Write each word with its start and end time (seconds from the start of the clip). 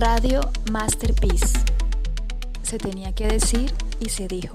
Radio 0.00 0.40
Masterpiece. 0.72 1.58
Se 2.62 2.78
tenía 2.78 3.14
que 3.14 3.28
decir 3.28 3.70
y 4.00 4.08
se 4.08 4.26
dijo. 4.28 4.54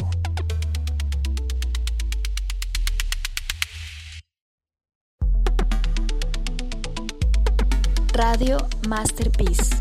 Radio 8.12 8.58
Masterpiece. 8.90 9.76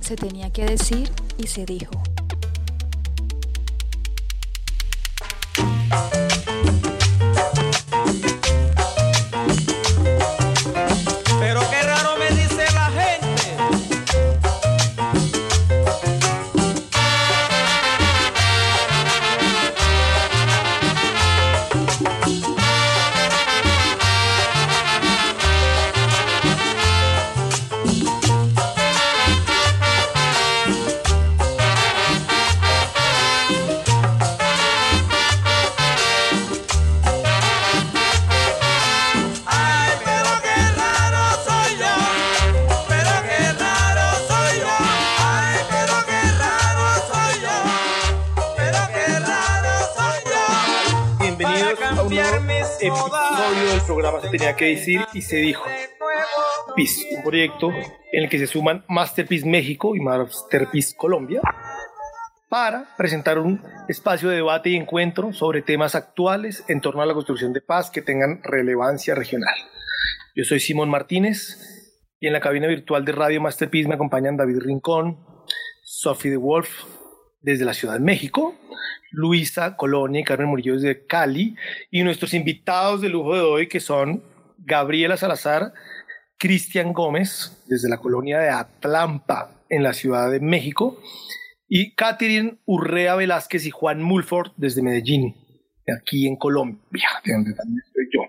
Se 0.00 0.16
tenía 0.16 0.50
que 0.50 0.64
decir 0.66 1.12
y 1.38 1.46
se 1.46 1.64
dijo. 1.64 1.92
Que 54.56 54.66
decir 54.66 55.00
y 55.12 55.22
se 55.22 55.36
dijo. 55.36 55.64
PIS, 56.74 57.06
un 57.16 57.22
proyecto 57.22 57.70
en 57.70 58.24
el 58.24 58.28
que 58.28 58.38
se 58.38 58.46
suman 58.46 58.84
Masterpiece 58.88 59.46
México 59.46 59.94
y 59.94 60.00
Masterpiece 60.00 60.96
Colombia 60.96 61.40
para 62.48 62.94
presentar 62.96 63.38
un 63.38 63.62
espacio 63.88 64.28
de 64.28 64.36
debate 64.36 64.70
y 64.70 64.76
encuentro 64.76 65.32
sobre 65.32 65.62
temas 65.62 65.94
actuales 65.94 66.64
en 66.68 66.80
torno 66.80 67.02
a 67.02 67.06
la 67.06 67.14
construcción 67.14 67.52
de 67.52 67.60
paz 67.60 67.90
que 67.90 68.02
tengan 68.02 68.40
relevancia 68.42 69.14
regional. 69.14 69.54
Yo 70.34 70.44
soy 70.44 70.60
Simón 70.60 70.88
Martínez 70.90 71.58
y 72.20 72.26
en 72.26 72.32
la 72.32 72.40
cabina 72.40 72.66
virtual 72.66 73.04
de 73.04 73.12
Radio 73.12 73.40
Masterpiece 73.40 73.88
me 73.88 73.94
acompañan 73.94 74.36
David 74.36 74.60
Rincón, 74.60 75.18
Sophie 75.82 76.30
de 76.30 76.36
Wolf 76.36 76.84
desde 77.40 77.64
la 77.64 77.74
Ciudad 77.74 77.94
de 77.94 78.00
México, 78.00 78.54
Luisa 79.10 79.76
Colonia 79.76 80.20
y 80.20 80.24
Carmen 80.24 80.48
Murillo 80.48 80.74
desde 80.74 81.06
Cali, 81.06 81.56
y 81.90 82.02
nuestros 82.02 82.34
invitados 82.34 83.00
de 83.00 83.08
lujo 83.08 83.34
de 83.34 83.40
hoy 83.40 83.68
que 83.68 83.80
son 83.80 84.35
Gabriela 84.66 85.16
Salazar, 85.16 85.72
Cristian 86.36 86.92
Gómez 86.92 87.62
desde 87.66 87.88
la 87.88 87.98
colonia 87.98 88.38
de 88.40 88.50
Atlampa 88.50 89.52
en 89.68 89.84
la 89.84 89.92
Ciudad 89.92 90.30
de 90.30 90.40
México, 90.40 91.00
y 91.68 91.94
Catherine 91.94 92.58
Urrea 92.66 93.14
Velázquez 93.14 93.64
y 93.66 93.70
Juan 93.70 94.02
Mulford 94.02 94.52
desde 94.56 94.82
Medellín, 94.82 95.34
aquí 95.96 96.26
en 96.26 96.36
Colombia, 96.36 97.08
de 97.24 97.32
donde 97.32 97.54
también 97.54 97.80
estoy 97.86 98.08
yo. 98.12 98.20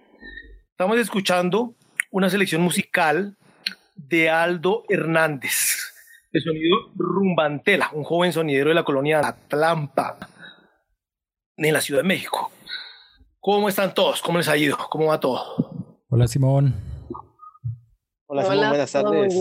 Estamos 0.71 0.97
escuchando 0.99 1.75
una 2.11 2.29
selección 2.29 2.61
musical 2.61 3.35
de 3.95 4.29
Aldo 4.29 4.83
Hernández, 4.89 5.94
el 6.31 6.41
sonido 6.44 6.77
Rumbantela, 6.95 7.89
un 7.94 8.03
joven 8.03 8.31
sonidero 8.31 8.69
de 8.69 8.75
la 8.75 8.83
colonia 8.83 9.19
de 9.22 9.28
Atlampa 9.28 10.17
en 11.57 11.73
la 11.73 11.81
Ciudad 11.81 12.01
de 12.01 12.07
México. 12.07 12.51
¿Cómo 13.39 13.69
están 13.69 13.95
todos? 13.95 14.22
¿Cómo 14.22 14.38
les 14.38 14.47
ha 14.47 14.57
ido? 14.57 14.78
¿Cómo 14.89 15.07
va 15.07 15.19
todo? 15.19 15.87
Hola 16.09 16.25
Simón. 16.25 16.73
Hola, 18.28 18.44
Simón, 18.44 18.69
buenas 18.69 18.91
tardes. 18.94 19.35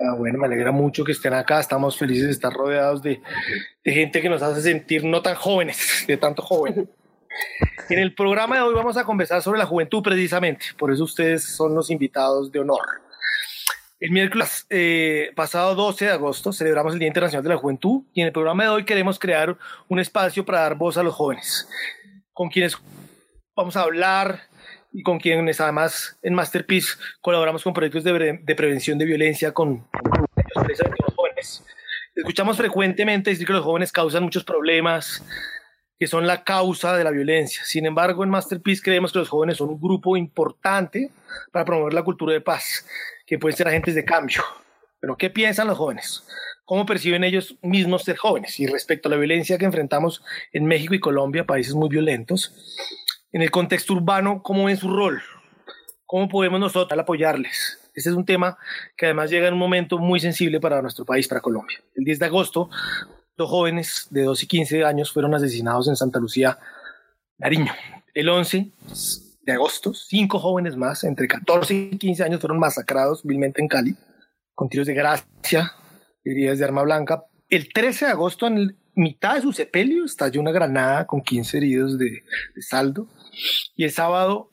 Ah, 0.00 0.14
bueno, 0.16 0.38
me 0.38 0.46
alegra 0.46 0.70
mucho 0.70 1.02
que 1.02 1.10
estén 1.10 1.34
acá. 1.34 1.58
Estamos 1.58 1.98
felices 1.98 2.26
de 2.26 2.30
estar 2.30 2.52
rodeados 2.52 3.02
de, 3.02 3.20
de 3.84 3.92
gente 3.92 4.20
que 4.20 4.28
nos 4.28 4.40
hace 4.40 4.62
sentir 4.62 5.04
no 5.04 5.20
tan 5.20 5.34
jóvenes, 5.34 6.04
de 6.06 6.16
tanto 6.16 6.42
joven. 6.42 6.88
En 7.88 7.98
el 7.98 8.14
programa 8.14 8.54
de 8.54 8.62
hoy 8.62 8.74
vamos 8.74 8.96
a 8.96 9.04
conversar 9.04 9.42
sobre 9.42 9.58
la 9.58 9.66
juventud 9.66 10.00
precisamente, 10.00 10.66
por 10.78 10.92
eso 10.92 11.02
ustedes 11.02 11.42
son 11.42 11.74
los 11.74 11.90
invitados 11.90 12.52
de 12.52 12.60
honor. 12.60 13.02
El 13.98 14.12
miércoles 14.12 14.64
eh, 14.70 15.32
pasado 15.34 15.74
12 15.74 16.04
de 16.04 16.10
agosto 16.12 16.52
celebramos 16.52 16.92
el 16.92 17.00
Día 17.00 17.08
Internacional 17.08 17.42
de 17.42 17.48
la 17.48 17.56
Juventud 17.56 18.02
y 18.12 18.20
en 18.20 18.28
el 18.28 18.32
programa 18.32 18.62
de 18.62 18.68
hoy 18.68 18.84
queremos 18.84 19.18
crear 19.18 19.58
un 19.88 19.98
espacio 19.98 20.44
para 20.44 20.60
dar 20.60 20.76
voz 20.76 20.96
a 20.96 21.02
los 21.02 21.14
jóvenes, 21.14 21.68
con 22.32 22.48
quienes 22.48 22.76
vamos 23.56 23.76
a 23.76 23.82
hablar 23.82 24.51
y 24.92 25.02
con 25.02 25.18
quienes 25.18 25.60
además 25.60 26.18
en 26.22 26.34
Masterpiece 26.34 26.94
colaboramos 27.20 27.62
con 27.62 27.72
proyectos 27.72 28.04
de, 28.04 28.54
prevención 28.56 28.98
de 28.98 29.04
violencia 29.04 29.52
con, 29.52 29.86
jóvenes. 31.16 31.64
Escuchamos 32.14 32.56
frecuentemente 32.56 33.30
decir 33.30 33.46
que 33.46 33.54
los 33.54 33.64
jóvenes 33.64 33.90
causan 33.90 34.22
muchos 34.22 34.44
problemas, 34.44 35.24
que 35.98 36.06
son 36.06 36.26
la 36.26 36.44
causa 36.44 36.96
de 36.96 37.04
la 37.04 37.10
violencia. 37.10 37.62
Sin 37.64 37.86
embargo, 37.86 38.22
en 38.22 38.30
Masterpiece 38.30 38.82
creemos 38.82 39.12
que 39.12 39.20
los 39.20 39.28
jóvenes 39.28 39.56
son 39.56 39.70
un 39.70 39.80
grupo 39.80 40.16
importante 40.16 41.10
para 41.50 41.64
promover 41.64 41.94
la 41.94 42.02
cultura 42.02 42.32
de 42.32 42.40
paz 42.40 42.86
que 43.26 43.38
pueden 43.38 43.56
ser 43.56 43.68
agentes 43.68 43.94
de 43.94 44.04
cambio. 44.04 44.42
Pero 45.00 45.16
¿qué 45.16 45.30
piensan 45.30 45.68
los 45.68 45.78
jóvenes? 45.78 46.24
¿Cómo 46.64 46.86
perciben 46.86 47.24
ellos 47.24 47.56
mismos 47.60 48.04
ser 48.04 48.16
jóvenes? 48.16 48.58
Y 48.60 48.66
respecto 48.66 49.08
a 49.08 49.10
la 49.10 49.16
violencia 49.16 49.58
que 49.58 49.64
enfrentamos 49.64 50.22
en 50.52 50.64
México 50.64 50.94
y 50.94 51.00
Colombia, 51.00 51.44
países 51.44 51.74
muy 51.74 51.88
violentos, 51.88 52.54
en 53.32 53.42
el 53.42 53.50
contexto 53.50 53.94
urbano, 53.94 54.42
¿cómo 54.42 54.64
ven 54.64 54.76
su 54.76 54.88
rol? 54.88 55.22
¿Cómo 56.06 56.28
podemos 56.28 56.60
nosotros 56.60 56.98
apoyarles? 56.98 57.78
Este 57.94 58.10
es 58.10 58.16
un 58.16 58.24
tema 58.24 58.58
que 58.96 59.06
además 59.06 59.30
llega 59.30 59.48
en 59.48 59.54
un 59.54 59.60
momento 59.60 59.98
muy 59.98 60.20
sensible 60.20 60.60
para 60.60 60.82
nuestro 60.82 61.04
país, 61.04 61.26
para 61.26 61.40
Colombia. 61.40 61.82
El 61.94 62.04
10 62.04 62.18
de 62.18 62.26
agosto, 62.26 62.70
dos 63.36 63.48
jóvenes 63.48 64.06
de 64.10 64.22
2 64.22 64.42
y 64.42 64.46
15 64.46 64.84
años 64.84 65.12
fueron 65.12 65.34
asesinados 65.34 65.88
en 65.88 65.96
Santa 65.96 66.18
Lucía, 66.18 66.58
Nariño. 67.38 67.72
El 68.14 68.28
11 68.28 68.70
de 69.42 69.52
agosto, 69.52 69.94
cinco 69.94 70.38
jóvenes 70.38 70.76
más, 70.76 71.02
entre 71.04 71.26
14 71.26 71.74
y 71.74 71.98
15 71.98 72.24
años, 72.24 72.40
fueron 72.40 72.58
masacrados 72.58 73.24
vilmente 73.24 73.60
en 73.60 73.68
Cali, 73.68 73.96
con 74.54 74.68
tiros 74.68 74.86
de 74.86 74.94
gracia, 74.94 75.72
heridas 76.24 76.58
de 76.58 76.64
arma 76.64 76.82
blanca. 76.82 77.24
El 77.48 77.72
13 77.72 78.06
de 78.06 78.10
agosto, 78.12 78.46
en 78.46 78.76
mitad 78.94 79.36
de 79.36 79.42
su 79.42 79.52
sepelio, 79.52 80.04
estalló 80.04 80.40
una 80.40 80.52
granada 80.52 81.06
con 81.06 81.22
15 81.22 81.56
heridos 81.56 81.98
de, 81.98 82.22
saldo. 82.60 83.08
Y 83.76 83.84
el 83.84 83.90
sábado, 83.90 84.50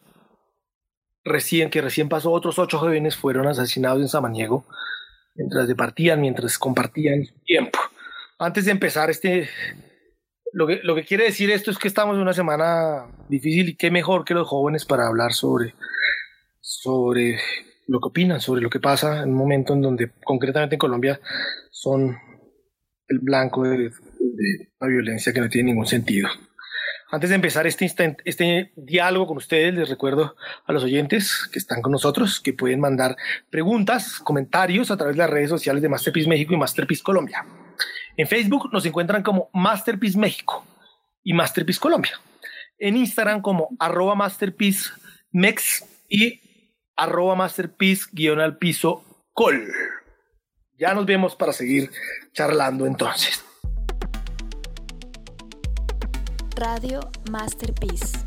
recién, 1.23 1.69
que 1.69 1.81
recién 1.81 2.09
pasó, 2.09 2.31
otros 2.31 2.59
ocho 2.59 2.79
jóvenes 2.79 3.16
fueron 3.16 3.47
asesinados 3.47 4.01
en 4.01 4.07
Samaniego, 4.07 4.66
mientras 5.35 5.67
departían, 5.67 6.22
mientras 6.22 6.57
compartían 6.57 7.28
tiempo. 7.45 7.79
Antes 8.38 8.66
de 8.66 8.72
empezar 8.72 9.09
este 9.09 9.50
lo 10.51 10.68
que, 10.68 10.79
lo 10.84 10.95
que 10.95 11.03
quiere 11.03 11.25
decir 11.25 11.51
esto 11.51 11.72
es 11.72 11.78
que 11.78 11.88
estamos 11.88 12.16
en 12.16 12.22
una 12.22 12.34
semana 12.34 13.06
difícil 13.28 13.69
y 13.69 13.75
qué 13.75 13.91
mejor 13.91 14.25
que 14.25 14.34
los 14.34 14.47
jóvenes 14.47 14.85
para 14.85 15.07
hablar 15.07 15.34
sobre, 15.34 15.75
sobre 16.59 17.39
lo 17.88 18.00
que 18.00 18.07
opinan, 18.07 18.41
sobre 18.41 18.62
lo 18.62 18.69
que 18.69 18.79
pasa 18.79 19.23
en 19.23 19.29
un 19.29 19.35
momento 19.35 19.73
en 19.73 19.81
donde 19.81 20.12
concretamente 20.23 20.75
en 20.75 20.79
Colombia 20.79 21.19
son 21.72 22.18
el 23.07 23.19
blanco 23.19 23.63
de, 23.63 23.91
la 24.79 24.88
violencia 24.88 25.34
que 25.34 25.41
no 25.41 25.50
tiene 25.50 25.72
ningún 25.72 25.88
sentido. 25.88 26.29
Antes 27.11 27.31
de 27.31 27.35
empezar 27.35 27.65
este, 27.65 28.17
este 28.23 28.71
diálogo 28.75 29.25
con 29.25 29.37
ustedes, 29.37 29.73
les 29.73 29.89
recuerdo 29.89 30.35
a 30.65 30.71
los 30.71 30.83
oyentes 30.83 31.50
que 31.51 31.57
están 31.57 31.81
con 31.81 31.91
nosotros 31.91 32.39
que 32.39 32.53
pueden 32.53 32.79
mandar 32.79 33.17
preguntas, 33.50 34.19
comentarios 34.19 34.91
a 34.91 34.97
través 34.97 35.15
de 35.15 35.23
las 35.23 35.29
redes 35.29 35.50
sociales 35.50 35.81
de 35.81 35.89
Masterpiece 35.89 36.29
México 36.29 36.53
y 36.53 36.57
Masterpiece 36.57 37.01
Colombia. 37.01 37.44
En 38.15 38.27
Facebook 38.27 38.69
nos 38.71 38.85
encuentran 38.85 39.23
como 39.23 39.50
Masterpiece 39.53 40.19
México 40.19 40.63
y 41.23 41.33
Masterpiece 41.33 41.79
Colombia. 41.79 42.19
En 42.77 42.95
Instagram 42.95 43.41
como 43.41 43.69
arroba 43.79 44.13
Masterpiece 44.13 44.91
Mex 45.31 45.85
y 46.07 46.39
arroba 46.95 47.35
Masterpiece 47.35 48.05
guion 48.12 48.39
al 48.39 48.57
piso 48.57 49.25
col. 49.33 49.67
Ya 50.77 50.94
nos 50.94 51.07
vemos 51.07 51.35
para 51.35 51.53
seguir 51.53 51.89
charlando 52.33 52.85
entonces. 52.85 53.44
Radio 56.59 57.00
Masterpiece. 57.31 58.17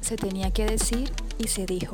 Se 0.00 0.16
tenía 0.16 0.50
que 0.50 0.66
decir 0.66 1.08
y 1.38 1.46
se 1.46 1.66
dijo. 1.66 1.92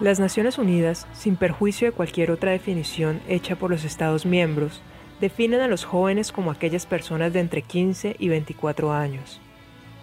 Las 0.00 0.18
Naciones 0.18 0.58
Unidas, 0.58 1.06
sin 1.12 1.36
perjuicio 1.36 1.86
de 1.86 1.92
cualquier 1.92 2.32
otra 2.32 2.50
definición 2.50 3.20
hecha 3.28 3.54
por 3.54 3.70
los 3.70 3.84
Estados 3.84 4.26
miembros, 4.26 4.82
definen 5.20 5.60
a 5.60 5.68
los 5.68 5.84
jóvenes 5.84 6.32
como 6.32 6.50
aquellas 6.50 6.84
personas 6.84 7.32
de 7.32 7.38
entre 7.38 7.62
15 7.62 8.16
y 8.18 8.28
24 8.28 8.92
años. 8.92 9.40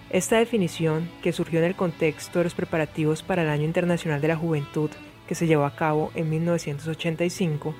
Esta 0.10 0.38
definición, 0.38 1.10
que 1.22 1.34
surgió 1.34 1.60
en 1.60 1.66
el 1.66 1.76
contexto 1.76 2.40
de 2.40 2.46
los 2.46 2.54
preparativos 2.54 3.22
para 3.22 3.42
el 3.42 3.50
Año 3.50 3.66
Internacional 3.66 4.22
de 4.22 4.30
la 4.30 4.38
Juventud 4.38 4.92
que 5.28 5.36
se 5.36 5.46
llevó 5.46 5.66
a 5.66 5.76
cabo 5.76 6.10
en 6.16 6.30
1985, 6.30 7.76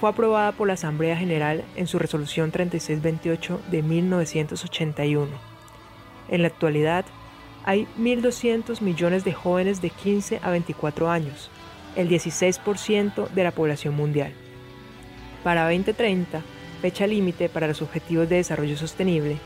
fue 0.00 0.10
aprobada 0.10 0.52
por 0.52 0.68
la 0.68 0.74
Asamblea 0.74 1.16
General 1.16 1.64
en 1.76 1.86
su 1.86 1.98
resolución 1.98 2.50
3628 2.50 3.60
de 3.70 3.82
1981. 3.82 5.30
En 6.28 6.42
la 6.42 6.48
actualidad, 6.48 7.04
hay 7.64 7.86
1.200 7.98 8.80
millones 8.80 9.24
de 9.24 9.32
jóvenes 9.32 9.80
de 9.80 9.90
15 9.90 10.40
a 10.42 10.50
24 10.50 11.10
años, 11.10 11.50
el 11.96 12.08
16% 12.08 13.28
de 13.28 13.44
la 13.44 13.52
población 13.52 13.94
mundial. 13.94 14.32
Para 15.42 15.64
2030, 15.64 16.42
fecha 16.82 17.06
límite 17.06 17.48
para 17.48 17.68
los 17.68 17.80
Objetivos 17.82 18.28
de 18.28 18.36
Desarrollo 18.36 18.76
Sostenible, 18.76 19.38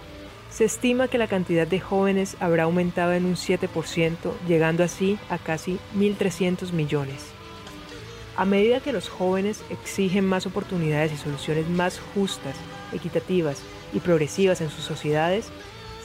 se 0.50 0.64
estima 0.64 1.08
que 1.08 1.18
la 1.18 1.26
cantidad 1.26 1.66
de 1.66 1.78
jóvenes 1.78 2.36
habrá 2.40 2.64
aumentado 2.64 3.12
en 3.12 3.26
un 3.26 3.34
7%, 3.34 3.68
llegando 4.46 4.82
así 4.82 5.18
a 5.28 5.38
casi 5.38 5.78
1.300 5.96 6.72
millones. 6.72 7.38
A 8.38 8.44
medida 8.44 8.79
que 8.79 8.93
los 8.93 9.08
jóvenes 9.08 9.64
exigen 9.69 10.25
más 10.25 10.46
oportunidades 10.46 11.12
y 11.12 11.17
soluciones 11.17 11.69
más 11.69 12.00
justas, 12.14 12.55
equitativas 12.93 13.58
y 13.93 13.99
progresivas 13.99 14.61
en 14.61 14.70
sus 14.70 14.85
sociedades, 14.85 15.49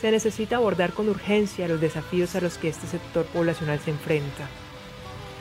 se 0.02 0.10
necesita 0.10 0.56
abordar 0.56 0.94
con 0.94 1.10
urgencia 1.10 1.68
los 1.68 1.80
desafíos 1.80 2.34
a 2.36 2.42
los 2.42 2.58
que 2.58 2.70
este 2.70 2.88
sector 2.88 3.26
poblacional 3.26 3.80
se 3.80 3.92
enfrenta. 3.92 4.48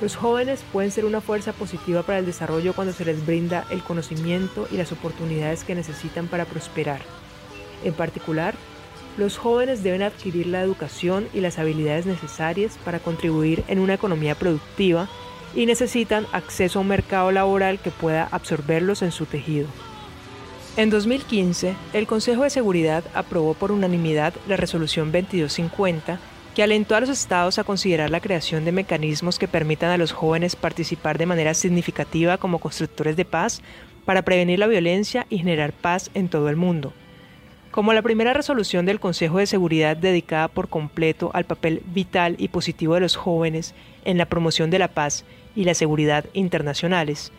Los 0.03 0.17
jóvenes 0.17 0.63
pueden 0.71 0.91
ser 0.91 1.07
una 1.07 1.23
fuerza 1.23 1.55
positiva 1.55 2.03
para 2.03 2.19
el 2.19 2.27
desarrollo 2.27 2.75
cuando 2.75 2.93
se 2.93 3.07
les 3.07 3.25
brinda 3.25 3.65
el 3.71 3.83
conocimiento 3.83 4.69
y 4.71 4.77
las 4.77 4.93
oportunidades 4.93 5.65
que 5.65 5.75
necesitan 5.75 6.29
para 6.29 6.45
prosperar. 6.45 7.01
En 7.85 7.95
particular, 7.95 8.55
los 9.17 9.39
jóvenes 9.39 9.83
deben 9.83 10.03
adquirir 10.03 10.47
la 10.47 10.61
educación 10.61 11.27
y 11.33 11.41
las 11.41 11.59
habilidades 11.59 12.05
necesarias 12.05 12.77
para 12.85 12.99
contribuir 12.99 13.65
en 13.69 13.79
una 13.79 13.95
economía 13.95 14.35
productiva 14.35 15.09
y 15.55 15.67
necesitan 15.67 16.27
acceso 16.33 16.79
a 16.79 16.83
un 16.83 16.89
mercado 16.89 17.31
laboral 17.33 17.79
que 17.79 17.91
pueda 17.91 18.29
absorberlos 18.31 19.03
en 19.03 19.13
su 19.13 19.27
tejido. 19.27 19.69
En 20.77 20.89
2015, 20.89 21.75
el 21.93 22.07
Consejo 22.07 22.45
de 22.45 22.51
Seguridad 22.51 23.05
aprobó 23.15 23.55
por 23.55 23.73
unanimidad 23.73 24.33
la 24.49 24.57
Resolución 24.57 25.13
2250 25.13 26.19
que 26.55 26.63
alentó 26.63 26.95
a 26.95 27.01
los 27.01 27.09
estados 27.09 27.59
a 27.59 27.65
considerar 27.65 28.11
la 28.11 28.21
creación 28.21 28.65
de 28.65 28.73
mecanismos 28.73 29.39
que 29.39 29.49
permitan 29.49 29.91
a 29.91 29.97
los 29.97 30.13
jóvenes 30.13 30.57
participar 30.57 31.19
de 31.19 31.27
manera 31.27 31.55
significativa 31.55 32.37
como 32.39 32.59
constructores 32.59 33.17
de 33.17 33.25
paz 33.25 33.63
para 34.05 34.23
prevenir 34.23 34.59
la 34.59 34.67
violencia 34.67 35.27
y 35.31 35.39
generar 35.39 35.73
paz 35.73 36.11
en 36.15 36.29
todo 36.29 36.49
el 36.49 36.57
mundo. 36.57 36.93
Como 37.71 37.95
la 37.95 38.03
primera 38.03 38.35
resolución 38.35 38.85
del 38.85 39.01
Consejo 39.01 39.39
de 39.39 39.47
Seguridad 39.47 39.97
dedicada 39.97 40.49
por 40.49 40.69
completo 40.69 41.31
al 41.33 41.45
papel 41.45 41.83
vital 41.87 42.37
y 42.39 42.49
positivo 42.49 42.95
de 42.95 43.01
los 43.01 43.17
jóvenes 43.17 43.75
en 44.05 44.19
la 44.19 44.27
promoción 44.27 44.69
de 44.69 44.79
la 44.79 44.89
paz 44.89 45.25
y 45.55 45.65
la 45.65 45.75
seguridad 45.75 46.25
internacionales, 46.33 47.33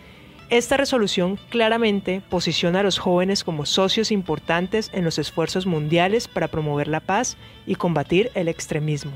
esta 0.50 0.78
resolución 0.78 1.40
claramente 1.50 2.22
posiciona 2.30 2.82
a 2.82 2.84
los 2.84 3.00
jóvenes 3.00 3.44
como 3.44 3.66
socios 3.66 4.12
importantes 4.12 4.92
en 4.94 5.04
los 5.04 5.18
esfuerzos 5.18 5.66
mundiales 5.66 6.28
para 6.28 6.48
promover 6.48 6.88
la 6.88 7.00
paz 7.00 7.38
y 7.66 7.76
combatir 7.76 8.30
el 8.36 8.48
extremismo. 8.48 9.14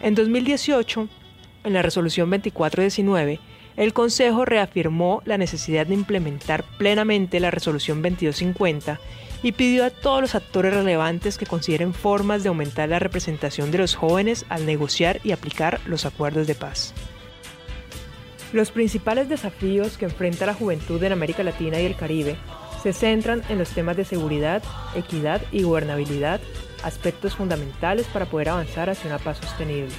En 0.00 0.14
2018, 0.14 1.08
en 1.64 1.72
la 1.72 1.82
resolución 1.82 2.28
2419, 2.28 3.40
el 3.76 3.92
Consejo 3.92 4.44
reafirmó 4.44 5.22
la 5.24 5.38
necesidad 5.38 5.86
de 5.86 5.94
implementar 5.94 6.64
plenamente 6.78 7.40
la 7.40 7.50
resolución 7.50 8.02
2250 8.02 9.00
y 9.42 9.52
pidió 9.52 9.84
a 9.84 9.90
todos 9.90 10.20
los 10.20 10.34
actores 10.34 10.74
relevantes 10.74 11.38
que 11.38 11.46
consideren 11.46 11.94
formas 11.94 12.42
de 12.42 12.48
aumentar 12.48 12.88
la 12.88 12.98
representación 12.98 13.70
de 13.70 13.78
los 13.78 13.94
jóvenes 13.94 14.46
al 14.48 14.66
negociar 14.66 15.20
y 15.22 15.30
aplicar 15.30 15.80
los 15.86 16.06
acuerdos 16.06 16.46
de 16.46 16.56
paz. 16.56 16.92
Los 18.52 18.70
principales 18.70 19.28
desafíos 19.28 19.98
que 19.98 20.06
enfrenta 20.06 20.46
la 20.46 20.54
juventud 20.54 21.02
en 21.02 21.12
América 21.12 21.42
Latina 21.42 21.78
y 21.80 21.84
el 21.84 21.96
Caribe 21.96 22.36
se 22.82 22.94
centran 22.94 23.42
en 23.50 23.58
los 23.58 23.68
temas 23.70 23.96
de 23.98 24.06
seguridad, 24.06 24.62
equidad 24.94 25.42
y 25.52 25.64
gobernabilidad, 25.64 26.40
aspectos 26.82 27.34
fundamentales 27.34 28.06
para 28.06 28.24
poder 28.24 28.48
avanzar 28.48 28.88
hacia 28.88 29.10
una 29.10 29.18
paz 29.18 29.38
sostenible. 29.38 29.92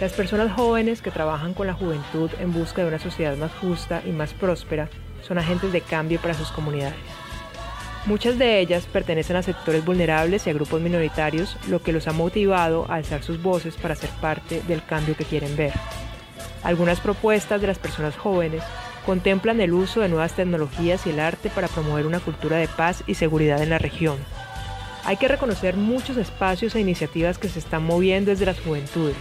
Las 0.00 0.12
personas 0.12 0.52
jóvenes 0.52 1.02
que 1.02 1.10
trabajan 1.10 1.52
con 1.52 1.66
la 1.66 1.74
juventud 1.74 2.30
en 2.38 2.52
busca 2.52 2.82
de 2.82 2.88
una 2.88 3.00
sociedad 3.00 3.36
más 3.36 3.52
justa 3.54 4.02
y 4.06 4.10
más 4.10 4.34
próspera 4.34 4.88
son 5.22 5.38
agentes 5.38 5.72
de 5.72 5.80
cambio 5.80 6.20
para 6.20 6.34
sus 6.34 6.52
comunidades. 6.52 6.94
Muchas 8.06 8.38
de 8.38 8.60
ellas 8.60 8.86
pertenecen 8.86 9.34
a 9.34 9.42
sectores 9.42 9.84
vulnerables 9.84 10.46
y 10.46 10.50
a 10.50 10.52
grupos 10.52 10.80
minoritarios, 10.80 11.56
lo 11.68 11.82
que 11.82 11.92
los 11.92 12.06
ha 12.06 12.12
motivado 12.12 12.86
a 12.88 12.96
alzar 12.96 13.24
sus 13.24 13.42
voces 13.42 13.74
para 13.76 13.96
ser 13.96 14.10
parte 14.20 14.62
del 14.68 14.84
cambio 14.84 15.16
que 15.16 15.24
quieren 15.24 15.56
ver. 15.56 15.72
Algunas 16.64 16.98
propuestas 16.98 17.60
de 17.60 17.66
las 17.66 17.78
personas 17.78 18.16
jóvenes 18.16 18.62
contemplan 19.04 19.60
el 19.60 19.74
uso 19.74 20.00
de 20.00 20.08
nuevas 20.08 20.32
tecnologías 20.32 21.06
y 21.06 21.10
el 21.10 21.20
arte 21.20 21.50
para 21.50 21.68
promover 21.68 22.06
una 22.06 22.20
cultura 22.20 22.56
de 22.56 22.68
paz 22.68 23.04
y 23.06 23.14
seguridad 23.14 23.62
en 23.62 23.70
la 23.70 23.78
región. 23.78 24.16
Hay 25.04 25.18
que 25.18 25.28
reconocer 25.28 25.76
muchos 25.76 26.16
espacios 26.16 26.74
e 26.74 26.80
iniciativas 26.80 27.36
que 27.36 27.50
se 27.50 27.58
están 27.58 27.84
moviendo 27.84 28.30
desde 28.30 28.46
las 28.46 28.58
juventudes. 28.60 29.16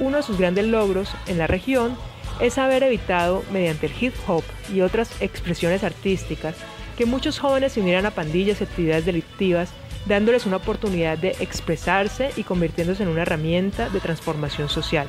Uno 0.00 0.16
de 0.16 0.24
sus 0.24 0.38
grandes 0.38 0.66
logros 0.66 1.08
en 1.28 1.38
la 1.38 1.46
región 1.46 1.96
es 2.40 2.58
haber 2.58 2.82
evitado, 2.82 3.44
mediante 3.52 3.86
el 3.86 3.92
hip 3.98 4.14
hop 4.26 4.42
y 4.74 4.80
otras 4.80 5.10
expresiones 5.22 5.84
artísticas, 5.84 6.56
que 6.98 7.06
muchos 7.06 7.38
jóvenes 7.38 7.72
se 7.72 7.80
unieran 7.80 8.06
a 8.06 8.10
pandillas 8.10 8.60
y 8.60 8.64
actividades 8.64 9.06
delictivas, 9.06 9.70
dándoles 10.06 10.46
una 10.46 10.56
oportunidad 10.56 11.16
de 11.16 11.36
expresarse 11.40 12.30
y 12.36 12.42
convirtiéndose 12.42 13.04
en 13.04 13.08
una 13.08 13.22
herramienta 13.22 13.88
de 13.88 14.00
transformación 14.00 14.68
social. 14.68 15.06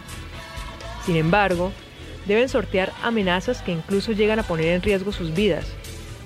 Sin 1.08 1.16
embargo, 1.16 1.72
deben 2.26 2.50
sortear 2.50 2.92
amenazas 3.02 3.62
que 3.62 3.72
incluso 3.72 4.12
llegan 4.12 4.40
a 4.40 4.44
poner 4.44 4.68
en 4.68 4.82
riesgo 4.82 5.14
sus 5.14 5.34
vidas, 5.34 5.66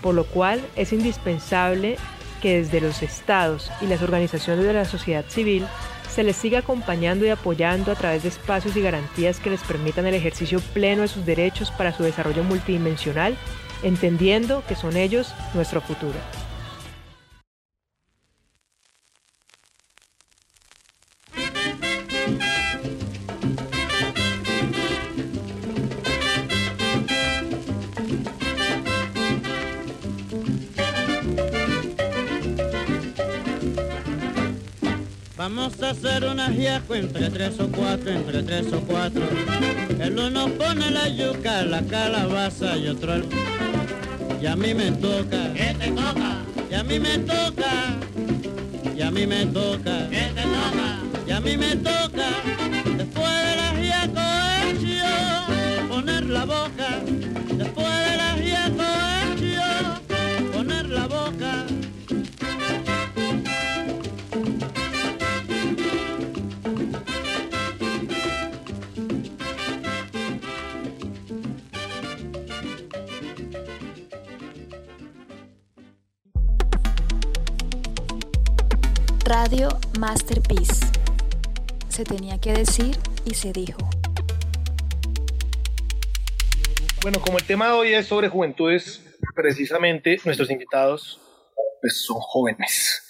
por 0.02 0.16
lo 0.16 0.26
cual 0.26 0.60
es 0.76 0.92
indispensable 0.92 1.98
que 2.42 2.58
desde 2.58 2.82
los 2.82 3.04
estados 3.04 3.72
y 3.80 3.86
las 3.86 4.02
organizaciones 4.02 4.66
de 4.66 4.74
la 4.74 4.86
sociedad 4.86 5.24
civil 5.28 5.68
se 6.10 6.24
les 6.24 6.36
siga 6.36 6.60
acompañando 6.60 7.28
y 7.28 7.30
apoyando 7.30 7.92
a 7.92 7.96
través 7.96 8.24
de 8.24 8.30
espacios 8.30 8.76
y 8.76 8.82
garantías 8.82 9.40
que 9.40 9.52
les 9.52 9.62
permitan 9.62 10.08
el 10.08 10.16
ejercicio 10.16 10.60
pleno 10.74 11.04
de 11.04 11.10
sus 11.10 11.28
derechos 11.28 11.70
para 11.70 11.96
su 11.96 12.02
desarrollo 12.02 12.44
multidimensional 12.44 13.38
entendiendo 13.84 14.64
que 14.68 14.76
son 14.76 14.98
ellos 14.98 15.36
nuestro 15.54 15.80
futuro. 15.80 16.18
Vamos 35.42 35.82
a 35.82 35.90
hacer 35.90 36.24
una 36.24 36.46
ajiaco 36.46 36.94
entre 36.94 37.28
tres 37.32 37.60
o 37.60 37.68
cuatro, 37.68 38.12
entre 38.12 38.44
tres 38.44 38.72
o 38.74 38.80
cuatro. 38.82 39.24
El 40.00 40.20
uno 40.20 40.48
pone 40.50 40.92
la 40.92 41.10
yuca, 41.10 41.64
la 41.64 41.82
calabaza 41.82 42.78
y 42.78 42.88
otro 42.88 43.16
el... 43.16 43.26
Y 44.40 44.46
a 44.46 44.56
mí 44.56 44.76
me 44.76 44.92
toca. 44.92 45.52
¿Qué 45.56 45.76
te 45.80 45.88
toca? 45.88 46.44
Y 46.70 46.76
a 46.76 46.84
mí 46.84 47.00
me 47.00 47.18
toca. 47.18 47.72
Y 48.96 49.02
a 49.02 49.10
mí 49.10 49.26
me 49.26 49.48
toca. 49.48 50.10
¿Qué 50.12 50.30
te 50.36 50.44
toca? 50.44 51.00
Y 51.26 51.32
a 51.32 51.40
mí 51.40 51.58
me 51.58 51.76
toca. 51.76 52.28
Después 52.98 53.32
de 53.46 53.56
la 53.56 53.70
ajiaco 53.72 54.22
hecho, 54.70 55.88
poner 55.90 56.26
la 56.26 56.46
boca. 56.46 57.00
Después 57.58 58.12
de 58.12 58.18
la 58.18 58.34
ajiaco 58.34 58.91
Radio 79.34 79.70
Masterpiece. 79.98 80.86
Se 81.88 82.04
tenía 82.04 82.38
que 82.38 82.52
decir 82.52 82.98
y 83.24 83.34
se 83.34 83.54
dijo. 83.54 83.80
Bueno, 87.02 87.22
como 87.22 87.38
el 87.38 87.46
tema 87.46 87.68
de 87.68 87.72
hoy 87.72 87.94
es 87.94 88.08
sobre 88.08 88.28
juventudes, 88.28 89.02
precisamente 89.34 90.20
nuestros 90.26 90.52
invitados 90.52 91.22
pues, 91.80 92.04
son 92.04 92.18
jóvenes. 92.20 93.08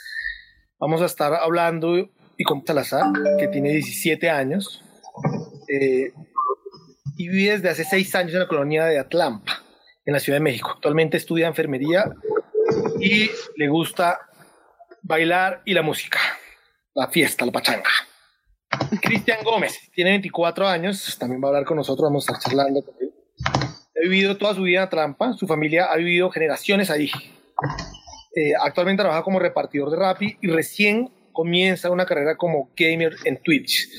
Vamos 0.80 1.02
a 1.02 1.06
estar 1.06 1.34
hablando 1.34 1.98
y 2.38 2.44
con 2.44 2.64
Salazar, 2.68 3.08
que 3.40 3.48
tiene 3.48 3.72
17 3.72 4.30
años 4.30 4.84
eh, 5.70 6.14
y 7.18 7.30
vive 7.30 7.54
desde 7.54 7.70
hace 7.70 7.84
6 7.84 8.14
años 8.14 8.34
en 8.36 8.42
la 8.42 8.48
colonia 8.48 8.86
de 8.86 9.00
Atlampa, 9.00 9.64
en 10.06 10.14
la 10.14 10.20
Ciudad 10.20 10.38
de 10.38 10.44
México. 10.44 10.70
Actualmente 10.76 11.18
estudia 11.18 11.48
enfermería 11.48 12.14
y 13.00 13.32
le 13.56 13.68
gusta 13.70 14.20
bailar 15.02 15.62
y 15.66 15.74
la 15.74 15.82
música, 15.82 16.20
la 16.94 17.08
fiesta, 17.08 17.46
la 17.46 17.52
pachanga. 17.52 17.90
Cristian 19.02 19.44
Gómez 19.44 19.78
tiene 19.94 20.12
24 20.12 20.68
años, 20.68 21.18
también 21.20 21.42
va 21.42 21.48
a 21.48 21.50
hablar 21.50 21.66
con 21.66 21.78
nosotros, 21.78 22.10
vamos 22.10 22.28
a 22.28 22.34
estar 22.34 22.52
charlando. 22.52 22.84
Ha 23.46 24.02
vivido 24.02 24.38
toda 24.38 24.56
su 24.56 24.64
vida 24.64 24.84
en 24.84 24.90
Trampa, 24.90 25.34
su 25.34 25.48
familia 25.48 25.86
ha 25.86 25.98
vivido 25.98 26.30
generaciones 26.30 26.90
ahí. 26.90 27.12
Eh, 28.36 28.54
actualmente 28.60 29.04
trabaja 29.04 29.24
como 29.24 29.40
repartidor 29.40 29.92
de 29.92 29.98
Rappi 29.98 30.38
y 30.42 30.48
recién 30.48 31.10
comienza 31.34 31.90
una 31.90 32.06
carrera 32.06 32.38
como 32.38 32.72
gamer 32.78 33.16
en 33.26 33.42
Twitch, 33.44 33.90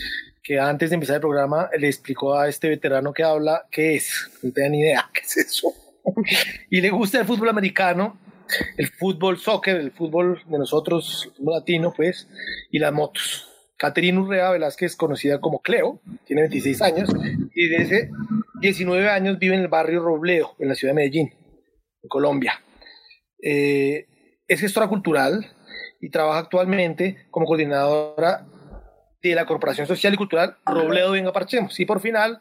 que 0.42 0.58
antes 0.58 0.90
de 0.90 0.94
empezar 0.94 1.16
el 1.16 1.20
programa 1.20 1.68
le 1.78 1.88
explicó 1.88 2.34
a 2.34 2.48
este 2.48 2.68
veterano 2.68 3.12
que 3.12 3.22
habla 3.22 3.66
qué 3.70 3.94
es, 3.96 4.30
no 4.42 4.52
tenía 4.52 4.70
ni 4.70 4.80
idea 4.80 5.10
qué 5.12 5.20
es 5.20 5.36
eso. 5.36 5.72
y 6.70 6.80
le 6.80 6.90
gusta 6.90 7.20
el 7.20 7.26
fútbol 7.26 7.50
americano, 7.50 8.18
el 8.76 8.88
fútbol 8.88 9.38
soccer, 9.38 9.76
el 9.76 9.92
fútbol 9.92 10.42
de 10.46 10.58
nosotros, 10.58 11.32
latino, 11.38 11.92
pues, 11.96 12.28
y 12.70 12.78
las 12.78 12.92
motos. 12.92 13.48
Caterina 13.76 14.20
Urrea 14.20 14.50
Velázquez, 14.50 14.94
conocida 14.94 15.40
como 15.40 15.60
Cleo, 15.60 16.00
tiene 16.24 16.42
26 16.42 16.82
años 16.82 17.10
y 17.52 17.68
desde 17.68 18.10
19 18.60 19.08
años 19.08 19.40
vive 19.40 19.56
en 19.56 19.62
el 19.62 19.68
barrio 19.68 20.00
Robledo, 20.00 20.54
en 20.60 20.68
la 20.68 20.76
ciudad 20.76 20.92
de 20.92 20.96
Medellín, 21.00 21.30
en 22.00 22.08
Colombia. 22.08 22.62
Eh, 23.42 24.06
es 24.46 24.60
gestora 24.60 24.86
cultural 24.86 25.50
y 26.00 26.10
trabaja 26.10 26.38
actualmente 26.38 27.26
como 27.30 27.46
coordinadora 27.46 28.46
de 29.20 29.34
la 29.34 29.46
Corporación 29.46 29.86
Social 29.86 30.14
y 30.14 30.16
Cultural 30.16 30.56
Robledo 30.64 31.12
Venga 31.12 31.32
Parchemos. 31.32 31.78
Y 31.80 31.84
por 31.84 32.00
final, 32.00 32.40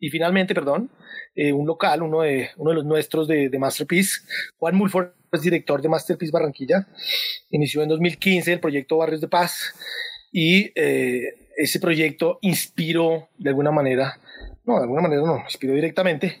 y 0.00 0.10
finalmente, 0.10 0.54
perdón, 0.54 0.90
eh, 1.36 1.52
un 1.52 1.66
local, 1.66 2.02
uno 2.02 2.22
de, 2.22 2.50
uno 2.56 2.70
de 2.70 2.76
los 2.76 2.84
nuestros 2.84 3.28
de, 3.28 3.48
de 3.48 3.58
Masterpiece, 3.58 4.22
Juan 4.56 4.76
Mulford 4.76 5.10
es 5.36 5.42
director 5.42 5.80
de 5.82 5.88
Masterpiece 5.88 6.32
Barranquilla, 6.32 6.86
inició 7.50 7.82
en 7.82 7.88
2015 7.88 8.52
el 8.52 8.60
proyecto 8.60 8.96
Barrios 8.96 9.20
de 9.20 9.28
Paz 9.28 9.74
y 10.32 10.72
eh, 10.74 11.34
ese 11.56 11.78
proyecto 11.78 12.38
inspiró 12.42 13.28
de 13.38 13.50
alguna 13.50 13.70
manera, 13.70 14.18
no, 14.64 14.76
de 14.76 14.82
alguna 14.82 15.02
manera 15.02 15.22
no, 15.22 15.38
inspiró 15.44 15.74
directamente 15.74 16.40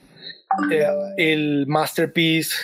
eh, 0.70 0.86
el 1.16 1.66
Masterpiece, 1.66 2.54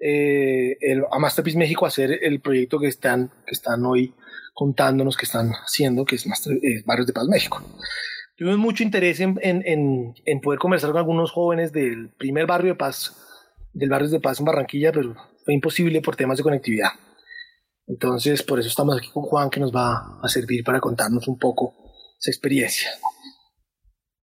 eh, 0.00 0.76
el, 0.80 1.02
a 1.10 1.18
Masterpiece 1.18 1.58
México 1.58 1.84
a 1.84 1.88
hacer 1.88 2.18
el 2.22 2.40
proyecto 2.40 2.78
que 2.78 2.86
están, 2.86 3.30
que 3.44 3.52
están 3.52 3.84
hoy 3.84 4.14
contándonos 4.54 5.16
que 5.16 5.26
están 5.26 5.52
haciendo, 5.64 6.04
que 6.04 6.16
es 6.16 6.26
Master, 6.26 6.56
Barrios 6.84 7.06
de 7.06 7.12
Paz 7.12 7.26
México. 7.28 7.62
Tuvimos 8.36 8.58
mucho 8.58 8.84
interés 8.84 9.18
en, 9.18 9.36
en, 9.42 10.14
en, 10.24 10.40
poder 10.40 10.60
conversar 10.60 10.90
con 10.90 10.98
algunos 10.98 11.32
jóvenes 11.32 11.72
del 11.72 12.08
primer 12.10 12.46
barrio 12.46 12.74
de 12.74 12.78
Paz, 12.78 13.16
del 13.72 13.88
barrio 13.88 14.08
de 14.08 14.20
Paz 14.20 14.38
en 14.38 14.44
Barranquilla, 14.44 14.92
pero 14.92 15.16
fue 15.48 15.54
imposible 15.54 16.02
por 16.02 16.14
temas 16.14 16.36
de 16.36 16.42
conectividad. 16.42 16.90
Entonces, 17.86 18.42
por 18.42 18.60
eso 18.60 18.68
estamos 18.68 18.98
aquí 18.98 19.08
con 19.08 19.22
Juan, 19.22 19.48
que 19.48 19.60
nos 19.60 19.74
va 19.74 20.20
a 20.22 20.28
servir 20.28 20.62
para 20.62 20.78
contarnos 20.78 21.26
un 21.26 21.38
poco 21.38 21.74
esa 22.20 22.30
experiencia. 22.30 22.90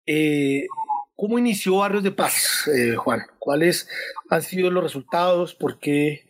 Eh, 0.05 0.65
¿Cómo 1.15 1.39
inició 1.39 1.77
Barrios 1.77 2.03
de 2.03 2.11
Paz, 2.11 2.67
eh, 2.67 2.95
Juan? 2.95 3.21
¿Cuáles 3.39 3.87
han 4.29 4.41
sido 4.41 4.69
los 4.69 4.83
resultados? 4.83 5.55
¿Por 5.55 5.79
qué, 5.79 6.25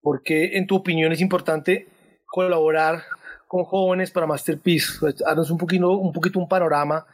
¿Por 0.00 0.24
qué, 0.24 0.56
en 0.56 0.66
tu 0.66 0.74
opinión, 0.74 1.12
es 1.12 1.20
importante 1.20 1.86
colaborar 2.26 3.04
con 3.46 3.62
jóvenes 3.62 4.10
para 4.10 4.26
Masterpiece? 4.26 4.94
Pues, 4.98 5.22
haznos 5.24 5.52
un 5.52 5.58
poquito, 5.58 5.92
un 5.92 6.12
poquito 6.12 6.40
un 6.40 6.48
panorama 6.48 7.06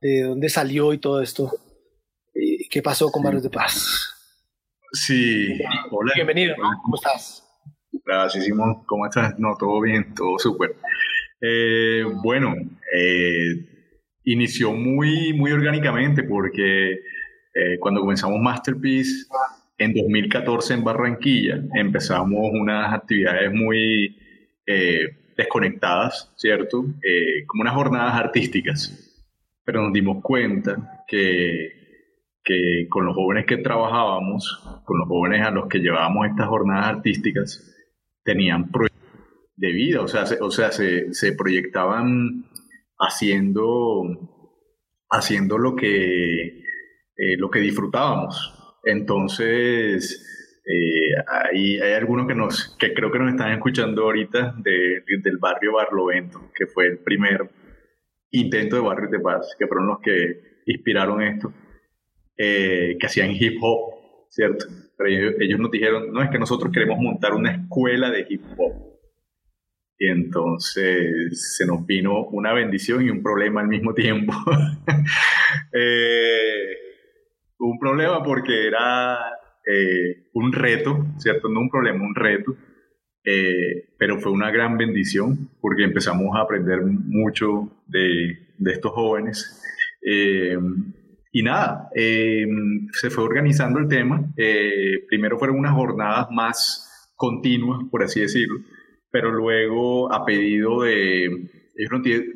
de 0.00 0.22
dónde 0.22 0.48
salió 0.48 0.94
y 0.94 0.98
todo 1.00 1.20
esto. 1.20 1.52
¿Qué 2.70 2.80
pasó 2.80 3.10
con 3.10 3.22
Barrios 3.22 3.42
de 3.42 3.50
Paz? 3.50 4.15
Sí, 4.92 5.58
hola. 5.90 6.12
Bienvenido, 6.14 6.54
¿cómo 6.82 6.96
estás? 6.96 7.42
Gracias, 8.04 8.46
¿Cómo 8.86 9.06
estás? 9.06 9.38
No, 9.38 9.56
todo 9.58 9.80
bien, 9.80 10.14
todo 10.14 10.38
súper. 10.38 10.76
Eh, 11.40 12.04
bueno, 12.22 12.54
eh, 12.94 13.98
inició 14.24 14.72
muy, 14.72 15.32
muy 15.32 15.52
orgánicamente 15.52 16.22
porque 16.22 16.92
eh, 16.92 17.78
cuando 17.80 18.00
comenzamos 18.00 18.40
Masterpiece 18.40 19.26
en 19.78 19.92
2014 19.92 20.74
en 20.74 20.84
Barranquilla, 20.84 21.62
empezamos 21.74 22.50
unas 22.52 22.92
actividades 22.92 23.52
muy 23.52 24.16
desconectadas, 25.36 26.32
¿cierto? 26.36 26.84
como 27.46 27.60
unas 27.60 27.74
jornadas 27.74 28.14
artísticas. 28.14 29.24
Pero 29.64 29.82
nos 29.82 29.92
dimos 29.92 30.22
cuenta 30.22 31.04
que 31.06 31.85
que 32.46 32.86
con 32.88 33.04
los 33.04 33.16
jóvenes 33.16 33.44
que 33.44 33.56
trabajábamos, 33.56 34.62
con 34.84 34.98
los 35.00 35.08
jóvenes 35.08 35.44
a 35.44 35.50
los 35.50 35.66
que 35.66 35.80
llevábamos 35.80 36.28
estas 36.28 36.46
jornadas 36.46 36.86
artísticas, 36.86 37.74
tenían 38.22 38.70
proyectos 38.70 38.96
de 39.56 39.72
vida, 39.72 40.00
o 40.00 40.08
sea, 40.08 40.26
se, 40.26 40.40
o 40.40 40.50
sea, 40.50 40.70
se, 40.70 41.32
proyectaban 41.32 42.44
haciendo, 42.98 44.04
haciendo 45.10 45.58
lo 45.58 45.74
que, 45.74 46.60
eh, 47.16 47.36
lo 47.38 47.50
que 47.50 47.58
disfrutábamos. 47.58 48.78
Entonces, 48.84 50.62
eh, 50.64 51.14
hay, 51.26 51.80
hay, 51.80 51.92
algunos 51.94 52.28
que, 52.28 52.34
nos, 52.36 52.76
que 52.78 52.94
creo 52.94 53.10
que 53.10 53.18
nos 53.18 53.30
están 53.30 53.52
escuchando 53.54 54.04
ahorita 54.04 54.54
de, 54.58 55.02
del 55.20 55.38
barrio 55.38 55.72
Barlovento, 55.72 56.52
que 56.54 56.66
fue 56.66 56.86
el 56.86 56.98
primer 56.98 57.50
intento 58.30 58.76
de 58.76 58.82
Barrio 58.82 59.10
de 59.10 59.18
Paz, 59.18 59.56
que 59.58 59.66
fueron 59.66 59.88
los 59.88 59.98
que 60.00 60.60
inspiraron 60.66 61.22
esto, 61.22 61.52
eh, 62.38 62.96
que 62.98 63.06
hacían 63.06 63.30
hip 63.30 63.58
hop, 63.60 64.26
¿cierto? 64.30 64.66
pero 64.96 65.34
ellos, 65.40 65.58
nos 65.58 65.70
dijeron, 65.70 66.12
no, 66.12 66.22
es 66.22 66.30
que 66.30 66.38
nosotros 66.38 66.72
queremos 66.72 66.98
montar 66.98 67.34
una 67.34 67.52
escuela 67.52 68.10
de 68.10 68.26
hip 68.28 68.42
hop. 68.56 68.72
Y 69.98 70.08
entonces 70.08 71.56
se 71.56 71.66
nos 71.66 71.86
vino 71.86 72.26
una 72.26 72.52
bendición 72.52 73.04
y 73.04 73.10
un 73.10 73.22
problema 73.22 73.60
al 73.60 73.68
mismo 73.68 73.94
tiempo. 73.94 74.32
Eh, 75.72 76.76
un 77.58 77.78
problema 77.78 78.22
porque 78.22 78.66
era 78.66 79.18
eh, 79.66 80.28
un 80.34 80.52
reto, 80.52 81.06
¿cierto? 81.18 81.48
No 81.48 81.60
un 81.60 81.70
problema, 81.70 82.04
un 82.04 82.14
reto. 82.14 82.56
Eh, 83.24 83.94
pero 83.98 84.18
fue 84.18 84.32
una 84.32 84.50
gran 84.50 84.76
bendición 84.76 85.50
porque 85.60 85.84
empezamos 85.84 86.36
a 86.36 86.42
aprender 86.42 86.80
mucho 86.82 87.82
de, 87.86 88.38
de 88.58 88.72
estos 88.72 88.92
jóvenes. 88.92 89.62
Y 91.36 91.42
nada, 91.42 91.90
em, 91.94 92.88
se 92.92 93.10
fue 93.10 93.24
organizando 93.24 93.78
el 93.78 93.88
tema. 93.88 94.32
Eh, 94.38 95.04
primero 95.06 95.38
fueron 95.38 95.58
unas 95.58 95.74
jornadas 95.74 96.28
más 96.30 97.12
continuas, 97.14 97.80
por 97.90 98.02
así 98.02 98.20
decirlo, 98.20 98.60
pero 99.10 99.30
luego 99.30 100.10
a 100.10 100.24
pedido 100.24 100.84
de, 100.84 101.28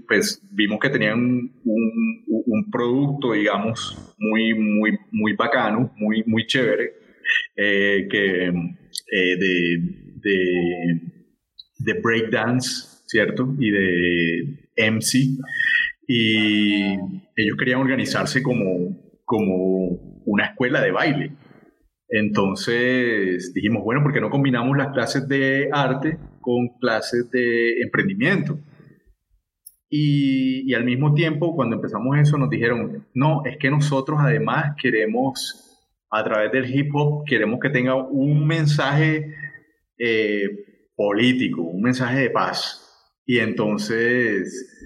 pues 0.06 0.46
vimos 0.52 0.78
que 0.80 0.90
tenían 0.90 1.18
un, 1.64 2.24
un, 2.26 2.70
producto, 2.70 3.32
digamos, 3.32 4.14
muy, 4.18 4.52
muy, 4.52 4.98
muy 5.12 5.32
bacano, 5.32 5.90
muy, 5.96 6.22
muy 6.26 6.46
chévere, 6.46 6.92
eh, 7.56 8.06
que, 8.10 8.48
eh, 8.48 9.36
de, 9.38 11.00
de 11.78 12.00
breakdance, 12.02 13.00
¿cierto? 13.06 13.56
Y 13.58 13.70
de 13.70 14.68
MC 14.76 15.38
y 16.12 16.98
ellos 17.36 17.56
querían 17.56 17.78
organizarse 17.78 18.42
como, 18.42 18.96
como 19.24 19.90
una 20.24 20.46
escuela 20.46 20.80
de 20.80 20.90
baile. 20.90 21.36
Entonces 22.08 23.54
dijimos, 23.54 23.84
bueno, 23.84 24.02
¿por 24.02 24.12
qué 24.12 24.20
no 24.20 24.28
combinamos 24.28 24.76
las 24.76 24.88
clases 24.88 25.28
de 25.28 25.68
arte 25.72 26.18
con 26.40 26.66
clases 26.80 27.30
de 27.30 27.80
emprendimiento? 27.82 28.58
Y, 29.88 30.68
y, 30.68 30.74
al 30.74 30.82
mismo 30.82 31.14
tiempo, 31.14 31.54
cuando 31.54 31.76
empezamos 31.76 32.18
eso, 32.18 32.36
nos 32.36 32.50
dijeron, 32.50 33.06
no, 33.14 33.44
es 33.44 33.56
que 33.58 33.70
nosotros 33.70 34.18
además 34.20 34.74
queremos, 34.82 35.78
a 36.10 36.24
través 36.24 36.50
del 36.50 36.74
hip 36.74 36.90
hop, 36.92 37.24
queremos 37.24 37.60
que 37.60 37.70
tenga 37.70 37.94
un 37.94 38.48
mensaje 38.48 39.32
eh, 39.96 40.48
político, 40.96 41.62
un 41.62 41.82
mensaje 41.82 42.18
de 42.18 42.30
paz. 42.30 42.84
Y 43.24 43.38
entonces 43.38 44.79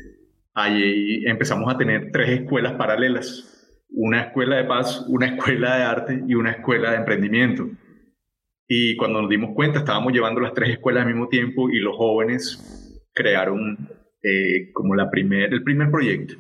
Allí 0.54 1.26
empezamos 1.26 1.73
a 1.73 1.76
tener 1.76 2.11
tres 2.12 2.40
escuelas 2.40 2.75
paralelas, 2.75 3.84
una 3.88 4.23
escuela 4.23 4.56
de 4.56 4.64
paz, 4.64 5.04
una 5.08 5.26
escuela 5.26 5.76
de 5.76 5.82
arte 5.82 6.23
y 6.28 6.34
una 6.34 6.52
escuela 6.52 6.92
de 6.92 6.99
emprendimiento. 6.99 7.68
Y 8.68 8.96
cuando 8.96 9.20
nos 9.20 9.30
dimos 9.30 9.50
cuenta, 9.54 9.80
estábamos 9.80 10.12
llevando 10.12 10.40
las 10.40 10.54
tres 10.54 10.70
escuelas 10.70 11.02
al 11.02 11.12
mismo 11.12 11.28
tiempo 11.28 11.68
y 11.70 11.80
los 11.80 11.96
jóvenes 11.96 13.02
crearon 13.12 13.88
eh, 14.23 14.73
como 14.73 14.94
la 14.94 15.11
primer, 15.11 15.52
el 15.52 15.62
primer 15.62 15.90
proyecto. 15.90 16.34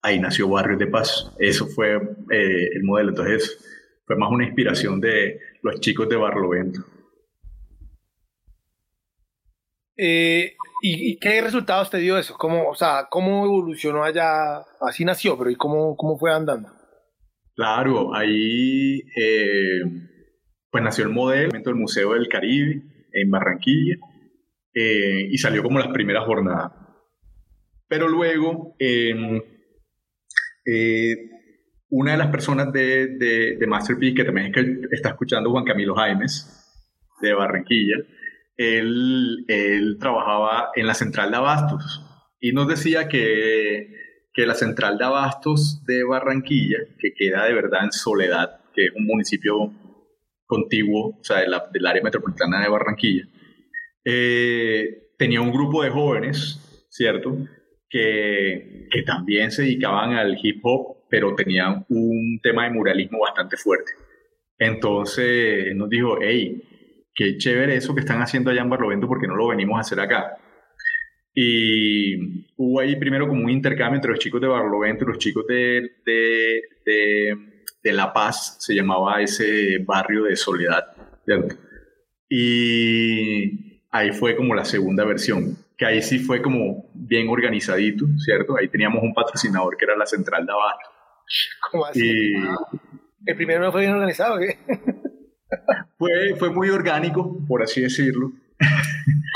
Ahí 0.00 0.18
nació 0.18 0.48
Barrios 0.48 0.78
de 0.78 0.86
Paz. 0.86 1.34
Eso 1.38 1.66
fue 1.66 1.96
eh, 1.96 2.68
el 2.72 2.82
modelo. 2.82 3.10
Entonces, 3.10 4.00
fue 4.06 4.16
más 4.16 4.30
una 4.30 4.46
inspiración 4.46 5.00
de 5.00 5.38
los 5.62 5.80
chicos 5.80 6.08
de 6.08 6.16
Barlovento. 6.16 6.80
Eh, 9.96 10.54
¿Y, 10.84 11.18
qué 11.18 11.40
resultados 11.40 11.90
te 11.90 11.98
dio 11.98 12.18
eso? 12.18 12.34
¿Cómo, 12.36 12.68
o 12.68 12.74
sea, 12.74 13.06
¿cómo 13.08 13.44
evolucionó 13.44 14.02
allá? 14.02 14.64
Así 14.80 15.04
nació, 15.04 15.38
pero 15.38 15.48
¿y 15.48 15.54
cómo, 15.54 15.96
cómo 15.96 16.18
fue 16.18 16.32
andando? 16.32 16.70
Claro, 17.54 18.12
ahí 18.14 19.00
eh, 19.16 19.80
pues 20.70 20.82
nació 20.82 21.04
el 21.04 21.10
modelo 21.10 21.52
del 21.52 21.74
Museo 21.76 22.14
del 22.14 22.28
Caribe 22.28 22.82
en 23.12 23.30
Barranquilla 23.30 23.94
eh, 24.74 25.28
y 25.30 25.38
salió 25.38 25.62
como 25.62 25.78
las 25.78 25.92
primeras 25.92 26.24
jornadas. 26.24 26.72
Pero 27.86 28.08
luego, 28.08 28.74
em, 28.80 29.40
eh, 30.66 31.16
una 31.90 32.12
de 32.12 32.18
las 32.18 32.28
personas 32.28 32.72
de, 32.72 33.18
de, 33.18 33.56
de 33.56 33.66
Masterpiece, 33.68 34.16
que 34.16 34.24
también 34.24 34.46
es 34.48 34.54
que 34.54 34.78
está 34.90 35.10
escuchando 35.10 35.50
Juan 35.50 35.64
Camilo 35.64 35.94
Jaimes, 35.94 36.58
de 37.20 37.34
Barranquilla, 37.34 37.98
él, 38.56 39.96
trabajaba 40.00 40.70
en 40.74 40.86
la 40.86 40.94
central 40.94 41.30
de 41.30 41.36
abastos 41.36 42.04
y 42.40 42.52
nos 42.52 42.68
decía 42.68 43.08
que, 43.08 43.88
que 44.32 44.46
la 44.46 44.54
central 44.54 44.98
de 44.98 45.04
abastos 45.04 45.84
de 45.84 46.04
Barranquilla, 46.04 46.78
que 46.98 47.12
queda 47.14 47.46
de 47.46 47.54
verdad 47.54 47.84
en 47.84 47.92
Soledad, 47.92 48.60
que 48.74 48.86
es 48.86 48.92
un 48.94 49.06
municipio 49.06 49.72
contiguo, 50.46 51.18
o 51.20 51.24
sea, 51.24 51.38
del 51.72 51.86
área 51.86 52.02
metropolitana 52.02 52.62
de 52.62 52.68
Barranquilla, 52.68 53.28
eh, 54.04 55.12
tenía 55.16 55.40
un 55.40 55.52
grupo 55.52 55.82
de 55.82 55.90
jóvenes, 55.90 56.86
¿cierto? 56.90 57.36
Que, 57.88 58.88
que 58.90 59.02
también 59.02 59.50
se 59.50 59.62
dedicaban 59.62 60.14
al 60.14 60.36
hip 60.42 60.60
hop, 60.62 61.08
pero 61.08 61.34
tenían 61.34 61.84
un 61.88 62.40
tema 62.42 62.64
de 62.64 62.70
muralismo 62.70 63.20
bastante 63.20 63.56
fuerte. 63.56 63.92
Entonces 64.58 65.74
nos 65.74 65.88
dijo, 65.88 66.18
hey, 66.20 66.62
qué 67.14 67.36
chévere 67.36 67.76
eso 67.76 67.94
que 67.94 68.00
están 68.00 68.20
haciendo 68.20 68.50
allá 68.50 68.62
en 68.62 68.70
Barlovento 68.70 69.06
porque 69.06 69.26
no 69.26 69.36
lo 69.36 69.48
venimos 69.48 69.76
a 69.76 69.80
hacer 69.80 70.00
acá. 70.00 70.38
Y 71.34 72.46
hubo 72.56 72.80
ahí 72.80 72.96
primero 72.96 73.26
como 73.26 73.42
un 73.42 73.50
intercambio 73.50 73.96
entre 73.96 74.10
los 74.10 74.20
chicos 74.20 74.40
de 74.40 74.48
Barlovento 74.48 75.04
y 75.04 75.08
los 75.08 75.18
chicos 75.18 75.46
de, 75.46 75.96
de, 76.04 76.60
de, 77.82 77.92
La 77.92 78.12
Paz, 78.12 78.56
se 78.60 78.74
llamaba 78.74 79.22
ese 79.22 79.78
barrio 79.78 80.24
de 80.24 80.36
Soledad, 80.36 80.84
¿cierto? 81.24 81.56
Y 82.28 83.80
ahí 83.90 84.12
fue 84.12 84.36
como 84.36 84.54
la 84.54 84.64
segunda 84.64 85.04
versión, 85.04 85.56
que 85.76 85.86
ahí 85.86 86.02
sí 86.02 86.18
fue 86.18 86.42
como 86.42 86.90
bien 86.94 87.28
organizadito, 87.28 88.04
¿cierto? 88.18 88.56
Ahí 88.56 88.68
teníamos 88.68 89.02
un 89.02 89.14
patrocinador 89.14 89.76
que 89.76 89.86
era 89.86 89.96
la 89.96 90.06
Central 90.06 90.44
de 90.44 90.52
Abasto. 90.52 90.90
¿Cómo 91.70 91.86
así? 91.86 92.34
¿El 93.24 93.36
primero 93.36 93.60
no 93.60 93.72
fue 93.72 93.82
bien 93.82 93.92
organizado? 93.94 94.38
¿qué? 94.38 94.58
Fue, 95.98 96.34
fue 96.36 96.50
muy 96.50 96.68
orgánico, 96.70 97.44
por 97.46 97.62
así 97.62 97.82
decirlo. 97.82 98.32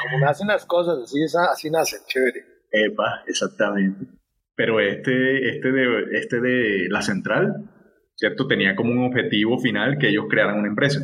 Como 0.02 0.24
nacen 0.24 0.48
las 0.48 0.64
cosas, 0.66 0.98
así, 1.04 1.18
así 1.52 1.70
nacen, 1.70 2.00
chévere. 2.06 2.44
Epa, 2.70 3.22
exactamente. 3.26 4.06
Pero 4.54 4.80
este, 4.80 5.50
este, 5.50 5.72
de, 5.72 6.04
este 6.12 6.40
de 6.40 6.88
la 6.88 7.02
central, 7.02 7.70
¿cierto? 8.14 8.46
Tenía 8.46 8.74
como 8.74 8.92
un 8.92 9.04
objetivo 9.04 9.58
final 9.58 9.98
que 9.98 10.08
ellos 10.08 10.26
crearan 10.28 10.58
una 10.58 10.68
empresa. 10.68 11.00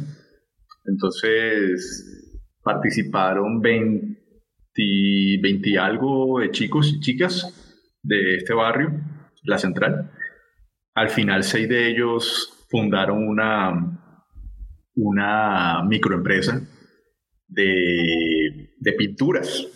Entonces 0.84 2.40
participaron 2.62 3.60
20, 3.60 4.18
20 4.74 5.70
y 5.70 5.76
algo 5.76 6.40
de 6.40 6.50
chicos 6.50 6.92
y 6.92 7.00
chicas 7.00 7.98
de 8.02 8.36
este 8.36 8.54
barrio, 8.54 8.92
la 9.44 9.58
central. 9.58 10.10
Al 10.94 11.08
final, 11.08 11.42
seis 11.42 11.68
de 11.68 11.88
ellos 11.88 12.66
fundaron 12.70 13.26
una, 13.26 14.01
una 14.94 15.82
microempresa 15.84 16.60
de, 17.48 18.74
de 18.78 18.92
pinturas. 18.92 19.66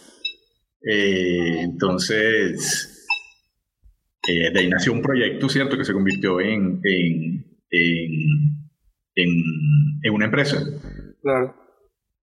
Eh, 0.82 1.60
entonces, 1.60 3.06
eh, 4.28 4.50
de 4.52 4.60
ahí 4.60 4.68
nació 4.68 4.92
un 4.92 5.02
proyecto, 5.02 5.48
¿cierto?, 5.48 5.76
que 5.76 5.84
se 5.84 5.92
convirtió 5.92 6.40
en, 6.40 6.80
en, 6.84 7.44
en, 7.70 9.30
en 10.02 10.12
una 10.12 10.26
empresa. 10.26 10.58
Claro. 11.22 11.54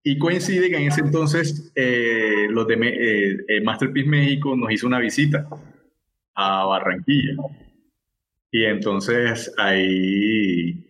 Y 0.06 0.18
coincide 0.18 0.70
que 0.70 0.78
en 0.78 0.88
ese 0.88 1.02
entonces 1.02 1.72
eh, 1.76 2.48
los 2.50 2.68
de 2.68 3.62
Masterpiece 3.64 4.10
México 4.10 4.56
nos 4.56 4.72
hizo 4.72 4.86
una 4.86 5.00
visita 5.00 5.48
a 6.36 6.66
Barranquilla. 6.66 7.36
Y 8.52 8.66
entonces 8.66 9.54
ahí 9.58 10.86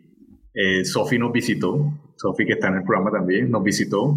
eh, 0.54 0.84
Sofi 0.84 1.17
nos 1.19 1.32
visitó, 1.32 2.02
Sofi 2.15 2.45
que 2.45 2.54
está 2.54 2.67
en 2.67 2.76
el 2.76 2.84
programa 2.84 3.12
también, 3.12 3.49
nos 3.49 3.63
visitó. 3.63 4.15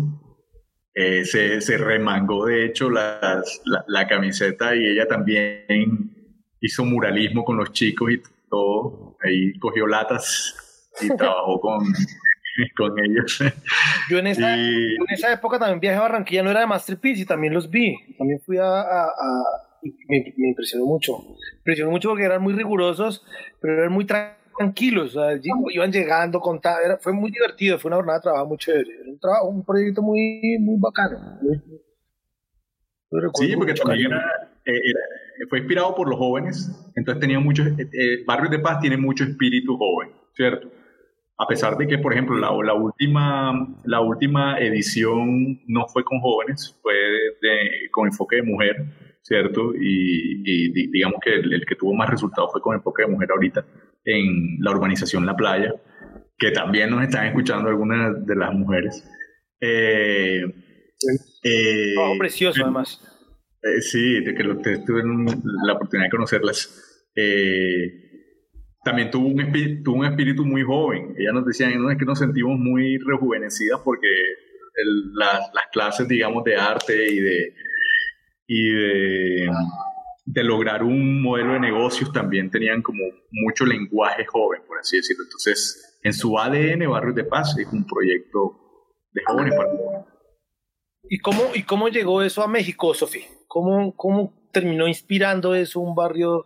Eh, 0.95 1.25
se, 1.25 1.61
se, 1.61 1.77
remangó 1.77 2.47
de 2.47 2.65
hecho 2.65 2.89
la, 2.89 3.43
la, 3.87 4.07
camiseta 4.07 4.75
y 4.75 4.83
ella 4.83 5.07
también 5.07 6.11
hizo 6.59 6.87
muralismo 6.87 7.45
con 7.45 7.59
los 7.59 7.73
chicos 7.73 8.11
y 8.13 8.23
todo. 8.49 9.17
Ahí 9.23 9.59
cogió 9.59 9.87
latas 9.87 10.89
y 11.03 11.09
trabajó 11.17 11.61
con, 11.61 11.85
con 12.79 12.99
ellos. 12.99 13.43
Yo 14.09 14.19
en 14.19 14.29
esa, 14.29 14.55
en 14.55 15.05
esa 15.11 15.33
época 15.33 15.59
también 15.59 15.81
viajé 15.81 15.99
a 15.99 16.03
Barranquilla, 16.03 16.43
no 16.43 16.51
era 16.51 16.61
de 16.61 16.67
Masterpiece 16.67 17.23
y 17.23 17.27
también 17.27 17.53
los 17.53 17.69
vi. 17.69 17.95
También 18.17 18.41
fui 18.41 18.57
a, 18.57 18.81
a, 18.81 19.13
me, 19.83 20.35
me, 20.35 20.49
impresionó 20.49 20.87
mucho. 20.87 21.19
Me 21.19 21.59
impresionó 21.59 21.91
mucho 21.91 22.09
porque 22.09 22.25
eran 22.25 22.43
muy 22.43 22.55
rigurosos, 22.55 23.23
pero 23.61 23.75
eran 23.75 23.93
muy 23.93 24.07
tranquilos 24.07 24.46
tranquilos, 24.57 25.17
iban 25.73 25.93
llegando, 25.93 26.41
contaban, 26.41 26.99
fue 27.01 27.13
muy 27.13 27.31
divertido, 27.31 27.79
fue 27.79 27.89
una 27.89 27.97
jornada 27.97 28.19
de 28.19 28.23
trabajo 28.23 28.47
muy 28.47 28.59
chévere, 28.59 28.91
un, 29.07 29.19
trabajo, 29.19 29.49
un 29.49 29.65
proyecto 29.65 30.03
muy, 30.03 30.59
muy 30.61 30.77
bacano. 30.79 31.19
sí, 33.35 33.57
porque 33.57 33.75
también 33.75 34.13
eh, 34.13 34.19
era, 34.65 35.01
fue 35.49 35.59
inspirado 35.59 35.95
por 35.95 36.09
los 36.09 36.19
jóvenes, 36.19 36.71
entonces 36.97 37.21
tenía 37.21 37.39
muchos, 37.39 37.67
eh, 37.67 37.89
eh, 37.93 38.25
Barrios 38.27 38.51
de 38.51 38.59
Paz 38.59 38.81
tiene 38.81 38.97
mucho 38.97 39.25
espíritu 39.25 39.77
joven, 39.77 40.11
¿cierto? 40.35 40.69
A 41.39 41.47
pesar 41.47 41.77
de 41.77 41.87
que, 41.87 41.99
por 41.99 42.13
ejemplo, 42.13 42.37
la, 42.37 42.51
la, 42.65 42.73
última, 42.73 43.53
la 43.85 44.01
última 44.01 44.59
edición 44.59 45.61
no 45.67 45.87
fue 45.87 46.03
con 46.03 46.19
jóvenes, 46.21 46.75
fue 46.81 46.95
de, 46.95 47.91
con 47.91 48.07
enfoque 48.07 48.37
de 48.37 48.43
mujer, 48.43 48.87
¿cierto? 49.27 49.73
Y, 49.75 50.89
digamos 50.89 51.19
que 51.21 51.35
el, 51.35 51.53
el, 51.53 51.67
que 51.67 51.75
tuvo 51.75 51.95
más 51.95 52.09
resultados 52.09 52.53
fue 52.53 52.61
con 52.61 52.77
enfoque 52.77 53.03
de 53.03 53.09
mujer 53.09 53.29
ahorita 53.33 53.67
en 54.05 54.59
la 54.61 54.71
urbanización 54.71 55.27
La 55.27 55.35
Playa, 55.35 55.75
que 56.39 56.53
también 56.53 56.91
nos 56.91 57.03
están 57.03 57.27
escuchando 57.27 57.69
algunas 57.69 58.25
de 58.25 58.37
las 58.37 58.53
mujeres. 58.53 59.03
Eh, 59.61 60.45
eh, 61.43 61.95
precioso, 62.19 62.63
además. 62.63 63.01
Eh, 63.63 63.81
sí, 63.81 64.21
de 64.21 64.33
que 64.33 64.45
lo, 64.45 64.59
tuve 64.59 65.03
la 65.65 65.73
oportunidad 65.73 66.07
de 66.07 66.11
conocerlas. 66.11 67.11
Eh, 67.17 68.03
también 68.85 69.11
tuvo 69.11 69.27
un, 69.27 69.41
espíritu, 69.41 69.83
tuvo 69.83 69.97
un 69.97 70.07
espíritu 70.07 70.45
muy 70.45 70.63
joven. 70.63 71.17
Ellas 71.19 71.35
nos 71.35 71.47
decían, 71.47 71.83
no, 71.83 71.91
es 71.91 71.99
que 71.99 72.05
nos 72.05 72.21
sentimos 72.21 72.57
muy 72.59 72.99
rejuvenecidas 72.99 73.81
porque 73.85 74.07
las 75.15 75.51
clases, 75.73 76.07
digamos, 76.07 76.45
de 76.45 76.55
arte 76.55 77.13
y 77.13 77.19
de, 77.19 77.55
y 78.47 78.73
de 78.73 79.51
de 80.27 80.43
lograr 80.43 80.83
un 80.83 81.23
modelo 81.23 81.53
de 81.53 81.61
negocios 81.61 82.13
también 82.13 82.51
tenían 82.51 82.83
como 82.83 82.99
mucho 83.31 83.65
lenguaje 83.65 84.27
joven, 84.27 84.61
por 84.67 84.79
así 84.79 84.97
decirlo. 84.97 85.23
Entonces, 85.25 85.99
en 86.03 86.13
su 86.13 86.37
ADN, 86.37 86.91
Barrios 86.91 87.15
de 87.15 87.25
Paz 87.25 87.57
es 87.57 87.73
un 87.73 87.87
proyecto 87.87 88.61
de 89.13 89.23
jóvenes 89.25 89.55
¿Y 91.09 91.21
cómo, 91.21 91.43
¿Y 91.55 91.63
cómo 91.63 91.89
llegó 91.89 92.23
eso 92.23 92.43
a 92.43 92.49
México, 92.49 92.93
Sofía? 92.93 93.27
¿Cómo, 93.47 93.95
¿Cómo 93.95 94.51
terminó 94.53 94.89
inspirando 94.89 95.55
eso 95.55 95.79
un 95.79 95.95
barrio, 95.95 96.45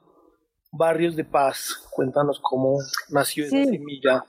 Barrios 0.70 1.16
de 1.16 1.24
Paz? 1.24 1.88
Cuéntanos 1.90 2.38
cómo 2.42 2.76
nació 3.08 3.46
esa 3.46 3.64
semilla. 3.64 4.26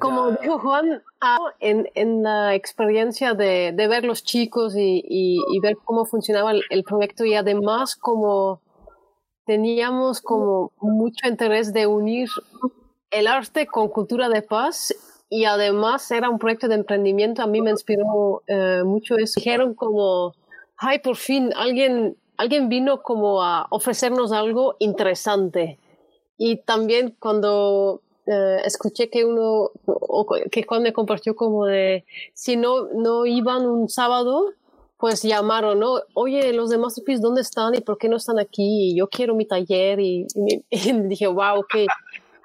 Como 0.00 0.32
dijo 0.32 0.58
Juan, 0.58 1.02
ah, 1.20 1.38
en, 1.60 1.88
en 1.94 2.22
la 2.22 2.54
experiencia 2.54 3.34
de, 3.34 3.72
de, 3.72 3.88
ver 3.88 4.04
los 4.04 4.24
chicos 4.24 4.74
y, 4.76 5.02
y, 5.08 5.60
ver 5.60 5.76
cómo 5.84 6.04
funcionaba 6.04 6.52
el, 6.70 6.84
proyecto 6.84 7.24
y 7.24 7.34
además 7.34 7.94
como 7.94 8.60
teníamos 9.44 10.20
como 10.20 10.72
mucho 10.80 11.28
interés 11.28 11.72
de 11.72 11.86
unir 11.86 12.28
el 13.10 13.28
arte 13.28 13.66
con 13.66 13.88
cultura 13.88 14.28
de 14.28 14.42
paz 14.42 14.92
y 15.28 15.44
además 15.44 16.10
era 16.10 16.30
un 16.30 16.38
proyecto 16.38 16.66
de 16.66 16.74
emprendimiento, 16.74 17.42
a 17.42 17.46
mí 17.46 17.62
me 17.62 17.70
inspiró 17.70 18.42
eh, 18.48 18.82
mucho 18.84 19.16
eso. 19.16 19.34
Dijeron 19.36 19.74
como, 19.74 20.34
ay, 20.76 20.98
por 20.98 21.16
fin 21.16 21.52
alguien, 21.54 22.16
alguien 22.36 22.68
vino 22.68 23.02
como 23.02 23.42
a 23.42 23.66
ofrecernos 23.70 24.32
algo 24.32 24.74
interesante. 24.80 25.78
Y 26.38 26.62
también 26.62 27.16
cuando 27.18 28.02
eh, 28.26 28.60
escuché 28.64 29.08
que 29.08 29.24
uno, 29.24 29.70
que 30.50 30.64
Juan 30.64 30.82
me 30.82 30.92
compartió 30.92 31.36
como 31.36 31.66
de, 31.66 32.04
si 32.34 32.56
no, 32.56 32.88
no 32.94 33.26
iban 33.26 33.66
un 33.66 33.88
sábado, 33.88 34.52
pues 34.98 35.22
llamaron, 35.22 35.78
¿no? 35.78 36.00
Oye, 36.14 36.52
los 36.52 36.70
de 36.70 36.78
Masterpiece, 36.78 37.22
¿dónde 37.22 37.42
están 37.42 37.74
y 37.74 37.80
por 37.80 37.98
qué 37.98 38.08
no 38.08 38.16
están 38.16 38.38
aquí? 38.38 38.90
Y 38.90 38.96
yo 38.96 39.08
quiero 39.08 39.34
mi 39.34 39.44
taller 39.44 40.00
y, 40.00 40.26
dije, 40.70 41.26
wow, 41.26 41.64
que 41.68 41.86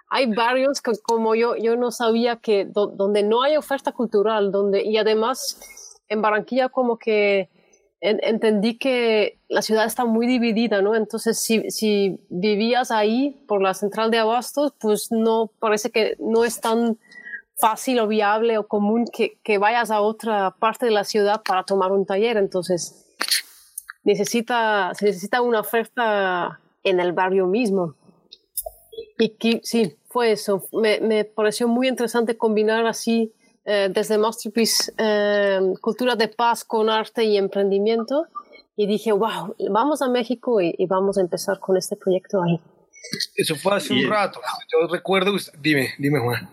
hay 0.09 0.27
barrios 0.33 0.81
que 0.81 0.91
como 1.01 1.35
yo, 1.35 1.55
yo 1.55 1.75
no 1.77 1.91
sabía 1.91 2.35
que 2.35 2.65
donde 2.65 3.23
no 3.23 3.41
hay 3.41 3.55
oferta 3.55 3.93
cultural, 3.93 4.51
donde, 4.51 4.83
y 4.83 4.97
además 4.97 5.99
en 6.09 6.21
Barranquilla 6.21 6.69
como 6.69 6.97
que 6.97 7.49
entendí 8.01 8.79
que 8.79 9.37
la 9.47 9.61
ciudad 9.61 9.85
está 9.85 10.05
muy 10.05 10.25
dividida, 10.25 10.81
¿no? 10.81 10.95
Entonces, 10.95 11.39
si, 11.39 11.69
si, 11.69 12.19
vivías 12.29 12.89
ahí 12.89 13.43
por 13.47 13.61
la 13.61 13.75
central 13.75 14.09
de 14.09 14.17
abastos, 14.17 14.73
pues 14.79 15.11
no 15.11 15.51
parece 15.59 15.91
que 15.91 16.15
no 16.19 16.43
es 16.43 16.59
tan 16.59 16.97
fácil 17.55 17.99
o 17.99 18.07
viable 18.07 18.57
o 18.57 18.67
común 18.67 19.05
que, 19.05 19.37
que 19.43 19.59
vayas 19.59 19.91
a 19.91 20.01
otra 20.01 20.55
parte 20.57 20.87
de 20.87 20.91
la 20.91 21.03
ciudad 21.03 21.43
para 21.47 21.63
tomar 21.63 21.91
un 21.91 22.07
taller. 22.07 22.37
Entonces, 22.37 23.05
necesita, 24.03 24.93
se 24.95 25.05
necesita 25.05 25.41
una 25.41 25.59
oferta 25.59 26.59
en 26.83 26.99
el 26.99 27.13
barrio 27.13 27.45
mismo. 27.45 27.93
Y 29.19 29.29
que, 29.29 29.61
sí, 29.63 29.95
fue 30.07 30.31
eso. 30.31 30.67
Me, 30.73 30.99
me 31.01 31.23
pareció 31.23 31.67
muy 31.67 31.87
interesante 31.87 32.35
combinar 32.35 32.87
así 32.87 33.31
eh, 33.65 33.89
desde 33.91 34.17
Masterpiece 34.17 34.91
eh, 34.97 35.59
cultura 35.81 36.15
de 36.15 36.27
paz 36.27 36.63
con 36.63 36.89
arte 36.89 37.23
y 37.23 37.37
emprendimiento. 37.37 38.27
Y 38.75 38.87
dije, 38.87 39.11
wow, 39.11 39.55
vamos 39.69 40.01
a 40.01 40.09
México 40.09 40.61
y, 40.61 40.85
vamos 40.87 41.17
a 41.17 41.21
empezar 41.21 41.59
con 41.59 41.77
este 41.77 41.95
proyecto 41.95 42.41
ahí. 42.41 42.59
Eso 43.35 43.55
fue 43.55 43.75
hace 43.75 43.93
un 43.93 44.09
rato. 44.09 44.39
Yo 44.71 44.87
recuerdo, 44.87 45.33
dime, 45.59 45.89
dime 45.99 46.19
Juan. 46.19 46.49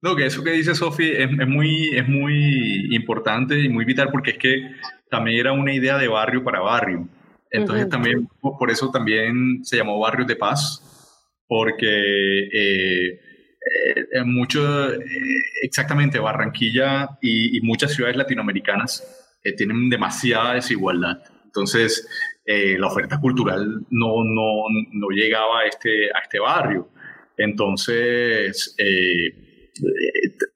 No, 0.00 0.14
que 0.14 0.26
eso 0.26 0.44
que 0.44 0.50
dice 0.52 0.74
Sofi 0.74 1.10
es, 1.10 1.28
es, 1.30 1.48
muy, 1.48 1.96
es 1.96 2.06
muy 2.06 2.94
importante 2.94 3.58
y 3.58 3.68
muy 3.68 3.84
vital 3.84 4.10
porque 4.12 4.32
es 4.32 4.38
que 4.38 4.70
también 5.10 5.40
era 5.40 5.52
una 5.52 5.72
idea 5.72 5.98
de 5.98 6.06
barrio 6.06 6.44
para 6.44 6.60
barrio. 6.60 7.08
Entonces 7.50 7.88
también, 7.88 8.28
por 8.40 8.70
eso 8.70 8.90
también 8.90 9.64
se 9.64 9.76
llamó 9.76 9.98
Barrios 9.98 10.26
de 10.26 10.36
Paz, 10.36 10.82
porque 11.46 12.48
eh, 12.52 13.20
eh, 13.60 14.06
eh, 14.12 15.42
exactamente, 15.62 16.18
Barranquilla 16.18 17.18
y, 17.20 17.60
muchas 17.62 17.92
ciudades 17.92 18.16
latinoamericanas 18.16 19.36
eh, 19.44 19.52
tienen 19.52 19.88
demasiada 19.88 20.54
desigualdad. 20.54 21.22
Entonces, 21.44 22.06
la 22.46 22.86
oferta 22.86 23.20
cultural 23.20 23.84
no, 23.90 24.24
no, 24.24 24.64
no, 24.92 25.08
llegaba 25.10 25.60
a 25.60 25.66
este, 25.66 26.06
a 26.06 26.20
este 26.22 26.38
barrio. 26.38 26.88
Entonces, 27.36 28.74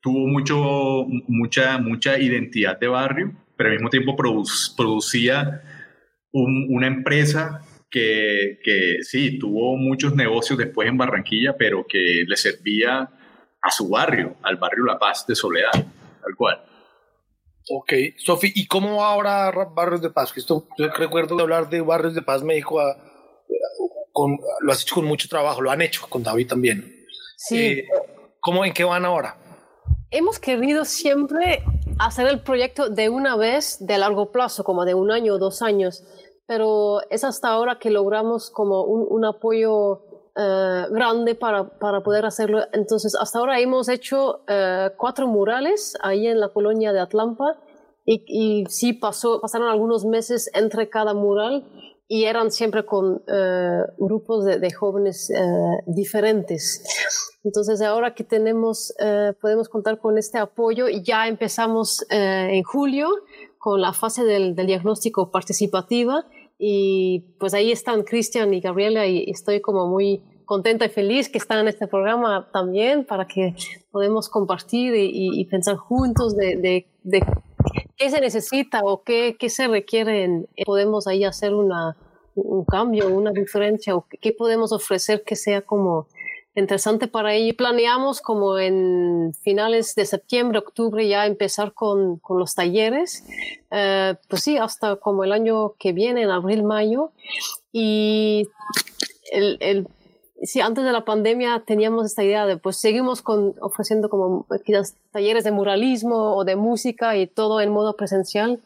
tuvo 0.01 0.27
mucho, 0.27 1.05
mucha, 1.29 1.79
mucha 1.79 2.19
identidad 2.19 2.79
de 2.79 2.89
barrio, 2.89 3.33
pero 3.57 3.71
al 3.71 3.77
mismo 3.77 3.91
tiempo 3.91 4.17
producía 4.17 5.63
una 6.33 6.87
empresa 6.87 7.61
que, 7.93 8.59
que, 8.65 9.03
sí, 9.03 9.39
tuvo 9.39 9.77
muchos 9.77 10.15
negocios 10.15 10.59
después 10.59 10.89
en 10.89 10.97
Barranquilla, 10.97 11.55
pero 11.59 11.87
que 11.87 12.25
le 12.27 12.37
servía 12.37 13.09
a 13.61 13.71
su 13.71 13.89
barrio, 13.91 14.37
al 14.43 14.57
barrio 14.57 14.87
La 14.87 14.99
Paz 14.99 15.27
de 15.27 15.35
Soledad, 15.35 15.73
tal 15.73 16.37
cual. 16.37 16.65
Ok, 17.71 17.93
Sofi, 18.17 18.51
¿y 18.55 18.67
cómo 18.67 18.97
va 18.97 19.13
ahora 19.13 19.53
Barrios 19.75 20.01
de 20.01 20.11
Paz? 20.11 20.33
Esto, 20.35 20.67
yo 20.79 20.89
recuerdo 20.89 21.39
hablar 21.39 21.69
de 21.69 21.83
Barrios 21.83 22.15
de 22.15 22.23
Paz 22.23 22.43
México, 22.43 22.81
ah, 22.81 22.97
con, 24.11 24.39
lo 24.61 24.73
has 24.73 24.83
hecho 24.83 24.95
con 24.95 25.05
mucho 25.05 25.29
trabajo, 25.29 25.61
lo 25.61 25.71
han 25.71 25.83
hecho 25.83 26.07
con 26.09 26.23
David 26.23 26.49
también. 26.49 27.07
Sí. 27.37 27.59
Eh, 27.59 27.89
¿Cómo, 28.41 28.65
en 28.65 28.73
qué 28.73 28.85
van 28.85 29.05
ahora? 29.05 29.37
Hemos 30.11 30.39
querido 30.39 30.85
siempre 30.87 31.63
hacer 31.99 32.27
el 32.27 32.41
proyecto 32.41 32.89
de 32.89 33.11
una 33.11 33.37
vez, 33.37 33.77
de 33.81 33.99
largo 33.99 34.33
plazo, 34.33 34.65
como 34.65 34.85
de 34.85 34.95
un 34.95 35.13
año 35.13 35.35
o 35.35 35.39
dos 35.39 35.63
años 35.63 36.03
pero 36.47 37.01
es 37.11 37.25
hasta 37.25 37.49
ahora 37.49 37.79
que 37.79 37.91
logramos 37.91 38.51
como 38.51 38.83
un, 38.85 39.25
apoyo 39.25 40.03
eh, 40.37 40.87
grande 40.91 41.35
para, 41.35 41.79
para, 41.79 42.03
poder 42.03 42.25
hacerlo. 42.27 42.61
Entonces, 42.73 43.15
hasta 43.19 43.39
ahora 43.39 43.61
hemos 43.61 43.89
hecho 43.89 44.41
eh, 44.49 44.91
cuatro 44.97 45.27
murales 45.27 45.97
ahí 46.03 46.27
en 46.27 46.41
la 46.41 46.49
colonia 46.49 46.93
de 46.93 47.01
Atlampa 47.01 47.59
y, 48.05 48.25
y, 48.27 48.67
sí 48.67 48.93
pasó, 48.93 49.41
pasaron 49.41 49.69
algunos 49.69 50.05
meses 50.05 50.51
entre 50.55 50.89
cada 50.89 51.15
mural 51.15 51.65
y 52.09 52.25
eran 52.25 52.51
siempre 52.51 52.85
con 52.85 53.23
eh, 53.27 53.83
grupos 53.97 54.45
de, 54.45 54.59
de 54.59 54.73
jóvenes 54.73 55.33
diferentes. 55.87 56.85
Entonces, 57.45 57.81
ahora 57.81 58.15
que 58.15 58.23
tenemos, 58.23 58.95
podemos 59.41 59.69
contar 59.69 59.99
con 59.99 60.19
este 60.19 60.39
apoyo 60.39 60.89
y 60.89 61.03
ya 61.03 61.27
empezamos 61.27 62.05
en 62.11 62.63
julio 62.63 63.09
con 63.63 63.81
la 63.81 63.93
fase 63.93 64.25
del, 64.25 64.57
del 64.57 64.67
diagnóstico 64.67 65.31
participativa 65.31 66.27
y 66.59 67.21
pues 67.39 67.55
ahí 67.55 67.71
están 67.71 68.03
Cristian 68.03 68.53
y 68.53 68.61
Gabriela 68.61 69.07
y 69.07 69.31
estoy 69.31 69.61
como 69.61 69.87
muy 69.87 70.21
contenta 70.47 70.85
y 70.85 70.89
feliz 70.89 71.29
que 71.29 71.39
están 71.39 71.61
en 71.61 71.69
este 71.69 71.87
programa 71.87 72.49
también 72.53 73.05
para 73.05 73.29
que 73.29 73.55
podamos 73.93 74.29
compartir 74.29 74.95
y, 74.97 75.45
pensar 75.45 75.77
juntos 75.77 76.35
de, 76.37 76.87
de, 77.05 77.25
qué 77.97 78.11
se 78.11 78.21
necesita 78.21 78.81
o 78.83 79.05
qué, 79.05 79.37
qué 79.39 79.49
se 79.49 79.69
requiere. 79.69 80.45
podemos 80.67 81.07
ahí 81.07 81.23
hacer 81.23 81.55
una, 81.55 81.97
un 82.35 82.65
cambio, 82.65 83.15
una 83.15 83.31
diferencia 83.31 83.95
o 83.95 84.05
qué 84.21 84.33
podemos 84.33 84.73
ofrecer 84.73 85.23
que 85.23 85.37
sea 85.37 85.63
como 85.63 86.09
interesante 86.55 87.09
para 87.09 87.35
ello. 87.35 87.57
Planeamos 87.57 88.21
como 88.21 88.59
en 88.59 89.33
finales 89.43 89.95
de 89.95 90.07
septiembre, 90.07 90.59
octubre 90.59 91.07
ya 91.07 91.27
empezar 91.27 91.73
con, 91.73 92.19
con 92.19 92.39
los 92.39 92.55
talleres, 92.55 93.25
eh, 93.71 94.15
pues 94.29 94.43
sí, 94.43 94.59
hasta 94.59 94.97
como 94.97 95.25
el 95.25 95.33
año 95.33 95.75
que 95.79 95.93
viene, 95.93 96.23
en 96.23 96.31
abril, 96.31 96.63
mayo. 96.63 97.13
Y 97.73 98.49
el, 99.33 99.57
el, 99.61 99.89
sí, 100.43 100.61
antes 100.61 100.85
de 100.85 100.93
la 100.93 101.05
pandemia 101.05 101.63
teníamos 101.67 102.07
esta 102.07 102.23
idea 102.25 102.47
de, 102.47 102.57
pues 102.57 102.77
seguimos 102.77 103.23
con, 103.23 103.55
ofreciendo 103.61 104.11
como 104.11 104.47
quizás 104.65 104.97
talleres 105.11 105.45
de 105.45 105.53
muralismo 105.53 106.37
o 106.37 106.45
de 106.45 106.57
música 106.57 107.17
y 107.17 107.27
todo 107.27 107.61
en 107.61 107.71
modo 107.71 107.97
presencial 107.97 108.61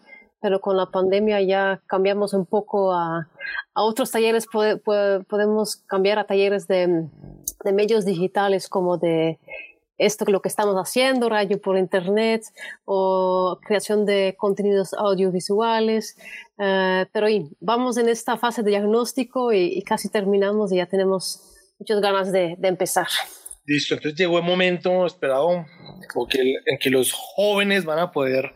pero 0.46 0.60
con 0.60 0.76
la 0.76 0.86
pandemia 0.92 1.42
ya 1.42 1.82
cambiamos 1.88 2.32
un 2.32 2.46
poco 2.46 2.92
a, 2.92 3.28
a 3.74 3.82
otros 3.82 4.12
talleres, 4.12 4.46
podemos 4.46 5.76
cambiar 5.88 6.20
a 6.20 6.24
talleres 6.28 6.68
de, 6.68 7.08
de, 7.64 7.72
medios 7.72 8.04
digitales 8.04 8.68
como 8.68 8.96
de 8.96 9.40
esto 9.98 10.24
lo 10.26 10.40
que 10.40 10.48
estamos 10.48 10.76
haciendo, 10.76 11.28
radio 11.28 11.60
por 11.60 11.76
internet 11.76 12.44
o 12.84 13.58
creación 13.66 14.06
de 14.06 14.36
contenidos 14.38 14.94
audiovisuales. 14.94 16.16
Eh, 16.60 17.06
pero 17.12 17.28
y, 17.28 17.50
vamos 17.58 17.96
en 17.96 18.08
esta 18.08 18.36
fase 18.36 18.62
de 18.62 18.70
diagnóstico 18.70 19.52
y, 19.52 19.82
casi 19.82 20.08
terminamos 20.10 20.70
y 20.70 20.76
ya 20.76 20.86
tenemos 20.86 21.40
muchas 21.80 22.00
ganas 22.00 22.30
de, 22.30 22.54
de 22.56 22.68
empezar. 22.68 23.08
Listo, 23.64 23.94
entonces 23.94 24.16
llegó 24.16 24.38
el 24.38 24.44
momento 24.44 25.06
esperado 25.06 25.66
en 26.36 26.78
que 26.78 26.90
los 26.90 27.10
jóvenes 27.10 27.84
van 27.84 27.98
a 27.98 28.12
poder 28.12 28.54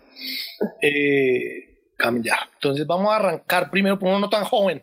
eh, 0.82 1.69
cambiar. 2.00 2.38
Entonces 2.54 2.86
vamos 2.86 3.12
a 3.12 3.16
arrancar 3.16 3.70
primero 3.70 3.98
por 3.98 4.08
uno 4.08 4.18
no 4.18 4.28
tan 4.28 4.44
joven. 4.44 4.82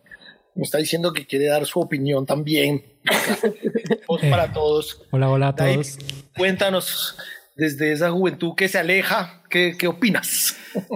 Me 0.56 0.64
está 0.64 0.78
diciendo 0.78 1.14
que 1.14 1.26
quiere 1.26 1.46
dar 1.46 1.66
su 1.66 1.80
opinión 1.80 2.26
también. 2.26 2.84
Para 4.30 4.52
todos. 4.52 5.02
Hola, 5.12 5.30
hola 5.30 5.50
a 5.50 5.56
todos. 5.56 5.98
cuéntanos 6.36 7.18
desde 7.56 7.92
esa 7.92 8.12
juventud 8.12 8.54
que 8.56 8.68
se 8.68 8.78
aleja, 8.78 9.42
¿qué, 9.50 9.76
qué 9.78 9.88
opinas? 9.88 10.56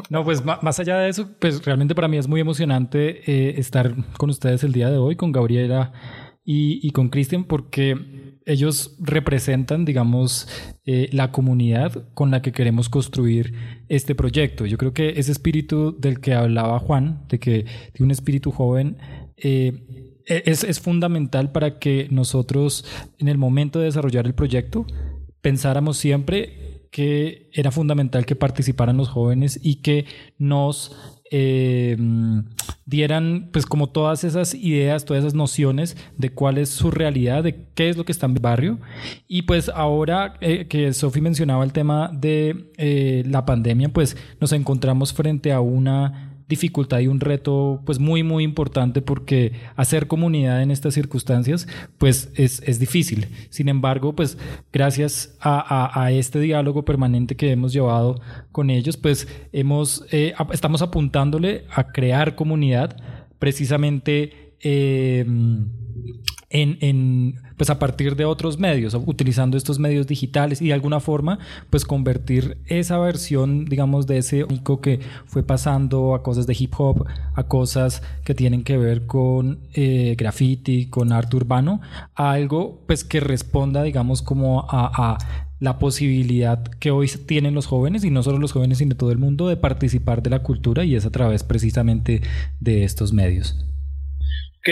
No, 0.10 0.24
pues 0.24 0.44
más 0.46 0.80
allá 0.80 1.00
de 1.00 1.10
eso, 1.10 1.28
pues 1.40 1.66
realmente 1.66 1.96
para 1.96 2.08
mí 2.08 2.18
es 2.18 2.28
muy 2.28 2.40
emocionante 2.40 3.24
eh, 3.26 3.56
estar 3.58 3.96
con 4.18 4.30
ustedes 4.30 4.64
el 4.64 4.72
día 4.72 4.92
de 4.92 4.98
hoy, 4.98 5.16
con 5.16 5.32
Gabriela 5.32 5.92
y, 6.46 6.80
y 6.88 6.92
con 6.92 7.10
Cristian, 7.10 7.46
porque 7.46 7.96
ellos 8.46 8.96
representan, 9.00 9.86
digamos, 9.86 10.48
eh, 10.86 11.10
la 11.12 11.32
comunidad 11.32 12.08
con 12.14 12.32
la 12.32 12.42
que 12.42 12.52
queremos 12.52 12.90
construir 12.90 13.54
este 13.88 14.16
proyecto. 14.16 14.66
Yo 14.66 14.78
creo 14.78 14.94
que 14.94 15.20
ese 15.20 15.32
espíritu 15.32 15.96
del 16.00 16.20
que 16.20 16.34
hablaba 16.34 16.80
Juan, 16.80 17.26
de 17.30 17.40
que 17.40 17.66
de 17.94 18.04
un 18.04 18.12
espíritu 18.12 18.52
joven, 18.52 18.98
eh, 19.38 20.22
e-, 20.26 20.44
es, 20.46 20.64
es 20.64 20.80
fundamental 20.80 21.52
para 21.52 21.80
que 21.80 22.08
nosotros, 22.10 22.86
en 23.18 23.28
el 23.28 23.38
momento 23.38 23.80
de 23.80 23.86
desarrollar 23.86 24.26
el 24.26 24.34
proyecto, 24.34 24.86
pensáramos 25.42 25.98
siempre 25.98 26.88
que 26.92 27.50
era 27.54 27.72
fundamental 27.72 28.26
que 28.26 28.36
participaran 28.36 28.98
los 28.98 29.10
jóvenes 29.10 29.60
y 29.64 29.76
que 29.76 30.06
nos 30.38 30.96
eh, 31.32 31.96
dieran 32.92 33.48
pues 33.54 33.66
como 33.66 33.88
todas 33.88 34.26
esas 34.26 34.54
ideas, 34.54 35.06
todas 35.06 35.24
esas 35.24 35.34
nociones 35.34 35.96
de 36.18 36.30
cuál 36.30 36.58
es 36.58 36.68
su 36.68 36.92
realidad, 36.92 37.42
de 37.42 37.64
qué 37.74 37.90
es 37.90 37.96
lo 37.96 38.04
que 38.04 38.12
está 38.12 38.26
en 38.26 38.34
el 38.34 38.40
barrio. 38.40 38.80
Y 39.30 39.44
pues 39.44 39.70
ahora 39.70 40.34
eh, 40.42 40.68
que 40.68 40.92
Sofi 40.94 41.22
mencionaba 41.22 41.64
el 41.64 41.72
tema 41.72 42.12
de 42.14 42.66
eh, 42.78 43.24
la 43.26 43.46
pandemia, 43.46 43.90
pues 43.90 44.18
nos 44.42 44.52
encontramos 44.52 45.14
frente 45.14 45.54
a 45.54 45.62
una 45.62 46.31
dificultad 46.52 47.00
y 47.00 47.08
un 47.08 47.20
reto 47.20 47.82
pues 47.86 47.98
muy 47.98 48.22
muy 48.22 48.44
importante 48.44 49.02
porque 49.02 49.54
hacer 49.76 50.08
comunidad 50.08 50.62
en 50.62 50.70
estas 50.70 50.94
circunstancias 50.94 51.68
pues 51.98 52.32
es, 52.36 52.62
es 52.66 52.78
difícil. 52.78 53.28
Sin 53.50 53.70
embargo 53.70 54.14
pues 54.14 54.38
gracias 54.72 55.36
a, 55.40 56.04
a, 56.04 56.12
este 56.12 56.40
diálogo 56.40 56.84
permanente 56.86 57.36
que 57.36 57.52
hemos 57.52 57.74
llevado 57.74 58.22
con 58.52 58.70
ellos 58.70 58.98
pues 58.98 59.28
hemos, 59.54 60.06
eh, 60.12 60.34
estamos 60.52 60.82
apuntándole 60.82 61.66
a 61.74 61.92
crear 61.92 62.36
comunidad 62.36 62.98
precisamente 63.40 64.54
eh, 64.60 65.26
en, 66.50 66.78
en, 66.82 67.36
pues 67.58 67.70
a 67.70 67.80
partir 67.80 68.16
de 68.16 68.26
otros 68.26 68.60
medios, 68.60 68.94
utilizando 69.06 69.58
estos 69.58 69.80
medios 69.80 70.08
digitales 70.08 70.62
y 70.62 70.68
de 70.68 70.74
alguna 70.74 71.00
forma, 71.00 71.40
pues 71.70 71.86
convertir 71.86 72.58
esa 72.66 72.98
versión, 72.98 73.66
digamos, 73.66 74.08
de 74.08 74.18
ese 74.18 74.44
único 74.44 74.82
que 74.82 75.00
fue 75.26 75.44
pasando 75.44 76.14
a 76.14 76.24
cosas 76.24 76.48
de 76.48 76.56
hip 76.58 76.74
hop, 76.78 77.06
a 77.36 77.44
cosas 77.44 78.04
que 78.26 78.36
tienen 78.36 78.64
que 78.64 78.78
ver 78.78 79.06
con 79.06 79.60
eh, 79.74 80.16
graffiti, 80.18 80.88
con 80.88 81.12
arte 81.12 81.38
urbano, 81.38 81.82
a 82.16 82.32
algo 82.32 82.84
pues 82.86 83.04
que 83.04 83.20
responda, 83.20 83.84
digamos, 83.84 84.22
como 84.22 84.62
a, 84.70 85.14
a 85.14 85.18
la 85.62 85.78
posibilidad 85.78 86.64
que 86.64 86.90
hoy 86.90 87.08
tienen 87.08 87.54
los 87.54 87.68
jóvenes, 87.68 88.04
y 88.04 88.10
no 88.10 88.24
solo 88.24 88.40
los 88.40 88.52
jóvenes, 88.52 88.80
sino 88.80 88.98
todo 88.98 89.12
el 89.12 89.20
mundo, 89.20 89.48
de 89.48 89.58
participar 89.58 90.24
de 90.24 90.32
la 90.32 90.40
cultura 90.40 90.84
y 90.84 90.96
es 90.96 91.06
a 91.06 91.12
través 91.12 91.44
precisamente 91.44 92.22
de 92.60 92.84
estos 92.84 93.14
medios. 93.14 93.64
Ok, 94.60 94.70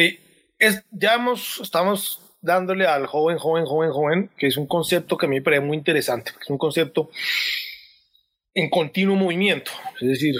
es, 0.59 0.83
ya 0.91 1.15
hemos, 1.15 1.59
estamos 1.61 2.21
dándole 2.41 2.85
al 2.85 3.07
joven, 3.07 3.37
joven, 3.37 3.65
joven, 3.65 3.91
joven, 3.91 4.31
que 4.37 4.47
es 4.47 4.57
un 4.57 4.67
concepto 4.67 5.17
que 5.17 5.25
a 5.25 5.29
mí 5.29 5.37
me 5.37 5.41
parece 5.41 5.61
muy 5.61 5.77
interesante, 5.77 6.31
es 6.39 6.49
un 6.49 6.57
concepto 6.57 7.09
en 8.53 8.69
continuo 8.69 9.15
movimiento. 9.15 9.71
Es 9.99 10.07
decir, 10.07 10.35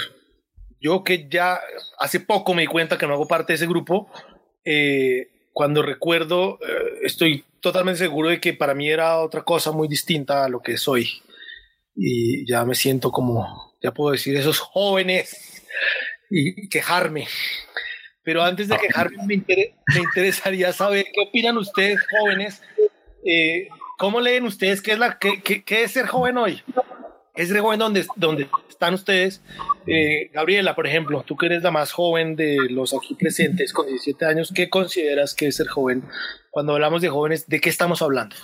yo 0.79 1.03
que 1.03 1.27
ya 1.29 1.59
hace 1.97 2.19
poco 2.19 2.53
me 2.53 2.63
di 2.63 2.67
cuenta 2.67 2.97
que 2.97 3.07
no 3.07 3.13
hago 3.13 3.27
parte 3.27 3.53
de 3.53 3.55
ese 3.55 3.67
grupo, 3.67 4.09
eh, 4.63 5.29
cuando 5.53 5.81
recuerdo, 5.81 6.59
eh, 6.61 6.99
estoy 7.03 7.43
totalmente 7.61 7.99
seguro 7.99 8.29
de 8.29 8.39
que 8.39 8.53
para 8.53 8.73
mí 8.73 8.89
era 8.89 9.19
otra 9.19 9.43
cosa 9.43 9.71
muy 9.71 9.87
distinta 9.87 10.45
a 10.45 10.49
lo 10.49 10.61
que 10.61 10.77
soy. 10.77 11.21
Y 11.95 12.49
ya 12.49 12.63
me 12.65 12.75
siento 12.75 13.11
como, 13.11 13.75
ya 13.81 13.91
puedo 13.91 14.11
decir, 14.11 14.37
esos 14.37 14.59
jóvenes 14.59 15.65
y 16.29 16.69
quejarme. 16.69 17.27
Pero 18.29 18.43
antes 18.43 18.67
de 18.67 18.77
quejarme, 18.77 19.17
me, 19.25 19.99
interesaría 19.99 20.71
saber 20.71 21.07
qué 21.11 21.19
opinan 21.19 21.57
ustedes, 21.57 21.99
jóvenes. 22.11 22.61
Eh, 23.25 23.69
¿Cómo 23.97 24.21
leen 24.21 24.43
ustedes 24.43 24.83
qué 24.83 24.91
es, 24.91 24.99
la, 24.99 25.17
qué, 25.17 25.41
qué, 25.41 25.83
es 25.83 25.93
ser 25.93 26.05
joven 26.05 26.37
hoy? 26.37 26.61
es 27.33 27.49
ser 27.49 27.61
joven 27.61 27.79
donde, 27.79 28.05
donde 28.17 28.47
están 28.69 28.93
ustedes? 28.93 29.41
Eh, 29.87 30.29
Gabriela, 30.31 30.75
por 30.75 30.85
ejemplo, 30.85 31.23
tú 31.23 31.35
que 31.37 31.47
eres 31.47 31.63
la 31.63 31.71
más 31.71 31.91
joven 31.91 32.35
de 32.35 32.55
los 32.69 32.93
aquí 32.93 33.15
presentes 33.15 33.73
con 33.73 33.87
17 33.87 34.23
años, 34.25 34.53
¿qué 34.53 34.69
consideras 34.69 35.33
que 35.33 35.47
es 35.47 35.55
ser 35.55 35.67
joven? 35.67 36.03
Cuando 36.51 36.73
hablamos 36.73 37.01
de 37.01 37.09
jóvenes, 37.09 37.47
¿de 37.47 37.59
qué 37.59 37.69
estamos 37.69 38.03
hablando? 38.03 38.35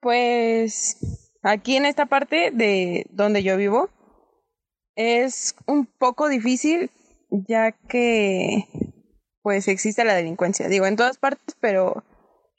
Pues 0.00 0.96
aquí 1.42 1.76
en 1.76 1.84
esta 1.84 2.06
parte 2.06 2.52
de 2.54 3.04
donde 3.10 3.42
yo 3.42 3.58
vivo 3.58 3.90
es 4.96 5.54
un 5.66 5.84
poco 5.84 6.30
difícil 6.30 6.90
ya 7.30 7.72
que 7.72 8.66
pues 9.42 9.68
existe 9.68 10.04
la 10.04 10.14
delincuencia. 10.14 10.68
Digo, 10.68 10.86
en 10.86 10.96
todas 10.96 11.18
partes, 11.18 11.56
pero 11.60 12.04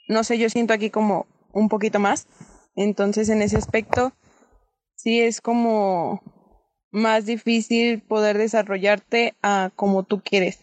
no 0.08 0.24
sé, 0.24 0.38
yo 0.38 0.50
siento 0.50 0.74
aquí 0.74 0.90
como 0.90 1.28
un 1.54 1.70
poquito 1.70 2.00
más. 2.00 2.28
Entonces, 2.76 3.30
en 3.30 3.42
ese 3.42 3.58
aspecto, 3.58 4.14
sí 4.96 5.22
es 5.22 5.42
como 5.42 6.22
más 6.92 7.26
difícil 7.26 8.02
poder 8.02 8.38
desarrollarte 8.38 9.36
a 9.42 9.72
como 9.76 10.04
tú 10.04 10.22
quieres. 10.22 10.60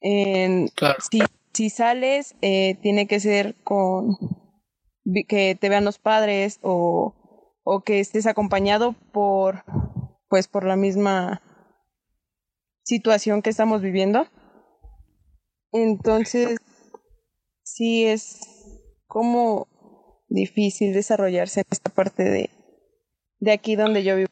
si, 0.00 1.22
si, 1.52 1.70
sales, 1.70 2.34
eh, 2.42 2.76
tiene 2.82 3.06
que 3.06 3.20
ser 3.20 3.54
con 3.62 4.16
que 5.28 5.56
te 5.60 5.68
vean 5.68 5.84
los 5.84 5.98
padres 5.98 6.58
o, 6.62 7.14
o 7.64 7.80
que 7.82 8.00
estés 8.00 8.26
acompañado 8.26 8.94
por 9.12 9.64
pues 10.28 10.48
por 10.48 10.64
la 10.64 10.76
misma 10.76 11.42
situación 12.82 13.42
que 13.42 13.50
estamos 13.50 13.82
viviendo. 13.82 14.26
Entonces, 15.72 16.58
sí 17.62 18.06
es 18.06 18.40
como 19.06 19.68
difícil 20.28 20.92
desarrollarse 20.92 21.60
en 21.60 21.66
esta 21.70 21.90
parte 21.90 22.24
de, 22.24 22.50
de 23.40 23.52
aquí 23.52 23.76
donde 23.76 24.02
yo 24.02 24.16
vivo. 24.16 24.28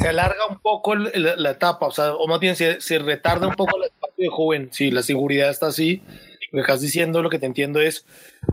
Se 0.00 0.08
alarga 0.08 0.46
un 0.48 0.58
poco 0.58 0.96
la, 0.96 1.50
etapa, 1.50 1.86
o 1.86 1.92
sea, 1.92 2.14
o 2.14 2.26
más 2.26 2.40
bien 2.40 2.56
se, 2.56 2.80
se 2.80 2.98
retarda 2.98 3.46
un 3.46 3.54
poco 3.54 3.78
la 3.78 3.86
etapa 3.86 4.12
de 4.16 4.28
joven. 4.28 4.70
Si 4.72 4.90
la 4.90 5.02
seguridad 5.02 5.50
está 5.50 5.68
así, 5.68 6.02
lo 6.50 6.58
que 6.58 6.60
estás 6.62 6.80
diciendo, 6.80 7.22
lo 7.22 7.30
que 7.30 7.38
te 7.38 7.46
entiendo 7.46 7.80
es, 7.80 8.04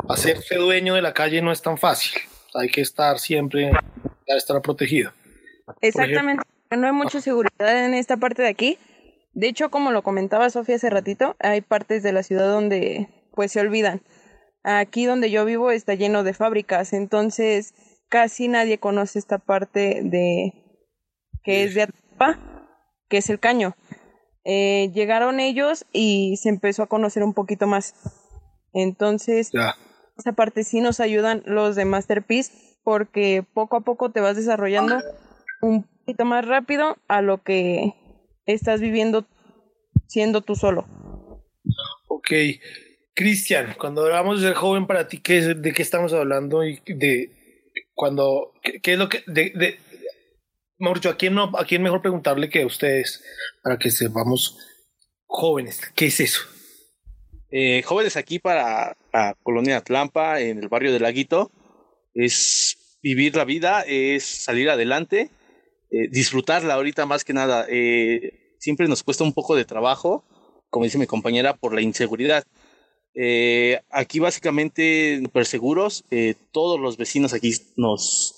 hacerse 0.07 0.55
dueño 0.55 0.93
de 0.93 1.01
la 1.01 1.13
calle 1.13 1.41
no 1.41 1.51
es 1.51 1.63
tan 1.63 1.79
fácil. 1.79 2.21
Hay 2.53 2.69
que 2.69 2.81
estar 2.81 3.17
siempre, 3.17 3.71
estar 4.27 4.61
protegido. 4.61 5.11
Exactamente 5.81 6.48
no 6.77 6.87
hay 6.87 6.93
mucha 6.93 7.21
seguridad 7.21 7.85
en 7.85 7.93
esta 7.93 8.17
parte 8.17 8.43
de 8.43 8.49
aquí. 8.49 8.77
De 9.33 9.47
hecho, 9.47 9.69
como 9.69 9.91
lo 9.91 10.03
comentaba 10.03 10.49
Sofía 10.49 10.75
hace 10.75 10.89
ratito, 10.89 11.35
hay 11.39 11.61
partes 11.61 12.03
de 12.03 12.11
la 12.11 12.23
ciudad 12.23 12.51
donde 12.51 13.09
pues 13.33 13.51
se 13.51 13.59
olvidan. 13.59 14.01
Aquí 14.63 15.05
donde 15.05 15.31
yo 15.31 15.45
vivo 15.45 15.71
está 15.71 15.93
lleno 15.93 16.23
de 16.23 16.33
fábricas, 16.33 16.93
entonces 16.93 17.73
casi 18.09 18.47
nadie 18.47 18.79
conoce 18.79 19.19
esta 19.19 19.37
parte 19.37 20.01
de 20.03 20.53
que 21.43 21.63
es 21.63 21.75
de 21.75 21.83
Atapa, 21.83 22.37
que 23.07 23.17
es 23.17 23.29
el 23.29 23.39
caño. 23.39 23.75
Eh, 24.43 24.91
llegaron 24.93 25.39
ellos 25.39 25.85
y 25.93 26.37
se 26.37 26.49
empezó 26.49 26.83
a 26.83 26.87
conocer 26.87 27.23
un 27.23 27.33
poquito 27.33 27.67
más. 27.67 27.93
Entonces, 28.73 29.51
esa 30.17 30.31
parte 30.33 30.63
sí 30.63 30.81
nos 30.81 30.99
ayudan 30.99 31.43
los 31.45 31.75
de 31.75 31.85
Masterpiece 31.85 32.51
porque 32.83 33.45
poco 33.53 33.77
a 33.77 33.81
poco 33.81 34.11
te 34.11 34.21
vas 34.21 34.35
desarrollando 34.35 34.97
un 35.61 35.87
más 36.25 36.45
rápido 36.45 36.97
a 37.07 37.21
lo 37.21 37.43
que 37.43 37.93
estás 38.45 38.81
viviendo 38.81 39.25
siendo 40.07 40.41
tú 40.41 40.55
solo. 40.55 40.87
Ok. 42.07 42.31
Cristian, 43.13 43.75
cuando 43.77 44.03
hablamos 44.03 44.41
de 44.41 44.47
ser 44.47 44.55
joven 44.55 44.87
para 44.87 45.07
ti, 45.07 45.19
¿qué 45.19 45.39
es, 45.39 45.61
¿de 45.61 45.73
qué 45.73 45.81
estamos 45.81 46.13
hablando? 46.13 46.63
Y 46.63 46.81
de 46.85 47.31
cuando, 47.93 48.53
¿qué, 48.61 48.93
es 48.93 48.97
lo 48.97 49.09
que, 49.09 49.23
de, 49.27 49.51
de 49.55 49.77
¿a 51.09 51.17
quién, 51.17 51.35
no, 51.35 51.51
¿a 51.57 51.65
quién 51.65 51.83
mejor 51.83 52.01
preguntarle 52.01 52.49
que 52.49 52.61
a 52.61 52.65
ustedes 52.65 53.21
para 53.61 53.77
que 53.77 53.91
sepamos 53.91 54.57
jóvenes? 55.25 55.81
¿Qué 55.95 56.05
es 56.05 56.19
eso? 56.21 56.41
Eh, 57.51 57.81
jóvenes 57.83 58.15
aquí 58.15 58.39
para 58.39 58.95
la 59.11 59.35
colonia 59.43 59.77
Atlampa, 59.77 60.39
en 60.39 60.59
el 60.59 60.69
barrio 60.69 60.93
de 60.93 60.99
Laguito, 60.99 61.51
es 62.13 62.97
vivir 63.01 63.35
la 63.35 63.43
vida, 63.43 63.83
es 63.85 64.23
salir 64.23 64.69
adelante, 64.69 65.29
eh, 65.91 66.07
disfrutarla 66.09 66.75
ahorita 66.75 67.05
más 67.05 67.23
que 67.23 67.33
nada. 67.33 67.65
Eh, 67.67 68.55
siempre 68.59 68.87
nos 68.87 69.03
cuesta 69.03 69.23
un 69.23 69.33
poco 69.33 69.55
de 69.55 69.65
trabajo, 69.65 70.23
como 70.69 70.85
dice 70.85 70.99
mi 70.99 71.07
compañera, 71.07 71.55
por 71.55 71.73
la 71.73 71.81
inseguridad. 71.81 72.43
Eh, 73.15 73.81
aquí 73.89 74.19
básicamente, 74.19 75.19
super 75.23 75.45
seguros, 75.45 76.05
todos 76.51 76.79
los 76.79 76.97
vecinos 76.97 77.33
aquí 77.33 77.53
nos, 77.75 78.35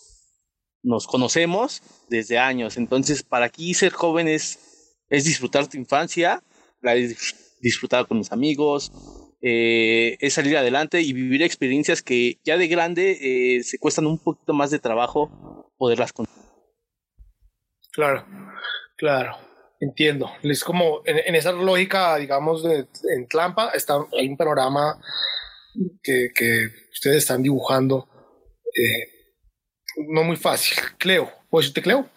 nos 0.82 1.08
conocemos 1.08 1.82
desde 2.10 2.40
años. 2.40 2.78
Entonces, 2.78 3.24
para 3.24 3.46
aquí 3.46 3.74
ser 3.74 3.92
joven 3.92 4.30
es, 4.30 4.96
es 5.10 5.26
disfrutar 5.26 5.68
tu 5.68 5.78
infancia, 5.78 6.42
la 6.82 6.94
disfrutar 7.60 8.08
con 8.08 8.20
los 8.20 8.32
amigos, 8.32 8.92
es 9.42 10.34
salir 10.34 10.56
adelante 10.56 11.02
y 11.02 11.14
vivir 11.14 11.44
experiencias 11.44 12.02
que 12.02 12.40
ya 12.46 12.58
de 12.58 12.68
grande 12.68 13.62
se 13.64 13.78
cuestan 13.78 14.08
un 14.08 14.20
poquito 14.20 14.54
más 14.54 14.72
de 14.72 14.80
trabajo 14.80 15.74
poderlas 15.78 16.14
contar. 16.14 16.41
Claro, 17.92 18.26
claro, 18.98 19.38
entiendo. 19.80 20.32
Es 20.44 20.64
como 20.64 21.02
en, 21.06 21.36
esa 21.36 21.52
lógica, 21.52 22.16
digamos, 22.18 22.64
de, 22.64 22.88
en 23.14 23.28
Tlampa 23.28 23.72
está, 23.74 23.96
hay 24.18 24.30
un 24.30 24.38
panorama 24.38 25.00
que, 26.02 26.30
que 26.34 26.68
ustedes 26.92 27.18
están 27.18 27.44
dibujando 27.44 28.08
eh, 28.74 29.22
no 30.10 30.24
muy 30.24 30.38
fácil. 30.38 30.78
Cleo, 30.98 31.32
¿puedo 31.50 31.62
decirte 31.62 31.82
Cleo? 31.82 32.10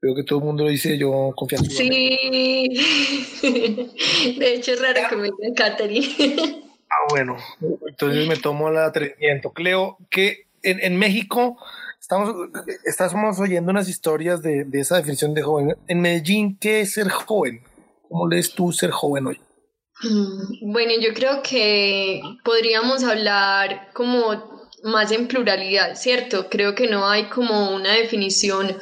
Creo 0.00 0.14
que 0.14 0.22
todo 0.22 0.38
el 0.38 0.44
mundo 0.44 0.64
lo 0.64 0.70
dice, 0.70 0.96
yo 0.96 1.32
confío 1.34 1.58
en 1.58 1.64
Sí, 1.64 1.88
de 4.38 4.54
hecho 4.54 4.72
es 4.72 4.80
raro 4.80 5.00
que 5.08 5.16
me 5.16 5.24
digan 5.24 5.54
Katherine. 5.54 6.62
ah, 6.88 7.06
bueno, 7.10 7.36
entonces 7.88 8.28
me 8.28 8.36
tomo 8.36 8.68
el 8.68 8.76
atrevimiento. 8.76 9.52
Cleo, 9.52 9.98
que 10.08 10.46
en, 10.62 10.78
en 10.80 10.96
México 10.98 11.58
Estamos, 12.10 12.34
estamos 12.86 13.38
oyendo 13.38 13.70
unas 13.70 13.86
historias 13.86 14.40
de, 14.40 14.64
de, 14.64 14.80
esa 14.80 14.96
definición 14.96 15.34
de 15.34 15.42
joven. 15.42 15.76
En 15.88 16.00
Medellín, 16.00 16.56
¿qué 16.58 16.80
es 16.80 16.94
ser 16.94 17.10
joven? 17.10 17.62
¿Cómo 18.08 18.26
lees 18.26 18.54
tú 18.54 18.72
ser 18.72 18.90
joven 18.92 19.26
hoy? 19.26 19.38
Mm, 20.02 20.72
bueno, 20.72 20.92
yo 21.02 21.12
creo 21.12 21.42
que 21.42 22.22
podríamos 22.42 23.04
hablar 23.04 23.90
como 23.92 24.70
más 24.84 25.12
en 25.12 25.28
pluralidad, 25.28 25.96
¿cierto? 25.96 26.48
Creo 26.48 26.74
que 26.74 26.86
no 26.86 27.06
hay 27.06 27.28
como 27.28 27.74
una 27.76 27.92
definición 27.92 28.78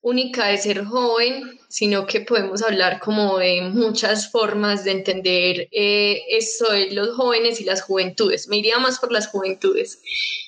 única 0.00 0.46
de 0.46 0.56
ser 0.56 0.82
joven, 0.86 1.60
sino 1.68 2.06
que 2.06 2.22
podemos 2.22 2.62
hablar 2.62 2.98
como 2.98 3.36
de 3.36 3.60
muchas 3.60 4.30
formas 4.30 4.84
de 4.84 4.92
entender 4.92 5.68
eh, 5.70 6.22
esto 6.30 6.72
de 6.72 6.92
los 6.92 7.14
jóvenes 7.14 7.60
y 7.60 7.64
las 7.64 7.82
juventudes. 7.82 8.48
Me 8.48 8.56
iría 8.56 8.78
más 8.78 8.98
por 8.98 9.12
las 9.12 9.28
juventudes. 9.28 10.00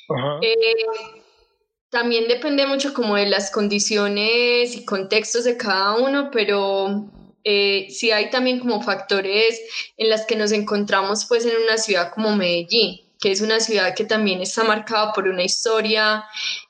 Ajá. 0.09 0.39
Eh, 0.41 1.22
también 1.93 2.27
depende 2.27 2.67
mucho 2.67 2.95
como 2.95 3.17
de 3.17 3.27
las 3.27 3.51
condiciones 3.51 4.75
y 4.75 4.85
contextos 4.87 5.45
de 5.45 5.59
cada 5.59 5.97
uno, 5.97 6.31
pero 6.33 7.05
eh, 7.45 7.89
sí 7.91 8.11
hay 8.11 8.31
también 8.31 8.61
como 8.61 8.83
factores 8.83 9.61
en 9.99 10.09
las 10.09 10.25
que 10.25 10.35
nos 10.35 10.53
encontramos 10.53 11.27
pues 11.27 11.45
en 11.45 11.53
una 11.63 11.77
ciudad 11.77 12.11
como 12.11 12.35
Medellín, 12.35 13.03
que 13.21 13.31
es 13.31 13.43
una 13.43 13.61
ciudad 13.61 13.95
que 13.95 14.05
también 14.05 14.41
está 14.41 14.65
marcada 14.65 15.13
por 15.13 15.29
una 15.29 15.43
historia 15.43 16.25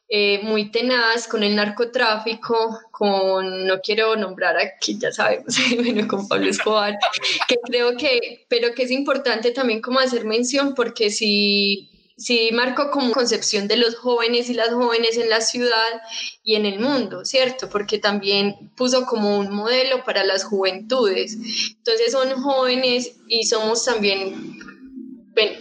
eh, 0.08 0.40
muy 0.42 0.72
tenaz 0.72 1.28
con 1.28 1.44
el 1.44 1.54
narcotráfico, 1.54 2.80
con, 2.90 3.64
no 3.64 3.80
quiero 3.80 4.16
nombrar 4.16 4.56
aquí, 4.58 4.98
ya 4.98 5.12
sabemos, 5.12 5.54
bueno, 5.76 6.08
con 6.08 6.26
Pablo 6.26 6.50
Escobar, 6.50 6.98
que 7.46 7.58
creo 7.64 7.96
que, 7.96 8.44
pero 8.48 8.74
que 8.74 8.82
es 8.82 8.90
importante 8.90 9.52
también 9.52 9.80
como 9.80 10.00
hacer 10.00 10.24
mención 10.24 10.74
porque 10.74 11.10
si 11.10 11.91
sí 12.16 12.50
marcó 12.52 12.90
como 12.90 13.12
concepción 13.12 13.68
de 13.68 13.76
los 13.76 13.96
jóvenes 13.96 14.48
y 14.48 14.54
las 14.54 14.70
jóvenes 14.70 15.16
en 15.16 15.30
la 15.30 15.40
ciudad 15.40 16.02
y 16.42 16.54
en 16.56 16.66
el 16.66 16.80
mundo, 16.80 17.24
¿cierto? 17.24 17.68
Porque 17.68 17.98
también 17.98 18.70
puso 18.76 19.06
como 19.06 19.38
un 19.38 19.54
modelo 19.54 20.04
para 20.04 20.24
las 20.24 20.44
juventudes. 20.44 21.36
Entonces 21.76 22.12
son 22.12 22.40
jóvenes 22.42 23.16
y 23.28 23.44
somos 23.44 23.84
también, 23.84 24.58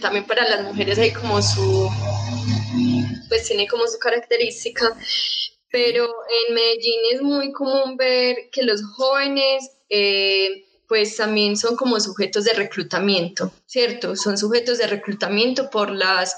también 0.00 0.26
para 0.26 0.48
las 0.48 0.64
mujeres 0.64 0.98
hay 0.98 1.12
como 1.12 1.40
su, 1.42 1.90
pues 3.28 3.46
tiene 3.46 3.66
como 3.66 3.86
su 3.86 3.98
característica, 3.98 4.96
pero 5.70 6.04
en 6.48 6.54
Medellín 6.54 7.00
es 7.12 7.22
muy 7.22 7.52
común 7.52 7.96
ver 7.96 8.50
que 8.50 8.62
los 8.62 8.82
jóvenes... 8.82 9.70
Eh, 9.88 10.66
pues 10.92 11.16
también 11.16 11.56
son 11.56 11.74
como 11.74 11.98
sujetos 12.00 12.44
de 12.44 12.52
reclutamiento, 12.52 13.50
¿cierto? 13.72 14.16
Son 14.16 14.36
sujetos 14.36 14.76
de 14.76 14.86
reclutamiento 14.86 15.70
por 15.70 15.90
las 15.90 16.36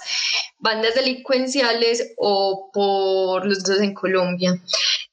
bandas 0.60 0.94
delincuenciales 0.94 2.12
o 2.16 2.70
por 2.72 3.44
los 3.44 3.64
dos 3.64 3.80
en 3.80 3.92
Colombia. 3.92 4.62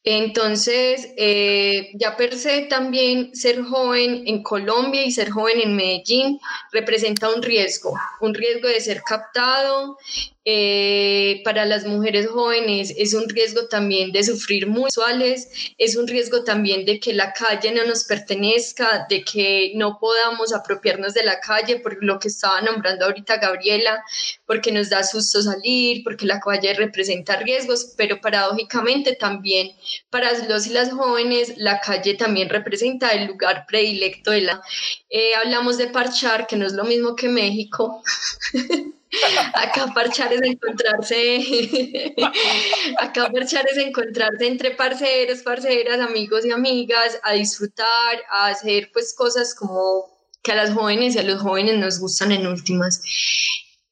Entonces, 0.03 1.09
eh, 1.17 1.89
ya 1.95 2.15
per 2.17 2.35
se 2.35 2.61
también 2.61 3.35
ser 3.35 3.63
joven 3.63 4.23
en 4.27 4.43
Colombia 4.43 5.03
y 5.03 5.11
ser 5.11 5.31
joven 5.31 5.61
en 5.61 5.75
Medellín 5.75 6.39
representa 6.71 7.33
un 7.33 7.41
riesgo, 7.41 7.93
un 8.19 8.35
riesgo 8.35 8.67
de 8.67 8.81
ser 8.81 9.01
captado, 9.01 9.97
eh, 10.43 11.41
para 11.43 11.65
las 11.65 11.85
mujeres 11.85 12.27
jóvenes 12.27 12.91
es 12.97 13.13
un 13.13 13.29
riesgo 13.29 13.67
también 13.67 14.11
de 14.11 14.23
sufrir 14.23 14.65
muy 14.65 14.89
sexuales, 14.89 15.47
es 15.77 15.95
un 15.95 16.07
riesgo 16.07 16.43
también 16.43 16.83
de 16.83 16.99
que 16.99 17.13
la 17.13 17.31
calle 17.31 17.71
no 17.71 17.85
nos 17.85 18.05
pertenezca, 18.05 19.05
de 19.07 19.23
que 19.23 19.73
no 19.75 19.99
podamos 19.99 20.51
apropiarnos 20.51 21.13
de 21.13 21.23
la 21.23 21.39
calle, 21.39 21.77
por 21.77 22.03
lo 22.03 22.10
que 22.19 22.27
estaba 22.27 22.61
nombrando 22.61 23.05
ahorita 23.05 23.37
Gabriela, 23.37 24.03
porque 24.45 24.71
nos 24.71 24.89
da 24.89 25.03
susto 25.03 25.41
salir, 25.41 26.03
porque 26.03 26.25
la 26.25 26.39
calle 26.39 26.73
representa 26.73 27.37
riesgos, 27.37 27.93
pero 27.97 28.21
paradójicamente 28.21 29.15
también 29.15 29.71
para 30.09 30.31
los 30.47 30.67
y 30.67 30.71
las 30.71 30.91
jóvenes 30.91 31.53
la 31.57 31.79
calle 31.79 32.15
también 32.15 32.49
representa 32.49 33.09
el 33.11 33.27
lugar 33.27 33.65
predilecto 33.67 34.31
de 34.31 34.41
la... 34.41 34.61
Eh, 35.09 35.35
hablamos 35.35 35.77
de 35.77 35.87
parchar, 35.87 36.47
que 36.47 36.55
no 36.55 36.65
es 36.65 36.73
lo 36.73 36.83
mismo 36.83 37.15
que 37.15 37.29
México. 37.29 38.03
Acá 39.53 39.87
parchar 39.93 40.31
es 40.31 40.41
encontrarse, 40.41 41.39
acá 42.99 43.29
parchar 43.29 43.65
es 43.69 43.77
encontrarse 43.77 44.47
entre 44.47 44.71
parceros, 44.71 45.41
parceras, 45.41 45.99
amigos 45.99 46.45
y 46.45 46.51
amigas, 46.51 47.19
a 47.23 47.33
disfrutar, 47.33 48.23
a 48.31 48.47
hacer 48.47 48.89
pues 48.93 49.13
cosas 49.13 49.53
como 49.53 50.10
que 50.41 50.51
a 50.51 50.55
las 50.55 50.73
jóvenes 50.73 51.15
y 51.15 51.19
a 51.19 51.23
los 51.23 51.41
jóvenes 51.41 51.77
nos 51.77 51.99
gustan 51.99 52.31
en 52.31 52.47
últimas. 52.47 53.01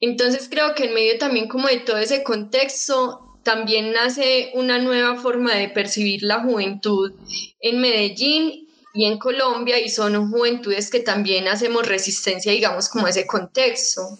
Entonces 0.00 0.48
creo 0.50 0.74
que 0.74 0.84
en 0.84 0.94
medio 0.94 1.18
también 1.18 1.48
como 1.48 1.68
de 1.68 1.78
todo 1.78 1.98
ese 1.98 2.22
contexto, 2.22 3.20
también 3.42 3.92
nace 3.92 4.50
una 4.54 4.78
nueva 4.78 5.16
forma 5.16 5.54
de 5.54 5.68
percibir 5.68 6.22
la 6.22 6.40
juventud 6.40 7.12
en 7.60 7.80
Medellín 7.80 8.68
y 8.92 9.04
en 9.04 9.18
Colombia 9.18 9.78
y 9.78 9.88
son 9.88 10.30
juventudes 10.30 10.90
que 10.90 11.00
también 11.00 11.48
hacemos 11.48 11.86
resistencia, 11.86 12.52
digamos, 12.52 12.88
como 12.88 13.06
a 13.06 13.10
ese 13.10 13.26
contexto 13.26 14.18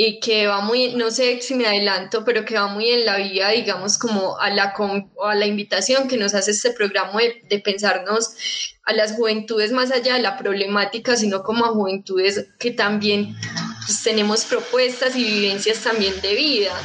y 0.00 0.20
que 0.20 0.46
va 0.46 0.60
muy, 0.60 0.94
no 0.94 1.10
sé 1.10 1.40
si 1.40 1.56
me 1.56 1.66
adelanto, 1.66 2.24
pero 2.24 2.44
que 2.44 2.54
va 2.54 2.68
muy 2.68 2.88
en 2.88 3.04
la 3.04 3.16
vía, 3.16 3.48
digamos, 3.48 3.98
como 3.98 4.38
a 4.38 4.48
la, 4.48 4.72
a 5.24 5.34
la 5.34 5.44
invitación 5.44 6.06
que 6.06 6.16
nos 6.16 6.34
hace 6.34 6.52
este 6.52 6.70
programa 6.70 7.18
de, 7.50 7.58
pensarnos 7.58 8.30
a 8.84 8.92
las 8.92 9.14
juventudes 9.14 9.72
más 9.72 9.90
allá 9.90 10.14
de 10.14 10.22
la 10.22 10.38
problemática, 10.38 11.16
sino 11.16 11.42
como 11.42 11.64
a 11.64 11.70
juventudes 11.70 12.46
que 12.60 12.70
también 12.70 13.34
pues, 13.84 14.04
tenemos 14.04 14.44
propuestas 14.44 15.16
y 15.16 15.24
vivencias 15.24 15.82
también 15.82 16.14
de 16.20 16.36
vida 16.36 16.80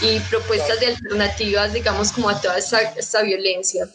y 0.00 0.18
propuestas 0.30 0.80
de 0.80 0.86
alternativas, 0.86 1.74
digamos, 1.74 2.12
como 2.12 2.30
a 2.30 2.40
toda 2.40 2.56
esta, 2.56 3.22
violencia. 3.22 3.86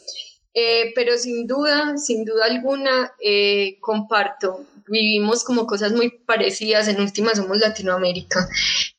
Eh, 0.53 0.91
pero 0.93 1.17
sin 1.17 1.47
duda, 1.47 1.97
sin 1.97 2.23
duda 2.23 2.45
alguna, 2.45 3.13
eh, 3.19 3.79
comparto 3.81 4.63
vivimos 4.89 5.43
como 5.43 5.65
cosas 5.65 5.91
muy 5.93 6.09
parecidas, 6.09 6.87
en 6.87 6.99
última 7.01 7.35
somos 7.35 7.59
Latinoamérica, 7.59 8.47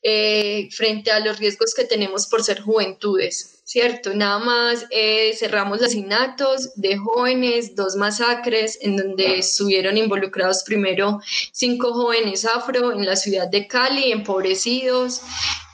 eh, 0.02 0.68
frente 0.72 1.10
a 1.10 1.20
los 1.20 1.38
riesgos 1.38 1.74
que 1.74 1.84
tenemos 1.84 2.26
por 2.26 2.42
ser 2.42 2.60
juventudes, 2.60 3.60
¿cierto? 3.64 4.14
Nada 4.14 4.38
más 4.38 4.86
eh, 4.90 5.34
cerramos 5.36 5.82
asesinatos 5.82 6.74
de 6.76 6.96
jóvenes, 6.96 7.74
dos 7.76 7.96
masacres 7.96 8.78
en 8.82 8.96
donde 8.96 9.38
estuvieron 9.38 9.96
involucrados 9.96 10.62
primero 10.64 11.20
cinco 11.52 11.92
jóvenes 11.92 12.44
afro 12.44 12.92
en 12.92 13.04
la 13.04 13.16
ciudad 13.16 13.48
de 13.48 13.66
Cali, 13.66 14.12
empobrecidos, 14.12 15.20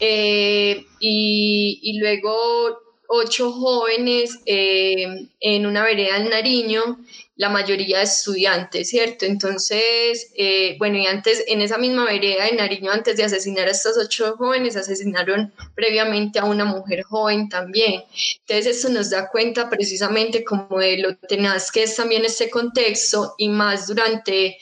eh, 0.01 0.85
y, 1.01 1.81
y 1.83 1.99
luego 1.99 2.83
ocho 3.09 3.53
jóvenes 3.53 4.41
en 4.45 5.67
una 5.67 5.85
vereda 5.85 6.17
en 6.17 6.29
Nariño 6.29 6.99
la 7.37 7.51
mayoría 7.51 7.99
de 7.99 8.05
estudiantes, 8.05 8.89
¿cierto? 8.89 9.27
Entonces, 9.27 10.33
eh, 10.37 10.77
bueno, 10.79 10.97
y 10.97 11.07
antes, 11.07 11.45
en 11.47 11.61
esa 11.61 11.77
misma 11.77 12.05
vereda 12.05 12.45
de 12.45 12.53
Nariño, 12.53 12.91
antes 12.91 13.17
de 13.17 13.25
asesinar 13.25 13.69
a 13.69 13.73
estos 13.73 13.99
ocho 13.99 14.37
jóvenes, 14.37 14.75
asesinaron 14.77 15.53
previamente 15.75 16.39
a 16.39 16.45
una 16.45 16.65
mujer 16.65 17.03
joven 17.03 17.49
también. 17.51 18.03
Entonces, 18.41 18.79
eso 18.79 18.89
nos 18.89 19.11
da 19.11 19.29
cuenta 19.29 19.69
precisamente 19.69 20.45
como 20.45 20.79
de 20.79 20.99
lo 20.99 21.17
tenaz 21.17 21.71
que 21.71 21.83
es 21.83 21.95
también 21.95 22.25
este 22.25 22.49
contexto 22.49 23.35
y 23.37 23.49
más 23.49 23.87
durante 23.87 24.57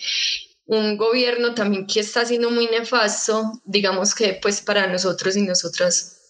un 0.67 0.97
gobierno 0.97 1.55
también 1.55 1.87
que 1.87 2.01
está 2.01 2.25
siendo 2.25 2.51
muy 2.51 2.67
nefasto, 2.67 3.61
digamos 3.65 4.15
que 4.15 4.39
pues 4.43 4.61
para 4.61 4.87
nosotros 4.89 5.37
y 5.37 5.43
nosotras. 5.43 6.21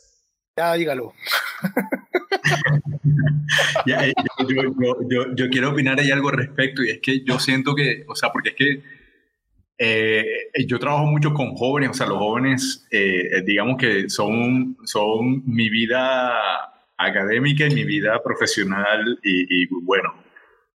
Ya, 0.57 0.75
dígalo. 0.75 1.15
Eh, 3.87 4.13
yo, 5.37 5.49
quiero 5.51 5.71
opinar 5.71 6.01
ahí 6.01 6.11
algo 6.11 6.31
al 6.31 6.37
respecto 6.37 6.83
y 6.83 6.91
es 6.91 7.01
que 7.01 7.23
yo 7.25 7.39
siento 7.39 7.75
que, 7.75 8.05
o 8.09 8.15
sea, 8.15 8.31
porque 8.31 8.51
es 8.51 8.55
que 8.55 8.83
eh, 9.79 10.27
yo 10.67 10.79
trabajo 10.79 11.07
mucho 11.07 11.33
con 11.35 11.55
jóvenes, 11.55 11.91
o 11.91 11.95
sea, 11.95 12.07
los 12.07 12.19
jóvenes, 12.19 12.87
eh, 12.91 13.43
digamos 13.45 13.77
que 13.77 14.09
son, 14.09 14.77
son 14.85 15.43
mi 15.47 15.69
vida 15.69 16.33
académica 16.97 17.67
y 17.67 17.75
mi 17.75 17.85
vida 17.85 18.23
profesional 18.23 19.19
y, 19.23 19.67
bueno, 19.83 20.15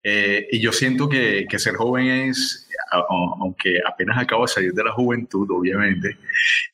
y 0.03 0.59
yo 0.59 0.71
siento 0.71 1.09
que, 1.09 1.45
que, 1.49 1.59
ser 1.59 1.75
joven 1.75 2.07
es, 2.07 2.69
aunque 3.09 3.81
apenas 3.85 4.17
acabo 4.17 4.43
de 4.43 4.47
salir 4.47 4.73
de 4.73 4.83
la 4.83 4.93
juventud, 4.93 5.49
obviamente, 5.51 6.17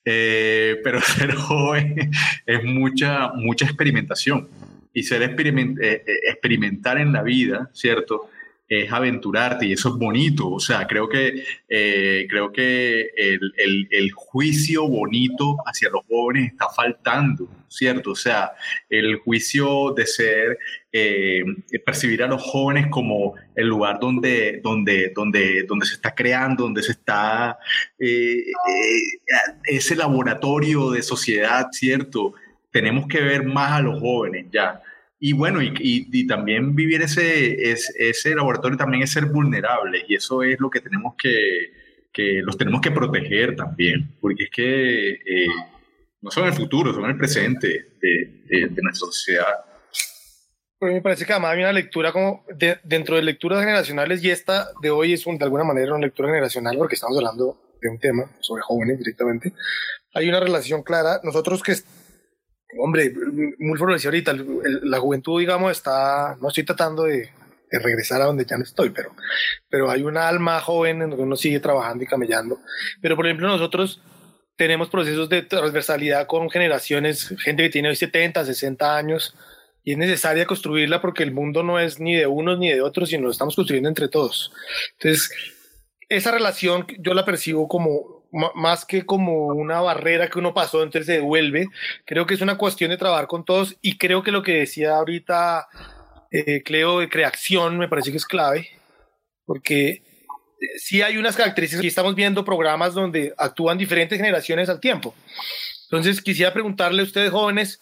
pero 0.04 1.02
ser 1.02 1.34
joven 1.34 2.12
es 2.46 2.64
mucha, 2.64 3.30
mucha 3.34 3.66
experimentación 3.66 4.48
y 4.94 5.04
ser 5.04 5.24
eh, 5.24 5.34
eh, 5.82 6.04
experimentar 6.30 7.00
en 7.00 7.12
la 7.12 7.24
vida, 7.24 7.70
¿cierto? 7.74 8.30
Es 8.70 8.92
aventurarte 8.92 9.66
y 9.66 9.74
eso 9.74 9.90
es 9.90 9.96
bonito. 9.96 10.50
O 10.50 10.60
sea, 10.60 10.88
creo 10.88 11.10
que, 11.10 11.44
eh, 11.68 12.26
creo 12.30 12.52
que 12.52 13.10
el, 13.18 13.88
el, 13.92 14.12
juicio 14.12 14.88
bonito 14.88 15.58
hacia 15.66 15.90
los 15.90 16.02
jóvenes 16.08 16.54
está 16.54 16.70
faltando, 16.70 17.48
¿cierto? 17.68 18.12
O 18.12 18.16
sea, 18.16 18.52
el 18.90 19.18
juicio 19.18 19.94
de 19.96 20.06
ser, 20.08 20.58
percibir 21.86 22.24
a 22.24 22.28
los 22.28 22.42
jóvenes 22.42 22.88
como 22.90 23.36
el 23.56 23.68
lugar 23.68 24.00
donde, 24.00 24.62
donde, 24.64 25.12
donde, 25.16 25.64
donde 25.64 25.86
se 25.86 25.96
está 25.96 26.16
creando, 26.16 26.64
donde 26.64 26.84
se 26.84 26.94
está 26.94 27.58
ese 29.66 29.96
laboratorio 29.96 30.92
de 30.92 31.02
sociedad, 31.02 31.68
¿cierto? 31.72 32.34
tenemos 32.74 33.06
que 33.08 33.22
ver 33.22 33.46
más 33.46 33.74
a 33.74 33.82
los 33.82 34.02
jóvenes 34.02 34.48
ya. 34.52 34.82
Y 35.26 35.32
bueno, 35.32 35.62
y, 35.62 35.72
y, 35.80 36.28
también 36.28 36.76
vivir 36.76 37.02
ese, 37.02 37.72
ese, 37.72 38.36
laboratorio 38.36 38.78
también 38.78 39.04
es 39.04 39.12
ser 39.12 39.28
vulnerable 39.28 40.04
y 40.06 40.16
eso 40.16 40.44
es 40.44 40.60
lo 40.60 40.70
que 40.70 40.82
tenemos 40.82 41.16
que, 41.18 41.72
que 42.12 42.42
los 42.44 42.58
tenemos 42.58 42.82
que 42.82 42.92
proteger 42.92 43.56
también, 43.56 44.18
porque 44.20 44.44
es 44.44 44.50
que 44.50 45.12
eh, 45.12 45.48
no 46.20 46.30
son 46.30 46.48
el 46.48 46.52
futuro, 46.52 46.94
son 46.94 47.10
el 47.10 47.18
presente 47.18 47.68
de, 48.02 48.68
de, 48.68 48.82
nuestra 48.82 49.08
sociedad. 49.08 49.64
Pues 50.78 50.92
me 50.92 51.02
parece 51.02 51.26
que 51.26 51.32
además 51.32 51.54
hay 51.54 51.60
una 51.60 51.72
lectura 51.72 52.12
como 52.12 52.44
dentro 52.84 53.16
de 53.16 53.22
lecturas 53.22 53.62
generacionales 53.62 54.22
y 54.26 54.30
esta 54.30 54.72
de 54.82 54.90
hoy 54.90 55.14
es 55.14 55.26
un, 55.26 55.38
de 55.38 55.46
alguna 55.46 55.64
manera 55.64 55.94
una 55.96 56.06
lectura 56.06 56.28
generacional 56.28 56.76
porque 56.78 56.96
estamos 56.96 57.18
hablando 57.18 57.78
de 57.82 57.88
un 57.88 57.98
tema 57.98 58.30
sobre 58.42 58.62
jóvenes 58.64 58.98
directamente. 58.98 59.54
Hay 60.14 60.28
una 60.28 60.42
relación 60.42 60.84
clara. 60.84 61.22
Nosotros 61.24 61.64
que 61.64 61.78
hombre, 62.80 63.14
muy 63.60 63.78
lo 63.78 63.94
decía 63.94 64.10
ahorita, 64.10 64.36
la 64.84 65.00
juventud, 65.00 65.40
digamos, 65.40 65.72
está, 65.72 66.38
no 66.42 66.50
estoy 66.50 66.64
tratando 66.64 67.04
de, 67.04 67.30
regresar 67.72 68.22
a 68.22 68.26
donde 68.26 68.46
ya 68.46 68.56
no 68.56 68.64
estoy, 68.64 68.92
pero, 68.92 69.16
pero 69.68 69.90
hay 69.90 70.04
un 70.04 70.16
alma 70.16 70.62
joven 70.62 71.02
en 71.02 71.10
donde 71.10 71.24
uno 71.24 71.36
sigue 71.36 71.60
trabajando 71.60 72.04
y 72.04 72.08
camellando. 72.08 72.60
Pero, 73.02 73.16
por 73.16 73.26
ejemplo, 73.26 73.48
nosotros 73.48 74.00
tenemos 74.56 74.90
procesos 74.90 75.28
de 75.28 75.42
transversalidad 75.42 76.28
con 76.28 76.52
generaciones, 76.52 77.34
gente 77.40 77.64
que 77.64 77.70
tiene 77.70 77.90
hoy 77.90 77.96
70, 77.96 78.46
60 78.46 78.96
años, 78.96 79.36
y 79.84 79.94
es 79.94 79.98
necesaria 79.98 80.46
construirla 80.46 81.02
porque 81.02 81.24
el 81.24 81.32
mundo 81.32 81.64
no 81.64 81.80
es 81.80 82.00
ni 82.00 82.16
de 82.16 82.28
unos 82.28 82.60
ni 82.60 82.70
de 82.72 82.82
otros, 82.82 83.10
sino 83.10 83.24
lo 83.24 83.32
estamos 83.32 83.56
construyendo 83.56 83.90
entre 83.90 84.08
todos. 84.08 84.54
Entonces, 84.94 85.32
esa 86.10 86.32
relación 86.32 86.86
yo 87.00 87.14
la 87.14 87.26
percibo 87.26 87.68
como 87.68 88.23
más 88.56 88.86
que 88.86 89.06
como 89.06 89.48
una 89.48 89.80
barrera 89.82 90.28
que 90.28 90.40
uno 90.40 90.54
pasó, 90.54 90.84
entonces 90.84 91.06
se 91.06 91.14
devuelve. 91.14 91.68
Creo 92.06 92.26
que 92.26 92.34
es 92.34 92.42
una 92.42 92.58
cuestión 92.58 92.90
de 92.90 92.98
trabajar 92.98 93.28
con 93.28 93.46
todos 93.46 93.78
y 93.82 93.98
creo 93.98 94.24
que 94.24 94.32
lo 94.32 94.44
que 94.44 94.60
decía 94.60 94.96
ahorita 94.98 95.68
eh, 96.32 96.64
Cleo 96.64 97.00
de 97.00 97.10
creación 97.10 97.78
me 97.78 97.88
parece 97.88 98.12
que 98.12 98.18
es 98.18 98.26
clave, 98.26 98.68
porque 99.46 99.90
eh, 99.90 100.02
sí 100.78 101.02
hay 101.02 101.18
unas 101.18 101.36
características 101.36 101.84
y 101.84 101.90
estamos 101.90 102.16
viendo 102.16 102.44
programas 102.44 102.96
donde 102.96 103.34
actúan 103.38 103.78
diferentes 103.78 104.18
generaciones 104.18 104.68
al 104.68 104.80
tiempo. 104.80 105.14
Entonces 105.84 106.22
quisiera 106.22 106.52
preguntarle 106.52 107.02
a 107.02 107.06
ustedes 107.06 107.30
jóvenes, 107.30 107.82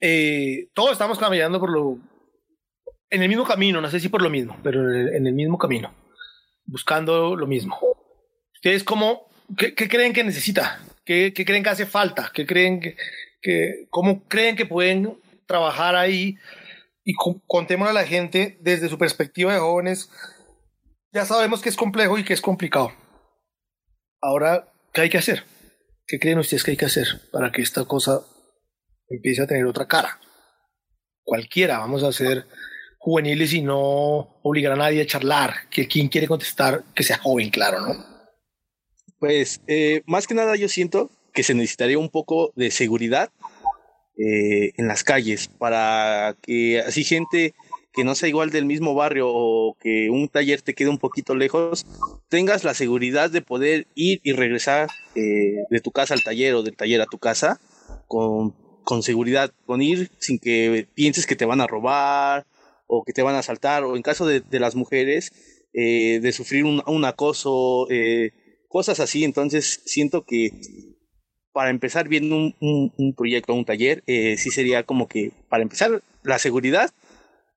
eh, 0.00 0.68
todos 0.72 0.92
estamos 0.92 1.18
caminando 1.18 1.60
por 1.60 1.70
lo, 1.70 1.98
en 3.10 3.22
el 3.22 3.28
mismo 3.28 3.44
camino, 3.44 3.80
no 3.80 3.90
sé 3.90 4.00
si 4.00 4.08
por 4.08 4.22
lo 4.22 4.30
mismo, 4.30 4.56
pero 4.62 4.90
en 4.90 5.26
el 5.26 5.34
mismo 5.34 5.58
camino, 5.58 5.92
buscando 6.64 7.36
lo 7.36 7.46
mismo. 7.46 7.97
¿Ustedes 8.58 8.82
cómo, 8.82 9.28
qué, 9.56 9.72
creen 9.72 10.12
que 10.12 10.24
necesita? 10.24 10.80
¿Qué, 11.04 11.32
¿Qué, 11.32 11.44
creen 11.44 11.62
que 11.62 11.68
hace 11.68 11.86
falta? 11.86 12.32
¿Qué 12.34 12.44
creen 12.44 12.80
que, 12.80 13.86
cómo 13.88 14.24
creen 14.24 14.56
que 14.56 14.66
pueden 14.66 15.16
trabajar 15.46 15.94
ahí? 15.94 16.36
Y 17.04 17.14
contémosle 17.46 17.90
a 17.90 18.02
la 18.02 18.04
gente 18.04 18.58
desde 18.60 18.88
su 18.88 18.98
perspectiva 18.98 19.54
de 19.54 19.60
jóvenes. 19.60 20.10
Ya 21.12 21.24
sabemos 21.24 21.62
que 21.62 21.68
es 21.68 21.76
complejo 21.76 22.18
y 22.18 22.24
que 22.24 22.34
es 22.34 22.40
complicado. 22.40 22.92
Ahora, 24.20 24.72
¿qué 24.92 25.02
hay 25.02 25.08
que 25.08 25.18
hacer? 25.18 25.44
¿Qué 26.04 26.18
creen 26.18 26.40
ustedes 26.40 26.64
que 26.64 26.72
hay 26.72 26.76
que 26.76 26.86
hacer 26.86 27.06
para 27.30 27.52
que 27.52 27.62
esta 27.62 27.84
cosa 27.84 28.22
empiece 29.08 29.40
a 29.40 29.46
tener 29.46 29.66
otra 29.66 29.86
cara? 29.86 30.18
Cualquiera, 31.22 31.78
vamos 31.78 32.02
a 32.02 32.10
ser 32.10 32.48
juveniles 32.98 33.52
y 33.52 33.62
no 33.62 34.40
obligar 34.42 34.72
a 34.72 34.76
nadie 34.76 35.02
a 35.02 35.06
charlar. 35.06 35.68
Que 35.70 35.86
quien 35.86 36.08
quiere 36.08 36.26
contestar, 36.26 36.82
que 36.92 37.04
sea 37.04 37.18
joven, 37.18 37.50
claro, 37.50 37.82
¿no? 37.82 38.17
Pues 39.18 39.60
eh, 39.66 40.02
más 40.06 40.26
que 40.26 40.34
nada 40.34 40.54
yo 40.56 40.68
siento 40.68 41.10
que 41.32 41.42
se 41.42 41.54
necesitaría 41.54 41.98
un 41.98 42.08
poco 42.08 42.52
de 42.54 42.70
seguridad 42.70 43.30
eh, 44.16 44.72
en 44.76 44.86
las 44.86 45.02
calles 45.02 45.48
para 45.48 46.36
que 46.40 46.80
así 46.80 47.04
gente 47.04 47.54
que 47.92 48.04
no 48.04 48.14
sea 48.14 48.28
igual 48.28 48.50
del 48.50 48.64
mismo 48.64 48.94
barrio 48.94 49.26
o 49.28 49.76
que 49.80 50.08
un 50.08 50.28
taller 50.28 50.62
te 50.62 50.74
quede 50.74 50.88
un 50.88 50.98
poquito 50.98 51.34
lejos, 51.34 51.84
tengas 52.28 52.62
la 52.62 52.74
seguridad 52.74 53.30
de 53.30 53.42
poder 53.42 53.88
ir 53.96 54.20
y 54.22 54.32
regresar 54.32 54.88
eh, 55.16 55.64
de 55.68 55.80
tu 55.80 55.90
casa 55.90 56.14
al 56.14 56.22
taller 56.22 56.54
o 56.54 56.62
del 56.62 56.76
taller 56.76 57.00
a 57.00 57.06
tu 57.06 57.18
casa 57.18 57.60
con, 58.06 58.54
con 58.84 59.02
seguridad, 59.02 59.52
con 59.66 59.82
ir 59.82 60.12
sin 60.18 60.38
que 60.38 60.86
pienses 60.94 61.26
que 61.26 61.34
te 61.34 61.44
van 61.44 61.60
a 61.60 61.66
robar 61.66 62.46
o 62.86 63.02
que 63.02 63.12
te 63.12 63.22
van 63.22 63.34
a 63.34 63.40
asaltar 63.40 63.82
o 63.82 63.96
en 63.96 64.02
caso 64.02 64.26
de, 64.26 64.40
de 64.40 64.60
las 64.60 64.76
mujeres 64.76 65.32
de 65.72 66.32
sufrir 66.32 66.64
un, 66.64 66.82
un 66.86 67.04
acoso, 67.04 67.86
cosas 68.68 69.00
así. 69.00 69.24
Entonces 69.24 69.82
siento 69.84 70.24
que 70.24 70.50
para 71.52 71.70
empezar 71.70 72.08
viendo 72.08 72.36
un, 72.36 72.54
un, 72.96 73.14
proyecto, 73.14 73.54
un 73.54 73.64
taller, 73.64 74.04
eh, 74.06 74.36
sí 74.36 74.50
sería 74.50 74.84
como 74.84 75.08
que 75.08 75.32
para 75.48 75.62
empezar 75.62 76.02
la 76.22 76.38
seguridad 76.38 76.94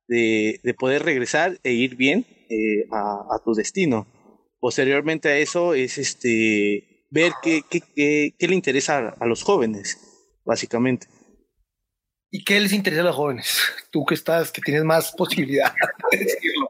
de, 0.08 0.60
de 0.64 0.74
poder 0.74 1.04
regresar 1.04 1.60
e 1.64 1.74
ir 1.74 1.96
bien 1.96 2.26
eh, 2.50 2.88
a, 2.92 3.36
a, 3.36 3.44
tu 3.44 3.54
destino. 3.54 4.08
Posteriormente 4.60 5.30
a 5.30 5.38
eso 5.38 5.74
es 5.74 5.98
este 5.98 7.06
ver 7.12 7.34
qué, 7.44 7.62
qué, 7.70 7.82
qué, 8.38 8.48
le 8.48 8.56
interesa 8.56 9.16
a, 9.20 9.26
los 9.26 9.44
jóvenes, 9.44 9.98
básicamente. 10.46 11.08
¿Y 12.32 12.44
qué 12.44 12.60
les 12.60 12.74
interesa 12.74 13.02
a 13.02 13.06
los 13.06 13.16
jóvenes? 13.16 13.60
Tú 13.92 14.06
que 14.06 14.16
estás, 14.16 14.52
que 14.52 14.62
tienes 14.62 14.84
más 14.84 15.12
posibilidad 15.12 15.74
de 16.12 16.18
decirlo. 16.18 16.70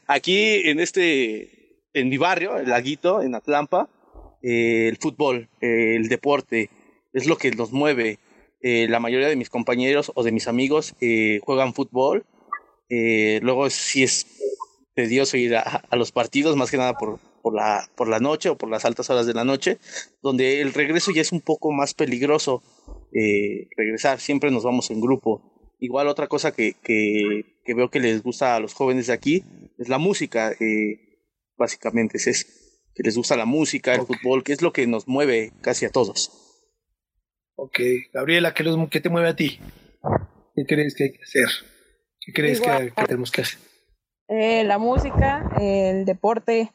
Aquí 0.06 0.62
en 0.64 0.80
este 0.80 1.57
en 1.94 2.08
mi 2.08 2.18
barrio, 2.18 2.56
el 2.56 2.68
Laguito, 2.68 3.22
en 3.22 3.34
Atlampa, 3.34 3.88
eh, 4.42 4.88
el 4.88 4.96
fútbol, 4.98 5.48
eh, 5.60 5.96
el 5.96 6.08
deporte, 6.08 6.70
es 7.12 7.26
lo 7.26 7.36
que 7.36 7.50
nos 7.50 7.72
mueve. 7.72 8.18
Eh, 8.60 8.86
la 8.88 9.00
mayoría 9.00 9.28
de 9.28 9.36
mis 9.36 9.50
compañeros 9.50 10.10
o 10.14 10.24
de 10.24 10.32
mis 10.32 10.48
amigos 10.48 10.94
juegan 11.42 11.74
fútbol. 11.74 12.24
luego 12.88 13.70
sí 13.70 14.02
es 14.02 14.26
tedioso 14.94 15.36
ir 15.36 15.56
a, 15.56 15.82
los 15.92 16.10
partidos, 16.10 16.56
más 16.56 16.70
que 16.70 16.76
nada 16.76 16.94
por, 16.94 17.20
por, 17.42 17.54
la, 17.54 17.88
por 17.94 18.08
la 18.08 18.18
noche 18.18 18.48
o 18.48 18.58
por 18.58 18.68
las 18.68 18.84
altas 18.84 19.10
horas 19.10 19.26
de 19.26 19.34
la 19.34 19.44
noche, 19.44 19.78
donde 20.22 20.60
el 20.60 20.74
regreso 20.74 21.12
ya 21.12 21.20
es 21.20 21.32
un 21.32 21.40
poco 21.40 21.72
más 21.72 21.94
peligroso. 21.94 22.62
regresar, 23.76 24.20
siempre 24.20 24.50
nos 24.50 24.64
vamos 24.64 24.90
en 24.90 25.00
grupo. 25.00 25.42
Igual 25.80 26.08
otra 26.08 26.26
cosa 26.26 26.50
que, 26.52 26.74
que, 26.82 27.74
veo 27.74 27.90
que 27.90 28.00
les 28.00 28.22
gusta 28.22 28.56
a 28.56 28.60
los 28.60 28.74
jóvenes 28.74 29.06
de 29.06 29.12
aquí 29.12 29.44
es 29.78 29.88
la 29.88 29.98
música. 29.98 30.52
Básicamente 31.58 32.16
es 32.16 32.26
eso, 32.26 32.46
que 32.94 33.02
les 33.02 33.16
gusta 33.16 33.36
la 33.36 33.44
música, 33.44 33.94
el 33.94 34.02
fútbol, 34.02 34.42
que 34.42 34.52
es 34.52 34.62
lo 34.62 34.72
que 34.72 34.86
nos 34.86 35.06
mueve 35.06 35.52
casi 35.60 35.84
a 35.84 35.90
todos. 35.90 36.30
Ok, 37.56 37.80
Gabriela, 38.12 38.54
¿qué, 38.54 38.64
qué 38.90 39.00
te 39.00 39.08
mueve 39.08 39.28
a 39.28 39.36
ti? 39.36 39.58
¿Qué 40.54 40.64
crees 40.66 40.94
que 40.94 41.04
hay 41.04 41.12
que 41.12 41.22
hacer? 41.22 41.48
¿Qué 42.20 42.32
crees 42.32 42.60
que, 42.60 42.92
tenemos 43.06 43.30
que 43.30 43.42
hacer? 43.42 43.58
Eh, 44.28 44.62
la 44.64 44.78
música, 44.78 45.50
el 45.60 46.04
deporte, 46.04 46.72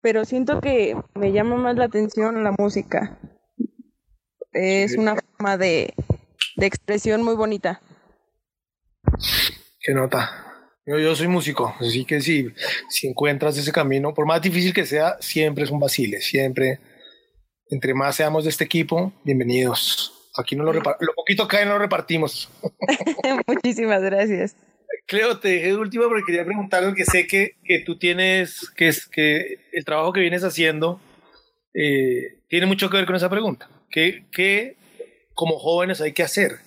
pero 0.00 0.24
siento 0.24 0.60
que 0.60 0.96
me 1.14 1.32
llama 1.32 1.56
más 1.56 1.76
la 1.76 1.86
atención 1.86 2.44
la 2.44 2.54
música. 2.56 3.18
Es 4.52 4.96
una 4.96 5.16
forma 5.16 5.56
de, 5.56 5.94
de 6.56 6.66
expresión 6.66 7.22
muy 7.22 7.34
bonita. 7.34 7.80
¿Qué 9.80 9.92
nota? 9.94 10.43
Yo, 10.86 11.16
soy 11.16 11.28
músico, 11.28 11.74
así 11.80 12.04
que 12.04 12.20
si, 12.20 12.48
si 12.90 13.06
encuentras 13.06 13.56
ese 13.56 13.72
camino, 13.72 14.12
por 14.12 14.26
más 14.26 14.42
difícil 14.42 14.74
que 14.74 14.84
sea, 14.84 15.16
siempre 15.18 15.64
es 15.64 15.70
un 15.70 15.80
vacile, 15.80 16.20
siempre. 16.20 16.78
Entre 17.70 17.94
más 17.94 18.16
seamos 18.16 18.44
de 18.44 18.50
este 18.50 18.64
equipo, 18.64 19.10
bienvenidos. 19.24 20.30
Aquí 20.36 20.56
no 20.56 20.64
lo, 20.64 20.74
lo 20.74 21.14
poquito 21.16 21.48
que 21.48 21.56
hay 21.56 21.64
no 21.64 21.72
lo 21.72 21.78
repartimos. 21.78 22.50
Muchísimas 23.46 24.02
gracias. 24.02 24.56
Cleo, 25.06 25.38
te 25.38 25.48
dejé 25.48 25.74
último 25.74 26.04
porque 26.06 26.24
quería 26.26 26.44
preguntar 26.44 26.94
que 26.94 27.06
sé 27.06 27.26
que, 27.26 27.56
que 27.64 27.80
tú 27.80 27.98
tienes, 27.98 28.70
que, 28.76 28.88
es, 28.88 29.06
que 29.06 29.60
el 29.72 29.86
trabajo 29.86 30.12
que 30.12 30.20
vienes 30.20 30.44
haciendo 30.44 31.00
eh, 31.72 32.42
tiene 32.48 32.66
mucho 32.66 32.90
que 32.90 32.98
ver 32.98 33.06
con 33.06 33.16
esa 33.16 33.30
pregunta. 33.30 33.70
¿Qué, 33.90 34.26
¿Qué 34.30 34.76
como 35.32 35.58
jóvenes 35.58 36.02
hay 36.02 36.12
que 36.12 36.22
hacer? 36.22 36.58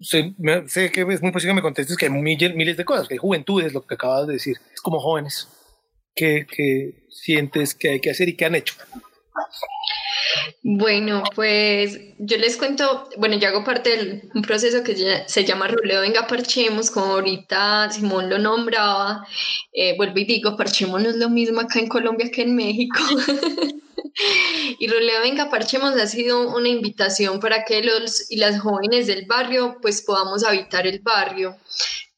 Sé, 0.00 0.34
sé, 0.66 0.90
que 0.92 1.02
es 1.02 1.22
muy 1.22 1.32
posible 1.32 1.52
que 1.52 1.56
me 1.56 1.62
contestes 1.62 1.96
que 1.96 2.06
hay 2.06 2.12
miles, 2.12 2.76
de 2.76 2.84
cosas, 2.84 3.08
que 3.08 3.14
hay 3.14 3.18
juventudes, 3.18 3.72
lo 3.72 3.86
que 3.86 3.94
acabas 3.94 4.26
de 4.26 4.34
decir. 4.34 4.56
Es 4.72 4.80
como 4.80 5.00
jóvenes. 5.00 5.48
¿Qué, 6.14 6.46
¿Qué, 6.48 7.06
sientes 7.10 7.74
que 7.74 7.90
hay 7.90 8.00
que 8.00 8.10
hacer 8.10 8.28
y 8.28 8.36
qué 8.36 8.44
han 8.44 8.54
hecho? 8.54 8.74
Bueno, 10.62 11.22
pues 11.34 11.98
yo 12.18 12.36
les 12.38 12.56
cuento, 12.56 13.08
bueno, 13.18 13.36
yo 13.36 13.48
hago 13.48 13.64
parte 13.64 13.96
de 13.96 14.28
un 14.34 14.42
proceso 14.42 14.82
que 14.82 15.24
se 15.26 15.44
llama 15.44 15.68
Ruleo 15.68 16.00
Venga 16.00 16.26
Parchemos, 16.26 16.90
como 16.90 17.12
ahorita 17.14 17.90
Simón 17.90 18.28
lo 18.30 18.38
nombraba, 18.38 19.26
eh, 19.72 19.96
vuelvo 19.96 20.18
y 20.18 20.24
digo, 20.24 20.56
Parchemos 20.56 21.02
no 21.02 21.10
es 21.10 21.16
lo 21.16 21.30
mismo 21.30 21.60
acá 21.60 21.78
en 21.78 21.88
Colombia 21.88 22.30
que 22.30 22.42
en 22.42 22.56
México. 22.56 22.98
y 24.78 24.88
Ruleo 24.88 25.20
Venga 25.20 25.50
Parchemos 25.50 25.94
ha 25.96 26.06
sido 26.06 26.54
una 26.54 26.68
invitación 26.68 27.40
para 27.40 27.64
que 27.64 27.82
los 27.82 28.30
y 28.30 28.36
las 28.36 28.60
jóvenes 28.60 29.06
del 29.06 29.26
barrio 29.26 29.76
pues 29.80 30.02
podamos 30.02 30.44
habitar 30.44 30.86
el 30.86 31.00
barrio 31.00 31.56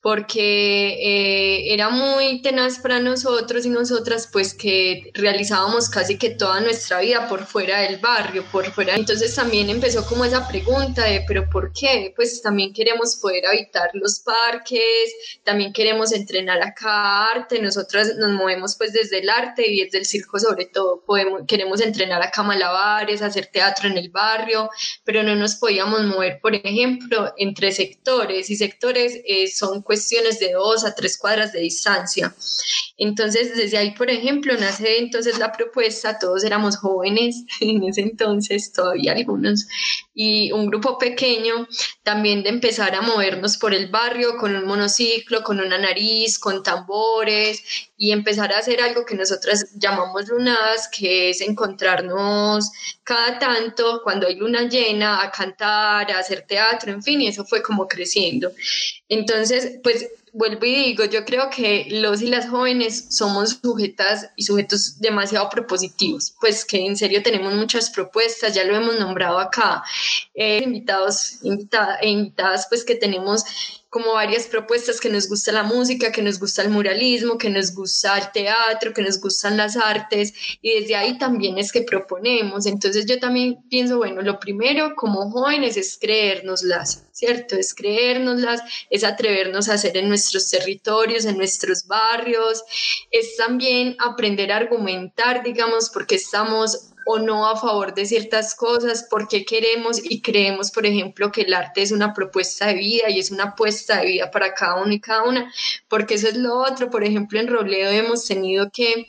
porque 0.01 0.95
eh, 1.01 1.75
era 1.75 1.91
muy 1.91 2.41
tenaz 2.41 2.79
para 2.79 3.01
nosotros 3.01 3.67
y 3.67 3.71
nosotras, 3.71 4.29
pues 4.33 4.55
que 4.55 5.11
realizábamos 5.15 5.89
casi 5.89 6.17
que 6.17 6.31
toda 6.31 6.61
nuestra 6.61 7.01
vida 7.01 7.29
por 7.29 7.45
fuera 7.47 7.81
del 7.81 7.99
barrio, 7.99 8.45
por 8.53 8.71
fuera. 8.73 8.95
Entonces 8.95 9.35
también 9.35 9.71
empezó 9.71 10.07
como 10.07 10.25
esa 10.25 10.47
pregunta 10.47 11.05
de, 11.05 11.25
pero 11.27 11.51
¿por 11.51 11.73
qué? 11.73 12.13
Pues 12.15 12.41
también 12.43 12.73
queremos 12.73 13.17
poder 13.17 13.47
habitar 13.47 13.91
los 13.95 14.21
parques, 14.21 15.13
también 15.43 15.73
queremos 15.73 16.13
entrenar 16.13 16.63
acá 16.63 17.31
arte, 17.31 17.61
nosotras 17.61 18.15
nos 18.17 18.31
movemos 18.31 18.77
pues 18.77 18.93
desde 18.93 19.19
el 19.19 19.29
arte 19.29 19.69
y 19.69 19.85
desde 19.85 19.99
el 19.99 20.07
circo 20.07 20.39
sobre 20.39 20.67
todo, 20.67 21.03
podemos, 21.05 21.43
queremos 21.49 21.81
entrenar 21.81 22.23
acá 22.23 22.45
malabares, 22.45 23.21
hacer 23.21 23.47
teatro 23.47 23.89
en 23.89 23.99
el 23.99 24.11
barrio, 24.11 24.71
pero 25.05 25.25
no 25.25 25.35
nos 25.35 25.57
podíamos 25.57 26.05
mover, 26.05 26.39
por 26.41 26.55
ejemplo, 26.55 27.33
entre 27.37 27.73
sectores 27.73 28.49
y 28.51 28.57
sectores 28.57 29.21
eh, 29.27 29.49
son 29.49 29.83
cuestiones 29.89 30.39
de 30.39 30.53
dos 30.53 30.85
a 30.85 30.95
tres 30.95 31.17
cuadras 31.17 31.51
de 31.53 31.61
distancia. 31.61 32.35
Entonces, 32.99 33.57
desde 33.57 33.79
ahí, 33.79 33.93
por 33.93 34.11
ejemplo, 34.11 34.53
nace 34.61 34.99
entonces 34.99 35.39
la 35.39 35.51
propuesta, 35.51 36.19
todos 36.19 36.45
éramos 36.45 36.77
jóvenes 36.77 37.45
en 37.61 37.83
ese 37.85 38.03
entonces, 38.03 38.71
todavía 38.71 39.13
algunos, 39.13 39.67
y 40.21 40.51
un 40.51 40.67
grupo 40.67 40.99
pequeño 40.99 41.69
también 42.03 42.43
de 42.43 42.49
empezar 42.49 42.93
a 42.97 43.03
movernos 43.03 43.57
por 43.57 43.73
el 43.73 43.87
barrio 43.87 44.37
con 44.37 44.57
un 44.57 44.67
monociclo, 44.67 45.45
con 45.45 45.61
una 45.61 45.79
nariz, 45.79 46.41
con 46.41 46.65
tambores, 46.65 47.63
y 47.97 48.11
empezar 48.11 48.53
a 48.53 48.59
hacer 48.59 48.81
algo 48.81 49.07
que 49.07 49.15
nosotras 49.15 49.79
llamamos 49.79 50.27
lunadas, 50.27 50.89
que 50.89 51.31
es 51.31 51.41
encontrarnos 51.41 52.69
cada 53.05 53.39
tanto, 53.39 54.01
cuando 54.03 54.27
hay 54.27 54.35
luna 54.35 54.69
llena, 54.69 55.23
a 55.23 55.31
cantar, 55.31 56.11
a 56.11 56.19
hacer 56.19 56.45
teatro, 56.49 56.91
en 56.91 57.05
fin, 57.05 57.21
y 57.21 57.29
eso 57.29 57.45
fue 57.45 57.63
como 57.63 57.87
creciendo. 57.87 58.51
Entonces, 59.09 59.79
pues 59.85 60.09
vuelvo 60.33 60.65
y 60.65 60.75
digo, 60.75 61.05
yo 61.05 61.25
creo 61.25 61.51
que 61.51 61.87
los 61.91 62.23
y 62.23 62.27
las 62.27 62.49
jóvenes 62.49 63.07
somos 63.11 63.59
sujetas 63.63 64.31
y 64.37 64.45
sujetos 64.45 65.01
demasiado 65.01 65.49
propositivos, 65.49 66.35
pues 66.41 66.65
que 66.65 66.87
en 66.87 66.97
serio 66.97 67.23
tenemos 67.23 67.55
muchas 67.55 67.91
propuestas, 67.91 68.55
ya 68.55 68.65
lo 68.65 68.77
hemos 68.77 68.99
nombrado 68.99 69.39
acá, 69.39 69.83
eh, 70.35 70.61
invitados 70.65 71.43
invitada, 71.43 71.99
e 72.01 72.09
invitadas 72.09 72.67
pues 72.69 72.85
que 72.85 72.95
tenemos 72.95 73.45
como 73.91 74.13
varias 74.13 74.47
propuestas 74.47 75.01
que 75.01 75.09
nos 75.09 75.29
gusta 75.29 75.51
la 75.51 75.63
música, 75.63 76.13
que 76.13 76.23
nos 76.23 76.39
gusta 76.39 76.63
el 76.63 76.71
muralismo, 76.71 77.39
que 77.39 77.49
nos 77.49 77.75
gusta 77.75 78.19
el 78.19 78.31
teatro, 78.33 78.93
que 78.93 79.03
nos 79.03 79.21
gustan 79.21 79.57
las 79.57 79.77
artes 79.77 80.35
y 80.61 80.81
desde 80.81 80.97
ahí 80.97 81.17
también 81.17 81.59
es 81.59 81.73
que 81.73 81.83
proponemos. 81.83 82.67
Entonces 82.67 83.07
yo 83.07 83.19
también 83.19 83.59
pienso, 83.71 83.97
bueno, 83.97 84.21
lo 84.21 84.39
primero 84.39 84.95
como 84.95 85.31
jóvenes 85.31 85.77
es 85.77 85.99
creérnoslas, 85.99 87.07
¿cierto? 87.13 87.57
Es 87.57 87.75
creérnoslas, 87.75 88.61
es 88.91 89.05
atrevernos 89.05 89.69
a 89.69 89.75
hacer 89.75 89.97
en 89.97 90.09
nuestros 90.09 90.51
territorios, 90.51 91.25
en 91.25 91.39
nuestros 91.39 91.87
barrios, 91.87 92.63
es 93.11 93.37
también 93.37 93.97
aprender 93.99 94.53
a 94.53 94.57
argumentar, 94.57 95.43
digamos, 95.43 95.91
porque 95.91 96.17
estamos 96.17 96.91
o 97.11 97.19
no 97.19 97.49
a 97.49 97.57
favor 97.57 97.95
de 97.95 98.05
ciertas 98.05 98.55
cosas, 98.55 99.07
porque 99.09 99.47
queremos 99.47 99.99
y 100.05 100.21
creemos, 100.21 100.71
por 100.71 100.85
ejemplo, 100.85 101.33
que 101.33 101.41
el 101.41 101.55
arte 101.55 101.81
es 101.81 101.91
una 101.91 102.13
propuesta 102.13 102.67
de 102.67 102.75
vida 102.75 103.09
y 103.09 103.19
es 103.19 103.31
una 103.31 103.45
apuesta 103.45 104.01
de 104.01 104.07
vida 104.07 104.31
para 104.31 104.53
cada 104.53 104.83
uno 104.83 104.93
y 104.93 105.01
cada 105.01 105.23
una, 105.23 105.51
porque 105.89 106.15
eso 106.15 106.29
es 106.29 106.37
lo 106.37 106.59
otro. 106.59 106.91
Por 106.91 107.05
ejemplo, 107.05 107.41
en 107.41 107.49
Robledo 107.49 107.91
hemos 107.91 108.27
tenido 108.27 108.71
que 108.71 109.07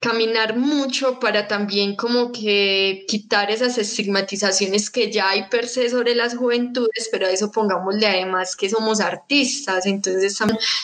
caminar 0.00 0.56
mucho 0.56 1.20
para 1.20 1.46
también 1.46 1.94
como 1.94 2.32
que 2.32 3.04
quitar 3.06 3.50
esas 3.50 3.76
estigmatizaciones 3.76 4.88
que 4.88 5.12
ya 5.12 5.28
hay 5.28 5.46
per 5.50 5.68
se 5.68 5.90
sobre 5.90 6.14
las 6.14 6.34
juventudes, 6.34 7.10
pero 7.12 7.26
a 7.26 7.30
eso 7.30 7.52
pongámosle 7.52 8.06
además 8.06 8.56
que 8.56 8.70
somos 8.70 9.00
artistas, 9.00 9.84
entonces 9.84 10.38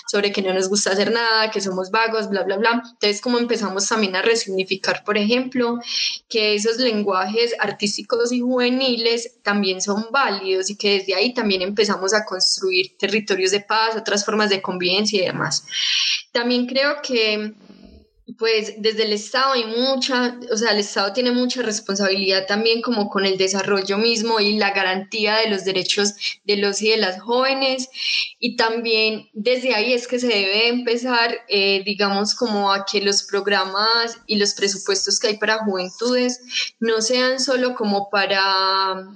sobre 0.07 0.33
que 0.33 0.43
no 0.43 0.53
nos 0.53 0.69
gusta 0.69 0.91
hacer 0.91 1.11
nada, 1.11 1.51
que 1.51 1.63
somos 1.63 1.91
vagos, 1.91 2.29
bla, 2.29 2.43
bla, 2.43 2.59
bla. 2.59 2.83
Entonces 2.85 3.23
como 3.23 3.39
empezamos 3.39 3.89
también 3.89 4.15
a 4.17 4.23
resignificar, 4.23 5.03
por 5.03 5.17
ejemplo, 5.17 5.79
que 6.29 6.55
esos 6.55 6.77
lenguajes 6.77 7.55
artísticos 7.59 8.33
y 8.33 8.41
juveniles 8.41 9.39
también 9.43 9.81
son 9.81 10.09
válidos 10.11 10.69
y 10.69 10.77
que 10.77 10.99
desde 10.99 11.15
ahí 11.15 11.33
también 11.33 11.63
empezamos 11.63 12.13
a 12.13 12.27
construir 12.27 12.99
territorios 12.99 13.51
de 13.51 13.61
paz, 13.61 13.97
otras 13.97 14.27
formas 14.27 14.51
de 14.51 14.61
convivencia 14.61 15.23
y 15.23 15.25
demás. 15.25 15.65
También 16.33 16.67
creo 16.67 16.97
que 17.03 17.55
pues 18.39 18.75
desde 18.79 19.05
el 19.05 19.13
Estado 19.13 19.53
hay 19.53 19.65
mucha, 19.65 20.39
o 20.53 20.57
sea, 20.57 20.73
el 20.73 20.79
Estado 20.79 21.13
tiene 21.13 21.31
mucha 21.31 21.63
responsabilidad 21.63 22.47
también 22.47 22.83
como 22.83 23.09
con 23.09 23.25
el 23.25 23.39
desarrollo 23.39 23.99
mismo 23.99 24.41
y 24.41 24.57
la 24.57 24.73
garantía 24.73 25.37
de 25.37 25.49
los 25.49 25.65
derechos 25.65 26.15
de 26.45 26.57
los 26.57 26.83
y 26.83 26.91
de 26.91 26.99
las 26.99 27.21
jóvenes. 27.21 27.89
Y 28.39 28.57
también 28.57 29.29
desde 29.33 29.75
ahí 29.75 29.93
es 29.93 30.07
que 30.07 30.19
se 30.19 30.29
debe 30.29 30.69
empezar, 30.69 31.37
eh, 31.49 31.83
digamos, 31.85 32.35
como 32.35 32.73
a 32.73 32.85
que 32.85 33.01
los 33.01 33.23
programas 33.23 34.19
y 34.27 34.37
los 34.37 34.55
presupuestos 34.55 35.19
que 35.19 35.29
hay 35.29 35.37
para 35.39 35.65
juventudes 35.65 36.41
no 36.81 37.01
sean 37.01 37.41
solo 37.41 37.75
como 37.75 38.11
para 38.11 39.07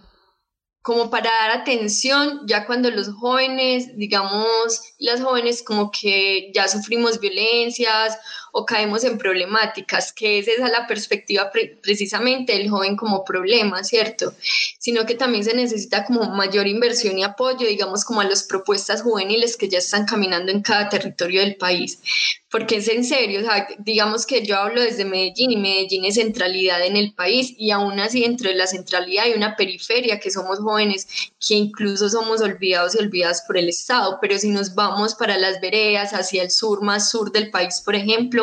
como 0.83 1.11
para 1.11 1.31
dar 1.31 1.51
atención 1.51 2.41
ya 2.47 2.65
cuando 2.67 2.91
los 2.91 3.11
jóvenes, 3.13 3.97
digamos, 3.97 4.81
las 4.99 5.21
jóvenes 5.21 5.63
como 5.63 5.91
que 5.91 6.51
ya 6.55 6.69
sufrimos 6.69 7.21
violencias 7.21 8.19
o 8.53 8.65
caemos 8.67 9.05
en 9.05 9.19
problemáticas, 9.19 10.13
que 10.13 10.39
es 10.39 10.49
esa 10.49 10.69
la 10.69 10.87
perspectiva 10.87 11.51
precisamente 11.83 12.53
del 12.53 12.71
joven 12.71 12.97
como 12.97 13.25
problema, 13.25 13.85
¿cierto? 13.85 14.33
Sino 14.79 15.07
que 15.07 15.15
también 15.15 15.45
se 15.45 15.55
necesita 15.55 16.05
como 16.05 16.31
mayor 16.31 16.67
inversión 16.67 17.19
y 17.19 17.25
apoyo, 17.25 17.67
digamos, 17.67 18.05
como 18.05 18.21
a 18.21 18.25
las 18.25 18.45
propuestas 18.45 19.03
juveniles 19.03 19.57
que 19.57 19.69
ya 19.69 19.79
están 19.79 20.07
caminando 20.07 20.53
en 20.53 20.63
cada 20.63 20.89
territorio 20.89 21.41
del 21.41 21.57
país. 21.57 22.01
Porque 22.51 22.77
es 22.77 22.89
en 22.89 23.05
serio, 23.05 23.41
o 23.41 23.43
sea, 23.45 23.69
digamos 23.79 24.27
que 24.27 24.45
yo 24.45 24.57
hablo 24.57 24.81
desde 24.81 25.05
Medellín 25.05 25.53
y 25.53 25.57
Medellín 25.57 26.05
es 26.05 26.17
centralidad 26.17 26.85
en 26.85 26.97
el 26.97 27.15
país 27.15 27.55
y 27.57 27.71
aún 27.71 28.01
así 28.01 28.23
dentro 28.23 28.49
de 28.49 28.57
la 28.57 28.67
centralidad 28.67 29.27
hay 29.27 29.35
una 29.35 29.55
periferia 29.55 30.19
que 30.19 30.33
somos 30.33 30.59
jóvenes 30.59 31.07
que 31.47 31.55
incluso 31.55 32.09
somos 32.09 32.41
olvidados 32.41 32.97
y 32.97 32.99
olvidadas 32.99 33.43
por 33.47 33.57
el 33.57 33.69
Estado, 33.69 34.19
pero 34.21 34.37
si 34.37 34.51
nos 34.51 34.75
vamos 34.75 35.15
para 35.15 35.39
las 35.39 35.61
veredas, 35.61 36.13
hacia 36.13 36.43
el 36.43 36.51
sur, 36.51 36.83
más 36.83 37.11
sur 37.11 37.31
del 37.31 37.51
país, 37.51 37.83
por 37.85 37.95
ejemplo, 37.95 38.40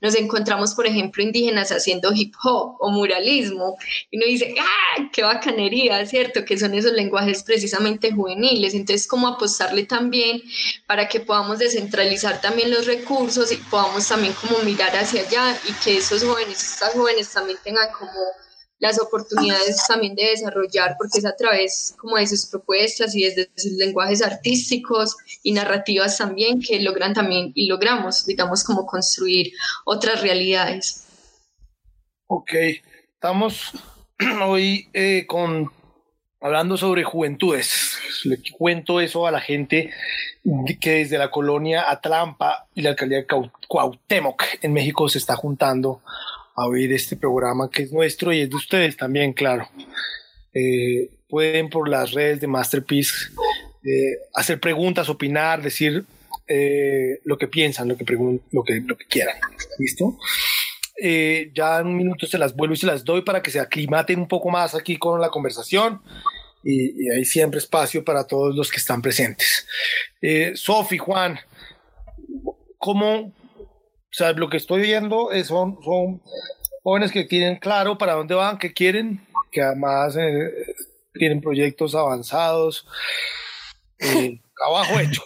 nos 0.00 0.14
encontramos, 0.14 0.74
por 0.74 0.86
ejemplo, 0.86 1.22
indígenas 1.22 1.70
haciendo 1.70 2.12
hip 2.12 2.34
hop 2.42 2.76
o 2.80 2.90
muralismo, 2.90 3.76
y 4.10 4.16
uno 4.16 4.26
dice, 4.26 4.54
¡ah, 4.58 5.08
qué 5.12 5.22
bacanería, 5.22 6.04
¿cierto? 6.06 6.44
Que 6.44 6.58
son 6.58 6.74
esos 6.74 6.92
lenguajes 6.92 7.42
precisamente 7.42 8.12
juveniles. 8.12 8.74
Entonces, 8.74 9.06
¿cómo 9.06 9.28
apostarle 9.28 9.84
también 9.84 10.42
para 10.86 11.08
que 11.08 11.20
podamos 11.20 11.58
descentralizar 11.58 12.40
también 12.40 12.70
los 12.70 12.86
recursos 12.86 13.52
y 13.52 13.56
podamos 13.56 14.06
también 14.08 14.34
como 14.34 14.58
mirar 14.60 14.96
hacia 14.96 15.22
allá 15.22 15.58
y 15.68 15.72
que 15.84 15.98
esos 15.98 16.24
jóvenes, 16.24 16.62
estas 16.62 16.92
jóvenes 16.92 17.28
también 17.30 17.58
tengan 17.62 17.88
como 17.92 18.10
las 18.78 19.00
oportunidades 19.00 19.84
también 19.88 20.14
de 20.14 20.30
desarrollar, 20.30 20.96
porque 20.98 21.18
es 21.18 21.24
a 21.24 21.34
través 21.34 21.94
como 21.98 22.16
de 22.16 22.26
sus 22.26 22.46
propuestas 22.46 23.14
y 23.14 23.24
desde 23.24 23.50
sus 23.56 23.72
lenguajes 23.72 24.22
artísticos 24.22 25.16
y 25.42 25.52
narrativas 25.52 26.18
también 26.18 26.60
que 26.60 26.80
logran 26.80 27.12
también 27.12 27.52
y 27.54 27.66
logramos, 27.66 28.24
digamos, 28.26 28.62
como 28.62 28.86
construir 28.86 29.52
otras 29.84 30.22
realidades. 30.22 31.04
Ok, 32.26 32.52
estamos 33.14 33.72
hoy 34.46 34.88
eh, 34.92 35.24
con 35.26 35.70
hablando 36.40 36.76
sobre 36.76 37.04
juventudes. 37.04 37.98
Le 38.24 38.38
cuento 38.52 39.00
eso 39.00 39.26
a 39.26 39.30
la 39.30 39.40
gente 39.40 39.90
que 40.80 40.90
desde 40.90 41.18
la 41.18 41.30
colonia 41.30 41.90
Atlampa 41.90 42.66
y 42.74 42.82
la 42.82 42.90
alcaldía 42.90 43.18
de 43.18 43.26
Cuauhtémoc 43.68 44.44
en 44.62 44.72
México 44.72 45.08
se 45.08 45.18
está 45.18 45.36
juntando 45.36 46.00
a 46.58 46.66
oír 46.66 46.92
este 46.92 47.16
programa 47.16 47.70
que 47.70 47.84
es 47.84 47.92
nuestro 47.92 48.32
y 48.32 48.40
es 48.40 48.50
de 48.50 48.56
ustedes 48.56 48.96
también, 48.96 49.32
claro. 49.32 49.68
Eh, 50.52 51.10
pueden 51.28 51.68
por 51.68 51.88
las 51.88 52.12
redes 52.12 52.40
de 52.40 52.46
Masterpiece 52.46 53.12
eh, 53.84 54.18
hacer 54.34 54.58
preguntas, 54.58 55.08
opinar, 55.08 55.62
decir 55.62 56.04
eh, 56.46 57.20
lo 57.24 57.38
que 57.38 57.48
piensan, 57.48 57.88
lo 57.88 57.96
que, 57.96 58.04
lo 58.50 58.64
que, 58.64 58.80
lo 58.80 58.96
que 58.96 59.04
quieran. 59.06 59.36
¿Listo? 59.78 60.18
ya 61.00 61.78
en 61.78 61.86
un 61.86 61.96
minuto 61.96 62.26
se 62.26 62.38
las 62.38 62.56
vuelvo 62.56 62.74
y 62.74 62.76
se 62.76 62.86
las 62.86 63.04
doy 63.04 63.22
para 63.22 63.40
que 63.40 63.52
se 63.52 63.60
aclimaten 63.60 64.18
un 64.18 64.26
poco 64.26 64.50
más 64.50 64.74
aquí 64.74 64.96
con 64.96 65.20
la 65.20 65.30
conversación. 65.30 66.02
Y, 66.64 67.08
hay 67.10 67.24
siempre 67.24 67.58
espacio 67.58 68.04
para 68.04 68.26
todos 68.26 68.56
los 68.56 68.68
que 68.68 68.78
están 68.78 69.00
presentes. 69.00 69.64
Sofi, 70.54 70.98
Juan, 70.98 71.38
¿cómo, 72.78 73.32
o 74.10 74.14
sea, 74.14 74.32
lo 74.32 74.48
que 74.48 74.56
estoy 74.56 74.80
viendo 74.80 75.32
es, 75.32 75.48
son, 75.48 75.78
son 75.84 76.22
jóvenes 76.82 77.12
que 77.12 77.24
tienen 77.24 77.56
claro 77.56 77.98
para 77.98 78.14
dónde 78.14 78.34
van, 78.34 78.58
qué 78.58 78.72
quieren, 78.72 79.20
que 79.52 79.60
además 79.60 80.16
eh, 80.16 80.50
tienen 81.12 81.42
proyectos 81.42 81.94
avanzados, 81.94 82.86
eh, 83.98 84.40
trabajo 84.56 84.98
hecho. 84.98 85.22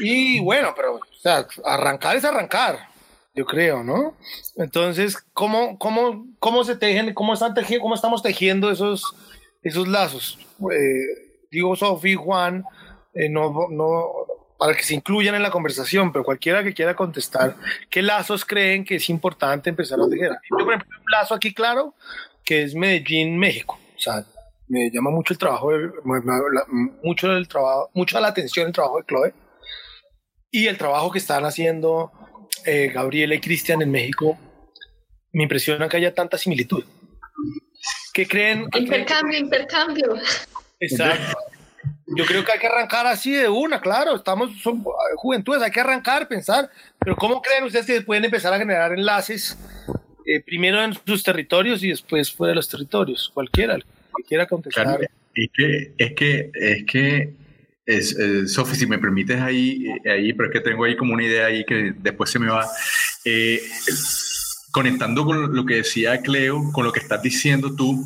Y 0.00 0.40
bueno, 0.40 0.72
pero 0.74 0.94
o 0.94 1.00
sea, 1.20 1.46
arrancar 1.64 2.16
es 2.16 2.24
arrancar, 2.24 2.88
yo 3.34 3.44
creo, 3.44 3.84
¿no? 3.84 4.14
Entonces, 4.56 5.18
¿cómo, 5.34 5.78
cómo, 5.78 6.26
cómo 6.38 6.64
se 6.64 6.76
tejen, 6.76 7.12
cómo, 7.12 7.34
están 7.34 7.52
tejiendo, 7.52 7.82
cómo 7.82 7.94
estamos 7.94 8.22
tejiendo 8.22 8.70
esos, 8.70 9.14
esos 9.62 9.86
lazos? 9.86 10.38
Eh, 10.72 11.46
digo, 11.50 11.76
Sofi, 11.76 12.14
Juan, 12.14 12.64
no, 13.30 13.68
no, 13.70 14.26
para 14.58 14.74
que 14.74 14.82
se 14.82 14.94
incluyan 14.94 15.34
en 15.34 15.42
la 15.42 15.50
conversación, 15.50 16.12
pero 16.12 16.24
cualquiera 16.24 16.62
que 16.62 16.74
quiera 16.74 16.94
contestar, 16.94 17.56
¿qué 17.90 18.02
lazos 18.02 18.44
creen 18.44 18.84
que 18.84 18.96
es 18.96 19.08
importante 19.10 19.70
empezar 19.70 20.00
a 20.00 20.08
tejer? 20.08 20.30
Yo, 20.50 20.64
por 20.64 20.74
ejemplo, 20.74 20.98
un 20.98 21.10
lazo 21.10 21.34
aquí 21.34 21.52
claro, 21.52 21.94
que 22.44 22.62
es 22.62 22.74
Medellín, 22.74 23.38
México. 23.38 23.78
O 23.96 24.00
sea, 24.00 24.24
me 24.68 24.90
llama 24.90 25.10
mucho 25.10 25.34
el 25.34 25.38
trabajo, 25.38 25.70
mucho 27.02 27.32
el 27.32 27.48
trabajo, 27.48 27.90
mucho 27.94 28.18
la 28.20 28.28
atención 28.28 28.66
el 28.66 28.72
trabajo 28.72 28.98
de 28.98 29.04
Chloe 29.06 29.34
y 30.50 30.66
el 30.66 30.78
trabajo 30.78 31.10
que 31.10 31.18
están 31.18 31.44
haciendo 31.44 32.12
eh, 32.64 32.90
Gabriela 32.94 33.34
y 33.34 33.40
Cristian 33.40 33.82
en 33.82 33.90
México. 33.90 34.38
Me 35.32 35.42
impresiona 35.42 35.88
que 35.88 35.96
haya 35.96 36.14
tanta 36.14 36.38
similitud. 36.38 36.84
¿Qué 38.12 38.26
creen? 38.26 38.68
intercambio, 38.72 39.38
intercambio. 39.38 40.14
Exacto. 40.78 41.36
Yo 42.06 42.24
creo 42.26 42.44
que 42.44 42.52
hay 42.52 42.58
que 42.58 42.66
arrancar 42.66 43.06
así 43.06 43.32
de 43.32 43.48
una, 43.48 43.80
claro, 43.80 44.16
estamos, 44.16 44.50
son 44.60 44.84
juventudes, 45.16 45.62
hay 45.62 45.70
que 45.70 45.80
arrancar, 45.80 46.28
pensar, 46.28 46.70
pero 46.98 47.16
¿cómo 47.16 47.40
creen 47.40 47.64
ustedes 47.64 47.86
que 47.86 48.00
pueden 48.02 48.24
empezar 48.26 48.52
a 48.52 48.58
generar 48.58 48.92
enlaces 48.92 49.56
eh, 50.26 50.40
primero 50.44 50.82
en 50.82 50.92
sus 51.06 51.22
territorios 51.22 51.82
y 51.82 51.88
después 51.88 52.30
fuera 52.30 52.50
de 52.50 52.56
los 52.56 52.68
territorios? 52.68 53.30
Cualquiera, 53.32 53.78
que 53.78 54.22
quiera 54.28 54.46
contestar. 54.46 55.00
es 55.34 55.48
que, 55.54 55.94
es 55.96 56.12
que, 56.14 56.50
es 56.52 56.84
que, 56.84 57.34
eh, 57.86 58.46
Sofi, 58.48 58.76
si 58.76 58.86
me 58.86 58.98
permites 58.98 59.40
ahí, 59.40 59.86
eh, 60.04 60.10
ahí, 60.10 60.32
pero 60.34 60.50
es 60.50 60.52
que 60.52 60.60
tengo 60.60 60.84
ahí 60.84 60.96
como 60.96 61.14
una 61.14 61.24
idea 61.24 61.46
ahí 61.46 61.64
que 61.64 61.94
después 61.96 62.28
se 62.28 62.38
me 62.38 62.48
va. 62.48 62.68
conectando 64.72 65.24
con 65.24 65.56
lo 65.56 65.64
que 65.64 65.76
decía 65.76 66.20
Cleo, 66.20 66.70
con 66.72 66.84
lo 66.84 66.92
que 66.92 67.00
estás 67.00 67.22
diciendo 67.22 67.74
tú, 67.74 68.04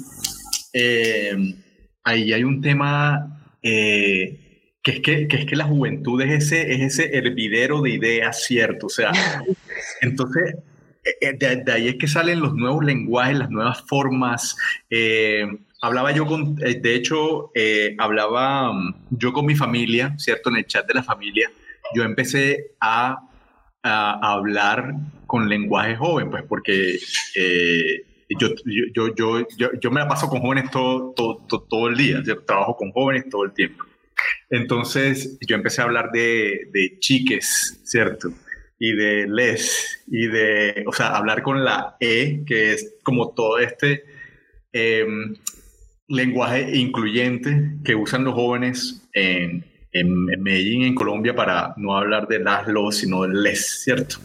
ahí 2.04 2.32
hay 2.32 2.44
un 2.44 2.62
tema 2.62 3.37
eh, 3.62 4.48
que 4.82 4.90
es 4.92 5.00
que, 5.00 5.28
que 5.28 5.36
es 5.36 5.46
que 5.46 5.56
la 5.56 5.64
juventud 5.64 6.20
es 6.22 6.44
ese, 6.44 6.72
es 6.72 6.98
ese 6.98 7.16
hervidero 7.16 7.82
de 7.82 7.90
ideas, 7.90 8.44
¿cierto? 8.44 8.86
O 8.86 8.90
sea, 8.90 9.12
entonces, 10.00 10.54
eh, 11.20 11.32
de, 11.38 11.56
de, 11.56 11.72
ahí 11.72 11.88
es 11.88 11.96
que 11.96 12.08
salen 12.08 12.40
los 12.40 12.54
nuevos 12.54 12.84
lenguajes, 12.84 13.38
las 13.38 13.50
nuevas 13.50 13.82
formas. 13.86 14.56
Eh, 14.90 15.46
hablaba 15.80 16.12
yo 16.12 16.26
con, 16.26 16.56
de 16.56 16.94
hecho, 16.94 17.50
eh, 17.54 17.96
hablaba 17.98 18.72
mm, 18.72 18.94
yo 19.10 19.32
con 19.32 19.46
mi 19.46 19.56
familia, 19.56 20.14
¿cierto? 20.18 20.50
En 20.50 20.56
el 20.56 20.66
chat 20.66 20.86
de 20.86 20.94
la 20.94 21.02
familia, 21.02 21.50
yo 21.94 22.04
empecé 22.04 22.72
a, 22.80 23.18
a 23.82 24.32
hablar 24.32 24.94
con 25.26 25.48
lenguaje 25.48 25.96
joven, 25.96 26.30
pues 26.30 26.44
porque 26.48 26.98
yo, 28.28 28.48
yo, 28.94 29.14
yo, 29.14 29.46
yo, 29.56 29.70
yo 29.80 29.90
me 29.90 30.00
la 30.00 30.08
paso 30.08 30.28
con 30.28 30.40
jóvenes 30.40 30.70
todo, 30.70 31.12
todo, 31.14 31.62
todo, 31.68 31.88
el 31.88 31.96
día, 31.96 32.22
trabajo 32.46 32.76
con 32.76 32.92
jóvenes 32.92 33.28
todo 33.30 33.44
el 33.44 33.52
tiempo. 33.52 33.84
Entonces 34.50 35.38
yo 35.46 35.56
empecé 35.56 35.80
a 35.80 35.84
hablar 35.84 36.10
de, 36.12 36.68
de 36.72 36.98
chiques, 36.98 37.80
¿cierto? 37.84 38.30
Y 38.78 38.92
de 38.92 39.26
les, 39.28 40.04
y 40.06 40.26
de, 40.26 40.84
o 40.86 40.92
sea, 40.92 41.16
hablar 41.16 41.42
con 41.42 41.64
la 41.64 41.96
E, 42.00 42.44
que 42.46 42.72
es 42.72 42.96
como 43.02 43.32
todo 43.34 43.58
este 43.58 44.04
em, 44.72 45.34
lenguaje 46.08 46.76
incluyente 46.76 47.76
que 47.84 47.94
usan 47.94 48.24
los 48.24 48.34
jóvenes 48.34 49.08
en, 49.12 49.64
en, 49.92 50.42
Medellín, 50.42 50.82
en 50.82 50.94
Colombia, 50.94 51.34
para 51.34 51.74
no 51.76 51.96
hablar 51.96 52.28
de 52.28 52.38
las, 52.38 52.68
los, 52.68 52.98
sino 52.98 53.22
de 53.22 53.34
les, 53.34 53.82
¿cierto? 53.82 54.16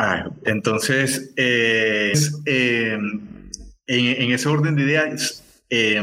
Ah, 0.00 0.30
entonces, 0.44 1.32
eh, 1.36 2.12
em, 2.46 3.50
en, 3.88 4.32
ese 4.32 4.48
orden 4.48 4.76
de 4.76 4.82
ideas, 4.82 5.44
eh, 5.68 6.00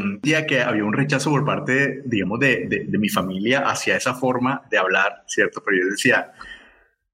que 0.47 0.61
había 0.61 0.83
un 0.83 0.91
rechazo 0.91 1.31
por 1.31 1.45
parte, 1.45 2.01
digamos, 2.05 2.39
de, 2.41 2.67
de, 2.67 2.97
mi 2.97 3.07
familia 3.07 3.61
hacia 3.61 3.95
esa 3.95 4.13
forma 4.13 4.63
de 4.69 4.77
hablar, 4.77 5.23
¿cierto? 5.27 5.63
Pero 5.65 5.77
yo 5.81 5.89
decía, 5.91 6.33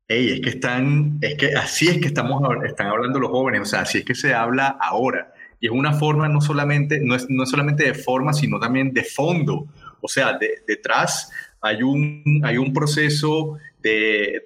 hey, 0.08 0.32
es 0.34 0.42
que 0.42 0.50
están, 0.50 1.20
es 1.22 1.38
que 1.38 1.56
así 1.56 1.88
es 1.88 2.00
que 2.00 2.08
estamos, 2.08 2.42
están 2.66 2.88
hablando 2.88 3.20
los 3.20 3.30
jóvenes, 3.30 3.62
o 3.62 3.66
sea, 3.66 3.82
así 3.82 4.00
es 4.00 4.06
que 4.06 4.16
se 4.16 4.34
habla 4.34 4.76
ahora. 4.82 5.34
Y 5.60 5.68
es 5.68 5.72
una 5.72 5.94
forma 5.94 6.28
no 6.30 6.42
solamente, 6.42 7.00
no 7.00 7.16
es, 7.16 7.30
no 7.30 7.46
solamente 7.46 7.84
de 7.84 7.94
forma, 7.94 8.34
sino 8.34 8.60
también 8.60 8.92
de 8.92 9.04
fondo. 9.04 9.68
O 10.02 10.08
sea, 10.08 10.40
detrás 10.68 11.32
hay 11.62 11.84
un, 11.84 12.42
hay 12.44 12.58
un 12.58 12.74
proceso 12.74 13.60
de, 13.82 14.42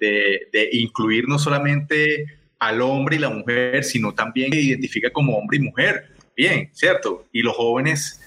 de, 0.52 0.68
incluir 0.72 1.28
no 1.28 1.38
solamente 1.38 2.26
al 2.58 2.80
hombre 2.80 3.16
y 3.16 3.18
la 3.18 3.30
mujer, 3.30 3.84
sino 3.84 4.14
también 4.14 4.50
que 4.50 4.60
identifica 4.60 5.10
como 5.10 5.36
hombre 5.36 5.58
y 5.58 5.60
mujer. 5.60 6.08
Bien, 6.36 6.70
¿cierto? 6.72 7.26
Y 7.32 7.42
los 7.42 7.56
jóvenes 7.56 8.20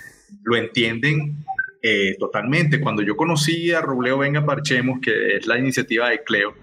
lo 0.43 0.55
entienden 0.55 1.45
eh, 1.81 2.15
totalmente. 2.19 2.81
Cuando 2.81 3.01
yo 3.01 3.15
conocí 3.15 3.71
a 3.71 3.81
Robleo 3.81 4.17
Venga 4.17 4.45
Parchemos, 4.45 4.99
que 5.01 5.37
es 5.37 5.47
la 5.47 5.57
iniciativa 5.57 6.09
de 6.09 6.23
Cleo, 6.23 6.53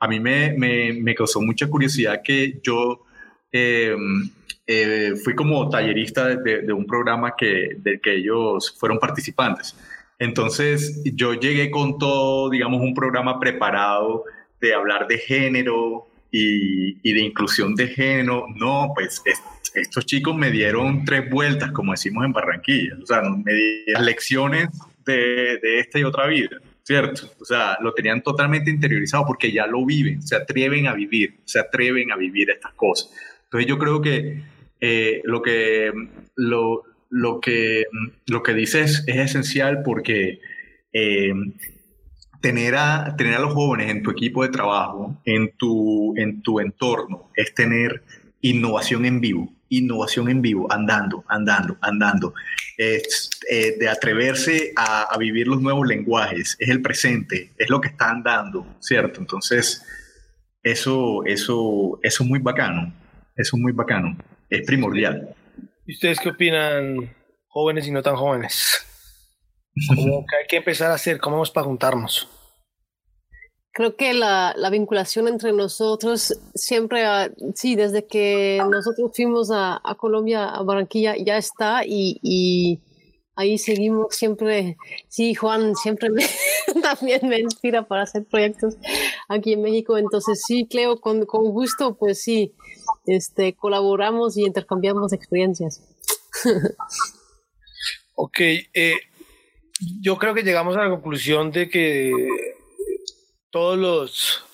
a 0.00 0.08
mí 0.08 0.20
me, 0.20 0.52
me, 0.52 1.14
causó 1.14 1.40
mucha 1.40 1.68
curiosidad 1.68 2.20
que 2.22 2.60
yo 2.62 3.04
em, 3.52 4.30
eh, 4.66 5.14
fui 5.22 5.34
como 5.34 5.68
tallerista 5.68 6.28
de, 6.28 6.62
de, 6.62 6.72
un 6.72 6.86
programa 6.86 7.34
que, 7.36 7.76
del 7.78 8.00
que 8.00 8.16
ellos 8.16 8.74
fueron 8.78 8.98
participantes. 8.98 9.76
Entonces 10.18 11.02
yo 11.04 11.34
llegué 11.34 11.70
con 11.70 11.98
todo, 11.98 12.50
digamos, 12.50 12.80
un 12.80 12.94
programa 12.94 13.40
preparado 13.40 14.24
de 14.60 14.74
hablar 14.74 15.06
de 15.06 15.18
género 15.18 16.06
y, 16.30 17.12
de 17.12 17.20
inclusión 17.20 17.74
de 17.74 17.88
género. 17.88 18.46
No, 18.56 18.92
pues 18.94 19.22
estos 19.74 20.06
chicos 20.06 20.36
me 20.36 20.50
dieron 20.50 21.04
tres 21.04 21.28
vueltas, 21.30 21.72
como 21.72 21.92
decimos 21.92 22.24
en 22.24 22.32
Barranquilla. 22.32 22.96
O 23.02 23.06
sea, 23.06 23.22
me 23.22 23.52
dieron 23.52 24.04
lecciones 24.04 24.68
de, 25.04 25.58
de 25.58 25.80
esta 25.80 25.98
y 25.98 26.04
otra 26.04 26.26
vida. 26.26 26.58
¿cierto? 26.84 27.30
O 27.40 27.44
sea, 27.44 27.78
lo 27.80 27.92
tenían 27.94 28.22
totalmente 28.22 28.70
interiorizado 28.70 29.24
porque 29.26 29.50
ya 29.50 29.66
lo 29.66 29.84
viven, 29.84 30.22
se 30.22 30.36
atreven 30.36 30.86
a 30.86 30.92
vivir, 30.92 31.40
se 31.44 31.58
atreven 31.58 32.12
a 32.12 32.16
vivir 32.16 32.50
estas 32.50 32.74
cosas. 32.74 33.10
Entonces 33.44 33.66
yo 33.66 33.78
creo 33.78 34.00
que 34.02 34.42
eh, 34.80 35.22
lo 35.24 35.40
que 35.40 35.90
lo, 36.36 36.84
lo, 37.14 37.40
que 37.40 37.84
lo 38.26 38.42
que 38.42 38.54
dices 38.54 39.04
es 39.06 39.16
esencial 39.16 39.82
porque 39.82 40.40
eh, 40.92 41.32
tener, 42.40 42.74
a, 42.76 43.14
tener 43.16 43.34
a 43.34 43.40
los 43.40 43.54
jóvenes 43.54 43.90
en 43.90 44.02
tu 44.02 44.10
equipo 44.10 44.42
de 44.42 44.48
trabajo, 44.48 45.20
en 45.24 45.56
tu, 45.56 46.14
en 46.16 46.42
tu 46.42 46.60
entorno, 46.60 47.30
es 47.36 47.54
tener 47.54 48.02
innovación 48.40 49.06
en 49.06 49.20
vivo 49.20 49.54
innovación 49.78 50.28
en 50.28 50.42
vivo, 50.42 50.70
andando, 50.72 51.24
andando, 51.28 51.76
andando. 51.80 52.34
Es, 52.76 53.30
eh, 53.50 53.76
de 53.78 53.88
atreverse 53.88 54.72
a, 54.76 55.16
vivir 55.18 55.46
los 55.46 55.60
nuevos 55.60 55.86
lenguajes, 55.86 56.56
es 56.58 56.68
el 56.68 56.82
presente, 56.82 57.52
es 57.58 57.70
lo 57.70 57.80
que 57.80 57.88
está 57.88 58.10
andando, 58.10 58.66
¿cierto? 58.80 59.20
Entonces, 59.20 59.84
eso, 60.62 61.24
eso, 61.24 61.98
eso 62.02 62.22
es 62.22 62.28
muy 62.28 62.40
bacano, 62.40 62.92
eso 63.36 63.56
es 63.56 63.62
muy 63.62 63.72
bacano, 63.72 64.16
es 64.50 64.62
primordial. 64.66 65.34
¿Y 65.86 65.94
ustedes 65.94 66.18
qué 66.20 66.30
opinan, 66.30 67.14
jóvenes 67.48 67.86
y 67.86 67.90
no 67.90 68.02
tan 68.02 68.16
jóvenes? 68.16 68.86
¿Cómo 69.88 70.24
que 70.26 70.36
hay 70.36 70.46
que 70.48 70.56
empezar 70.56 70.90
a 70.90 70.94
hacer? 70.94 71.18
¿Cómo 71.18 71.36
vamos 71.36 71.50
para 71.50 71.66
juntarnos? 71.66 72.28
creo 73.74 73.96
que 73.96 74.14
la, 74.14 74.54
la, 74.56 74.70
vinculación 74.70 75.26
entre 75.26 75.52
nosotros 75.52 76.40
siempre, 76.54 77.04
sí, 77.54 77.74
desde 77.74 78.06
que 78.06 78.62
nosotros 78.70 79.10
fuimos 79.14 79.50
a, 79.50 79.80
a 79.82 79.96
Colombia, 79.96 80.48
a 80.48 80.62
Barranquilla, 80.62 81.16
ya 81.16 81.36
está 81.36 81.84
y, 81.84 82.20
y, 82.22 82.80
ahí 83.34 83.58
seguimos 83.58 84.14
siempre. 84.14 84.76
Sí, 85.08 85.34
Juan 85.34 85.74
siempre 85.74 86.08
me, 86.08 86.24
también 86.82 87.28
me 87.28 87.40
inspira 87.40 87.86
para 87.86 88.02
hacer 88.02 88.24
proyectos 88.24 88.76
aquí 89.28 89.54
en 89.54 89.62
México. 89.62 89.98
Entonces, 89.98 90.42
sí, 90.46 90.66
Cleo, 90.68 91.00
con, 91.00 91.26
con 91.26 91.50
gusto, 91.50 91.96
pues 91.96 92.22
sí, 92.22 92.54
este, 93.06 93.54
colaboramos 93.54 94.36
y 94.36 94.44
intercambiamos 94.44 95.12
experiencias. 95.12 95.82
ok, 98.14 98.40
eh, 98.40 98.94
yo 100.00 100.16
creo 100.18 100.34
que 100.34 100.42
llegamos 100.42 100.76
a 100.76 100.84
la 100.84 100.90
conclusión 100.90 101.50
de 101.50 101.68
que 101.68 102.12
todos 103.50 103.78
los... 103.78 104.44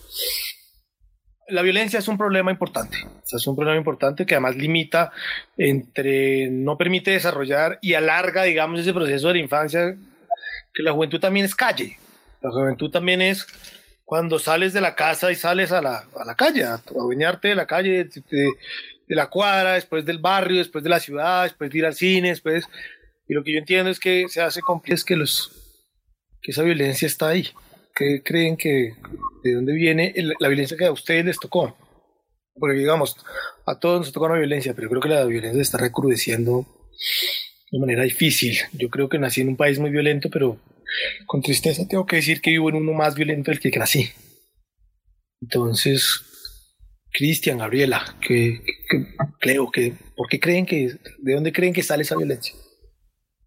La 1.49 1.63
violencia 1.63 1.99
es 1.99 2.07
un 2.07 2.17
problema 2.17 2.53
importante, 2.53 2.97
es 3.25 3.47
un 3.47 3.57
problema 3.57 3.77
importante 3.77 4.25
que 4.25 4.35
además 4.35 4.55
limita 4.55 5.11
entre, 5.57 6.49
no 6.49 6.79
permite 6.79 7.11
desarrollar 7.11 7.81
y 7.83 7.95
alarga, 7.95 8.45
digamos, 8.45 8.79
ese 8.79 8.93
proceso 8.93 9.29
de 9.29 9.35
la 9.35 9.41
infancia, 9.41 9.97
que 10.73 10.83
la 10.85 10.93
juventud 10.93 11.19
también 11.19 11.45
es 11.45 11.57
calle, 11.57 11.99
la 12.41 12.53
juventud 12.53 12.89
también 12.89 13.21
es 13.21 13.49
cuando 14.11 14.41
sales 14.41 14.73
de 14.73 14.81
la 14.81 14.97
casa 14.97 15.31
y 15.31 15.37
sales 15.37 15.71
a 15.71 15.81
la, 15.81 16.05
a 16.17 16.25
la 16.25 16.35
calle, 16.35 16.65
a, 16.65 16.83
bañarte 16.97 17.47
de 17.47 17.55
la 17.55 17.69
calle, 17.69 18.07
de, 18.07 18.23
de, 19.07 19.15
la 19.15 19.31
cuadra, 19.31 19.75
después 19.75 20.05
del 20.05 20.19
barrio, 20.19 20.59
después 20.59 20.83
de 20.83 20.91
la 20.91 20.99
ciudad, 20.99 21.45
después 21.45 21.71
de 21.71 21.79
ir 21.79 21.87
al 21.87 21.95
cine, 21.95 22.31
después... 22.31 22.65
Y 23.29 23.35
lo 23.35 23.45
que 23.45 23.53
yo 23.53 23.61
entiendo 23.61 23.89
es 23.89 24.01
que 24.01 24.29
se 24.29 24.41
hace 24.43 24.63
es 24.87 25.05
que, 25.05 25.15
los, 25.15 25.53
que 26.43 26.51
esa 26.51 26.65
violencia 26.65 27.07
está 27.07 27.29
ahí. 27.29 27.51
¿Qué 27.95 28.21
creen 28.25 28.57
que, 28.57 28.95
de 29.45 29.55
dónde 29.55 29.75
viene 29.75 30.13
la 30.41 30.49
violencia 30.49 30.77
que 30.77 30.87
a 30.87 30.91
ustedes 30.91 31.25
les 31.25 31.39
tocó? 31.39 31.77
Porque 32.57 32.79
digamos, 32.79 33.17
a 33.65 33.79
todos 33.79 34.01
nos 34.01 34.13
tocó 34.13 34.27
una 34.27 34.39
violencia, 34.39 34.75
pero 34.75 34.89
creo 34.89 35.03
que 35.03 35.09
la 35.09 35.25
violencia 35.25 35.63
está 35.63 35.79
recrudeciendo 35.79 36.67
de 37.71 37.79
manera 37.79 38.03
difícil. 38.03 38.59
Yo 38.73 38.91
creo 38.91 39.09
que 39.09 39.21
nací 39.21 39.41
en 39.43 39.51
un 39.51 39.57
país 39.57 39.79
muy 39.79 39.91
violento, 39.91 40.31
pero 40.31 40.59
con 41.27 41.43
tristeza 41.43 41.87
tengo 41.89 42.07
que 42.07 42.17
decir 42.17 42.41
que 42.41 42.51
vivo 42.51 42.71
en 42.71 42.77
uno 42.77 42.93
más 42.93 43.15
violento 43.15 43.51
del 43.51 43.61
que 43.61 43.71
nací. 43.71 44.11
Entonces, 45.41 46.23
Cristian, 47.13 47.59
Gabriela, 47.59 48.17
que, 48.27 48.61
creo 49.41 49.71
que, 49.71 49.95
¿por 50.17 50.29
qué 50.29 50.39
creen 50.39 50.67
que, 50.67 50.97
de 51.19 51.35
dónde 51.35 51.53
creen 51.53 51.73
que 51.73 51.83
sale 51.83 52.03
esa 52.03 52.17
violencia? 52.17 52.55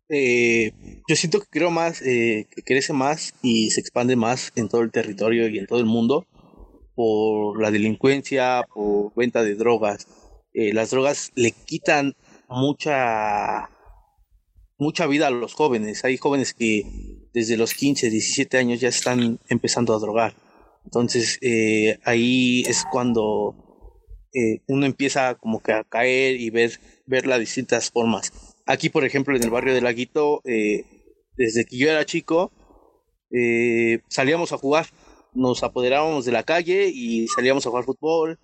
Eh, 0.10 0.72
yo 1.08 1.16
siento 1.16 1.40
que 1.40 1.48
creo 1.50 1.72
más, 1.72 2.02
eh, 2.02 2.48
que 2.54 2.62
crece 2.62 2.94
más 2.94 3.34
y 3.42 3.72
se 3.72 3.80
expande 3.80 4.16
más 4.16 4.52
en 4.56 4.70
todo 4.70 4.82
el 4.82 4.92
territorio 4.92 5.48
y 5.48 5.60
en 5.60 5.66
todo 5.66 5.80
el 5.80 5.86
mundo 5.86 6.28
por 6.96 7.62
la 7.62 7.72
delincuencia, 7.72 8.64
por 8.74 9.14
venta 9.16 9.44
de 9.44 9.56
drogas. 9.56 10.08
Eh, 10.54 10.74
las 10.74 10.92
drogas 10.92 11.32
le 11.36 11.52
quitan 11.52 12.16
mucha 12.48 13.70
mucha 14.78 15.08
vida 15.08 15.28
a 15.28 15.32
los 15.32 15.54
jóvenes. 15.54 16.04
Hay 16.04 16.18
jóvenes 16.18 16.54
que 16.54 16.84
desde 17.34 17.58
los 17.58 17.74
15, 17.74 18.10
17 18.10 18.58
años 18.58 18.80
ya 18.80 18.90
están 18.90 19.40
empezando 19.50 19.94
a 19.96 20.00
drogar. 20.00 20.36
Entonces 20.86 21.40
eh, 21.42 22.00
ahí 22.04 22.64
es 22.68 22.84
cuando 22.92 23.56
uno 24.68 24.88
empieza 24.88 25.36
como 25.36 25.62
que 25.62 25.74
a 25.74 25.84
caer 25.84 26.42
y 26.42 26.50
ver, 26.50 26.80
ver 27.06 27.28
las 27.28 27.40
distintas 27.40 27.92
formas 27.92 28.32
Aquí, 28.66 28.90
por 28.90 29.04
ejemplo, 29.04 29.36
en 29.36 29.44
el 29.44 29.50
barrio 29.50 29.74
de 29.74 29.82
Laguito, 29.82 30.42
eh, 30.46 30.86
desde 31.36 31.66
que 31.66 31.78
yo 31.78 31.90
era 31.90 32.06
chico, 32.06 32.52
eh, 33.32 34.00
salíamos 34.08 34.54
a 34.54 34.58
jugar. 34.58 34.88
Nos 35.34 35.64
apoderábamos 35.64 36.26
de 36.26 36.32
la 36.32 36.44
calle 36.44 36.88
y 36.88 37.28
salíamos 37.28 37.66
a 37.66 37.70
jugar 37.70 37.84
fútbol. 37.84 38.40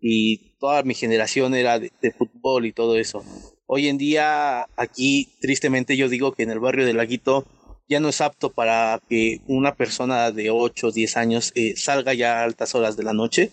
Y 0.00 0.58
toda 0.58 0.82
mi 0.82 0.94
generación 0.94 1.54
era 1.54 1.78
de, 1.78 1.90
fútbol 2.18 2.66
y 2.66 2.72
todo 2.72 2.98
eso. 2.98 3.22
Hoy 3.66 3.88
en 3.88 3.96
día, 3.96 4.66
aquí, 4.76 5.32
tristemente, 5.40 5.96
yo 5.96 6.08
digo 6.08 6.32
que 6.32 6.42
en 6.42 6.50
el 6.50 6.60
barrio 6.60 6.84
de 6.84 6.92
Laguito 6.92 7.46
ya 7.92 8.00
no 8.00 8.08
es 8.08 8.22
apto 8.22 8.50
para 8.50 9.00
que 9.08 9.42
una 9.46 9.74
persona 9.74 10.32
de 10.32 10.50
8 10.50 10.86
o 10.86 10.92
10 10.92 11.16
años 11.18 11.52
eh, 11.54 11.74
salga 11.76 12.14
ya 12.14 12.40
a 12.40 12.44
altas 12.44 12.74
horas 12.74 12.96
de 12.96 13.02
la 13.02 13.12
noche, 13.12 13.50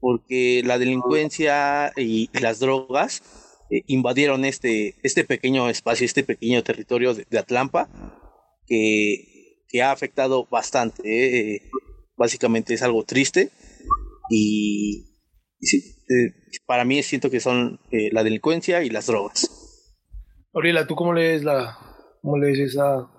porque 0.00 0.62
la 0.64 0.78
delincuencia 0.78 1.92
y, 1.96 2.28
las 2.40 2.58
drogas 2.58 3.22
eh, 3.70 3.82
invadieron 3.86 4.44
este, 4.44 4.96
este 5.04 5.22
pequeño 5.22 5.70
espacio, 5.70 6.04
este 6.04 6.24
pequeño 6.24 6.64
territorio 6.64 7.14
de, 7.14 7.38
Atlampa, 7.38 7.88
que, 8.66 9.62
que, 9.68 9.82
ha 9.82 9.92
afectado 9.92 10.46
bastante. 10.50 11.02
Eh, 11.04 11.70
básicamente 12.16 12.74
es 12.74 12.82
algo 12.82 13.04
triste 13.04 13.50
y, 14.30 15.04
para 16.66 16.84
mí 16.84 17.02
siento 17.02 17.30
que 17.30 17.40
son 17.40 17.78
la 17.90 18.24
delincuencia 18.24 18.82
y 18.82 18.90
las 18.90 19.06
drogas. 19.06 19.48
Gabriela, 20.52 20.86
¿tú 20.86 20.96
cómo 20.96 21.12
lees 21.12 21.44
la, 21.44 21.76
cómo 22.22 22.38
lees 22.38 22.58
esa 22.58 23.10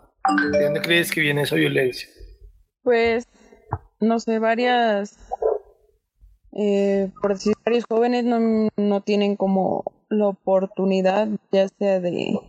¿De 0.51 0.63
dónde 0.63 0.81
crees 0.81 1.11
que 1.11 1.21
viene 1.21 1.43
esa 1.43 1.55
violencia? 1.55 2.07
Pues, 2.83 3.27
no 3.99 4.19
sé, 4.19 4.39
varias, 4.39 5.17
eh, 6.53 7.11
por 7.21 7.33
decir, 7.33 7.53
varios 7.65 7.85
jóvenes 7.85 8.23
no, 8.23 8.69
no 8.77 9.01
tienen 9.01 9.35
como 9.35 9.83
la 10.09 10.27
oportunidad, 10.27 11.27
ya 11.51 11.67
sea 11.67 11.99
de, 11.99 12.39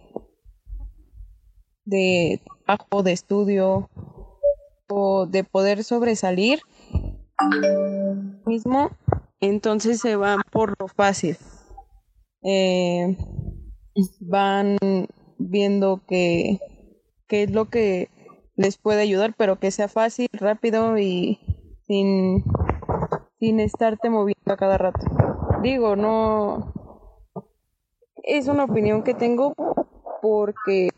de 1.84 2.40
trabajo, 2.66 3.02
de 3.02 3.12
estudio, 3.12 3.88
o 4.88 5.26
de 5.26 5.44
poder 5.44 5.84
sobresalir 5.84 6.60
mismo, 8.46 8.90
entonces 9.40 10.00
se 10.00 10.16
van 10.16 10.40
por 10.50 10.74
lo 10.80 10.88
fácil. 10.88 11.36
Eh, 12.42 13.16
van 14.20 14.76
viendo 15.38 16.02
que 16.06 16.58
qué 17.28 17.44
es 17.44 17.50
lo 17.50 17.66
que 17.66 18.08
les 18.56 18.78
puede 18.78 19.02
ayudar, 19.02 19.34
pero 19.36 19.58
que 19.58 19.70
sea 19.70 19.88
fácil, 19.88 20.28
rápido 20.32 20.98
y 20.98 21.38
sin, 21.86 22.44
sin 23.38 23.60
estarte 23.60 24.10
moviendo 24.10 24.52
a 24.52 24.56
cada 24.56 24.78
rato. 24.78 25.06
Digo, 25.62 25.96
no... 25.96 26.74
Es 28.24 28.48
una 28.48 28.64
opinión 28.64 29.04
que 29.04 29.14
tengo 29.14 29.54
porque 30.20 30.90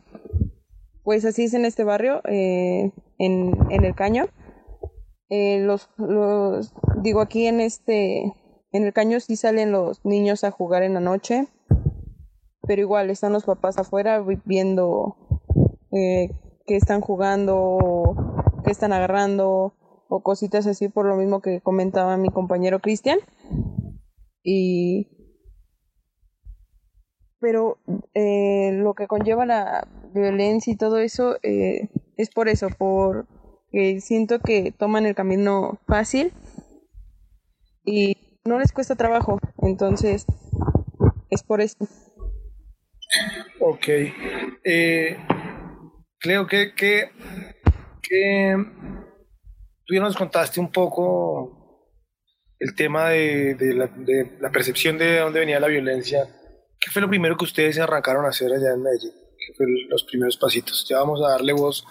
pues 1.05 1.25
así 1.25 1.45
es 1.45 1.55
en 1.55 1.65
este 1.65 1.85
barrio, 1.85 2.21
eh, 2.25 2.93
en, 3.19 3.53
en, 3.71 3.85
el 3.85 3.95
caño. 3.95 4.27
Eh, 5.29 5.61
los, 5.61 5.89
digo, 7.03 7.21
aquí 7.21 7.47
en 7.47 7.61
este, 7.61 8.33
en 8.73 8.85
el 8.85 8.93
caño 8.93 9.21
sí 9.21 9.37
salen 9.37 9.73
los 9.73 10.05
niños 10.05 10.45
a 10.45 10.51
jugar 10.51 10.83
en 10.83 10.95
la 10.95 11.01
noche, 11.01 11.47
pero 12.63 12.83
igual 12.83 13.11
están 13.11 13.33
los 13.33 13.45
papás 13.45 13.79
afuera 13.79 14.25
viendo 14.45 15.17
eh, 15.93 16.31
que 16.67 16.77
están 16.77 17.01
jugando, 17.01 18.17
que 18.65 18.71
están 18.71 18.93
agarrando 18.93 19.75
o 20.09 20.23
cositas 20.23 20.67
así 20.67 20.89
por 20.89 21.07
lo 21.07 21.17
mismo 21.17 21.41
que 21.41 21.61
comentaba 21.61 22.17
mi 22.17 22.29
compañero 22.29 22.81
Cristian. 22.81 23.19
Y 24.43 25.09
pero 27.41 27.79
eh, 28.15 28.73
lo 28.75 28.95
que 28.95 29.07
conlleva 29.07 29.47
la 29.47 29.89
violencia 30.13 30.73
y 30.73 30.77
todo 30.77 30.99
eso 30.99 31.39
eh, 31.43 31.89
es 32.17 32.31
por 32.31 32.49
eso, 32.49 32.69
por 32.69 33.27
que 33.73 34.01
siento 34.01 34.41
que 34.41 34.73
toman 34.73 35.07
el 35.07 35.15
camino 35.15 35.79
fácil 35.87 36.33
y 37.85 38.17
no 38.45 38.59
les 38.59 38.73
cuesta 38.73 38.97
trabajo, 38.97 39.39
entonces 39.63 40.27
es 41.31 41.43
por 41.43 41.61
eso. 41.61 41.77
Ok. 43.61 43.87
Eh, 44.65 45.17
creo 46.21 46.47
que, 46.47 46.75
que, 46.75 47.11
tú 49.87 49.95
ya 49.95 50.01
nos 50.01 50.17
contaste 50.17 50.61
un 50.61 50.71
poco 50.71 51.89
el 52.59 52.75
tema 52.75 53.09
de, 53.09 53.57
la, 54.41 54.53
percepción 54.53 54.99
de 54.99 55.19
dónde 55.19 55.41
venía 55.41 55.59
la 55.59 55.67
violencia. 55.67 56.29
¿Qué 56.79 56.91
fue 56.91 57.03
lo 57.03 57.09
primero 57.09 57.37
que 57.37 57.45
ustedes 57.45 57.79
arrancaron 57.79 58.25
a 58.25 58.29
hacer 58.29 58.53
allá 58.53 58.73
en 58.75 58.83
Medellín? 58.83 59.13
¿Qué 59.13 59.55
fue 59.57 59.67
los 59.89 60.05
primeros 60.05 60.37
pasitos? 60.37 60.87
Ya 60.89 60.99
vamos 60.99 61.21
a 61.23 61.31
darle 61.31 61.53
voz 61.53 61.85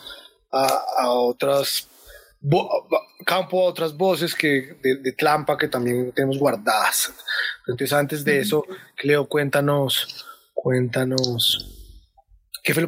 a, 0.52 1.10
otras 1.10 1.88
campo 3.26 3.62
a 3.62 3.66
otras 3.66 3.98
voces 3.98 4.34
que 4.34 4.78
de, 4.82 4.96
de, 4.96 5.12
Tlampa 5.12 5.58
que 5.58 5.68
también 5.68 6.12
tenemos 6.14 6.38
guardadas. 6.38 7.14
Entonces, 7.68 7.94
antes 7.94 8.24
de 8.24 8.40
eso, 8.40 8.64
Cleo, 8.96 9.28
cuéntanos, 9.28 10.26
cuéntanos 10.54 11.79
¿Qué 12.64 12.74
fue 12.74 12.88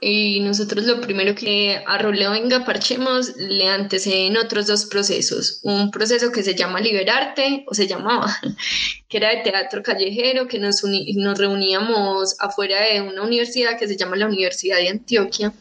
y 0.00 0.40
nosotros 0.40 0.84
lo 0.84 1.00
primero 1.00 1.34
que 1.34 1.80
a 1.86 1.98
Roleo 1.98 2.32
Venga 2.32 2.64
Parchemos 2.64 3.36
le 3.36 3.68
anteceden 3.68 4.36
otros 4.36 4.66
dos 4.66 4.86
procesos. 4.86 5.60
Un 5.62 5.90
proceso 5.90 6.32
que 6.32 6.42
se 6.42 6.54
llama 6.54 6.80
Liberarte, 6.80 7.64
o 7.68 7.74
se 7.74 7.86
llamaba, 7.86 8.36
que 9.08 9.16
era 9.16 9.30
de 9.30 9.42
teatro 9.42 9.82
callejero, 9.82 10.48
que 10.48 10.58
nos, 10.58 10.82
nos 10.84 11.38
reuníamos 11.38 12.36
afuera 12.40 12.80
de 12.80 13.00
una 13.00 13.22
universidad 13.22 13.78
que 13.78 13.86
se 13.86 13.96
llama 13.96 14.16
la 14.16 14.26
Universidad 14.26 14.78
de 14.78 14.88
Antioquia 14.88 15.52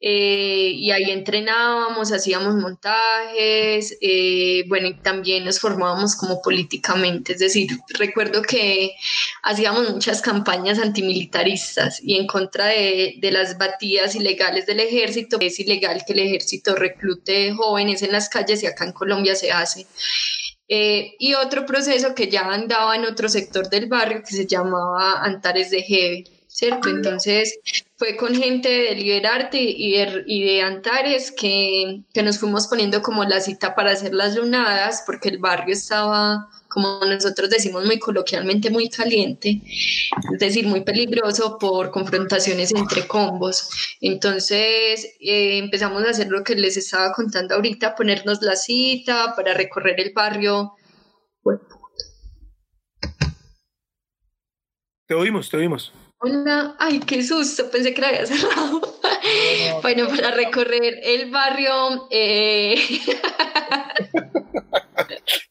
eh, 0.00 0.72
y 0.74 0.90
ahí 0.92 1.10
entrenábamos, 1.10 2.10
hacíamos 2.10 2.54
montajes, 2.54 3.98
eh, 4.00 4.64
bueno, 4.68 4.88
y 4.88 4.94
también 4.94 5.44
nos 5.44 5.60
formábamos 5.60 6.16
como 6.16 6.40
políticamente, 6.40 7.34
es 7.34 7.38
decir, 7.38 7.68
recuerdo 7.98 8.40
que 8.42 8.92
hacíamos 9.42 9.90
muchas 9.90 10.22
campañas 10.22 10.78
antimilitaristas 10.78 12.00
y 12.02 12.16
en 12.16 12.26
contra 12.26 12.66
de, 12.66 13.16
de 13.18 13.30
las 13.30 13.58
batidas 13.58 14.14
ilegales 14.14 14.66
del 14.66 14.80
ejército, 14.80 15.38
es 15.40 15.60
ilegal 15.60 16.02
que 16.06 16.14
el 16.14 16.20
ejército 16.20 16.74
reclute 16.76 17.52
jóvenes 17.52 18.02
en 18.02 18.12
las 18.12 18.30
calles 18.30 18.62
y 18.62 18.66
acá 18.66 18.84
en 18.84 18.92
Colombia 18.92 19.34
se 19.34 19.52
hace. 19.52 19.86
Eh, 20.72 21.16
y 21.18 21.34
otro 21.34 21.66
proceso 21.66 22.14
que 22.14 22.28
ya 22.28 22.42
andaba 22.42 22.94
en 22.94 23.04
otro 23.04 23.28
sector 23.28 23.68
del 23.68 23.86
barrio 23.86 24.22
que 24.22 24.32
se 24.32 24.46
llamaba 24.46 25.20
Antares 25.20 25.70
de 25.70 25.82
Jeve 25.82 26.24
¿cierto? 26.60 26.90
Entonces 26.90 27.58
fue 27.96 28.18
con 28.18 28.34
gente 28.34 28.68
de 28.68 28.94
Liberarte 28.94 29.58
y 29.58 29.92
de, 29.92 30.24
y 30.26 30.44
de 30.44 30.60
Antares 30.60 31.32
que, 31.32 32.02
que, 32.12 32.22
nos 32.22 32.38
fuimos 32.38 32.66
poniendo 32.66 33.00
como 33.00 33.24
la 33.24 33.40
cita 33.40 33.74
para 33.74 33.92
hacer 33.92 34.12
las 34.12 34.36
lunadas, 34.36 35.02
porque 35.06 35.30
el 35.30 35.38
barrio 35.38 35.72
estaba, 35.72 36.50
como 36.68 37.00
nosotros 37.06 37.48
decimos 37.48 37.86
muy 37.86 37.98
coloquialmente, 37.98 38.68
muy 38.68 38.90
caliente, 38.90 39.62
es 40.34 40.38
decir, 40.38 40.66
muy 40.66 40.82
peligroso 40.82 41.56
por 41.58 41.90
confrontaciones 41.90 42.74
entre 42.74 43.06
combos. 43.06 43.70
Entonces 44.02 45.06
eh, 45.18 45.56
empezamos 45.56 46.04
a 46.04 46.10
hacer 46.10 46.28
lo 46.28 46.44
que 46.44 46.56
les 46.56 46.76
estaba 46.76 47.10
contando 47.12 47.54
ahorita, 47.54 47.94
ponernos 47.94 48.42
la 48.42 48.54
cita 48.54 49.32
para 49.34 49.54
recorrer 49.54 49.98
el 49.98 50.12
barrio. 50.12 50.74
Te 55.06 55.14
oímos, 55.14 55.48
te 55.48 55.56
oímos. 55.56 55.90
Hola, 56.22 56.76
ay, 56.78 57.00
qué 57.00 57.22
susto, 57.22 57.70
pensé 57.70 57.94
que 57.94 58.02
la 58.02 58.08
había 58.08 58.26
cerrado. 58.26 58.82
bueno, 59.82 60.06
para 60.08 60.32
recorrer 60.32 61.00
el 61.02 61.30
barrio. 61.30 62.08
Eh... 62.10 62.74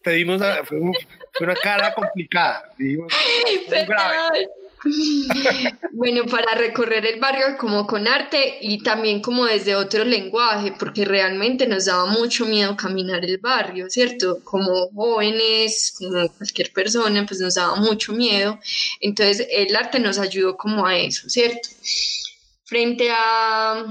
Te 0.04 0.12
dimos 0.12 0.40
fue, 0.66 0.80
una 1.40 1.56
cara 1.56 1.92
complicada. 1.96 2.72
Dimos, 2.78 3.12
grave. 3.88 4.48
bueno, 5.94 6.26
para 6.26 6.56
recorrer 6.56 7.06
el 7.06 7.20
barrio 7.20 7.58
como 7.58 7.86
con 7.86 8.08
arte 8.08 8.58
y 8.62 8.82
también 8.82 9.22
como 9.22 9.46
desde 9.46 9.76
otro 9.76 10.06
lenguaje, 10.06 10.74
porque 10.80 11.06
realmente 11.06 11.68
nos 11.68 11.86
daba 11.86 12.06
mucho 12.06 12.46
miedo 12.46 12.76
caminar 12.76 13.26
el 13.26 13.38
barrio, 13.38 13.90
¿cierto? 13.90 14.40
Como 14.44 14.90
jóvenes, 14.94 15.94
como 15.98 16.28
cualquier 16.30 16.72
persona, 16.72 17.26
pues 17.26 17.40
nos 17.40 17.56
daba 17.56 17.76
mucho 17.76 18.14
miedo. 18.14 18.60
Entonces 19.02 19.48
el 19.52 19.76
arte 19.76 20.00
nos 20.00 20.18
ayudó 20.20 20.56
como 20.56 20.86
a 20.86 20.98
eso, 20.98 21.30
¿cierto? 21.30 21.70
Frente 22.64 23.10
a 23.12 23.86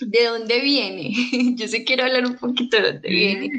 de 0.00 0.24
dónde 0.24 0.60
viene, 0.60 1.14
yo 1.56 1.68
sí 1.68 1.84
quiero 1.84 2.04
hablar 2.04 2.26
un 2.26 2.36
poquito 2.36 2.76
de 2.76 2.92
dónde 2.92 3.08
viene. 3.08 3.50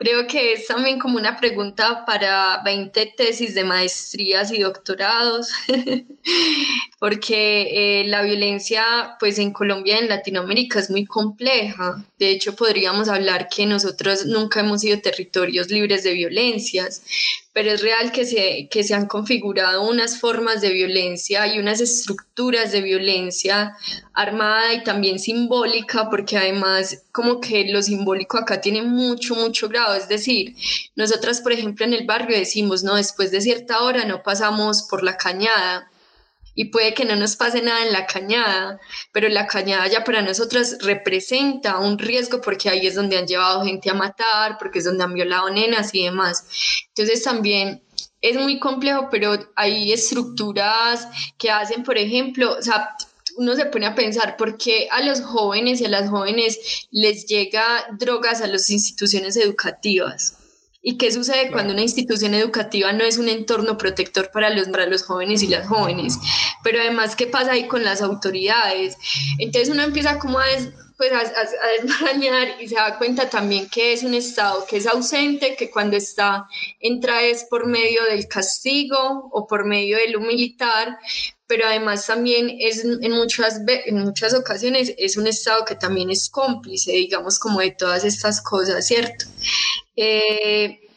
Creo 0.00 0.26
que 0.26 0.54
es 0.54 0.66
también 0.66 0.98
como 0.98 1.18
una 1.18 1.36
pregunta 1.36 2.06
para 2.06 2.62
20 2.64 3.12
tesis 3.18 3.54
de 3.54 3.64
maestrías 3.64 4.50
y 4.50 4.60
doctorados, 4.60 5.50
porque 6.98 8.00
eh, 8.00 8.04
la 8.06 8.22
violencia 8.22 9.16
pues 9.20 9.38
en 9.38 9.52
Colombia 9.52 9.96
y 9.96 10.04
en 10.04 10.08
Latinoamérica 10.08 10.78
es 10.78 10.88
muy 10.88 11.04
compleja. 11.04 12.02
De 12.18 12.30
hecho, 12.30 12.56
podríamos 12.56 13.10
hablar 13.10 13.50
que 13.54 13.66
nosotros 13.66 14.24
nunca 14.24 14.60
hemos 14.60 14.80
sido 14.80 14.98
territorios 15.02 15.68
libres 15.68 16.02
de 16.02 16.14
violencias, 16.14 17.02
pero 17.52 17.72
es 17.72 17.82
real 17.82 18.12
que 18.12 18.24
se, 18.24 18.68
que 18.70 18.84
se 18.84 18.94
han 18.94 19.06
configurado 19.06 19.82
unas 19.82 20.20
formas 20.20 20.60
de 20.60 20.70
violencia 20.70 21.52
y 21.52 21.58
unas 21.58 21.80
estructuras 21.80 22.70
de 22.70 22.80
violencia 22.80 23.76
armada 24.14 24.72
y 24.74 24.84
también 24.84 25.18
simbólica, 25.18 26.08
porque 26.10 26.38
además 26.38 27.02
como 27.10 27.40
que 27.40 27.64
lo 27.70 27.82
simbólico 27.82 28.38
acá 28.38 28.60
tiene 28.60 28.82
mucho, 28.82 29.34
mucho 29.34 29.68
grado. 29.68 29.96
Es 29.96 30.08
decir, 30.08 30.54
nosotras, 30.94 31.40
por 31.40 31.52
ejemplo, 31.52 31.84
en 31.84 31.94
el 31.94 32.06
barrio 32.06 32.38
decimos, 32.38 32.84
no, 32.84 32.94
después 32.94 33.32
de 33.32 33.40
cierta 33.40 33.82
hora 33.82 34.04
no 34.04 34.22
pasamos 34.22 34.86
por 34.88 35.02
la 35.02 35.16
cañada. 35.16 35.90
Y 36.54 36.66
puede 36.66 36.94
que 36.94 37.04
no 37.04 37.16
nos 37.16 37.36
pase 37.36 37.62
nada 37.62 37.84
en 37.84 37.92
la 37.92 38.06
cañada, 38.06 38.80
pero 39.12 39.28
la 39.28 39.46
cañada 39.46 39.86
ya 39.86 40.04
para 40.04 40.22
nosotras 40.22 40.78
representa 40.80 41.78
un 41.78 41.98
riesgo 41.98 42.40
porque 42.40 42.68
ahí 42.68 42.86
es 42.86 42.94
donde 42.94 43.18
han 43.18 43.26
llevado 43.26 43.64
gente 43.64 43.90
a 43.90 43.94
matar, 43.94 44.58
porque 44.58 44.80
es 44.80 44.84
donde 44.84 45.04
han 45.04 45.14
violado 45.14 45.50
nenas 45.50 45.94
y 45.94 46.04
demás. 46.04 46.46
Entonces 46.88 47.22
también 47.22 47.82
es 48.20 48.36
muy 48.36 48.58
complejo, 48.58 49.08
pero 49.10 49.38
hay 49.56 49.92
estructuras 49.92 51.08
que 51.38 51.50
hacen, 51.50 51.82
por 51.82 51.96
ejemplo, 51.96 52.56
o 52.58 52.62
sea, 52.62 52.96
uno 53.36 53.54
se 53.54 53.66
pone 53.66 53.86
a 53.86 53.94
pensar 53.94 54.36
por 54.36 54.58
qué 54.58 54.88
a 54.90 55.02
los 55.02 55.20
jóvenes 55.22 55.80
y 55.80 55.86
a 55.86 55.88
las 55.88 56.10
jóvenes 56.10 56.86
les 56.90 57.26
llega 57.26 57.86
drogas 57.98 58.42
a 58.42 58.46
las 58.46 58.68
instituciones 58.70 59.36
educativas. 59.36 60.36
¿Y 60.82 60.96
qué 60.96 61.12
sucede 61.12 61.50
cuando 61.50 61.74
una 61.74 61.82
institución 61.82 62.32
educativa 62.32 62.92
no 62.92 63.04
es 63.04 63.18
un 63.18 63.28
entorno 63.28 63.76
protector 63.76 64.30
para 64.30 64.48
los, 64.48 64.68
para 64.68 64.86
los 64.86 65.02
jóvenes 65.02 65.42
y 65.42 65.48
las 65.48 65.66
jóvenes? 65.68 66.18
Pero 66.64 66.80
además, 66.80 67.16
¿qué 67.16 67.26
pasa 67.26 67.52
ahí 67.52 67.68
con 67.68 67.84
las 67.84 68.00
autoridades? 68.00 68.96
Entonces 69.38 69.68
uno 69.68 69.82
empieza 69.82 70.18
como 70.18 70.38
a, 70.38 70.44
pues, 70.96 71.12
a, 71.12 71.82
desmarañar 71.82 72.60
y 72.62 72.68
se 72.68 72.76
da 72.76 72.96
cuenta 72.96 73.28
también 73.28 73.68
que 73.68 73.92
es 73.92 74.02
un 74.02 74.14
Estado 74.14 74.64
que 74.68 74.78
es 74.78 74.86
ausente, 74.86 75.54
que 75.54 75.70
cuando 75.70 75.96
está, 75.96 76.46
entra 76.78 77.22
es 77.22 77.44
por 77.44 77.66
medio 77.66 78.04
del 78.04 78.26
castigo 78.26 79.28
o 79.32 79.46
por 79.46 79.66
medio 79.66 79.98
de 79.98 80.08
lo 80.08 80.20
militar, 80.20 80.98
pero 81.46 81.66
además 81.66 82.06
también 82.06 82.54
es 82.58 82.84
en 82.84 83.12
muchas, 83.12 83.60
en 83.66 83.98
muchas 83.98 84.34
ocasiones 84.34 84.94
es 84.96 85.16
un 85.16 85.26
Estado 85.26 85.64
que 85.64 85.74
también 85.74 86.10
es 86.10 86.30
cómplice, 86.30 86.92
digamos, 86.92 87.38
como 87.38 87.60
de 87.60 87.72
todas 87.72 88.04
estas 88.04 88.40
cosas, 88.40 88.86
¿cierto? 88.86 89.24
Eh, 89.96 90.89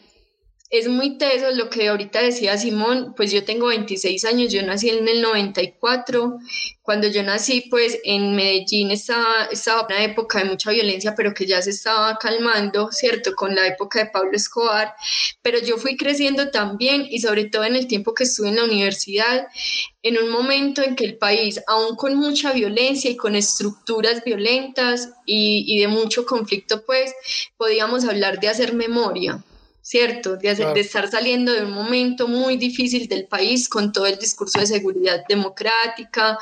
es 0.73 0.87
muy 0.87 1.19
teso 1.19 1.51
lo 1.51 1.69
que 1.69 1.87
ahorita 1.87 2.19
decía 2.19 2.57
Simón, 2.57 3.13
pues 3.15 3.31
yo 3.31 3.43
tengo 3.45 3.67
26 3.67 4.25
años, 4.25 4.51
yo 4.51 4.63
nací 4.63 4.89
en 4.89 5.07
el 5.07 5.21
94, 5.21 6.39
cuando 6.81 7.07
yo 7.07 7.21
nací 7.21 7.67
pues 7.69 7.99
en 8.03 8.35
Medellín 8.35 8.89
estaba, 8.89 9.45
estaba 9.51 9.85
una 9.85 10.03
época 10.03 10.39
de 10.39 10.45
mucha 10.45 10.71
violencia, 10.71 11.13
pero 11.15 11.31
que 11.35 11.45
ya 11.45 11.61
se 11.61 11.69
estaba 11.69 12.17
calmando, 12.17 12.91
¿cierto? 12.91 13.35
Con 13.35 13.53
la 13.53 13.67
época 13.67 13.99
de 13.99 14.09
Pablo 14.09 14.31
Escobar, 14.33 14.95
pero 15.43 15.59
yo 15.59 15.77
fui 15.77 15.95
creciendo 15.95 16.49
también 16.49 17.05
y 17.07 17.19
sobre 17.19 17.45
todo 17.45 17.65
en 17.65 17.75
el 17.75 17.85
tiempo 17.85 18.15
que 18.15 18.23
estuve 18.23 18.49
en 18.49 18.55
la 18.55 18.63
universidad, 18.63 19.45
en 20.01 20.17
un 20.17 20.31
momento 20.31 20.81
en 20.81 20.95
que 20.95 21.05
el 21.05 21.19
país, 21.19 21.61
aún 21.67 21.95
con 21.95 22.15
mucha 22.15 22.51
violencia 22.51 23.11
y 23.11 23.15
con 23.15 23.35
estructuras 23.35 24.23
violentas 24.23 25.09
y, 25.27 25.65
y 25.67 25.81
de 25.81 25.87
mucho 25.87 26.25
conflicto, 26.25 26.83
pues 26.83 27.13
podíamos 27.57 28.05
hablar 28.05 28.39
de 28.39 28.47
hacer 28.47 28.73
memoria 28.73 29.43
¿cierto? 29.83 30.37
De, 30.37 30.55
de, 30.55 30.79
estar 30.79 31.11
saliendo 31.11 31.51
de 31.51 31.65
un 31.65 31.71
momento 31.71 32.29
muy 32.29 32.55
difícil 32.55 33.07
del 33.09 33.27
país 33.27 33.67
con 33.67 33.91
todo 33.91 34.07
el 34.07 34.17
discurso 34.17 34.59
de 34.59 34.65
seguridad 34.65 35.23
democrática, 35.27 36.39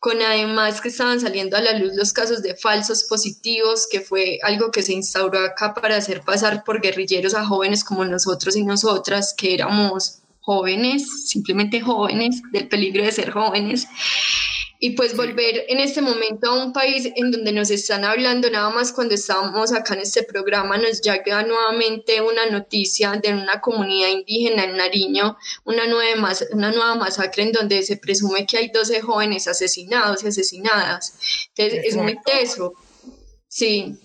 con 0.00 0.22
además 0.22 0.80
que 0.80 0.88
estaban 0.88 1.20
saliendo 1.20 1.56
a 1.58 1.60
la 1.60 1.74
luz 1.78 1.92
los 1.94 2.14
casos 2.14 2.42
de 2.42 2.56
falsos 2.56 3.04
positivos, 3.04 3.86
que 3.90 4.00
fue 4.00 4.38
algo 4.42 4.70
que 4.70 4.82
se 4.82 4.94
instauró 4.94 5.38
acá 5.40 5.74
para 5.74 5.96
hacer 5.96 6.22
pasar 6.22 6.64
por 6.64 6.80
guerrilleros 6.80 7.34
a 7.34 7.44
jóvenes 7.44 7.84
como 7.84 8.06
nosotros 8.06 8.56
y 8.56 8.64
nosotras, 8.64 9.34
que 9.36 9.52
éramos 9.52 10.20
jóvenes, 10.40 11.28
simplemente 11.28 11.82
jóvenes, 11.82 12.40
del 12.52 12.68
peligro 12.68 13.04
de 13.04 13.12
ser 13.12 13.30
jóvenes 13.30 13.86
y 14.80 14.90
pues 14.90 15.16
volver 15.16 15.64
en 15.68 15.80
este 15.80 16.00
momento 16.00 16.50
a 16.50 16.64
un 16.64 16.72
país 16.72 17.08
en 17.16 17.32
donde 17.32 17.52
nos 17.52 17.70
están 17.70 18.04
hablando 18.04 18.48
nada 18.48 18.70
más 18.70 18.92
cuando 18.92 19.14
estábamos 19.14 19.72
acá 19.72 19.94
en 19.94 20.00
este 20.00 20.22
programa 20.22 20.78
nos 20.78 21.00
llega 21.00 21.42
nuevamente 21.42 22.20
una 22.20 22.46
noticia 22.46 23.12
de 23.20 23.34
una 23.34 23.60
comunidad 23.60 24.10
indígena 24.10 24.64
en 24.64 24.76
Nariño, 24.76 25.36
una 25.64 25.86
nueva, 25.86 26.32
una 26.52 26.70
nueva 26.70 26.94
masacre 26.94 27.42
en 27.42 27.52
donde 27.52 27.82
se 27.82 27.96
presume 27.96 28.46
que 28.46 28.56
hay 28.56 28.68
12 28.68 29.00
jóvenes 29.00 29.48
asesinados 29.48 30.22
y 30.22 30.28
asesinadas. 30.28 31.18
Entonces 31.56 31.84
es 31.84 31.96
muy 31.96 32.16
teso, 32.24 32.74
sí. 33.48 33.98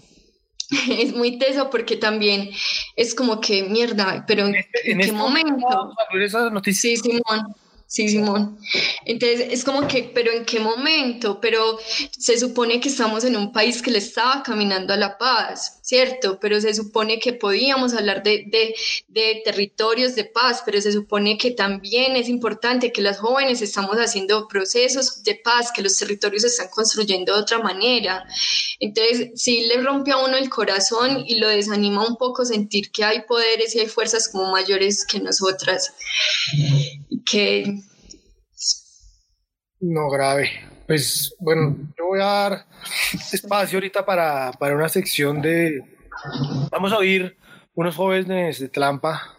Es 0.89 1.13
muy 1.13 1.37
teso 1.37 1.69
porque 1.69 1.97
también 1.97 2.49
es 2.95 3.13
como 3.13 3.39
que 3.39 3.61
mierda, 3.61 4.25
pero 4.27 4.47
¿en, 4.47 4.55
este, 4.55 4.79
qué 4.83 4.91
este 4.93 5.11
momento? 5.11 5.93
Sí, 6.63 6.97
Simón. 6.97 7.55
Sí, 7.93 8.09
Simón. 8.09 8.57
Entonces 9.05 9.49
es 9.51 9.63
como 9.63 9.87
que, 9.87 10.09
pero 10.15 10.31
¿en 10.31 10.45
qué 10.45 10.59
momento? 10.59 11.39
Pero 11.39 11.77
se 12.09 12.39
supone 12.39 12.79
que 12.79 12.89
estamos 12.89 13.23
en 13.23 13.35
un 13.35 13.51
país 13.51 13.83
que 13.83 13.91
le 13.91 13.99
estaba 13.99 14.41
caminando 14.41 14.95
a 14.95 14.97
la 14.97 15.19
paz, 15.19 15.77
¿cierto? 15.83 16.39
Pero 16.39 16.59
se 16.59 16.73
supone 16.73 17.19
que 17.19 17.33
podíamos 17.33 17.93
hablar 17.93 18.23
de, 18.23 18.45
de, 18.47 18.73
de 19.09 19.43
territorios 19.45 20.15
de 20.15 20.25
paz, 20.25 20.63
pero 20.65 20.81
se 20.81 20.91
supone 20.91 21.37
que 21.37 21.51
también 21.51 22.15
es 22.15 22.29
importante 22.29 22.91
que 22.91 23.03
las 23.03 23.19
jóvenes 23.19 23.61
estamos 23.61 23.97
haciendo 23.97 24.47
procesos 24.47 25.23
de 25.23 25.35
paz, 25.35 25.71
que 25.71 25.83
los 25.83 25.95
territorios 25.95 26.41
se 26.41 26.47
están 26.47 26.69
construyendo 26.69 27.35
de 27.35 27.41
otra 27.41 27.59
manera. 27.59 28.25
Entonces, 28.79 29.29
sí 29.35 29.67
le 29.67 29.79
rompe 29.83 30.09
a 30.09 30.17
uno 30.17 30.35
el 30.35 30.49
corazón 30.49 31.23
y 31.27 31.35
lo 31.35 31.47
desanima 31.47 32.07
un 32.07 32.17
poco 32.17 32.43
sentir 32.43 32.89
que 32.89 33.03
hay 33.03 33.21
poderes 33.27 33.75
y 33.75 33.81
hay 33.81 33.87
fuerzas 33.87 34.29
como 34.29 34.49
mayores 34.51 35.05
que 35.05 35.19
nosotras, 35.19 35.93
que 37.23 37.82
no, 39.83 40.09
grave. 40.09 40.49
Pues 40.87 41.35
bueno, 41.39 41.75
yo 41.97 42.05
voy 42.07 42.21
a 42.21 42.25
dar 42.25 42.65
espacio 43.31 43.77
ahorita 43.77 44.05
para, 44.05 44.51
una 44.61 44.87
sección 44.87 45.41
de... 45.41 45.83
Vamos 46.71 46.93
a 46.93 46.97
oír 46.97 47.37
unos 47.73 47.95
jóvenes 47.95 48.59
de 48.59 48.69
Tlampa 48.69 49.37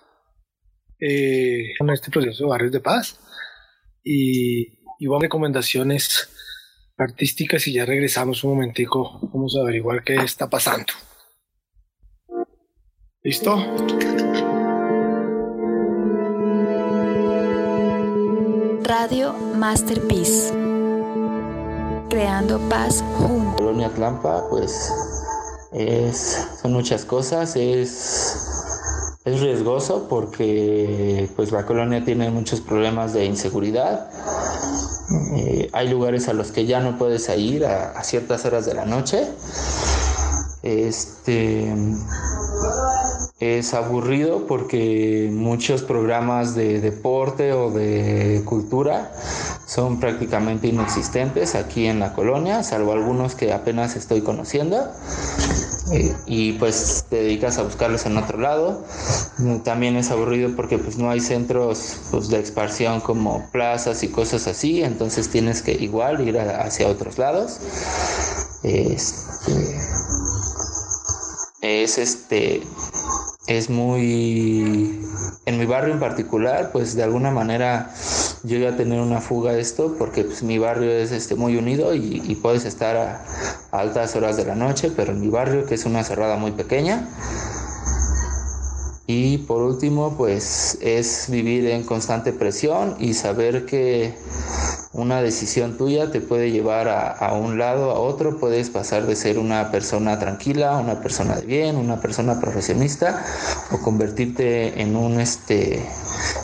eh, 1.00 1.72
con 1.78 1.90
este 1.90 2.10
proceso 2.10 2.44
de 2.44 2.50
barrios 2.50 2.72
de 2.72 2.80
paz 2.80 3.18
y, 4.02 4.80
y 4.98 5.06
vamos 5.06 5.22
a 5.22 5.24
recomendaciones 5.24 6.28
artísticas 6.98 7.66
y 7.66 7.72
ya 7.72 7.86
regresamos 7.86 8.44
un 8.44 8.50
momentico. 8.50 9.20
Vamos 9.32 9.56
a 9.56 9.62
averiguar 9.62 10.04
qué 10.04 10.16
está 10.16 10.50
pasando. 10.50 10.92
¿Listo? 13.22 14.33
Radio 18.84 19.32
Masterpiece. 19.32 20.52
Creando 22.10 22.58
paz 22.68 23.02
juntos. 23.16 23.54
Colonia 23.56 23.88
Tlampa, 23.88 24.46
pues 24.50 24.92
es, 25.72 26.46
son 26.60 26.74
muchas 26.74 27.06
cosas. 27.06 27.56
Es, 27.56 28.36
es 29.24 29.40
riesgoso 29.40 30.06
porque 30.06 31.30
pues 31.34 31.50
la 31.50 31.64
colonia 31.64 32.04
tiene 32.04 32.30
muchos 32.30 32.60
problemas 32.60 33.14
de 33.14 33.24
inseguridad. 33.24 34.10
Eh, 35.38 35.70
hay 35.72 35.88
lugares 35.88 36.28
a 36.28 36.34
los 36.34 36.52
que 36.52 36.66
ya 36.66 36.80
no 36.80 36.98
puedes 36.98 37.26
ir 37.38 37.64
a, 37.64 37.92
a 37.92 38.04
ciertas 38.04 38.44
horas 38.44 38.66
de 38.66 38.74
la 38.74 38.84
noche. 38.84 39.26
Este 40.62 41.74
es 43.40 43.74
aburrido 43.74 44.46
porque 44.46 45.28
muchos 45.32 45.82
programas 45.82 46.54
de 46.54 46.80
deporte 46.80 47.52
o 47.52 47.70
de 47.70 48.42
cultura 48.44 49.12
son 49.66 49.98
prácticamente 49.98 50.68
inexistentes 50.68 51.54
aquí 51.54 51.86
en 51.86 51.98
la 51.98 52.12
colonia, 52.12 52.62
salvo 52.62 52.92
algunos 52.92 53.34
que 53.34 53.52
apenas 53.52 53.96
estoy 53.96 54.20
conociendo. 54.20 54.88
Eh, 55.92 56.14
y 56.26 56.52
pues 56.52 57.04
te 57.10 57.16
dedicas 57.16 57.58
a 57.58 57.62
buscarlos 57.62 58.06
en 58.06 58.16
otro 58.16 58.38
lado. 58.38 58.84
También 59.64 59.96
es 59.96 60.10
aburrido 60.10 60.54
porque 60.56 60.78
pues 60.78 60.96
no 60.96 61.10
hay 61.10 61.20
centros 61.20 61.96
pues, 62.10 62.28
de 62.28 62.38
expansión 62.38 63.00
como 63.00 63.50
plazas 63.50 64.02
y 64.02 64.08
cosas 64.08 64.46
así, 64.46 64.82
entonces 64.82 65.28
tienes 65.28 65.60
que 65.60 65.72
igual 65.72 66.26
ir 66.26 66.38
hacia 66.38 66.88
otros 66.88 67.18
lados. 67.18 67.58
Este, 68.62 69.78
es 71.60 71.98
este 71.98 72.62
es 73.46 73.68
muy 73.68 75.00
en 75.46 75.58
mi 75.58 75.66
barrio 75.66 75.92
en 75.92 76.00
particular 76.00 76.70
pues 76.72 76.94
de 76.94 77.02
alguna 77.02 77.30
manera 77.30 77.90
yo 78.42 78.56
iba 78.56 78.70
a 78.70 78.76
tener 78.76 79.00
una 79.00 79.20
fuga 79.20 79.52
de 79.52 79.60
esto 79.60 79.96
porque 79.98 80.24
pues, 80.24 80.42
mi 80.42 80.58
barrio 80.58 80.90
es 80.90 81.12
este 81.12 81.34
muy 81.34 81.56
unido 81.56 81.94
y, 81.94 82.38
puedes 82.42 82.64
estar 82.64 82.96
a, 82.96 83.24
altas 83.70 84.16
horas 84.16 84.36
de 84.36 84.44
la 84.44 84.54
noche 84.54 84.90
pero 84.94 85.12
en 85.12 85.20
mi 85.20 85.28
barrio 85.28 85.66
que 85.66 85.74
es 85.74 85.84
una 85.84 86.04
cerrada 86.04 86.36
muy 86.36 86.52
pequeña 86.52 87.08
y 89.06 89.38
por 89.38 89.62
último 89.62 90.14
pues 90.16 90.78
es 90.80 91.26
vivir 91.28 91.66
en 91.66 91.82
constante 91.82 92.32
presión 92.32 92.96
y 92.98 93.12
saber 93.12 93.66
que 93.66 94.14
una 94.94 95.20
decisión 95.20 95.76
tuya 95.76 96.10
te 96.10 96.20
puede 96.20 96.52
llevar 96.52 96.88
a, 96.88 97.32
un 97.34 97.58
lado, 97.58 97.90
a 97.90 97.98
otro, 97.98 98.38
puedes 98.38 98.70
pasar 98.70 99.06
de 99.06 99.16
ser 99.16 99.38
una 99.38 99.72
persona 99.72 100.18
tranquila, 100.20 100.78
una 100.78 101.00
persona 101.00 101.34
de 101.34 101.44
bien, 101.44 101.76
una 101.76 102.00
persona 102.00 102.40
profesionista, 102.40 103.24
o 103.72 103.78
convertirte 103.78 104.80
en 104.80 104.94
un 104.94 105.20
este, 105.20 105.84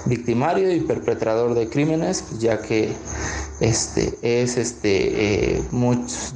victimario 0.06 0.72
y 0.74 0.80
perpetrador 0.80 1.54
de 1.54 1.68
crímenes, 1.68 2.24
ya 2.40 2.61
que 2.61 2.92
este, 3.61 4.18
es 4.22 4.56
este, 4.56 5.54
eh, 5.56 5.62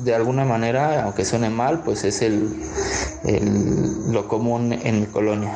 de 0.04 0.14
alguna 0.14 0.44
manera, 0.44 1.02
aunque 1.02 1.24
suene 1.24 1.50
mal, 1.50 1.82
pues 1.82 2.04
es 2.04 2.22
el, 2.22 2.48
lo 4.08 4.28
común 4.28 4.72
en 4.72 5.00
mi 5.00 5.06
colonia. 5.06 5.52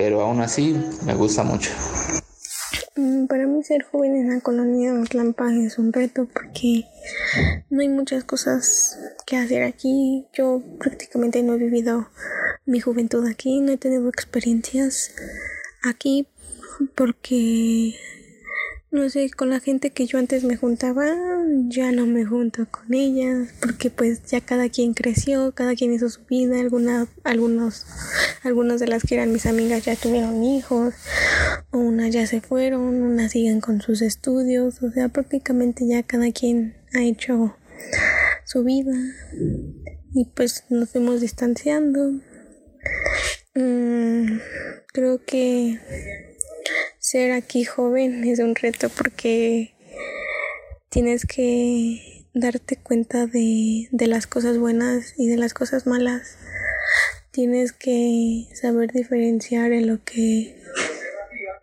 Pero 0.00 0.22
aún 0.22 0.40
así 0.40 0.74
me 1.04 1.14
gusta 1.14 1.42
mucho. 1.42 1.70
Mm, 2.96 3.26
para 3.26 3.46
mí 3.46 3.62
ser 3.62 3.82
joven 3.82 4.16
en 4.16 4.30
la 4.30 4.40
colonia 4.40 4.94
Tlampa 5.06 5.52
es 5.52 5.78
un 5.78 5.92
reto 5.92 6.26
porque 6.32 6.86
no 7.68 7.82
hay 7.82 7.90
muchas 7.90 8.24
cosas 8.24 8.98
que 9.26 9.36
hacer 9.36 9.62
aquí. 9.62 10.26
Yo 10.32 10.62
prácticamente 10.78 11.42
no 11.42 11.52
he 11.52 11.58
vivido 11.58 12.08
mi 12.64 12.80
juventud 12.80 13.28
aquí, 13.28 13.60
no 13.60 13.72
he 13.72 13.76
tenido 13.76 14.08
experiencias 14.08 15.12
aquí 15.82 16.26
porque 16.94 17.94
no 18.90 19.08
sé, 19.08 19.30
con 19.30 19.50
la 19.50 19.60
gente 19.60 19.90
que 19.90 20.06
yo 20.06 20.18
antes 20.18 20.42
me 20.42 20.56
juntaba, 20.56 21.06
ya 21.68 21.92
no 21.92 22.06
me 22.06 22.24
junto 22.24 22.66
con 22.68 22.92
ellas, 22.92 23.48
porque 23.60 23.88
pues 23.88 24.24
ya 24.24 24.40
cada 24.40 24.68
quien 24.68 24.94
creció, 24.94 25.52
cada 25.52 25.76
quien 25.76 25.92
hizo 25.92 26.10
su 26.10 26.24
vida, 26.24 26.58
algunas, 26.58 27.08
algunos, 27.22 27.86
algunas 28.42 28.80
de 28.80 28.88
las 28.88 29.04
que 29.04 29.14
eran 29.14 29.32
mis 29.32 29.46
amigas 29.46 29.84
ya 29.84 29.94
tuvieron 29.94 30.42
hijos, 30.42 30.94
unas 31.70 32.12
ya 32.12 32.26
se 32.26 32.40
fueron, 32.40 33.02
unas 33.02 33.30
siguen 33.30 33.60
con 33.60 33.80
sus 33.80 34.02
estudios, 34.02 34.82
o 34.82 34.90
sea, 34.90 35.08
prácticamente 35.08 35.86
ya 35.86 36.02
cada 36.02 36.32
quien 36.32 36.76
ha 36.92 37.02
hecho 37.02 37.56
su 38.44 38.64
vida 38.64 38.92
y 40.12 40.24
pues 40.34 40.64
nos 40.68 40.90
fuimos 40.90 41.20
distanciando. 41.20 42.20
Mm, 43.54 44.38
creo 44.92 45.24
que 45.24 45.78
ser 46.98 47.32
aquí 47.32 47.64
joven 47.64 48.24
es 48.24 48.38
un 48.38 48.54
reto 48.54 48.88
porque 48.88 49.74
tienes 50.90 51.24
que 51.24 52.26
darte 52.34 52.76
cuenta 52.76 53.26
de, 53.26 53.88
de, 53.90 54.06
las 54.06 54.26
cosas 54.26 54.58
buenas 54.58 55.14
y 55.16 55.28
de 55.28 55.36
las 55.36 55.54
cosas 55.54 55.86
malas. 55.86 56.36
Tienes 57.30 57.72
que 57.72 58.46
saber 58.54 58.92
diferenciar 58.92 59.72
en 59.72 59.86
lo 59.86 60.02
que, 60.04 60.62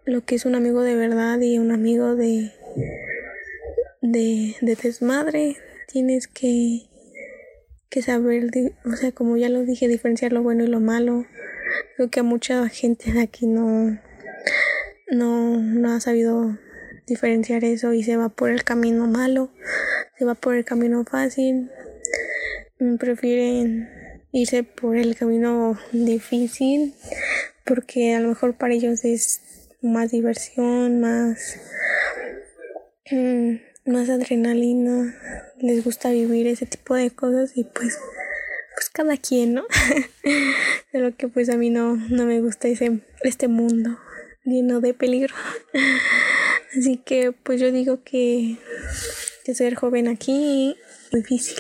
lo 0.05 0.23
que 0.25 0.35
es 0.35 0.45
un 0.45 0.55
amigo 0.55 0.81
de 0.81 0.95
verdad 0.95 1.39
y 1.41 1.59
un 1.59 1.71
amigo 1.71 2.15
de, 2.15 2.51
de, 4.01 4.55
de 4.61 4.75
desmadre. 4.75 5.57
Tienes 5.87 6.27
que, 6.27 6.87
que 7.89 8.01
saber, 8.01 8.49
o 8.85 8.95
sea, 8.95 9.11
como 9.11 9.37
ya 9.37 9.49
lo 9.49 9.63
dije, 9.63 9.87
diferenciar 9.87 10.33
lo 10.33 10.43
bueno 10.43 10.63
y 10.63 10.67
lo 10.67 10.79
malo. 10.79 11.25
Creo 11.95 12.09
que 12.09 12.21
a 12.21 12.23
mucha 12.23 12.67
gente 12.69 13.19
aquí 13.19 13.45
no, 13.45 13.99
no, 15.09 15.57
no 15.57 15.93
ha 15.93 15.99
sabido 15.99 16.57
diferenciar 17.05 17.63
eso 17.63 17.93
y 17.93 18.03
se 18.03 18.17
va 18.17 18.29
por 18.29 18.49
el 18.49 18.63
camino 18.63 19.07
malo, 19.07 19.49
se 20.17 20.25
va 20.25 20.35
por 20.35 20.55
el 20.55 20.65
camino 20.65 21.05
fácil, 21.05 21.71
mm, 22.79 22.97
prefieren 22.97 23.89
irse 24.31 24.63
por 24.63 24.97
el 24.97 25.15
camino 25.15 25.79
difícil 25.93 26.93
porque 27.65 28.13
a 28.13 28.19
lo 28.19 28.29
mejor 28.29 28.57
para 28.57 28.73
ellos 28.73 29.05
es 29.05 29.41
más 29.81 30.11
diversión, 30.11 30.99
más, 30.99 31.59
mm, 33.09 33.55
más 33.85 34.09
adrenalina, 34.09 35.15
les 35.59 35.83
gusta 35.83 36.11
vivir 36.11 36.47
ese 36.47 36.65
tipo 36.65 36.95
de 36.95 37.11
cosas 37.11 37.53
y 37.55 37.63
pues 37.63 37.97
pues 38.75 38.91
cada 38.91 39.17
quien, 39.17 39.55
¿no? 39.55 39.65
lo 40.93 41.15
que 41.15 41.27
pues 41.27 41.49
a 41.49 41.57
mí 41.57 41.71
no, 41.71 41.95
no 41.95 42.25
me 42.25 42.41
gusta 42.41 42.67
ese, 42.67 42.99
este 43.23 43.47
mundo 43.47 43.97
lleno 44.47 44.81
de 44.81 44.93
peligro. 44.93 45.35
Así 46.77 46.97
que 46.97 47.31
pues 47.31 47.59
yo 47.59 47.71
digo 47.71 48.03
que, 48.03 48.57
que 49.43 49.55
ser 49.55 49.75
joven 49.75 50.07
aquí 50.07 50.75
es 51.05 51.11
difícil. 51.11 51.57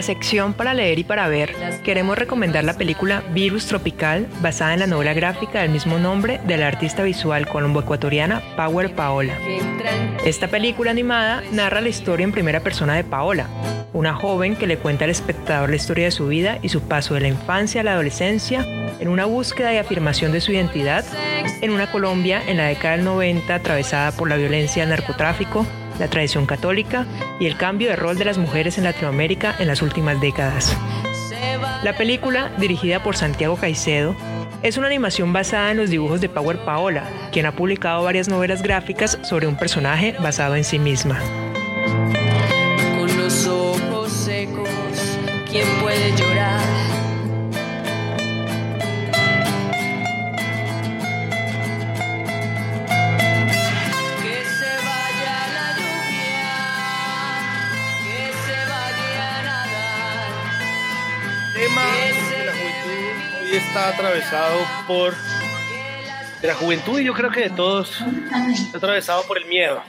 La 0.00 0.06
sección 0.06 0.54
para 0.54 0.72
leer 0.72 0.98
y 0.98 1.04
para 1.04 1.28
ver, 1.28 1.54
queremos 1.84 2.16
recomendar 2.16 2.64
la 2.64 2.78
película 2.78 3.22
Virus 3.34 3.66
Tropical, 3.66 4.26
basada 4.40 4.72
en 4.72 4.80
la 4.80 4.86
novela 4.86 5.12
gráfica 5.12 5.60
del 5.60 5.72
mismo 5.72 5.98
nombre 5.98 6.40
de 6.46 6.56
la 6.56 6.68
artista 6.68 7.02
visual 7.02 7.46
colombo-ecuatoriana 7.46 8.40
Power 8.56 8.94
Paola. 8.94 9.36
Esta 10.24 10.48
película 10.48 10.90
animada 10.90 11.42
narra 11.52 11.82
la 11.82 11.90
historia 11.90 12.24
en 12.24 12.32
primera 12.32 12.60
persona 12.60 12.94
de 12.94 13.04
Paola, 13.04 13.46
una 13.92 14.14
joven 14.14 14.56
que 14.56 14.66
le 14.66 14.78
cuenta 14.78 15.04
al 15.04 15.10
espectador 15.10 15.68
la 15.68 15.76
historia 15.76 16.06
de 16.06 16.12
su 16.12 16.28
vida 16.28 16.58
y 16.62 16.70
su 16.70 16.80
paso 16.80 17.12
de 17.12 17.20
la 17.20 17.28
infancia 17.28 17.82
a 17.82 17.84
la 17.84 17.92
adolescencia 17.92 18.64
en 19.00 19.08
una 19.08 19.26
búsqueda 19.26 19.74
y 19.74 19.76
afirmación 19.76 20.32
de 20.32 20.40
su 20.40 20.50
identidad 20.52 21.04
en 21.60 21.72
una 21.72 21.92
Colombia 21.92 22.42
en 22.46 22.56
la 22.56 22.68
década 22.68 22.96
del 22.96 23.04
90 23.04 23.54
atravesada 23.54 24.12
por 24.12 24.30
la 24.30 24.36
violencia, 24.36 24.82
el 24.82 24.88
narcotráfico, 24.88 25.66
la 26.00 26.08
tradición 26.08 26.46
católica 26.46 27.06
y 27.38 27.46
el 27.46 27.56
cambio 27.56 27.90
de 27.90 27.96
rol 27.96 28.18
de 28.18 28.24
las 28.24 28.38
mujeres 28.38 28.78
en 28.78 28.84
Latinoamérica 28.84 29.54
en 29.58 29.68
las 29.68 29.82
últimas 29.82 30.20
décadas. 30.20 30.76
La 31.84 31.96
película, 31.96 32.50
dirigida 32.58 33.02
por 33.02 33.16
Santiago 33.16 33.56
Caicedo, 33.56 34.16
es 34.62 34.76
una 34.76 34.88
animación 34.88 35.32
basada 35.32 35.70
en 35.70 35.78
los 35.78 35.88
dibujos 35.88 36.20
de 36.20 36.28
Power 36.28 36.58
Paola, 36.64 37.04
quien 37.32 37.46
ha 37.46 37.52
publicado 37.52 38.02
varias 38.02 38.28
novelas 38.28 38.62
gráficas 38.62 39.18
sobre 39.22 39.46
un 39.46 39.56
personaje 39.56 40.14
basado 40.20 40.56
en 40.56 40.64
sí 40.64 40.78
misma. 40.78 41.18
Con 42.98 43.16
los 43.16 43.46
ojos 43.46 44.12
secos, 44.12 44.68
¿quién 45.50 45.66
puede? 45.80 46.29
Está 63.70 63.90
atravesado 63.90 64.58
por 64.88 65.14
de 66.42 66.48
la 66.48 66.54
juventud 66.56 66.98
y 66.98 67.04
yo 67.04 67.14
creo 67.14 67.30
que 67.30 67.42
de 67.42 67.50
todos 67.50 67.88
está 68.52 68.78
atravesado 68.78 69.22
por 69.28 69.38
el 69.38 69.44
miedo. 69.44 69.80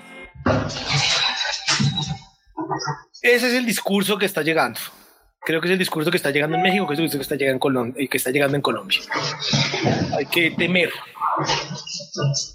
Ese 3.24 3.48
es 3.48 3.54
el 3.56 3.66
discurso 3.66 4.20
que 4.20 4.28
está 4.28 4.44
llegando. 4.44 4.80
Creo 5.40 5.60
que 5.60 5.68
es 5.68 5.72
el 5.72 5.80
discurso 5.80 6.12
que 6.12 6.18
está 6.18 6.30
llegando 6.30 6.58
en 6.58 6.62
México, 6.62 6.86
que 6.86 6.94
es 6.94 7.00
el 7.00 7.06
discurso 7.06 7.18
que 7.18 7.24
está 7.24 7.36
llegando 7.36 7.56
en 7.56 7.60
Colombia 7.60 8.08
que 8.08 8.18
está 8.18 8.30
llegando 8.30 8.56
en 8.56 8.62
Colombia. 8.62 9.00
Hay 10.16 10.28
que 10.28 10.52
temer. 10.52 10.92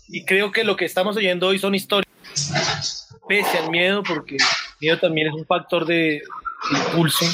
Y 0.07 0.25
creo 0.25 0.53
que 0.53 0.63
lo 0.63 0.77
que 0.77 0.85
estamos 0.85 1.17
oyendo 1.17 1.49
hoy 1.49 1.59
son 1.59 1.75
historias. 1.75 3.09
Pese 3.29 3.59
al 3.59 3.71
miedo, 3.73 4.05
porque 4.05 4.37
el 4.37 4.45
miedo 4.81 5.01
también 5.01 5.27
es 5.27 5.35
un 5.35 5.45
factor 5.45 5.87
de 5.87 6.23
impulso 6.71 7.27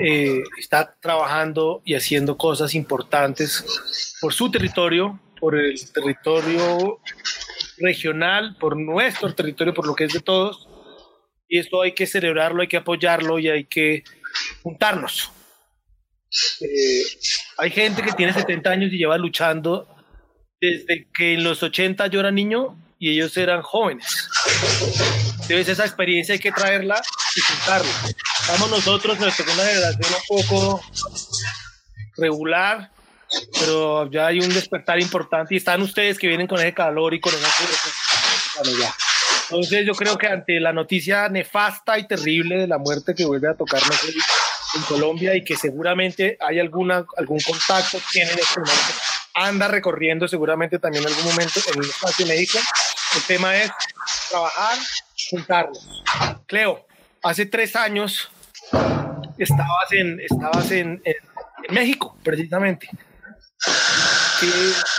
eh, 0.00 0.42
está 0.58 0.96
trabajando 1.00 1.82
y 1.84 1.94
haciendo 1.94 2.36
cosas 2.36 2.74
importantes 2.74 3.64
por 4.20 4.34
su 4.34 4.50
territorio, 4.50 5.18
por 5.40 5.56
el 5.56 5.80
territorio 5.92 7.00
regional, 7.78 8.56
por 8.58 8.76
nuestro 8.76 9.34
territorio, 9.34 9.72
por 9.72 9.86
lo 9.86 9.94
que 9.94 10.04
es 10.04 10.12
de 10.12 10.20
todos. 10.20 10.68
Y 11.48 11.58
esto 11.58 11.80
hay 11.80 11.92
que 11.92 12.06
celebrarlo, 12.06 12.60
hay 12.60 12.68
que 12.68 12.76
apoyarlo 12.76 13.38
y 13.38 13.48
hay 13.48 13.64
que 13.64 14.04
juntarnos. 14.62 15.32
Eh, 16.60 17.02
hay 17.56 17.70
gente 17.70 18.02
que 18.02 18.12
tiene 18.12 18.34
70 18.34 18.70
años 18.70 18.92
y 18.92 18.98
lleva 18.98 19.16
luchando 19.16 19.88
desde 20.60 21.08
que 21.14 21.34
en 21.34 21.44
los 21.44 21.62
80 21.62 22.08
yo 22.08 22.20
era 22.20 22.30
niño 22.30 22.76
y 22.98 23.10
ellos 23.10 23.36
eran 23.36 23.62
jóvenes. 23.62 24.28
Entonces 25.32 25.68
esa 25.68 25.84
experiencia 25.84 26.34
hay 26.34 26.38
que 26.38 26.52
traerla 26.52 27.00
y 27.36 27.40
juntarla. 27.40 27.90
Estamos 28.40 28.70
nosotros, 28.70 29.18
nuestra 29.18 29.44
segunda 29.44 29.66
generación, 29.66 30.12
un 30.30 30.42
poco 30.42 30.82
regular, 32.16 32.90
pero 33.58 34.10
ya 34.10 34.26
hay 34.26 34.40
un 34.40 34.48
despertar 34.48 35.00
importante 35.00 35.54
y 35.54 35.58
están 35.58 35.82
ustedes 35.82 36.18
que 36.18 36.28
vienen 36.28 36.46
con 36.46 36.58
ese 36.58 36.74
calor 36.74 37.14
y 37.14 37.20
con 37.20 37.32
ese... 37.34 37.46
Entonces 39.50 39.86
yo 39.86 39.94
creo 39.94 40.18
que 40.18 40.26
ante 40.26 40.60
la 40.60 40.72
noticia 40.72 41.28
nefasta 41.28 41.98
y 41.98 42.06
terrible 42.06 42.58
de 42.58 42.66
la 42.66 42.78
muerte 42.78 43.14
que 43.14 43.24
vuelve 43.24 43.48
a 43.48 43.54
tocarnos 43.54 43.96
en 44.74 44.82
Colombia 44.82 45.34
y 45.34 45.42
que 45.42 45.56
seguramente 45.56 46.36
hay 46.40 46.58
alguna, 46.60 47.06
algún 47.16 47.40
contacto, 47.40 47.98
tienen 48.12 48.38
este 48.38 48.60
momento, 48.60 48.94
anda 49.34 49.68
recorriendo 49.68 50.28
seguramente 50.28 50.78
también 50.78 51.04
en 51.04 51.10
algún 51.10 51.24
momento 51.24 51.60
en 51.72 51.82
el 51.82 51.88
espacio 51.88 52.26
México. 52.26 52.58
El 53.16 53.22
tema 53.22 53.56
es 53.56 53.70
trabajar, 54.30 54.78
juntarnos. 55.30 56.02
Cleo, 56.46 56.86
hace 57.22 57.46
tres 57.46 57.76
años 57.76 58.30
estabas 59.38 59.92
en, 59.92 60.20
estabas 60.20 60.70
en, 60.70 61.02
México, 61.70 62.16
precisamente. 62.22 62.88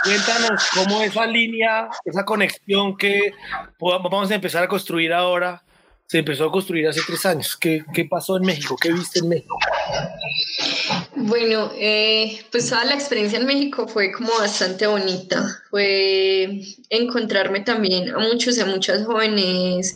cuéntanos 0.04 0.68
cómo 0.74 1.02
esa 1.02 1.26
línea, 1.26 1.88
esa 2.04 2.24
conexión 2.24 2.96
que 2.96 3.32
vamos 3.78 4.30
a 4.30 4.34
empezar 4.34 4.62
a 4.62 4.68
construir 4.68 5.12
ahora, 5.12 5.62
se 6.10 6.18
empezó 6.18 6.46
a 6.46 6.50
construir 6.50 6.88
hace 6.88 7.02
tres 7.06 7.24
años. 7.24 7.56
¿Qué, 7.56 7.84
qué 7.94 8.04
pasó 8.04 8.36
en 8.36 8.42
México? 8.42 8.74
¿Qué 8.82 8.92
viste 8.92 9.20
en 9.20 9.28
México? 9.28 9.56
Bueno, 11.14 11.70
eh, 11.76 12.44
pues 12.50 12.68
toda 12.68 12.84
la 12.84 12.94
experiencia 12.94 13.38
en 13.38 13.46
México 13.46 13.86
fue 13.86 14.10
como 14.10 14.36
bastante 14.36 14.88
bonita. 14.88 15.62
Fue 15.70 16.62
encontrarme 16.88 17.60
también 17.60 18.10
a 18.10 18.18
muchos 18.18 18.58
y 18.58 18.60
a 18.60 18.66
muchas 18.66 19.06
jóvenes 19.06 19.94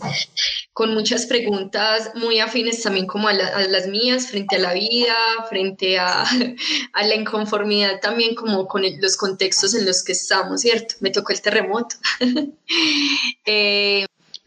con 0.72 0.94
muchas 0.94 1.26
preguntas 1.26 2.12
muy 2.14 2.38
afines 2.38 2.80
también 2.80 3.08
como 3.08 3.26
a, 3.26 3.32
las 3.32 3.88
mías 3.88 4.28
frente 4.28 4.54
a 4.54 4.60
la 4.60 4.72
vida, 4.72 5.16
frente 5.48 5.98
a, 5.98 6.24
la 6.94 7.14
inconformidad 7.16 7.98
también 8.00 8.36
como 8.36 8.68
con 8.68 8.84
los 9.00 9.16
contextos 9.16 9.74
en 9.74 9.84
los 9.84 10.04
que 10.04 10.12
estamos, 10.12 10.60
¿cierto? 10.60 10.94
Me 11.00 11.10
tocó 11.10 11.32
el 11.32 11.42
terremoto. 11.42 11.96
eh, 13.46 14.06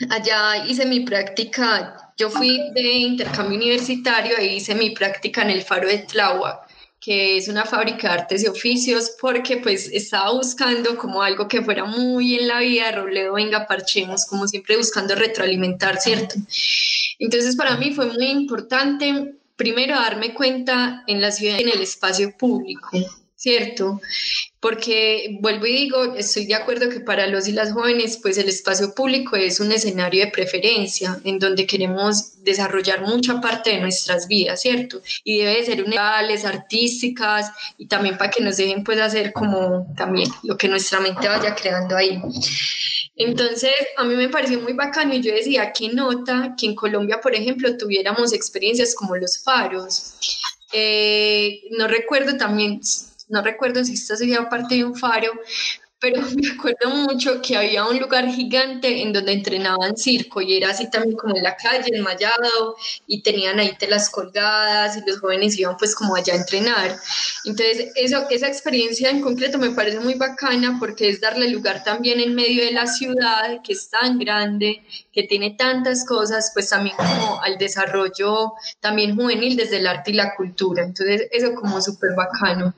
Allá 0.10 0.66
hice 0.68 0.86
mi 0.86 1.00
práctica, 1.00 2.12
yo 2.18 2.30
fui 2.30 2.72
de 2.74 2.94
intercambio 2.94 3.58
universitario 3.58 4.38
e 4.38 4.56
hice 4.56 4.76
mi 4.76 4.92
práctica 4.92 5.42
en 5.42 5.50
el 5.50 5.64
Faro 5.64 5.88
de 5.88 6.00
Tláhuac, 6.00 6.68
que 7.00 7.38
es 7.38 7.48
una 7.48 7.66
fábrica 7.66 8.10
de 8.10 8.20
artes 8.20 8.44
y 8.44 8.48
oficios, 8.48 9.16
porque 9.20 9.58
pues 9.58 9.88
estaba 9.92 10.34
buscando 10.34 10.98
como 10.98 11.24
algo 11.24 11.48
que 11.48 11.64
fuera 11.64 11.86
muy 11.86 12.36
en 12.36 12.48
la 12.48 12.60
vida, 12.60 12.92
Robledo, 12.92 13.34
venga, 13.34 13.66
parchemos, 13.66 14.26
como 14.26 14.48
siempre 14.48 14.78
buscando 14.78 15.16
retroalimentar, 15.16 16.00
¿cierto? 16.00 16.36
Entonces 17.18 17.56
para 17.56 17.76
mí 17.78 17.92
fue 17.92 18.06
muy 18.06 18.28
importante, 18.28 19.36
primero, 19.56 19.96
darme 19.96 20.36
cuenta 20.36 21.04
en 21.08 21.22
la 21.22 21.32
ciudad, 21.32 21.60
en 21.60 21.70
el 21.70 21.82
espacio 21.82 22.38
público, 22.38 22.90
¿cierto? 23.38 24.02
Porque 24.60 25.38
vuelvo 25.40 25.68
y 25.68 25.72
digo, 25.72 26.16
estoy 26.16 26.48
de 26.48 26.56
acuerdo 26.56 26.90
que 26.90 27.00
para 27.00 27.28
los 27.28 27.48
y 27.48 27.52
las 27.52 27.72
jóvenes, 27.72 28.18
pues 28.20 28.38
el 28.40 28.50
espacio 28.50 28.96
público 28.96 29.36
es 29.36 29.60
un 29.60 29.72
escenario 29.72 30.26
de 30.26 30.32
preferencia 30.32 31.20
en 31.24 31.38
donde 31.38 31.68
queremos 31.68 32.44
desarrollar 32.44 33.02
mucha 33.02 33.40
parte 33.40 33.70
de 33.70 33.80
nuestras 33.80 34.28
vidas, 34.28 34.62
¿cierto? 34.62 35.02
Y 35.24 35.38
debe 35.38 35.64
ser 35.64 35.84
unidades 35.84 36.44
artísticas 36.46 37.52
y 37.78 37.88
también 37.88 38.18
para 38.18 38.32
que 38.32 38.44
nos 38.44 38.58
dejen 38.58 38.84
pues 38.84 39.00
hacer 39.00 39.32
como 39.32 39.94
también 39.96 40.30
lo 40.44 40.58
que 40.58 40.68
nuestra 40.68 41.00
mente 41.00 41.28
vaya 41.28 41.54
creando 41.54 41.96
ahí. 41.96 42.20
Entonces, 43.16 43.74
a 43.98 44.04
mí 44.04 44.16
me 44.16 44.30
pareció 44.30 44.60
muy 44.60 44.74
bacano 44.74 45.14
y 45.14 45.22
yo 45.22 45.34
decía, 45.34 45.72
qué 45.72 45.90
nota 45.90 46.56
que 46.60 46.66
en 46.66 46.76
Colombia, 46.76 47.22
por 47.22 47.36
ejemplo, 47.36 47.78
tuviéramos 47.78 48.34
experiencias 48.34 48.96
como 48.96 49.16
los 49.16 49.44
faros. 49.44 50.16
Eh, 50.74 51.62
no 51.78 51.88
recuerdo 51.88 52.36
también 52.38 52.82
no 53.30 53.42
recuerdo 53.42 53.84
si 53.84 53.94
esta 53.94 54.16
sería 54.16 54.50
parte 54.50 54.76
de 54.76 54.86
un 54.86 54.96
faro, 54.96 55.32
pero 56.00 56.22
me 56.22 56.50
acuerdo 56.50 56.90
mucho 56.90 57.42
que 57.42 57.58
había 57.58 57.86
un 57.86 58.00
lugar 58.00 58.28
gigante 58.30 59.02
en 59.02 59.14
donde 59.14 59.34
entrenaban 59.34 59.98
circo 59.98 60.42
y 60.42 60.56
era 60.56 60.70
así 60.70 60.90
también 60.90 61.18
como 61.18 61.36
en 61.36 61.44
la 61.44 61.56
calle, 61.56 61.90
enmayado, 61.92 62.76
y 63.08 63.22
tenían 63.24 63.60
ahí 63.60 63.76
telas 63.78 64.10
colgadas 64.10 64.98
y 64.98 65.10
los 65.10 65.20
jóvenes 65.20 65.58
iban 65.58 65.76
pues 65.78 65.96
como 65.96 66.16
allá 66.16 66.34
a 66.34 66.38
entrenar. 66.38 67.00
Entonces, 67.46 67.92
eso, 67.96 68.28
esa 68.30 68.48
experiencia 68.48 69.10
en 69.10 69.22
concreto 69.22 69.58
me 69.58 69.72
parece 69.72 70.00
muy 70.00 70.14
bacana 70.14 70.78
porque 70.80 71.10
es 71.10 71.20
darle 71.20 71.50
lugar 71.50 71.84
también 71.84 72.20
en 72.20 72.36
medio 72.36 72.64
de 72.64 72.72
la 72.72 72.86
ciudad 72.86 73.62
que 73.64 73.74
es 73.74 73.90
tan 73.90 74.20
grande, 74.20 74.84
que 75.12 75.24
tiene 75.24 75.56
tantas 75.58 76.06
cosas, 76.06 76.52
pues 76.54 76.70
también 76.70 76.96
como 76.96 77.42
al 77.42 77.58
desarrollo 77.58 78.54
también 78.80 79.16
juvenil 79.16 79.56
desde 79.56 79.78
el 79.78 79.88
arte 79.88 80.12
y 80.12 80.14
la 80.14 80.36
cultura. 80.36 80.84
Entonces, 80.84 81.28
eso 81.32 81.56
como 81.56 81.82
súper 81.82 82.12
bacano. 82.16 82.76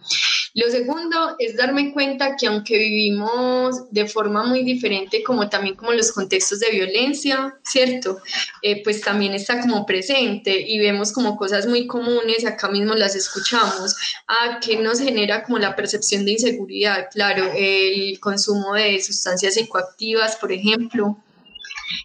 Lo 0.55 0.69
segundo 0.69 1.35
es 1.37 1.55
darme 1.55 1.93
cuenta 1.93 2.35
que 2.35 2.47
aunque 2.47 2.77
vivimos 2.77 3.91
de 3.91 4.07
forma 4.07 4.43
muy 4.43 4.63
diferente, 4.63 5.23
como 5.23 5.49
también 5.49 5.75
como 5.75 5.93
los 5.93 6.11
contextos 6.11 6.59
de 6.59 6.71
violencia, 6.71 7.55
¿cierto? 7.63 8.19
Eh, 8.61 8.83
pues 8.83 9.01
también 9.01 9.33
está 9.33 9.61
como 9.61 9.85
presente 9.85 10.59
y 10.67 10.79
vemos 10.79 11.11
como 11.11 11.37
cosas 11.37 11.67
muy 11.67 11.87
comunes 11.87 12.45
acá 12.45 12.67
mismo 12.69 12.95
las 12.95 13.15
escuchamos, 13.15 13.95
a 14.27 14.59
que 14.59 14.77
nos 14.77 14.99
genera 14.99 15.43
como 15.43 15.59
la 15.59 15.75
percepción 15.75 16.25
de 16.25 16.31
inseguridad, 16.31 17.09
claro, 17.11 17.51
el 17.55 18.19
consumo 18.19 18.73
de 18.73 19.01
sustancias 19.01 19.53
psicoactivas, 19.53 20.35
por 20.35 20.51
ejemplo, 20.51 21.17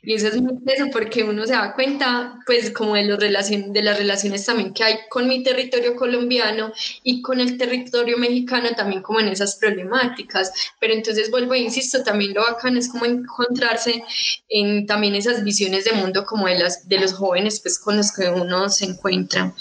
y 0.03 0.14
eso 0.14 0.28
es 0.28 0.41
muy 0.41 0.55
eso 0.66 0.87
porque 0.93 1.22
uno 1.24 1.47
se 1.47 1.53
da 1.53 1.74
cuenta, 1.74 2.39
pues, 2.47 2.70
como 2.70 2.95
de, 2.95 3.05
los 3.05 3.18
de 3.18 3.82
las 3.82 3.99
relaciones 3.99 4.45
también 4.45 4.72
que 4.72 4.85
hay 4.85 4.99
con 5.09 5.28
mi 5.28 5.43
territorio 5.43 5.95
colombiano 5.97 6.72
y 7.03 7.22
con 7.22 7.41
el 7.41 7.59
territorio 7.59 8.18
mexicano 8.18 8.70
también 8.76 9.03
como 9.03 9.20
en 9.20 9.28
esas 9.28 9.57
problemáticas. 9.57 10.53
Pero 10.80 10.95
entonces 10.95 11.30
vuelvo 11.30 11.55
e 11.55 11.59
insisto, 11.59 12.03
también 12.03 12.35
lo 12.35 12.43
bacano 12.43 12.78
es 12.78 12.89
como 12.89 13.05
encontrarse 13.05 14.03
en 14.49 14.87
también 14.87 15.14
esas 15.14 15.45
visiones 15.45 15.85
de 15.85 15.93
mundo 15.93 16.24
como 16.24 16.47
de, 16.47 16.59
las, 16.59 16.89
de 16.89 16.99
los 16.99 17.12
jóvenes, 17.12 17.61
pues, 17.61 17.78
con 17.78 17.97
los 17.97 18.12
que 18.12 18.28
uno 18.28 18.68
se 18.68 18.87
encuentra. 18.87 19.55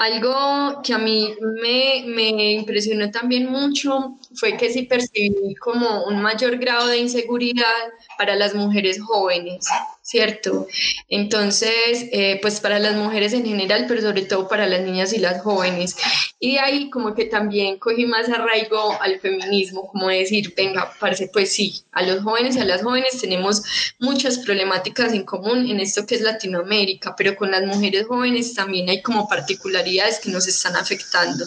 Algo 0.00 0.80
que 0.82 0.94
a 0.94 0.98
mí 0.98 1.34
me, 1.42 2.04
me, 2.06 2.52
impresionó 2.52 3.10
también 3.10 3.50
mucho 3.50 4.16
fue 4.34 4.56
que 4.56 4.70
sí 4.70 4.84
percibí 4.84 5.54
como 5.56 6.04
un 6.04 6.22
mayor 6.22 6.56
grado 6.56 6.86
de 6.86 6.96
inseguridad 6.96 7.90
para 8.16 8.34
las 8.34 8.54
mujeres 8.54 8.98
jóvenes. 8.98 9.68
¿Cierto? 10.10 10.66
Entonces, 11.08 12.08
eh, 12.10 12.40
pues 12.42 12.58
para 12.58 12.80
las 12.80 12.96
mujeres 12.96 13.32
en 13.32 13.46
general, 13.46 13.84
pero 13.86 14.00
sobre 14.00 14.22
todo 14.22 14.48
para 14.48 14.66
las 14.66 14.80
niñas 14.80 15.12
y 15.12 15.18
las 15.18 15.40
jóvenes. 15.40 15.94
Y 16.40 16.54
de 16.54 16.58
ahí 16.58 16.90
como 16.90 17.14
que 17.14 17.26
también 17.26 17.78
cogí 17.78 18.06
más 18.06 18.28
arraigo 18.28 19.00
al 19.00 19.20
feminismo, 19.20 19.86
como 19.86 20.08
decir, 20.08 20.52
venga, 20.56 20.92
parece, 20.98 21.30
pues 21.32 21.52
sí, 21.52 21.84
a 21.92 22.02
los 22.02 22.24
jóvenes 22.24 22.56
y 22.56 22.58
a 22.58 22.64
las 22.64 22.82
jóvenes 22.82 23.20
tenemos 23.20 23.62
muchas 24.00 24.38
problemáticas 24.38 25.12
en 25.12 25.22
común 25.22 25.70
en 25.70 25.78
esto 25.78 26.04
que 26.04 26.16
es 26.16 26.22
Latinoamérica, 26.22 27.14
pero 27.16 27.36
con 27.36 27.52
las 27.52 27.62
mujeres 27.62 28.08
jóvenes 28.08 28.54
también 28.54 28.88
hay 28.88 29.02
como 29.02 29.28
particularidades 29.28 30.18
que 30.18 30.30
nos 30.30 30.48
están 30.48 30.74
afectando. 30.74 31.44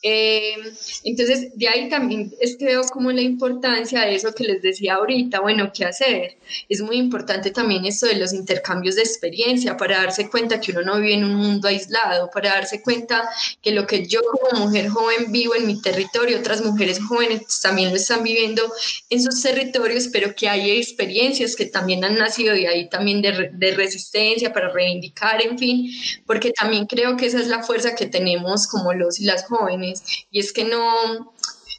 Eh, 0.00 0.54
entonces, 1.02 1.48
de 1.56 1.68
ahí 1.68 1.88
también 1.88 2.32
es 2.40 2.56
que 2.56 2.66
veo 2.66 2.82
como 2.82 3.10
la 3.10 3.20
importancia 3.20 4.02
de 4.02 4.14
eso 4.14 4.32
que 4.32 4.44
les 4.44 4.62
decía 4.62 4.94
ahorita, 4.94 5.40
bueno, 5.40 5.72
¿qué 5.74 5.84
hacer? 5.84 6.36
Es 6.68 6.80
muy 6.80 6.96
importante 6.96 7.50
también 7.50 7.84
esto 7.84 8.06
de 8.06 8.14
los 8.14 8.32
intercambios 8.32 8.94
de 8.94 9.02
experiencia 9.02 9.76
para 9.76 9.98
darse 9.98 10.30
cuenta 10.30 10.60
que 10.60 10.70
uno 10.70 10.82
no 10.82 11.00
vive 11.00 11.14
en 11.14 11.24
un 11.24 11.34
mundo 11.34 11.66
aislado, 11.66 12.30
para 12.32 12.50
darse 12.50 12.80
cuenta 12.80 13.28
que 13.60 13.72
lo 13.72 13.88
que 13.88 14.06
yo 14.06 14.20
como 14.22 14.66
mujer 14.66 14.88
joven 14.88 15.32
vivo 15.32 15.56
en 15.56 15.66
mi 15.66 15.82
territorio, 15.82 16.38
otras 16.38 16.64
mujeres 16.64 17.00
jóvenes 17.00 17.60
también 17.60 17.90
lo 17.90 17.96
están 17.96 18.22
viviendo 18.22 18.72
en 19.10 19.20
sus 19.20 19.42
territorios, 19.42 20.08
pero 20.12 20.32
que 20.34 20.48
hay 20.48 20.70
experiencias 20.70 21.56
que 21.56 21.66
también 21.66 22.04
han 22.04 22.16
nacido 22.16 22.54
de 22.54 22.68
ahí 22.68 22.88
también 22.88 23.20
de, 23.20 23.50
de 23.52 23.74
resistencia 23.74 24.52
para 24.52 24.68
reivindicar, 24.68 25.44
en 25.44 25.58
fin, 25.58 25.90
porque 26.24 26.52
también 26.52 26.86
creo 26.86 27.16
que 27.16 27.26
esa 27.26 27.40
es 27.40 27.48
la 27.48 27.64
fuerza 27.64 27.96
que 27.96 28.06
tenemos 28.06 28.68
como 28.68 28.92
los 28.92 29.18
y 29.18 29.24
las 29.24 29.44
jóvenes 29.46 29.87
y 30.30 30.40
es 30.40 30.52
que 30.52 30.64
no, 30.64 31.32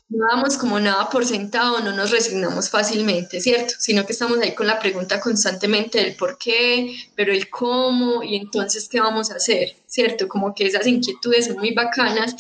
no 0.10 0.28
damos 0.28 0.58
como 0.58 0.80
nada 0.80 1.10
por 1.10 1.26
sentado, 1.26 1.80
no 1.82 1.92
nos 1.92 2.10
resignamos 2.10 2.70
fácilmente, 2.70 3.40
¿cierto? 3.40 3.76
Sino 3.78 4.06
que 4.06 4.14
estamos 4.14 4.40
ahí 4.40 4.56
con 4.56 4.66
la 4.66 4.80
pregunta 4.80 5.20
constantemente 5.20 6.00
del 6.00 6.16
por 6.16 6.38
qué, 6.38 6.96
pero 7.16 7.32
el 7.32 7.50
cómo 7.50 8.24
y 8.24 8.36
entonces 8.36 8.90
qué 8.90 9.00
vamos 9.00 9.30
a 9.32 9.36
hacer, 9.36 9.76
¿cierto? 9.86 10.28
Como 10.28 10.56
que 10.56 10.66
esas 10.66 10.88
inquietudes 10.88 11.46
son 11.46 11.58
muy 11.58 11.74
bacanas 11.74 12.36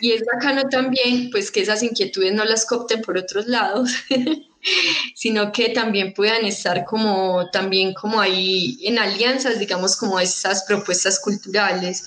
y 0.00 0.12
es 0.12 0.22
bacano 0.24 0.68
también 0.68 1.30
pues 1.30 1.50
que 1.50 1.60
esas 1.60 1.82
inquietudes 1.82 2.34
no 2.34 2.44
las 2.44 2.66
copten 2.66 3.00
por 3.00 3.16
otros 3.16 3.46
lados. 3.46 3.90
sino 5.14 5.52
que 5.52 5.70
también 5.70 6.12
puedan 6.12 6.44
estar 6.44 6.84
como 6.84 7.50
también 7.50 7.94
como 7.94 8.20
ahí 8.20 8.78
en 8.82 8.98
alianzas, 8.98 9.58
digamos, 9.58 9.96
como 9.96 10.20
esas 10.20 10.64
propuestas 10.64 11.20
culturales. 11.20 12.06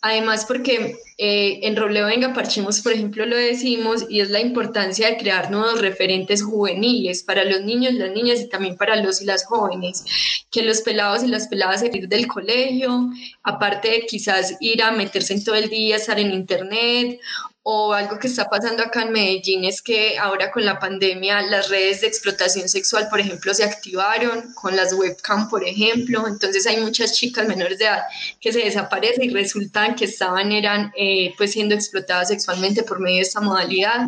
Además, 0.00 0.44
porque 0.46 0.96
eh, 1.16 1.60
en 1.62 1.76
Robledo 1.76 2.08
Venga 2.08 2.34
Parchemos, 2.34 2.80
por 2.80 2.92
ejemplo, 2.92 3.24
lo 3.24 3.36
decimos, 3.36 4.04
y 4.08 4.20
es 4.20 4.30
la 4.30 4.40
importancia 4.40 5.08
de 5.08 5.16
crear 5.16 5.50
nuevos 5.50 5.80
referentes 5.80 6.42
juveniles 6.42 7.22
para 7.22 7.44
los 7.44 7.62
niños, 7.62 7.94
las 7.94 8.10
niñas 8.10 8.40
y 8.40 8.48
también 8.48 8.76
para 8.76 8.96
los 8.96 9.22
y 9.22 9.26
las 9.26 9.44
jóvenes, 9.44 10.04
que 10.50 10.62
los 10.62 10.80
pelados 10.80 11.22
y 11.22 11.28
las 11.28 11.46
peladas 11.46 11.80
salir 11.80 12.08
del 12.08 12.26
colegio, 12.26 13.10
aparte 13.44 13.90
de 13.90 14.06
quizás 14.06 14.56
ir 14.58 14.82
a 14.82 14.90
meterse 14.90 15.40
todo 15.40 15.54
el 15.54 15.68
día, 15.68 15.96
estar 15.96 16.18
en 16.18 16.32
internet 16.32 17.20
o 17.64 17.92
algo 17.92 18.18
que 18.18 18.26
está 18.26 18.50
pasando 18.50 18.82
acá 18.82 19.02
en 19.02 19.12
Medellín 19.12 19.64
es 19.64 19.82
que 19.82 20.18
ahora 20.18 20.50
con 20.50 20.64
la 20.64 20.80
pandemia 20.80 21.42
las 21.42 21.68
redes 21.68 22.00
de 22.00 22.08
explotación 22.08 22.68
sexual, 22.68 23.06
por 23.08 23.20
ejemplo, 23.20 23.54
se 23.54 23.62
activaron 23.62 24.52
con 24.54 24.74
las 24.74 24.92
webcam, 24.92 25.48
por 25.48 25.64
ejemplo. 25.64 26.26
Entonces 26.26 26.66
hay 26.66 26.78
muchas 26.78 27.12
chicas 27.12 27.46
menores 27.46 27.78
de 27.78 27.84
edad 27.84 28.02
que 28.40 28.52
se 28.52 28.60
desaparecen 28.60 29.24
y 29.24 29.28
resultan 29.30 29.94
que 29.94 30.06
estaban, 30.06 30.50
eran 30.50 30.92
eh, 30.96 31.34
pues 31.36 31.52
siendo 31.52 31.76
explotadas 31.76 32.28
sexualmente 32.28 32.82
por 32.82 32.98
medio 32.98 33.16
de 33.16 33.22
esta 33.22 33.40
modalidad. 33.40 34.06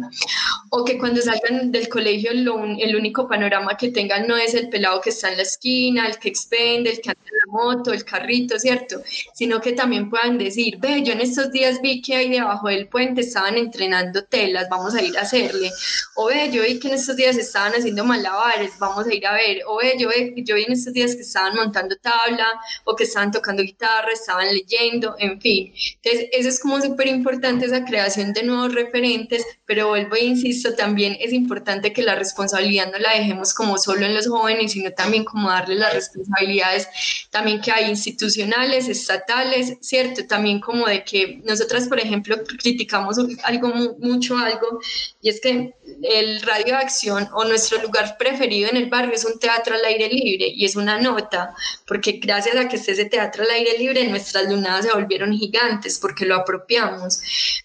O 0.70 0.84
que 0.84 0.98
cuando 0.98 1.22
salgan 1.22 1.70
del 1.70 1.88
colegio 1.88 2.32
el 2.32 2.96
único 2.96 3.28
panorama 3.28 3.76
que 3.76 3.90
tengan 3.90 4.26
no 4.26 4.36
es 4.36 4.54
el 4.54 4.68
pelado 4.68 5.00
que 5.00 5.10
está 5.10 5.30
en 5.30 5.36
la 5.36 5.44
esquina, 5.44 6.08
el 6.08 6.18
que 6.18 6.28
expende, 6.28 6.90
el 6.90 7.00
que 7.00 7.10
anda 7.10 7.22
en 7.24 7.36
la 7.46 7.52
moto, 7.52 7.92
el 7.92 8.04
carrito, 8.04 8.58
¿cierto? 8.58 9.00
Sino 9.32 9.60
que 9.60 9.72
también 9.72 10.10
puedan 10.10 10.38
decir, 10.38 10.78
ve, 10.78 11.04
yo 11.04 11.12
en 11.12 11.20
estos 11.20 11.52
días 11.52 11.80
vi 11.80 12.02
que 12.02 12.16
ahí 12.16 12.30
debajo 12.30 12.68
del 12.68 12.88
puente 12.88 13.22
estaban 13.44 13.58
entrenando 13.58 14.24
telas, 14.24 14.68
vamos 14.68 14.94
a 14.94 15.02
ir 15.02 15.16
a 15.18 15.22
hacerle. 15.22 15.70
O 16.14 16.26
ve, 16.26 16.50
yo 16.50 16.62
vi 16.62 16.78
que 16.78 16.88
en 16.88 16.94
estos 16.94 17.16
días 17.16 17.36
estaban 17.36 17.72
haciendo 17.72 18.04
malabares, 18.04 18.72
vamos 18.78 19.06
a 19.06 19.14
ir 19.14 19.26
a 19.26 19.34
ver. 19.34 19.60
O 19.66 19.76
ve, 19.76 19.94
yo, 19.98 20.08
ve, 20.08 20.32
yo 20.36 20.54
vi 20.54 20.64
en 20.64 20.72
estos 20.72 20.92
días 20.92 21.14
que 21.14 21.22
estaban 21.22 21.54
montando 21.54 21.96
tabla 21.96 22.46
o 22.84 22.96
que 22.96 23.04
estaban 23.04 23.30
tocando 23.30 23.62
guitarra, 23.62 24.12
estaban 24.12 24.46
leyendo, 24.52 25.14
en 25.18 25.40
fin. 25.40 25.72
Entonces, 26.02 26.28
eso 26.32 26.48
es 26.48 26.60
como 26.60 26.80
súper 26.80 27.08
importante, 27.08 27.66
esa 27.66 27.84
creación 27.84 28.32
de 28.32 28.44
nuevos 28.44 28.74
referentes, 28.74 29.44
pero 29.66 29.88
vuelvo 29.88 30.16
e 30.16 30.24
insisto, 30.24 30.74
también 30.74 31.16
es 31.20 31.32
importante 31.32 31.92
que 31.92 32.02
la 32.02 32.14
responsabilidad 32.14 32.90
no 32.90 32.98
la 32.98 33.12
dejemos 33.14 33.52
como 33.54 33.78
solo 33.78 34.06
en 34.06 34.14
los 34.14 34.28
jóvenes, 34.28 34.72
sino 34.72 34.90
también 34.92 35.24
como 35.24 35.50
darle 35.50 35.76
las 35.76 35.92
responsabilidades 35.92 36.88
también 37.30 37.60
que 37.60 37.72
hay 37.72 37.90
institucionales, 37.90 38.88
estatales, 38.88 39.76
¿cierto? 39.80 40.24
También 40.26 40.60
como 40.60 40.86
de 40.86 41.02
que 41.02 41.40
nosotras, 41.44 41.88
por 41.88 41.98
ejemplo, 41.98 42.36
criticamos 42.58 43.18
algo 43.42 43.68
mucho 43.98 44.36
algo 44.36 44.80
y 45.20 45.28
es 45.28 45.40
que 45.40 45.74
el 46.02 46.42
radio 46.42 46.66
de 46.66 46.82
acción 46.82 47.28
o 47.32 47.44
nuestro 47.44 47.80
lugar 47.82 48.16
preferido 48.18 48.70
en 48.70 48.76
el 48.76 48.88
barrio 48.88 49.14
es 49.14 49.24
un 49.24 49.38
teatro 49.38 49.74
al 49.74 49.84
aire 49.84 50.08
libre 50.08 50.48
y 50.48 50.64
es 50.64 50.76
una 50.76 51.00
nota, 51.00 51.54
porque 51.86 52.12
gracias 52.12 52.56
a 52.56 52.68
que 52.68 52.76
esté 52.76 52.92
ese 52.92 53.06
teatro 53.06 53.44
al 53.44 53.50
aire 53.50 53.78
libre 53.78 54.06
nuestras 54.08 54.48
lunadas 54.48 54.86
se 54.86 54.92
volvieron 54.92 55.32
gigantes 55.32 55.98
porque 55.98 56.26
lo 56.26 56.36
apropiamos, 56.36 57.20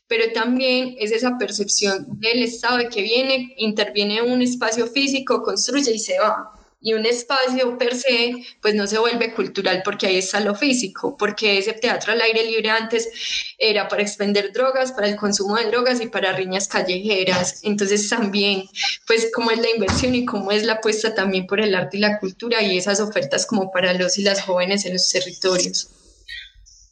pero 0.08 0.32
también 0.34 0.96
es 1.00 1.12
esa 1.12 1.38
percepción 1.38 2.06
del 2.20 2.44
Estado 2.44 2.78
de 2.78 2.90
que 2.90 3.02
viene, 3.02 3.54
interviene 3.58 4.22
un 4.22 4.42
espacio 4.42 4.88
físico, 4.88 5.44
construye 5.44 5.92
y 5.94 6.00
se 6.00 6.20
va 6.20 6.59
y 6.82 6.94
un 6.94 7.06
espacio 7.06 7.78
per 7.78 7.94
se, 7.96 8.36
pues 8.62 8.74
no 8.74 8.88
se 8.88 8.98
vuelve 8.98 9.34
cultural 9.34 9.82
porque 9.84 10.08
ahí 10.08 10.18
está 10.18 10.40
lo 10.40 10.56
físico, 10.56 11.18
porque 11.18 11.58
ese 11.58 11.74
teatro 11.74 12.14
al 12.14 12.22
aire 12.22 12.46
libre 12.46 12.70
antes 12.70 13.10
era 13.58 13.88
para 13.88 14.02
expender 14.02 14.54
drogas, 14.54 14.94
para 14.94 15.10
el 15.10 15.18
consumo 15.18 15.58
de 15.58 15.66
drogas 15.66 16.00
y 16.00 16.08
para 16.08 16.32
riñas 16.32 16.68
callejeras. 16.70 17.62
Entonces 17.64 18.08
también, 18.10 18.64
pues 19.06 19.30
cómo 19.34 19.52
es 19.52 19.60
la 19.60 19.70
inversión 19.70 20.16
y 20.16 20.26
cómo 20.26 20.52
es 20.52 20.64
la 20.64 20.74
apuesta 20.74 21.14
también 21.14 21.48
por 21.48 21.60
el 21.60 21.76
arte 21.76 21.98
y 21.98 22.00
la 22.00 22.18
cultura 22.20 22.62
y 22.62 22.78
esas 22.78 23.02
ofertas 23.02 23.46
como 23.46 23.72
para 23.72 23.94
los 23.94 24.18
y 24.18 24.24
las 24.24 24.42
jóvenes 24.42 24.86
en 24.86 24.94
los 24.94 25.10
territorios. 25.10 25.90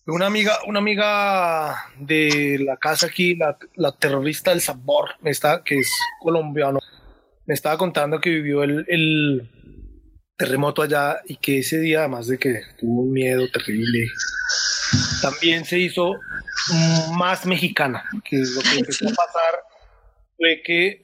Una 0.06 0.26
amiga, 0.26 0.60
una 0.68 0.80
amiga 0.80 1.92
de 1.98 2.60
la 2.60 2.78
casa 2.78 3.08
aquí, 3.08 3.36
la, 3.36 3.58
la 3.76 3.92
terrorista 3.92 4.52
del 4.52 4.62
sabor, 4.62 5.12
está, 5.24 5.64
que 5.64 5.80
es 5.80 5.90
colombiano, 6.22 6.80
me 7.46 7.54
estaba 7.54 7.78
contando 7.78 8.20
que 8.20 8.30
vivió 8.30 8.64
el, 8.64 8.86
el 8.88 9.50
terremoto 10.38 10.84
allá 10.84 11.22
y 11.26 11.38
que 11.38 11.60
ese 11.60 11.80
día, 11.80 12.00
además 12.00 12.28
de 12.28 12.38
que 12.38 12.62
tuvo 12.80 13.02
un 13.02 13.12
miedo 13.12 13.50
terrible, 13.50 14.08
también 15.22 15.66
se 15.66 15.80
hizo 15.80 16.14
más 17.18 17.46
mexicana, 17.46 18.04
que 18.24 18.38
lo 18.38 18.62
que 18.62 18.80
empezó 18.80 19.06
a 19.08 19.14
pasar 19.14 19.60
fue 20.38 20.62
que 20.64 20.88
eh, 20.88 21.04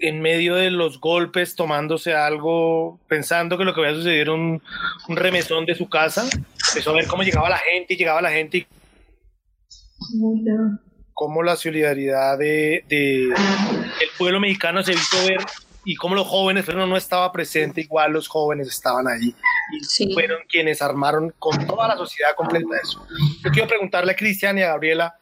en 0.00 0.20
medio 0.20 0.54
de 0.54 0.70
los 0.70 1.00
golpes, 1.00 1.56
tomándose 1.56 2.14
algo, 2.14 3.00
pensando 3.08 3.58
que 3.58 3.64
lo 3.64 3.74
que 3.74 3.80
había 3.80 3.94
sucedido 3.94 4.22
era 4.22 4.32
un, 4.32 4.62
remesón 5.08 5.66
de 5.66 5.74
su 5.74 5.88
casa, 5.88 6.24
empezó 6.68 6.90
a 6.90 6.94
ver 6.94 7.06
cómo 7.08 7.24
llegaba 7.24 7.48
la 7.48 7.58
gente 7.58 7.94
y 7.94 7.96
llegaba 7.96 8.22
la 8.22 8.30
gente 8.30 8.58
y 8.58 8.66
cómo 11.12 11.42
la 11.42 11.56
solidaridad 11.56 12.38
de, 12.38 12.84
de 12.88 13.24
el 13.24 14.08
pueblo 14.16 14.38
mexicano 14.38 14.82
se 14.84 14.92
hizo 14.92 15.26
ver 15.26 15.38
y 15.84 15.96
como 15.96 16.14
los 16.14 16.26
jóvenes, 16.26 16.64
pero 16.66 16.86
no 16.86 16.96
estaba 16.96 17.30
presente, 17.32 17.82
igual 17.82 18.12
los 18.12 18.28
jóvenes 18.28 18.68
estaban 18.68 19.06
allí 19.06 19.34
y 19.98 20.12
fueron 20.12 20.38
quienes 20.48 20.80
armaron 20.82 21.34
con 21.38 21.66
toda 21.66 21.88
la 21.88 21.96
sociedad 21.96 22.34
completa 22.36 22.76
eso. 22.82 23.06
Yo 23.44 23.50
quiero 23.50 23.68
preguntarle 23.68 24.12
a 24.12 24.16
Cristian 24.16 24.58
y 24.58 24.62
a 24.62 24.68
Gabriela, 24.68 25.18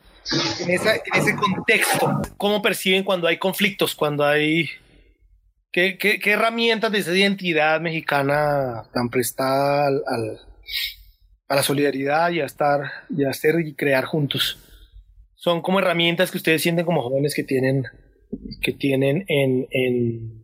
en, 0.60 0.70
ese 0.70 1.36
contexto, 1.36 2.22
¿cómo 2.36 2.62
perciben 2.62 3.02
cuando 3.02 3.26
hay 3.26 3.38
conflictos, 3.38 3.94
cuando 3.94 4.24
hay... 4.24 4.68
¿Qué, 5.72 5.96
qué, 5.96 6.20
herramientas 6.30 6.92
de 6.92 6.98
esa 6.98 7.16
identidad 7.16 7.80
mexicana 7.80 8.84
tan 8.92 9.08
prestada 9.08 9.86
al, 9.86 10.38
a 11.48 11.56
la 11.56 11.62
solidaridad 11.62 12.30
y 12.30 12.40
a 12.40 12.44
estar 12.44 12.92
y 13.08 13.24
a 13.24 13.30
hacer 13.30 13.58
y 13.60 13.74
crear 13.74 14.04
juntos? 14.04 14.58
Son 15.34 15.62
como 15.62 15.80
herramientas 15.80 16.30
que 16.30 16.36
ustedes 16.36 16.60
sienten 16.60 16.84
como 16.84 17.02
jóvenes 17.02 17.34
que 17.34 17.42
tienen 17.42 17.86
que 18.60 18.72
tienen 18.72 19.24
en, 19.28 19.66
en 19.70 20.41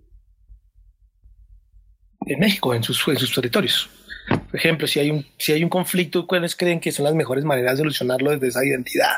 en 2.28 2.40
México, 2.40 2.74
en 2.74 2.82
sus, 2.82 2.98
sus 2.98 3.34
territorios. 3.34 3.90
Por 4.28 4.56
ejemplo, 4.56 4.86
si 4.86 5.00
hay, 5.00 5.10
un, 5.10 5.26
si 5.38 5.52
hay 5.52 5.64
un 5.64 5.70
conflicto, 5.70 6.26
¿cuáles 6.26 6.54
creen 6.54 6.80
que 6.80 6.92
son 6.92 7.04
las 7.04 7.14
mejores 7.14 7.44
maneras 7.44 7.74
de 7.74 7.78
solucionarlo 7.78 8.30
desde 8.30 8.48
esa 8.48 8.64
identidad? 8.64 9.16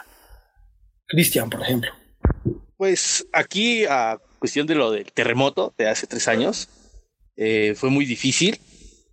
Cristian, 1.06 1.50
por 1.50 1.62
ejemplo. 1.62 1.90
Pues 2.76 3.26
aquí, 3.32 3.84
a 3.84 4.18
cuestión 4.38 4.66
de 4.66 4.74
lo 4.74 4.92
del 4.92 5.12
terremoto 5.12 5.74
de 5.76 5.88
hace 5.88 6.06
tres 6.06 6.28
años, 6.28 6.68
eh, 7.36 7.74
fue 7.76 7.90
muy 7.90 8.04
difícil, 8.04 8.58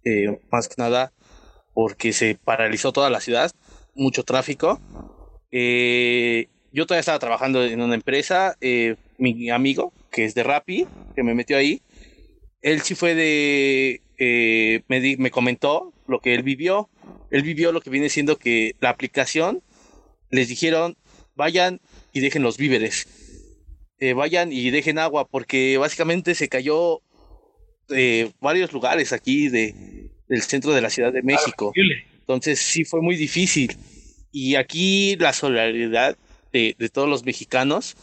eh, 0.06 0.40
más 0.52 0.68
que 0.68 0.76
nada 0.78 1.11
porque 1.74 2.11
se 2.11 2.36
paralizó 2.44 2.91
toda 2.91 3.10
la 3.10 3.19
ciudad, 3.19 3.52
mucho 3.94 4.24
tráfico. 4.24 4.80
Eh, 5.52 6.48
yo 6.72 6.86
todavía 6.86 7.02
estaba 7.02 7.19
trabajando 7.19 7.64
en 7.64 7.82
una 7.82 7.94
empresa, 7.94 8.56
mi 9.18 9.49
amigo, 9.49 9.94
que 10.11 10.26
es 10.26 10.34
de 10.34 10.44
Rappi, 10.44 10.88
que 11.15 11.24
me 11.24 11.36
metió 11.36 11.56
ahí, 11.56 11.82
él 12.61 12.81
sí 12.81 12.95
fue 12.95 13.15
de, 13.15 14.01
eh, 14.17 14.81
me, 14.88 15.17
me 15.17 15.31
comentó 15.31 15.93
lo 16.07 16.19
que 16.19 16.34
él 16.34 16.43
vivió. 16.43 16.89
Él 17.31 17.43
vivió 17.43 17.71
lo 17.71 17.81
que 17.81 17.89
viene 17.89 18.09
siendo 18.09 18.38
que 18.38 18.75
la 18.79 18.89
aplicación 18.89 19.61
les 20.29 20.47
dijeron, 20.47 20.97
vayan 21.35 21.81
y 22.13 22.19
dejen 22.19 22.43
los 22.43 22.57
víveres. 22.57 23.07
Eh, 23.99 24.13
vayan 24.13 24.51
y 24.51 24.69
dejen 24.69 24.99
agua, 24.99 25.27
porque 25.27 25.77
básicamente 25.77 26.35
se 26.35 26.49
cayó 26.49 27.01
eh, 27.89 28.31
varios 28.39 28.71
lugares 28.71 29.11
aquí 29.13 29.49
de, 29.49 30.11
del 30.27 30.41
centro 30.41 30.73
de 30.73 30.81
la 30.81 30.89
Ciudad 30.89 31.11
de 31.11 31.23
México. 31.23 31.73
Entonces 32.19 32.59
sí 32.59 32.84
fue 32.84 33.01
muy 33.01 33.15
difícil. 33.15 33.75
Y 34.31 34.55
aquí 34.55 35.15
la 35.17 35.34
solidaridad 35.34 36.17
de, 36.53 36.75
de 36.77 36.89
todos 36.89 37.09
los 37.09 37.25
mexicanos 37.25 37.95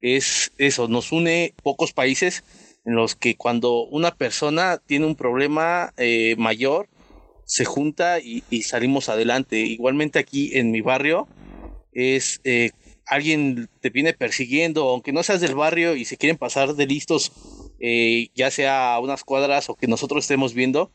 es 0.00 0.52
eso, 0.58 0.88
nos 0.88 1.12
une 1.12 1.54
pocos 1.62 1.92
países 1.92 2.42
en 2.84 2.94
los 2.94 3.14
que 3.14 3.36
cuando 3.36 3.84
una 3.84 4.10
persona 4.12 4.78
tiene 4.78 5.06
un 5.06 5.16
problema 5.16 5.92
eh, 5.96 6.34
mayor, 6.36 6.88
se 7.44 7.64
junta 7.64 8.18
y, 8.18 8.42
salimos 8.62 9.08
adelante. 9.08 9.58
Igualmente 9.58 10.18
aquí 10.18 10.56
en 10.56 10.70
mi 10.70 10.80
barrio 10.80 11.28
es 11.92 12.40
eh, 12.44 12.70
alguien 13.06 13.68
te 13.80 13.90
viene 13.90 14.14
persiguiendo, 14.14 14.88
aunque 14.88 15.12
no 15.12 15.22
seas 15.22 15.40
del 15.40 15.54
barrio 15.54 15.94
y 15.94 16.04
se 16.04 16.16
quieren 16.16 16.38
pasar 16.38 16.74
de 16.74 16.86
listos, 16.86 17.32
eh, 17.78 18.28
ya 18.34 18.50
sea 18.50 18.94
a 18.94 19.00
unas 19.00 19.24
cuadras 19.24 19.68
o 19.68 19.74
que 19.74 19.86
nosotros 19.86 20.24
estemos 20.24 20.54
viendo, 20.54 20.92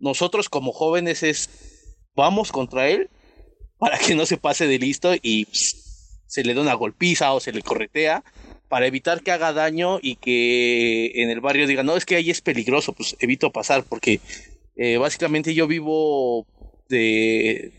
nosotros 0.00 0.48
como 0.48 0.72
jóvenes 0.72 1.22
es 1.22 1.94
vamos 2.14 2.52
contra 2.52 2.88
él 2.88 3.08
para 3.78 3.98
que 3.98 4.14
no 4.14 4.26
se 4.26 4.36
pase 4.36 4.66
de 4.66 4.78
listo 4.78 5.14
y 5.14 5.46
se 5.52 6.44
le 6.44 6.54
da 6.54 6.62
una 6.62 6.74
golpiza 6.74 7.32
o 7.32 7.40
se 7.40 7.52
le 7.52 7.62
corretea 7.62 8.24
para 8.72 8.86
evitar 8.86 9.22
que 9.22 9.30
haga 9.30 9.52
daño 9.52 9.98
y 10.00 10.16
que 10.16 11.12
en 11.16 11.28
el 11.28 11.42
barrio 11.42 11.66
diga, 11.66 11.82
no, 11.82 11.94
es 11.94 12.06
que 12.06 12.16
ahí 12.16 12.30
es 12.30 12.40
peligroso, 12.40 12.94
pues 12.94 13.16
evito 13.20 13.52
pasar, 13.52 13.84
porque 13.84 14.18
eh, 14.76 14.96
básicamente 14.96 15.52
yo 15.52 15.66
vivo 15.66 16.46
de 16.88 17.70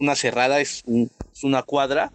una 0.00 0.16
cerrada, 0.16 0.60
es, 0.60 0.82
una 1.44 1.62
cuadra, 1.62 2.10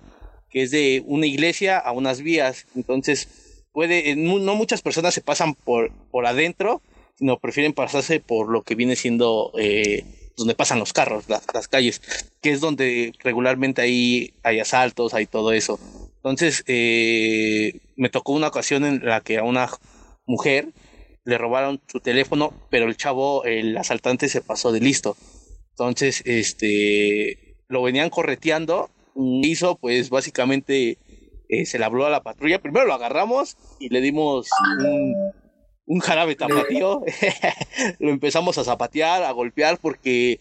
que 0.49 0.63
es 0.63 0.71
de 0.71 1.01
una 1.05 1.27
iglesia 1.27 1.77
a 1.77 1.93
unas 1.93 2.19
vías, 2.19 2.65
entonces 2.75 3.29
puede, 3.71 4.13
no 4.17 4.53
muchas 4.53 4.81
personas 4.81 5.13
se 5.13 5.21
pasan 5.21 5.55
por, 5.55 5.93
por 6.11 6.25
adentro, 6.25 6.81
sino 7.17 7.39
prefieren 7.39 7.71
pasarse 7.71 8.19
por 8.19 8.49
lo 8.49 8.63
que 8.63 8.75
viene 8.75 8.97
siendo 8.97 9.53
eh, 9.57 10.03
donde 10.35 10.55
pasan 10.55 10.79
los 10.79 10.91
carros, 10.91 11.29
las, 11.29 11.43
las, 11.53 11.69
calles, 11.69 12.01
que 12.41 12.51
es 12.51 12.59
donde 12.59 13.13
regularmente 13.19 13.81
hay, 13.81 14.33
hay 14.43 14.59
asaltos, 14.59 15.13
hay 15.13 15.25
todo 15.25 15.53
eso. 15.53 15.79
Entonces, 16.17 16.65
eh, 16.67 17.79
me 17.99 18.09
tocó 18.09 18.31
una 18.31 18.47
ocasión 18.47 18.85
en 18.85 19.05
la 19.05 19.21
que 19.21 19.37
a 19.37 19.43
una 19.43 19.69
mujer 20.25 20.69
le 21.25 21.37
robaron 21.37 21.81
su 21.87 21.99
teléfono, 21.99 22.53
pero 22.71 22.87
el 22.87 22.95
chavo, 22.95 23.43
el 23.43 23.77
asaltante 23.77 24.29
se 24.29 24.41
pasó 24.41 24.71
de 24.71 24.79
listo. 24.79 25.17
Entonces, 25.71 26.23
este, 26.25 27.57
lo 27.67 27.83
venían 27.83 28.09
correteando, 28.09 28.89
hizo 29.43 29.77
pues 29.77 30.09
básicamente 30.09 30.97
eh, 31.49 31.65
se 31.65 31.77
le 31.77 31.85
habló 31.85 32.05
a 32.05 32.09
la 32.09 32.23
patrulla, 32.23 32.61
primero 32.61 32.85
lo 32.85 32.93
agarramos 32.93 33.57
y 33.79 33.89
le 33.89 33.99
dimos 33.99 34.47
un, 34.79 35.33
un 35.85 35.99
jarabe 35.99 36.35
tapatío, 36.35 37.03
lo 37.99 38.11
empezamos 38.11 38.57
a 38.57 38.63
zapatear, 38.63 39.23
a 39.23 39.31
golpear 39.31 39.77
porque 39.77 40.39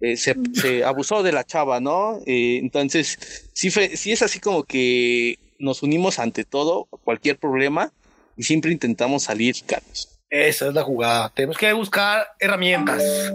eh, 0.00 0.16
se, 0.16 0.84
abusó 0.84 1.22
de 1.22 1.32
la 1.32 1.44
chava, 1.44 1.80
¿no? 1.80 2.18
Eh, 2.26 2.58
entonces, 2.58 3.50
sí, 3.54 3.70
fue, 3.70 3.96
sí 3.96 4.12
es 4.12 4.22
así 4.22 4.40
como 4.40 4.64
que 4.64 5.38
nos 5.58 5.82
unimos 5.82 6.18
ante 6.18 6.44
todo, 6.44 6.86
cualquier 7.04 7.38
problema, 7.38 7.92
y 8.36 8.44
siempre 8.44 8.70
intentamos 8.70 9.24
salir, 9.24 9.56
Carlos. 9.66 10.18
Esa 10.30 10.68
es 10.68 10.74
la 10.74 10.82
jugada. 10.82 11.30
Tenemos 11.30 11.56
que 11.56 11.72
buscar 11.72 12.26
herramientas. 12.38 13.02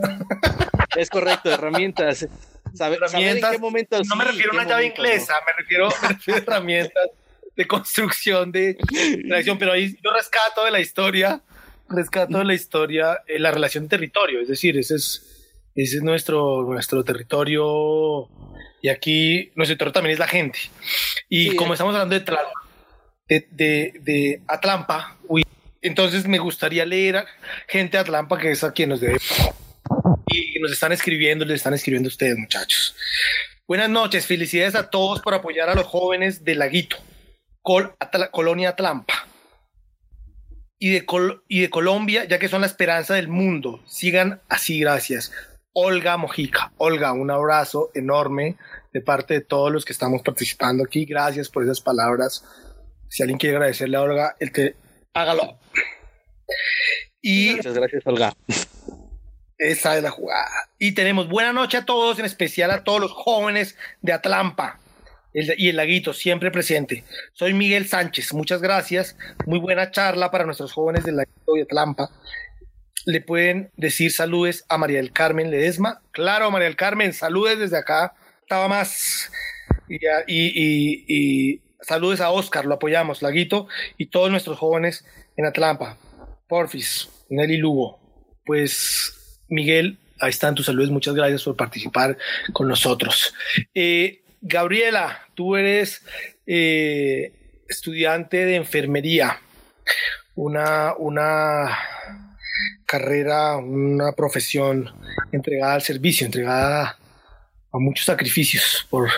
Es 0.95 1.09
correcto, 1.09 1.51
herramientas. 1.51 2.27
Saber, 2.75 2.99
herramientas. 3.01 3.49
en 3.49 3.55
qué 3.55 3.59
momento 3.59 3.99
no 4.03 4.15
me 4.15 4.25
refiero 4.25 4.51
a 4.51 4.55
una 4.57 4.65
llave 4.67 4.85
inglesa, 4.85 5.33
me, 5.43 5.53
refiero, 5.53 5.89
me 6.01 6.07
refiero 6.09 6.39
a 6.39 6.43
herramientas 6.43 7.09
de 7.55 7.67
construcción 7.67 8.51
de 8.51 8.77
relación, 9.23 9.57
pero 9.57 9.71
ahí 9.73 9.95
yo 10.03 10.11
rescato 10.11 10.63
de 10.65 10.71
la 10.71 10.79
historia, 10.79 11.41
rescato 11.89 12.37
de 12.37 12.45
la 12.45 12.53
historia 12.53 13.21
eh, 13.27 13.39
la 13.39 13.51
relación 13.51 13.85
de 13.85 13.89
territorio, 13.89 14.41
es 14.41 14.47
decir, 14.47 14.77
ese 14.77 14.95
es, 14.95 15.47
ese 15.75 15.97
es 15.97 16.03
nuestro, 16.03 16.63
nuestro 16.63 17.03
territorio 17.03 18.29
y 18.83 18.89
aquí 18.89 19.49
nuestro 19.55 19.77
territorio 19.77 19.93
también 19.93 20.13
es 20.13 20.19
la 20.19 20.27
gente. 20.27 20.59
Y 21.29 21.51
Sí, 21.51 21.55
como 21.55 21.73
estamos 21.73 21.95
hablando 21.95 22.19
de, 22.19 22.25
de, 23.29 23.47
de, 23.49 23.93
de 24.01 24.41
Atlampa, 24.45 25.17
uy, 25.29 25.43
entonces 25.81 26.27
me 26.27 26.37
gustaría 26.37 26.85
leer 26.85 27.17
a 27.17 27.25
gente 27.69 27.95
de 27.97 28.01
Atlampa 28.01 28.37
que 28.37 28.51
es 28.51 28.61
a 28.63 28.73
quien 28.73 28.89
nos 28.89 28.99
debe 28.99 29.17
y 30.27 30.59
nos 30.59 30.71
están 30.73 30.91
escribiendo, 30.91 31.45
les 31.45 31.55
están 31.57 31.73
escribiendo 31.73 32.09
ustedes, 32.09 32.37
muchachos. 32.37 32.93
Buenas 33.65 33.89
noches, 33.89 34.25
felicidades 34.27 34.75
a 34.75 34.89
todos 34.89 35.21
por 35.21 35.33
apoyar 35.33 35.69
a 35.69 35.75
los 35.75 35.85
jóvenes 35.85 36.43
de 36.43 36.55
Laguito, 36.55 36.97
Col- 37.61 37.95
Atla- 37.99 38.29
Colonia 38.31 38.69
Atlampa. 38.69 39.27
Y 40.77 40.89
de, 40.89 41.05
Col- 41.05 41.41
y 41.47 41.61
de 41.61 41.69
Colombia, 41.69 42.25
ya 42.25 42.37
que 42.39 42.49
son 42.49 42.59
la 42.61 42.67
esperanza 42.67 43.13
del 43.13 43.29
mundo. 43.29 43.81
Sigan 43.87 44.41
así, 44.49 44.81
gracias. 44.81 45.31
Olga 45.73 46.17
Mojica. 46.17 46.71
Olga, 46.77 47.13
un 47.13 47.31
abrazo 47.31 47.91
enorme 47.93 48.57
de 48.93 49.01
parte 49.01 49.33
de 49.35 49.41
todos 49.41 49.71
los 49.71 49.85
que 49.85 49.93
estamos 49.93 50.21
participando 50.21 50.83
aquí. 50.83 51.05
Gracias 51.05 51.49
por 51.49 51.63
esas 51.63 51.81
palabras. 51.81 52.43
Si 53.09 53.23
alguien 53.23 53.39
quiere 53.39 53.55
agradecerle 53.55 53.97
a 53.97 54.01
Olga, 54.01 54.35
el 54.39 54.51
que 54.51 54.75
hágalo. 55.13 55.57
Y 57.21 57.55
Muchas 57.55 57.73
gracias, 57.73 58.03
Olga. 58.05 58.33
esa 59.57 59.97
es 59.97 60.03
la 60.03 60.11
jugada. 60.11 60.49
Y 60.77 60.93
tenemos 60.93 61.27
buena 61.29 61.53
noche 61.53 61.77
a 61.77 61.85
todos, 61.85 62.19
en 62.19 62.25
especial 62.25 62.71
a 62.71 62.83
todos 62.83 62.99
los 63.01 63.11
jóvenes 63.11 63.77
de 64.01 64.13
Atlampa 64.13 64.79
el- 65.33 65.55
y 65.57 65.69
el 65.69 65.77
laguito, 65.77 66.13
siempre 66.13 66.51
presente. 66.51 67.03
Soy 67.33 67.53
Miguel 67.53 67.87
Sánchez, 67.87 68.33
muchas 68.33 68.61
gracias. 68.61 69.15
Muy 69.47 69.57
buena 69.59 69.89
charla 69.89 70.29
para 70.29 70.45
nuestros 70.45 70.73
jóvenes 70.73 71.03
del 71.03 71.15
laguito 71.15 71.55
y 71.57 71.61
Atlampa. 71.61 72.09
Le 73.05 73.21
pueden 73.21 73.71
decir 73.75 74.11
saludes 74.11 74.65
a 74.69 74.77
María 74.77 74.97
del 74.97 75.11
Carmen 75.11 75.51
Ledesma. 75.51 76.01
Claro, 76.11 76.51
María 76.51 76.67
del 76.67 76.77
Carmen, 76.77 77.13
saludes 77.13 77.59
desde 77.59 77.77
acá. 77.77 78.13
Estaba 78.41 78.67
más. 78.67 79.31
Y, 80.27 81.61
saludes 81.81 82.21
a 82.21 82.29
Oscar, 82.29 82.65
lo 82.65 82.75
apoyamos, 82.75 83.21
Laguito, 83.21 83.67
y 83.97 84.05
todos 84.05 84.31
nuestros 84.31 84.57
jóvenes 84.57 85.05
en 85.35 85.45
Atlampa. 85.45 85.97
Porfis, 86.47 87.09
Nelly 87.29 87.57
Lugo. 87.57 87.99
Pues, 88.45 89.39
Miguel, 89.49 89.97
ahí 90.19 90.29
están 90.29 90.55
tus 90.55 90.67
saludos. 90.67 90.89
Muchas 90.89 91.13
gracias 91.13 91.43
por 91.43 91.57
participar 91.57 92.17
con 92.53 92.67
nosotros. 92.67 93.33
Eh, 93.73 94.23
Gabriela, 94.41 95.27
tú 95.35 95.55
eres 95.55 96.03
eh, 96.45 97.33
estudiante 97.67 98.45
de 98.45 98.55
enfermería. 98.55 99.39
Una, 100.35 100.93
una 100.97 101.77
carrera, 102.85 103.57
una 103.57 104.11
profesión 104.13 104.89
entregada 105.31 105.73
al 105.75 105.81
servicio, 105.81 106.25
entregada 106.25 106.97
a 107.71 107.79
muchos 107.79 108.05
sacrificios 108.05 108.85
por, 108.89 109.09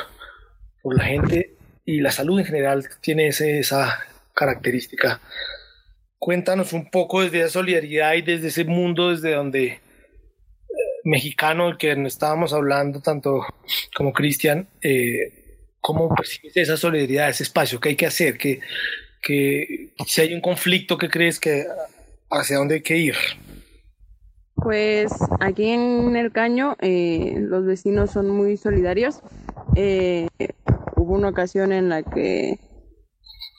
por 0.81 0.97
la 0.97 1.05
gente 1.05 1.55
y 1.85 1.99
la 2.01 2.11
salud 2.11 2.39
en 2.39 2.45
general 2.45 2.87
tiene 3.01 3.27
ese- 3.27 3.59
esa 3.59 3.99
característica. 4.33 5.19
Cuéntanos 6.17 6.73
un 6.73 6.89
poco 6.89 7.21
desde 7.21 7.39
esa 7.41 7.49
solidaridad 7.49 8.13
y 8.13 8.21
desde 8.21 8.47
ese 8.47 8.63
mundo 8.63 9.11
desde 9.11 9.33
donde 9.35 9.65
eh, 9.67 9.79
mexicano 11.03 11.67
del 11.67 11.77
que 11.77 11.91
estábamos 12.07 12.53
hablando 12.53 13.01
tanto 13.01 13.45
como 13.95 14.13
Cristian, 14.13 14.67
eh, 14.81 15.57
¿cómo 15.81 16.13
percibes 16.15 16.57
esa 16.57 16.77
solidaridad, 16.77 17.29
ese 17.29 17.43
espacio? 17.43 17.79
¿Qué 17.79 17.89
hay 17.89 17.95
que 17.95 18.07
hacer? 18.07 18.37
¿Qué, 18.37 18.59
que 19.21 19.89
si 20.07 20.21
hay 20.21 20.33
un 20.33 20.41
conflicto, 20.41 20.97
¿qué 20.97 21.09
crees 21.09 21.39
que 21.39 21.65
hacia 22.37 22.57
dónde 22.57 22.75
hay 22.75 22.81
que 22.81 22.97
ir? 22.97 23.15
Pues 24.55 25.11
aquí 25.39 25.69
en 25.69 26.15
el 26.15 26.31
caño 26.31 26.75
eh, 26.79 27.35
los 27.39 27.65
vecinos 27.65 28.11
son 28.11 28.29
muy 28.29 28.57
solidarios. 28.57 29.21
Eh, 29.75 30.27
hubo 30.95 31.13
una 31.15 31.29
ocasión 31.29 31.71
en 31.71 31.89
la 31.89 32.03
que 32.03 32.59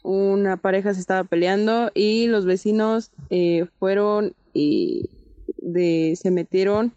una 0.02 0.56
pareja 0.56 0.94
se 0.94 1.00
estaba 1.00 1.24
peleando 1.24 1.90
y 1.94 2.28
los 2.28 2.46
vecinos 2.46 3.10
eh, 3.30 3.66
fueron 3.78 4.34
y 4.54 5.10
de, 5.58 6.14
se 6.16 6.30
metieron, 6.30 6.94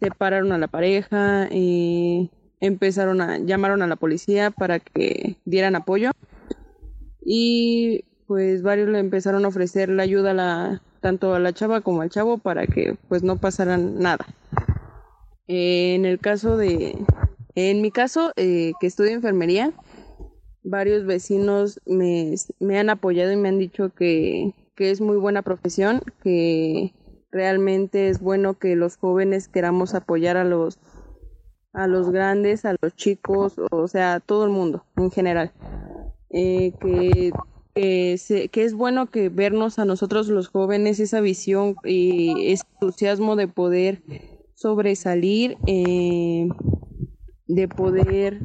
separaron 0.00 0.52
a 0.52 0.58
la 0.58 0.68
pareja, 0.68 1.48
eh, 1.50 2.30
empezaron 2.60 3.20
a 3.20 3.38
llamaron 3.38 3.82
a 3.82 3.86
la 3.88 3.96
policía 3.96 4.50
para 4.52 4.78
que 4.78 5.36
dieran 5.44 5.74
apoyo 5.74 6.12
y 7.24 8.04
pues 8.26 8.62
varios 8.62 8.88
le 8.88 9.00
empezaron 9.00 9.44
a 9.44 9.48
ofrecer 9.48 9.88
la 9.88 10.04
ayuda 10.04 10.30
a 10.30 10.34
la, 10.34 10.82
tanto 11.00 11.34
a 11.34 11.38
la 11.38 11.52
chava 11.52 11.80
como 11.80 12.02
al 12.02 12.10
chavo 12.10 12.38
para 12.38 12.66
que 12.66 12.96
pues 13.08 13.22
no 13.22 13.36
pasaran 13.36 13.98
nada. 13.98 14.26
En 15.46 16.04
el 16.04 16.18
caso 16.18 16.56
de, 16.56 16.98
en 17.54 17.80
mi 17.82 17.90
caso, 17.90 18.32
eh, 18.36 18.72
que 18.80 18.86
estudio 18.86 19.12
enfermería, 19.12 19.72
varios 20.62 21.06
vecinos 21.06 21.80
me, 21.86 22.34
me 22.60 22.78
han 22.78 22.90
apoyado 22.90 23.32
y 23.32 23.36
me 23.36 23.48
han 23.48 23.58
dicho 23.58 23.90
que, 23.90 24.54
que 24.74 24.90
es 24.90 25.00
muy 25.00 25.16
buena 25.16 25.42
profesión, 25.42 26.02
que 26.22 26.92
realmente 27.30 28.08
es 28.08 28.20
bueno 28.20 28.54
que 28.58 28.76
los 28.76 28.96
jóvenes 28.96 29.48
queramos 29.48 29.94
apoyar 29.94 30.36
a 30.36 30.44
los 30.44 30.78
a 31.72 31.86
los 31.86 32.10
grandes, 32.10 32.64
a 32.64 32.74
los 32.80 32.96
chicos, 32.96 33.54
o 33.70 33.88
sea, 33.88 34.14
a 34.14 34.20
todo 34.20 34.44
el 34.44 34.50
mundo 34.50 34.84
en 34.96 35.10
general. 35.10 35.52
Eh, 36.30 36.72
que 36.80 37.32
que, 37.78 38.62
es 38.64 38.74
bueno 38.74 39.10
que 39.10 39.28
vernos 39.28 39.78
a 39.78 39.84
nosotros 39.84 40.28
los 40.28 40.48
jóvenes 40.48 41.00
esa 41.00 41.20
visión 41.20 41.76
y 41.84 42.52
ese 42.52 42.64
entusiasmo 42.74 43.36
de 43.36 43.48
poder 43.48 44.02
sobresalir, 44.54 45.56
eh, 45.66 46.48
de 47.46 47.68
poder 47.68 48.40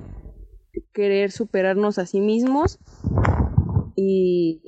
querer 0.93 1.31
superarnos 1.31 1.97
a 1.97 2.05
sí 2.05 2.19
mismos 2.19 2.80
y 3.95 4.61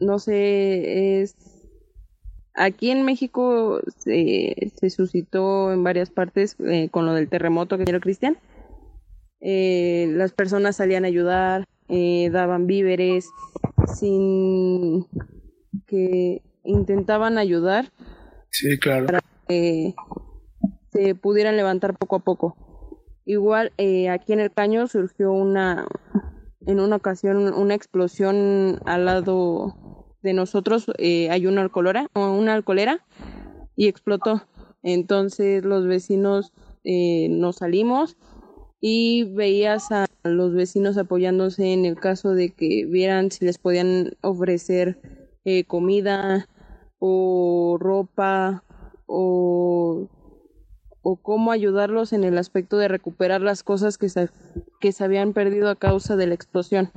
no 0.00 0.18
sé, 0.18 1.20
es 1.20 1.36
aquí 2.54 2.90
en 2.90 3.04
México 3.04 3.80
se, 3.98 4.72
se 4.78 4.90
suscitó 4.90 5.72
en 5.72 5.84
varias 5.84 6.10
partes 6.10 6.56
eh, 6.60 6.88
con 6.90 7.06
lo 7.06 7.14
del 7.14 7.28
terremoto 7.28 7.76
que 7.76 7.84
dio 7.84 8.00
Cristian. 8.00 8.38
Eh, 9.40 10.10
las 10.14 10.32
personas 10.32 10.76
salían 10.76 11.04
a 11.04 11.08
ayudar, 11.08 11.64
eh, 11.90 12.30
daban 12.30 12.66
víveres, 12.66 13.28
sin 13.94 15.06
que 15.86 16.42
intentaban 16.64 17.38
ayudar 17.38 17.90
Sí, 18.50 18.78
claro. 18.78 19.06
para 19.06 19.20
que 19.48 19.94
se 20.92 21.14
pudieran 21.14 21.56
levantar 21.56 21.96
poco 21.96 22.16
a 22.16 22.20
poco. 22.20 22.56
Igual 23.24 23.72
eh, 23.78 24.08
aquí 24.08 24.32
en 24.32 24.40
el 24.40 24.50
caño 24.50 24.86
surgió 24.88 25.32
una, 25.32 25.86
en 26.66 26.80
una 26.80 26.96
ocasión, 26.96 27.52
una 27.54 27.74
explosión 27.74 28.80
al 28.86 29.04
lado 29.04 30.16
de 30.22 30.32
nosotros. 30.32 30.86
eh, 30.98 31.30
hay 31.30 31.46
una 31.46 31.62
alcoholera, 31.62 32.08
una 32.14 32.54
alcoholera 32.54 33.04
y 33.76 33.86
explotó. 33.88 34.42
Entonces 34.82 35.64
los 35.64 35.86
vecinos 35.86 36.52
eh, 36.84 37.28
nos 37.30 37.56
salimos 37.56 38.16
y 38.80 39.24
veías 39.24 39.92
a 39.92 40.06
los 40.24 40.54
vecinos 40.54 40.96
apoyándose 40.96 41.72
en 41.72 41.84
el 41.84 41.96
caso 41.96 42.34
de 42.34 42.50
que 42.50 42.86
vieran 42.86 43.30
si 43.30 43.44
les 43.44 43.58
podían 43.58 44.16
ofrecer 44.22 44.98
eh, 45.44 45.64
comida 45.64 46.48
o 46.98 47.76
ropa 47.78 48.64
o, 49.06 50.08
o 51.02 51.16
cómo 51.16 51.52
ayudarlos 51.52 52.12
en 52.12 52.24
el 52.24 52.38
aspecto 52.38 52.78
de 52.78 52.88
recuperar 52.88 53.40
las 53.40 53.62
cosas 53.62 53.98
que 53.98 54.08
se, 54.08 54.28
que 54.80 54.92
se 54.92 55.04
habían 55.04 55.32
perdido 55.32 55.68
a 55.68 55.76
causa 55.76 56.16
de 56.16 56.26
la 56.26 56.34
explosión. 56.34 56.90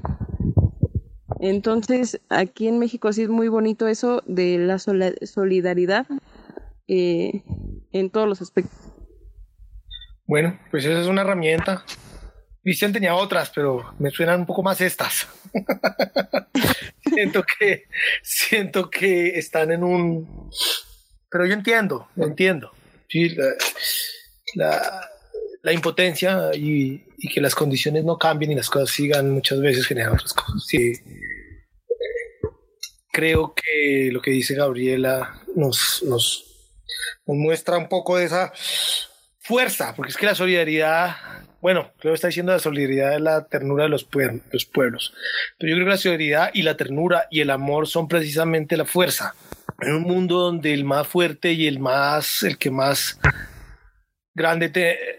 Entonces, 1.39 2.22
aquí 2.30 2.68
en 2.68 2.80
México 2.80 3.11
sí 3.11 3.23
es 3.23 3.30
muy 3.30 3.49
bonito 3.49 3.88
eso 3.88 4.22
de 4.26 4.57
la 4.60 4.80
solidaridad 4.80 6.07
eh, 6.88 7.43
en 7.91 8.10
todos 8.10 8.30
los 8.30 8.41
aspectos. 8.41 8.82
Bueno, 10.25 10.59
pues 10.71 10.85
esa 10.85 11.01
es 11.01 11.07
una 11.07 11.21
herramienta. 11.21 11.83
Cristian 12.63 12.93
tenía 12.93 13.15
otras, 13.15 13.51
pero 13.53 13.93
me 13.99 14.09
suenan 14.09 14.41
un 14.41 14.45
poco 14.45 14.63
más 14.63 14.79
estas. 14.81 15.27
siento 17.09 17.43
que 17.43 17.83
siento 18.23 18.89
que 18.89 19.37
están 19.37 19.71
en 19.71 19.83
un 19.83 20.49
pero 21.29 21.45
yo 21.47 21.53
entiendo, 21.53 22.07
entiendo. 22.15 22.71
Sí, 23.09 23.29
la, 24.55 25.09
la- 25.63 25.73
impotencia 25.73 26.51
y, 26.53 27.05
y 27.17 27.33
que 27.33 27.41
las 27.41 27.55
condiciones 27.55 28.03
no 28.05 28.17
cambien 28.17 28.51
y 28.51 28.55
las 28.55 28.69
cosas 28.69 28.91
sigan 28.91 29.31
muchas 29.31 29.59
veces 29.59 29.87
generan 29.87 30.13
otras 30.13 30.33
cosas. 30.33 30.63
Sí. 30.67 30.93
Creo 33.11 33.53
que 33.55 34.09
lo 34.11 34.21
que 34.21 34.31
dice 34.31 34.55
Gabriela 34.55 35.41
nos, 35.55 36.03
nos 36.03 36.49
nos 37.25 37.37
muestra 37.37 37.77
un 37.77 37.87
poco 37.87 38.17
de 38.17 38.25
esa 38.25 38.51
fuerza, 39.43 39.93
porque 39.95 40.11
es 40.11 40.17
que 40.17 40.25
la 40.25 40.35
solidaridad, 40.35 41.15
bueno, 41.61 41.91
creo 41.99 42.13
que 42.13 42.15
está 42.15 42.27
diciendo 42.27 42.53
la 42.53 42.59
solidaridad 42.59 43.15
es 43.15 43.21
la 43.21 43.45
ternura 43.45 43.83
de 43.83 43.89
los, 43.89 44.07
los 44.51 44.65
pueblos, 44.65 45.13
pero 45.59 45.69
yo 45.69 45.75
creo 45.75 45.85
que 45.85 45.91
la 45.91 45.97
solidaridad 45.97 46.51
y 46.53 46.61
la 46.63 46.77
ternura 46.77 47.27
y 47.29 47.41
el 47.41 47.49
amor 47.49 47.87
son 47.87 48.07
precisamente 48.07 48.77
la 48.77 48.85
fuerza. 48.85 49.35
En 49.79 49.95
un 49.95 50.03
mundo 50.03 50.39
donde 50.39 50.73
el 50.73 50.85
más 50.85 51.07
fuerte 51.07 51.51
y 51.51 51.67
el 51.67 51.79
más, 51.79 52.43
el 52.43 52.57
que 52.57 52.71
más 52.71 53.19
grande, 54.33 54.71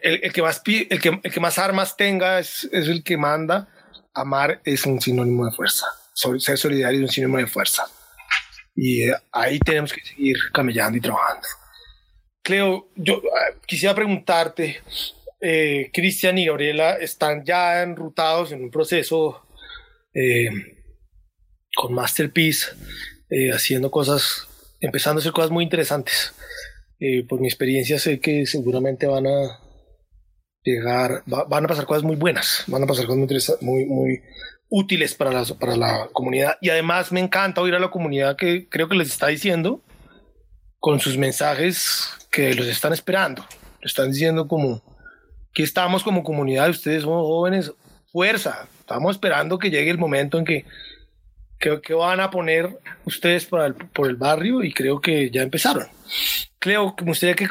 el, 0.02 0.32
que 0.32 0.42
más, 0.42 0.62
el 0.66 0.86
el 0.90 1.32
que 1.32 1.40
más 1.40 1.58
armas 1.58 1.96
tenga 1.96 2.38
es, 2.38 2.68
es 2.72 2.88
el 2.88 3.02
que 3.02 3.18
manda, 3.18 3.68
amar 4.14 4.60
es 4.64 4.86
un 4.86 5.00
sinónimo 5.00 5.44
de 5.44 5.52
fuerza. 5.52 5.86
Ser 6.14 6.56
solidario 6.56 7.00
es 7.00 7.06
un 7.06 7.12
sinónimo 7.12 7.38
de 7.38 7.46
fuerza. 7.46 7.84
Y 8.74 9.02
eh, 9.02 9.16
ahí 9.32 9.58
tenemos 9.58 9.92
que 9.92 10.00
seguir 10.00 10.36
camellando 10.52 10.96
y 10.96 11.00
trabajando. 11.00 11.46
Cleo, 12.44 12.90
yo 12.94 13.22
ah, 13.24 13.58
quisiera 13.66 13.94
preguntarte, 13.94 14.82
eh, 15.40 15.90
Cristian 15.94 16.36
y 16.36 16.46
Gabriela 16.46 16.92
están 16.92 17.42
ya 17.42 17.82
enrutados 17.82 18.52
en 18.52 18.62
un 18.62 18.70
proceso 18.70 19.46
eh, 20.12 20.50
con 21.74 21.94
Masterpiece, 21.94 22.66
eh, 23.30 23.50
haciendo 23.50 23.90
cosas, 23.90 24.46
empezando 24.78 25.18
a 25.18 25.20
hacer 25.20 25.32
cosas 25.32 25.50
muy 25.50 25.64
interesantes. 25.64 26.34
por 27.28 27.40
mi 27.40 27.48
experiencia 27.48 27.98
sé 27.98 28.20
que 28.20 28.46
seguramente 28.46 29.06
van 29.06 29.26
a 29.26 29.60
llegar, 30.62 31.22
van 31.26 31.64
a 31.64 31.68
pasar 31.68 31.86
cosas 31.86 32.02
muy 32.02 32.16
buenas, 32.16 32.64
van 32.66 32.82
a 32.82 32.86
pasar 32.86 33.06
cosas 33.06 33.18
muy, 33.62 33.86
muy, 33.86 34.20
útiles 34.68 35.14
para 35.14 35.32
la, 35.32 35.44
para 35.58 35.76
la 35.76 36.08
comunidad. 36.12 36.56
Y 36.60 36.68
además 36.68 37.10
me 37.10 37.20
encanta 37.20 37.62
oír 37.62 37.74
a 37.74 37.78
la 37.78 37.90
comunidad 37.90 38.36
que 38.36 38.68
creo 38.68 38.88
que 38.88 38.96
les 38.96 39.08
está 39.08 39.28
diciendo 39.28 39.80
con 40.84 41.00
sus 41.00 41.16
mensajes 41.16 42.10
que 42.30 42.52
los 42.52 42.66
están 42.66 42.92
esperando. 42.92 43.42
están 43.80 44.12
diciendo 44.12 44.46
como 44.46 44.82
que 45.54 45.62
estamos 45.62 46.04
como 46.04 46.22
comunidad, 46.22 46.68
ustedes 46.68 47.04
son 47.04 47.22
jóvenes, 47.22 47.72
fuerza. 48.12 48.68
Estamos 48.80 49.12
esperando 49.12 49.58
que 49.58 49.70
llegue 49.70 49.90
el 49.90 49.96
momento 49.96 50.38
en 50.38 50.44
que, 50.44 50.66
que, 51.58 51.94
van 51.94 52.20
a 52.20 52.30
poner 52.30 52.68
ustedes 53.06 53.46
por 53.46 53.62
el, 53.62 53.74
por 53.74 54.10
el 54.10 54.16
barrio 54.16 54.62
y 54.62 54.74
creo 54.74 55.00
que 55.00 55.30
ya 55.30 55.40
empezaron. 55.40 55.86
Creo 56.58 56.94
que 56.94 57.04
me 57.04 57.12
gustaría 57.12 57.34
que 57.34 57.48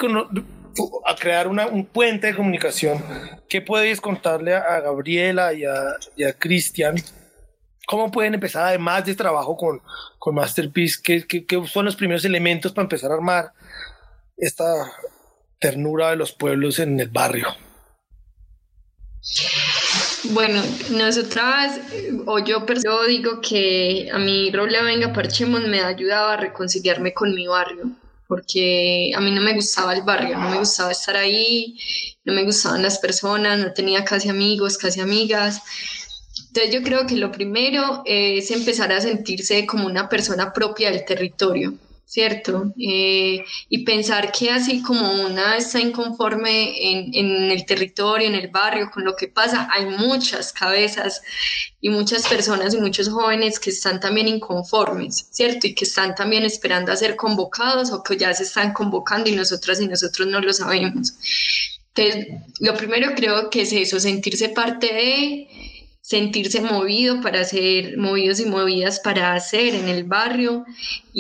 a 1.08 1.16
crear 1.16 1.48
una, 1.48 1.66
un 1.66 1.88
puente 1.88 2.28
de 2.28 2.36
comunicación. 2.36 3.04
¿Qué 3.50 3.62
puedes 3.62 4.00
contarle 4.00 4.54
a, 4.54 4.80
Gabriela 4.80 5.54
y 5.54 5.66
a, 5.66 5.74
a 5.74 6.34
Cristian 6.38 6.98
¿Cómo 7.86 8.12
pueden 8.12 8.34
empezar, 8.34 8.64
además 8.64 9.06
de 9.06 9.16
trabajo 9.16 9.58
con, 9.58 9.82
con 10.18 10.36
Masterpiece, 10.36 11.02
¿qué, 11.04 11.26
qué, 11.28 11.68
son 11.68 11.86
los 11.86 11.96
primeros 11.96 12.24
elementos 12.24 12.72
para 12.72 12.84
empezar 12.84 13.12
a 13.12 13.16
armar 13.16 13.52
esta 14.38 14.66
ternura 15.60 16.12
de 16.12 16.16
los 16.16 16.32
pueblos 16.32 16.80
en 16.80 17.00
el 17.00 17.10
barrio? 17.10 17.48
Bueno, 20.32 20.62
nosotras, 20.92 21.80
o 22.26 22.40
yo, 22.40 22.66
yo 22.84 23.04
digo 23.06 23.42
que 23.42 24.10
a 24.12 24.18
mí 24.18 24.52
Roble 24.52 24.82
Venga 24.84 25.12
Parchemos 25.14 25.62
me 25.68 25.82
ha 25.82 25.88
ayudado 25.88 26.30
a 26.30 26.38
reconciliarme 26.38 27.14
con 27.14 27.36
mi 27.36 27.48
barrio, 27.48 27.92
porque 28.28 29.12
a 29.16 29.20
mí 29.20 29.32
no 29.32 29.42
me 29.42 29.54
gustaba 29.54 29.94
el 29.94 30.02
barrio, 30.04 30.38
no 30.38 30.50
me 30.50 30.58
gustaba 30.60 30.92
estar 30.92 31.16
ahí, 31.18 31.78
no 32.24 32.34
me 32.34 32.44
gustaban 32.44 32.82
las 32.82 33.00
personas, 33.00 33.60
no 33.60 33.74
tenía 33.74 34.06
casi 34.06 34.30
amigos, 34.30 34.78
casi 34.78 35.02
amigas. 35.02 35.62
Entonces 36.54 36.72
yo 36.72 36.84
creo 36.84 37.08
que 37.08 37.16
lo 37.16 37.32
primero 37.32 38.04
es 38.06 38.52
empezar 38.52 38.92
a 38.92 39.02
sentirse 39.02 39.66
como 39.66 39.88
una 39.88 40.08
persona 40.08 40.54
propia 40.54 40.92
del 40.92 41.04
territorio, 41.04 41.74
¿cierto? 42.06 42.72
Eh, 42.78 43.44
y 43.70 43.84
pensar 43.84 44.32
que 44.32 44.52
así 44.52 44.84
como 44.84 45.14
una 45.24 45.58
está 45.58 45.80
inconforme 45.80 46.92
en, 46.92 47.12
en, 47.16 47.50
el 47.50 47.66
territorio, 47.66 48.28
en 48.28 48.36
el 48.36 48.50
barrio, 48.50 48.92
con 48.94 49.04
lo 49.04 49.16
que 49.16 49.30
pasa, 49.30 49.68
hay 49.72 49.86
muchas 49.88 50.54
cabezas 50.54 51.24
y 51.82 51.90
muchas 51.90 52.28
personas 52.28 52.76
y 52.76 52.78
muchos 52.78 53.10
jóvenes 53.10 53.60
que 53.60 53.72
están 53.72 54.00
también 54.00 54.28
inconformes, 54.28 55.30
¿cierto? 55.32 55.66
Y 55.66 55.74
que 55.74 55.86
están 55.86 56.14
también 56.14 56.44
esperando 56.44 56.92
a 56.92 56.96
ser 56.96 57.16
convocados 57.16 57.92
o 57.92 58.04
que 58.04 58.16
ya 58.16 58.32
se 58.36 58.44
están 58.44 58.74
convocando 58.74 59.28
y 59.28 59.36
nosotras 59.36 59.82
y 59.82 59.88
nosotros 59.88 60.28
no 60.28 60.40
lo 60.40 60.54
sabemos. 60.54 61.16
Entonces, 61.96 62.28
lo 62.60 62.76
primero 62.76 63.14
creo 63.16 63.50
que 63.50 63.64
es 63.64 63.74
eso, 63.74 64.00
sentirse 64.00 64.50
parte 64.50 64.94
de 64.94 65.73
sentirse 66.04 66.60
movido 66.60 67.22
para 67.22 67.40
hacer, 67.40 67.98
movidos 67.98 68.42
y 68.42 68.46
movidas 68.46 69.00
para 69.00 69.34
hacer 69.36 69.74
en 69.74 69.88
el 69.88 70.04
barrio 70.04 70.66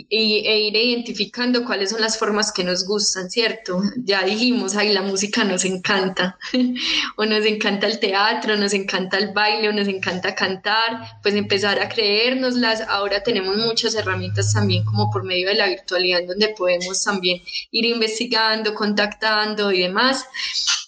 e, 0.10 0.22
ir 0.22 0.76
identificando 0.76 1.64
cuáles 1.64 1.91
son 1.91 2.01
las 2.01 2.18
formas 2.18 2.51
que 2.51 2.65
nos 2.65 2.85
gustan, 2.85 3.30
¿cierto? 3.30 3.81
Ya 3.95 4.23
dijimos, 4.23 4.76
ahí 4.76 4.91
la 4.91 5.01
música 5.01 5.45
nos 5.45 5.64
encanta, 5.64 6.38
o 7.15 7.26
nos 7.26 7.45
encanta 7.45 7.88
el 7.88 7.97
teatro, 7.99 8.57
nos 8.57 8.73
encanta 8.73 9.18
el 9.18 9.31
baile, 9.31 9.69
o 9.69 9.72
nos 9.72 9.88
encanta 9.88 10.35
cantar, 10.35 11.19
pues 11.22 11.34
empezar 11.35 11.80
a 11.80 11.88
creérnoslas. 11.88 12.81
Ahora 12.81 13.23
tenemos 13.23 13.55
muchas 13.55 13.95
herramientas 13.95 14.51
también 14.51 14.84
como 14.84 15.10
por 15.10 15.23
medio 15.23 15.47
de 15.47 15.55
la 15.55 15.68
virtualidad, 15.68 16.23
donde 16.27 16.49
podemos 16.49 17.01
también 17.01 17.41
ir 17.72 17.85
investigando, 17.85 18.73
contactando 18.76 19.72
y 19.72 19.84
demás. 19.84 20.26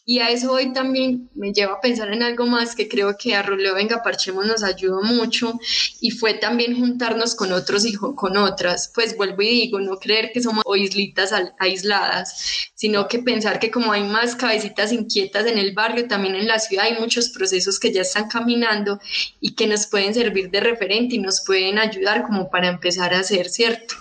Y 0.07 0.19
a 0.19 0.29
eso 0.29 0.51
hoy 0.51 0.71
también 0.71 1.31
me 1.33 1.51
lleva 1.51 1.73
a 1.73 1.81
pensar 1.81 2.13
en 2.13 2.21
algo 2.21 2.45
más 2.45 2.75
que 2.75 2.87
creo 2.87 3.17
que 3.17 3.33
a 3.33 3.41
Roleo 3.41 3.73
Venga 3.73 4.03
Parchemos 4.03 4.45
nos 4.45 4.61
ayudó 4.61 5.01
mucho 5.01 5.59
y 5.99 6.11
fue 6.11 6.35
también 6.35 6.77
juntarnos 6.77 7.33
con 7.33 7.51
otros 7.51 7.85
y 7.87 7.93
con 7.93 8.37
otras. 8.37 8.91
Pues 8.93 9.17
vuelvo 9.17 9.41
y 9.41 9.49
digo, 9.49 9.79
no 9.79 9.97
creer 9.97 10.31
que 10.31 10.43
somos 10.43 10.63
islitas 10.77 11.33
aisladas, 11.57 12.69
sino 12.75 13.07
que 13.07 13.17
pensar 13.17 13.59
que 13.59 13.71
como 13.71 13.91
hay 13.91 14.03
más 14.03 14.35
cabecitas 14.35 14.91
inquietas 14.91 15.47
en 15.47 15.57
el 15.57 15.73
barrio, 15.73 16.07
también 16.07 16.35
en 16.35 16.47
la 16.47 16.59
ciudad 16.59 16.85
hay 16.85 16.99
muchos 16.99 17.29
procesos 17.29 17.79
que 17.79 17.91
ya 17.91 18.01
están 18.01 18.29
caminando 18.29 18.99
y 19.41 19.55
que 19.55 19.65
nos 19.65 19.87
pueden 19.87 20.13
servir 20.13 20.51
de 20.51 20.59
referente 20.59 21.15
y 21.15 21.19
nos 21.19 21.43
pueden 21.43 21.79
ayudar 21.79 22.21
como 22.27 22.51
para 22.51 22.67
empezar 22.67 23.11
a 23.15 23.21
hacer, 23.21 23.49
¿cierto? 23.49 23.95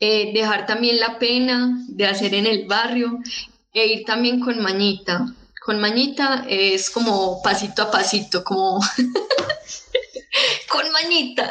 Eh, 0.00 0.32
dejar 0.32 0.64
también 0.66 0.98
la 0.98 1.18
pena 1.18 1.78
de 1.88 2.06
hacer 2.06 2.34
en 2.34 2.46
el 2.46 2.66
barrio 2.66 3.20
e 3.72 3.86
ir 3.86 4.04
también 4.04 4.40
con 4.40 4.60
mañita. 4.60 5.26
Con 5.64 5.80
mañita 5.80 6.44
es 6.48 6.90
como 6.90 7.40
pasito 7.42 7.82
a 7.82 7.90
pasito, 7.90 8.42
como 8.42 8.80
con 10.68 10.90
mañita. 10.90 11.50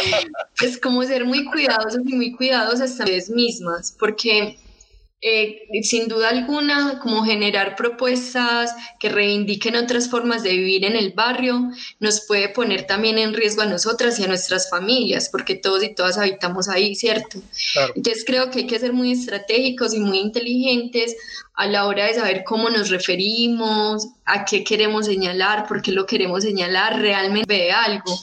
es 0.62 0.78
como 0.78 1.02
ser 1.04 1.24
muy 1.24 1.44
cuidadosos 1.44 2.00
y 2.06 2.14
muy 2.14 2.32
cuidadosas 2.32 2.92
ustedes 2.92 3.30
mismas, 3.30 3.94
porque 3.98 4.58
eh, 5.24 5.68
sin 5.84 6.08
duda 6.08 6.30
alguna, 6.30 6.98
como 7.00 7.24
generar 7.24 7.76
propuestas 7.76 8.74
que 8.98 9.08
reivindiquen 9.08 9.76
otras 9.76 10.10
formas 10.10 10.42
de 10.42 10.50
vivir 10.50 10.84
en 10.84 10.96
el 10.96 11.12
barrio, 11.12 11.70
nos 12.00 12.22
puede 12.22 12.48
poner 12.48 12.88
también 12.88 13.18
en 13.18 13.32
riesgo 13.32 13.62
a 13.62 13.66
nosotras 13.66 14.18
y 14.18 14.24
a 14.24 14.26
nuestras 14.26 14.68
familias, 14.68 15.28
porque 15.30 15.54
todos 15.54 15.84
y 15.84 15.94
todas 15.94 16.18
habitamos 16.18 16.68
ahí, 16.68 16.96
¿cierto? 16.96 17.40
Entonces 17.94 18.24
creo 18.26 18.50
que 18.50 18.60
hay 18.60 18.66
que 18.66 18.80
ser 18.80 18.92
muy 18.92 19.12
estratégicos 19.12 19.94
y 19.94 20.00
muy 20.00 20.18
inteligentes 20.18 21.14
a 21.54 21.66
la 21.66 21.86
hora 21.86 22.06
de 22.06 22.14
saber 22.14 22.42
cómo 22.44 22.68
nos 22.68 22.90
referimos, 22.90 24.08
a 24.24 24.44
qué 24.44 24.64
queremos 24.64 25.06
señalar, 25.06 25.68
por 25.68 25.82
qué 25.82 25.92
lo 25.92 26.04
queremos 26.04 26.42
señalar, 26.42 27.00
realmente 27.00 27.46
ve 27.46 27.70
algo. 27.70 28.18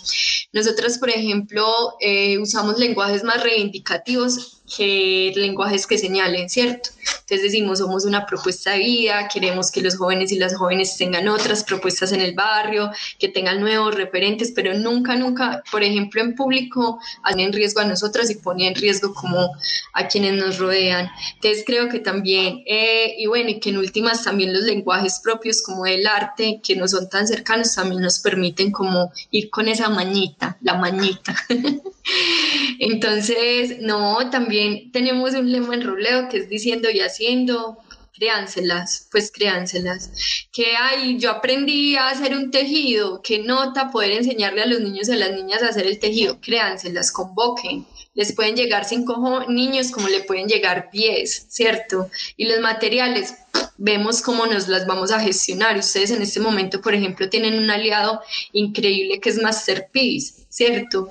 Nosotras, 0.51 0.97
por 0.97 1.09
ejemplo, 1.11 1.65
eh, 2.01 2.39
usamos 2.39 2.77
lenguajes 2.77 3.23
más 3.23 3.41
reivindicativos 3.41 4.58
que 4.75 5.31
lenguajes 5.35 5.87
que 5.87 5.97
señalen, 5.97 6.49
¿cierto? 6.49 6.89
Entonces 7.21 7.51
decimos, 7.51 7.79
somos 7.79 8.05
una 8.05 8.25
propuesta 8.25 8.71
de 8.71 8.79
vida, 8.79 9.27
queremos 9.31 9.71
que 9.71 9.81
los 9.81 9.97
jóvenes 9.97 10.31
y 10.31 10.39
las 10.39 10.55
jóvenes 10.55 10.97
tengan 10.97 11.27
otras 11.27 11.63
propuestas 11.63 12.11
en 12.11 12.21
el 12.21 12.33
barrio, 12.33 12.91
que 13.17 13.27
tengan 13.27 13.59
nuevos 13.59 13.95
referentes, 13.95 14.51
pero 14.55 14.73
nunca, 14.73 15.15
nunca, 15.15 15.63
por 15.71 15.83
ejemplo, 15.83 16.21
en 16.21 16.35
público, 16.35 16.99
hacen 17.23 17.39
en 17.39 17.53
riesgo 17.53 17.81
a 17.81 17.85
nosotras 17.85 18.29
y 18.29 18.35
ponen 18.35 18.69
en 18.69 18.75
riesgo 18.75 19.13
como 19.13 19.51
a 19.93 20.07
quienes 20.07 20.33
nos 20.33 20.57
rodean. 20.57 21.09
Entonces 21.35 21.63
creo 21.65 21.89
que 21.89 21.99
también, 21.99 22.63
eh, 22.65 23.15
y 23.17 23.27
bueno, 23.27 23.49
y 23.49 23.59
que 23.59 23.69
en 23.69 23.77
últimas 23.77 24.23
también 24.23 24.53
los 24.53 24.63
lenguajes 24.63 25.19
propios 25.23 25.61
como 25.61 25.85
el 25.85 26.07
arte, 26.07 26.59
que 26.63 26.75
no 26.75 26.87
son 26.87 27.09
tan 27.09 27.27
cercanos, 27.27 27.75
también 27.75 28.01
nos 28.01 28.19
permiten 28.19 28.71
como 28.71 29.11
ir 29.31 29.49
con 29.49 29.67
esa 29.67 29.89
mañita, 29.89 30.57
la 30.61 30.75
mañita. 30.75 31.35
Entonces, 32.79 33.79
no, 33.81 34.29
también 34.29 34.58
tenemos 34.91 35.33
un 35.33 35.51
lema 35.51 35.75
en 35.75 35.83
roleo 35.83 36.29
que 36.29 36.37
es 36.37 36.49
diciendo 36.49 36.89
y 36.89 36.99
haciendo, 36.99 37.77
créanselas, 38.13 39.07
pues 39.11 39.31
créanselas. 39.31 40.11
Que 40.51 40.75
hay, 40.75 41.17
yo 41.17 41.31
aprendí 41.31 41.95
a 41.95 42.09
hacer 42.09 42.35
un 42.35 42.51
tejido, 42.51 43.21
que 43.21 43.39
nota 43.39 43.91
poder 43.91 44.11
enseñarle 44.11 44.61
a 44.61 44.67
los 44.67 44.81
niños 44.81 45.07
y 45.07 45.13
a 45.13 45.15
las 45.15 45.31
niñas 45.31 45.63
a 45.63 45.69
hacer 45.69 45.87
el 45.87 45.99
tejido, 45.99 46.39
créanselas, 46.41 47.11
convoquen. 47.11 47.85
Les 48.13 48.33
pueden 48.33 48.55
llegar 48.55 48.85
cinco 48.85 49.45
niños 49.47 49.91
como 49.91 50.09
le 50.09 50.21
pueden 50.21 50.47
llegar 50.47 50.89
diez, 50.91 51.45
¿cierto? 51.49 52.09
Y 52.35 52.45
los 52.45 52.59
materiales, 52.59 53.35
vemos 53.77 54.21
cómo 54.21 54.45
nos 54.45 54.67
las 54.67 54.85
vamos 54.85 55.11
a 55.11 55.19
gestionar. 55.19 55.77
Ustedes 55.77 56.11
en 56.11 56.21
este 56.21 56.39
momento, 56.39 56.81
por 56.81 56.93
ejemplo, 56.93 57.29
tienen 57.29 57.57
un 57.57 57.71
aliado 57.71 58.21
increíble 58.51 59.19
que 59.21 59.29
es 59.29 59.41
Masterpiece, 59.41 60.45
¿cierto? 60.49 61.09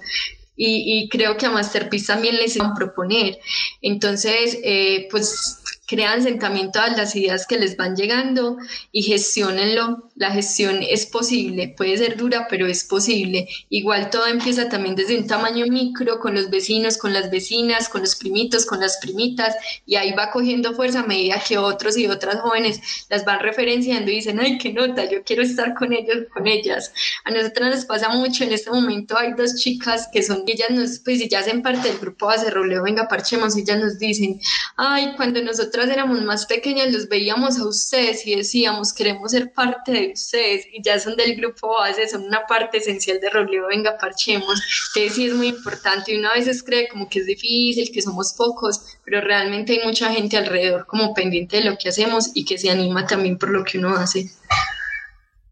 Y, 0.60 1.08
creo 1.08 1.36
que 1.36 1.46
a 1.46 1.50
Masterpiece 1.50 2.06
también 2.06 2.36
les 2.36 2.58
van 2.58 2.72
a 2.72 2.74
proponer. 2.74 3.38
Entonces, 3.80 4.58
eh, 4.64 5.06
pues 5.10 5.57
créanse 5.88 6.34
también 6.34 6.70
todas 6.70 6.96
las 6.96 7.16
ideas 7.16 7.46
que 7.46 7.58
les 7.58 7.76
van 7.76 7.96
llegando 7.96 8.58
y 8.92 9.02
gestionenlo. 9.02 10.10
La 10.16 10.30
gestión 10.30 10.80
es 10.82 11.06
posible, 11.06 11.74
puede 11.76 11.96
ser 11.96 12.16
dura, 12.16 12.46
pero 12.50 12.66
es 12.66 12.84
posible. 12.84 13.48
Igual 13.70 14.10
todo 14.10 14.26
empieza 14.26 14.68
también 14.68 14.94
desde 14.94 15.16
un 15.16 15.26
tamaño 15.26 15.66
micro, 15.66 16.20
con 16.20 16.34
los 16.34 16.50
vecinos, 16.50 16.98
con 16.98 17.14
las 17.14 17.30
vecinas, 17.30 17.88
con 17.88 18.02
los 18.02 18.16
primitos, 18.16 18.66
con 18.66 18.80
las 18.80 18.98
primitas, 18.98 19.56
y 19.86 19.96
ahí 19.96 20.12
va 20.12 20.30
cogiendo 20.30 20.74
fuerza 20.74 21.00
a 21.00 21.06
medida 21.06 21.42
que 21.46 21.56
otros 21.56 21.96
y 21.96 22.06
otras 22.06 22.40
jóvenes 22.42 22.80
las 23.08 23.24
van 23.24 23.40
referenciando 23.40 24.10
y 24.10 24.16
dicen, 24.16 24.38
ay, 24.40 24.58
qué 24.58 24.74
nota, 24.74 25.10
yo 25.10 25.22
quiero 25.24 25.42
estar 25.42 25.74
con 25.74 25.94
ellos, 25.94 26.26
con 26.34 26.46
ellas. 26.46 26.92
A 27.24 27.30
nosotras 27.30 27.76
nos 27.76 27.84
pasa 27.86 28.10
mucho, 28.10 28.44
en 28.44 28.52
este 28.52 28.70
momento 28.70 29.16
hay 29.16 29.32
dos 29.32 29.54
chicas 29.54 30.08
que 30.12 30.22
son, 30.22 30.42
ellas 30.46 30.68
nos, 30.68 30.98
pues 30.98 31.26
ya 31.26 31.38
hacen 31.38 31.62
parte 31.62 31.88
del 31.88 31.98
grupo 31.98 32.26
Base 32.26 32.50
Roleo, 32.50 32.82
venga, 32.82 33.08
parchemos, 33.08 33.56
ellas 33.56 33.78
nos 33.78 33.98
dicen, 33.98 34.38
ay, 34.76 35.14
cuando 35.16 35.40
nosotros 35.42 35.77
éramos 35.86 36.22
más 36.22 36.46
pequeñas 36.46 36.92
los 36.92 37.08
veíamos 37.08 37.58
a 37.58 37.66
ustedes 37.66 38.26
y 38.26 38.36
decíamos 38.36 38.92
queremos 38.92 39.30
ser 39.30 39.52
parte 39.52 39.92
de 39.92 40.12
ustedes 40.12 40.66
y 40.72 40.82
ya 40.82 40.98
son 40.98 41.16
del 41.16 41.36
grupo 41.36 41.68
base, 41.78 42.08
son 42.08 42.24
una 42.24 42.46
parte 42.46 42.78
esencial 42.78 43.20
de 43.20 43.30
Roleo, 43.30 43.68
venga, 43.68 43.96
parchemos, 43.98 44.90
que 44.94 45.08
sí 45.10 45.26
es 45.26 45.34
muy 45.34 45.48
importante 45.48 46.12
y 46.12 46.18
una 46.18 46.32
veces 46.32 46.62
cree 46.62 46.88
como 46.88 47.08
que 47.08 47.20
es 47.20 47.26
difícil, 47.26 47.90
que 47.92 48.02
somos 48.02 48.34
pocos, 48.34 48.98
pero 49.04 49.20
realmente 49.20 49.72
hay 49.72 49.86
mucha 49.86 50.12
gente 50.12 50.36
alrededor 50.36 50.86
como 50.86 51.14
pendiente 51.14 51.58
de 51.58 51.64
lo 51.64 51.78
que 51.78 51.88
hacemos 51.88 52.30
y 52.34 52.44
que 52.44 52.58
se 52.58 52.70
anima 52.70 53.06
también 53.06 53.38
por 53.38 53.50
lo 53.50 53.64
que 53.64 53.78
uno 53.78 53.94
hace. 53.94 54.30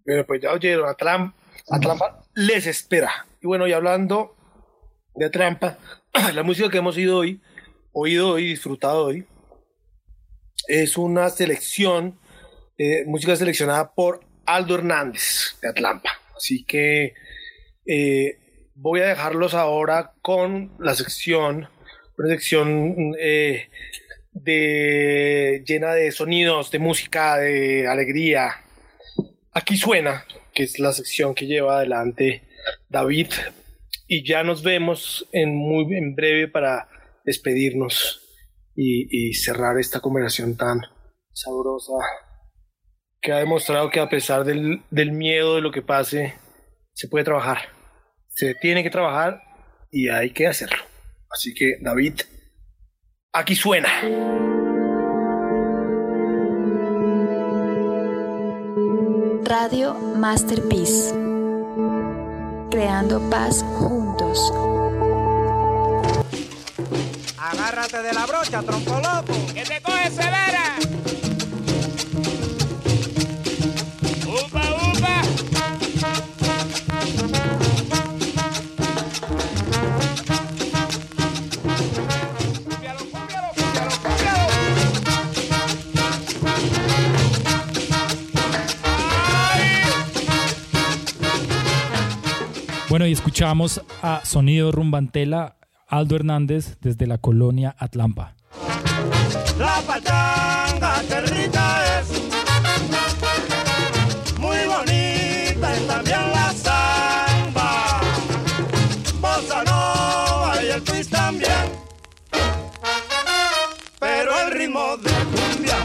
Bueno, 0.05 0.25
pues 0.27 0.41
ya 0.41 0.53
oyeron, 0.53 0.89
a 0.89 0.95
Trampa 0.95 2.23
les 2.35 2.67
espera. 2.67 3.27
Y 3.41 3.47
bueno, 3.47 3.67
y 3.67 3.73
hablando 3.73 4.37
de 5.15 5.31
Trampa, 5.31 5.79
la 6.35 6.43
música 6.43 6.71
que 6.71 6.79
hemos 6.79 6.97
oído 6.97 7.19
hoy, 7.19 7.41
oído 7.93 8.39
y 8.39 8.47
disfrutado 8.47 9.07
hoy, 9.07 9.27
es 10.69 10.97
una 10.97 11.31
selección, 11.31 12.19
eh, 12.79 13.05
música 13.07 13.37
seleccionada 13.37 13.95
por 13.95 14.21
Aldo 14.45 14.77
Hernández 14.77 15.57
de 15.61 15.69
Atlanta. 15.69 16.11
Así 16.37 16.65
que 16.65 17.15
eh, 17.87 18.39
voy 18.75 19.01
a 19.01 19.07
dejarlos 19.07 19.55
ahora 19.55 20.13
con 20.23 20.73
la 20.79 20.95
sección, 20.95 21.69
una 22.19 22.29
sección 22.29 23.15
eh, 23.19 23.69
de, 24.33 25.63
llena 25.67 25.95
de 25.95 26.13
sonidos, 26.13 26.71
de 26.71 26.79
música, 26.79 27.39
de 27.39 27.87
alegría. 27.87 28.65
Aquí 29.53 29.77
suena, 29.77 30.27
que 30.53 30.65
es 30.65 30.79
la 30.79 30.93
sección 30.93 31.35
que 31.35 31.47
lleva 31.47 31.79
adelante 31.79 32.43
David. 32.89 33.29
Y 34.09 34.25
ya 34.25 34.45
nos 34.45 34.63
vemos 34.63 35.27
en 35.33 35.57
muy 35.57 35.97
en 35.97 36.15
breve 36.15 36.47
para 36.49 36.89
despedirnos 37.25 38.26
y, 38.77 39.33
cerrar 39.35 39.79
esta 39.79 40.01
conversación 40.01 40.57
tan 40.57 40.81
sabrosa 41.33 41.95
que 43.21 43.33
ha 43.33 43.39
demostrado 43.39 43.91
que 43.91 44.01
a 44.01 44.09
pesar 44.09 44.45
del, 44.45 44.83
del 44.91 45.13
miedo 45.13 45.57
de 45.57 45.63
lo 45.63 45.73
que 45.73 45.83
pase, 45.83 46.35
se 46.93 47.09
puede 47.09 47.25
trabajar. 47.25 47.59
Se 48.29 48.55
tiene 48.55 48.83
que 48.83 48.91
trabajar 48.91 49.43
y 49.91 50.09
hay 50.09 50.31
que 50.31 50.47
hacerlo. 50.47 50.83
Así 51.31 51.55
que, 51.55 51.79
David, 51.81 52.21
aquí 53.33 53.55
suena. 53.57 53.89
Radio 59.45 59.95
Masterpiece. 59.95 61.15
Creando 62.71 63.21
paz 63.31 63.63
juntos. 63.79 64.53
Agárrate 67.49 68.03
de 68.03 68.13
la 68.13 68.27
brocha, 68.27 68.61
tronco 68.61 68.99
loco. 68.99 69.55
Que 69.55 69.63
te 69.63 69.81
coge 69.81 70.11
severa. 70.11 70.77
Upa, 74.27 74.63
upa. 74.93 75.23
Bueno, 92.89 93.07
y 93.07 93.13
escuchamos 93.13 93.81
a 94.03 94.25
Sonido 94.25 94.73
Rumbantela 94.73 95.55
Aldo 95.89 96.17
Hernández 96.17 96.79
desde 96.81 97.07
la 97.07 97.19
colonia 97.19 97.75
Atlampa. 97.79 98.35
La 99.59 99.81
pachanga, 99.87 101.03
qué 101.09 101.21
rica 101.21 102.01
es. 102.01 102.09
Muy 104.39 104.59
bonita 104.67 105.77
y 105.77 105.87
también 105.87 106.31
la 106.33 106.53
samba. 106.53 108.01
Bossa 109.21 109.63
nova 109.65 110.59
y 110.63 110.67
el 110.73 110.83
twist 110.83 111.11
también. 111.11 111.71
Pero 114.01 114.41
el 114.41 114.51
ritmo 114.59 114.97
de 114.97 115.11
cumbia 115.11 115.79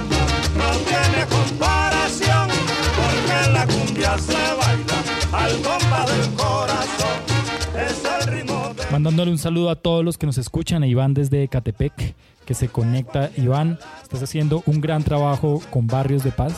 no 0.58 0.70
tiene 0.90 1.26
comparación. 1.30 2.50
Porque 2.98 3.52
la 3.52 3.68
cumbia 3.68 4.18
se 4.18 4.34
baila 4.34 5.04
al 5.32 5.62
Mandándole 9.02 9.32
un 9.32 9.40
saludo 9.40 9.72
a 9.72 9.76
todos 9.76 10.06
los 10.06 10.20
que 10.20 10.28
nos 10.28 10.38
escuchan, 10.38 10.84
a 10.84 10.88
Iván 10.88 11.16
desde 11.16 11.42
Ecatepec, 11.42 12.14
que 12.46 12.54
se 12.54 12.68
conecta. 12.68 13.32
Iván, 13.36 13.80
estás 14.04 14.22
haciendo 14.22 14.62
un 14.68 14.80
gran 14.80 15.04
trabajo 15.04 15.60
con 15.72 15.88
Barrios 15.88 16.24
de 16.24 16.32
Paz. 16.32 16.54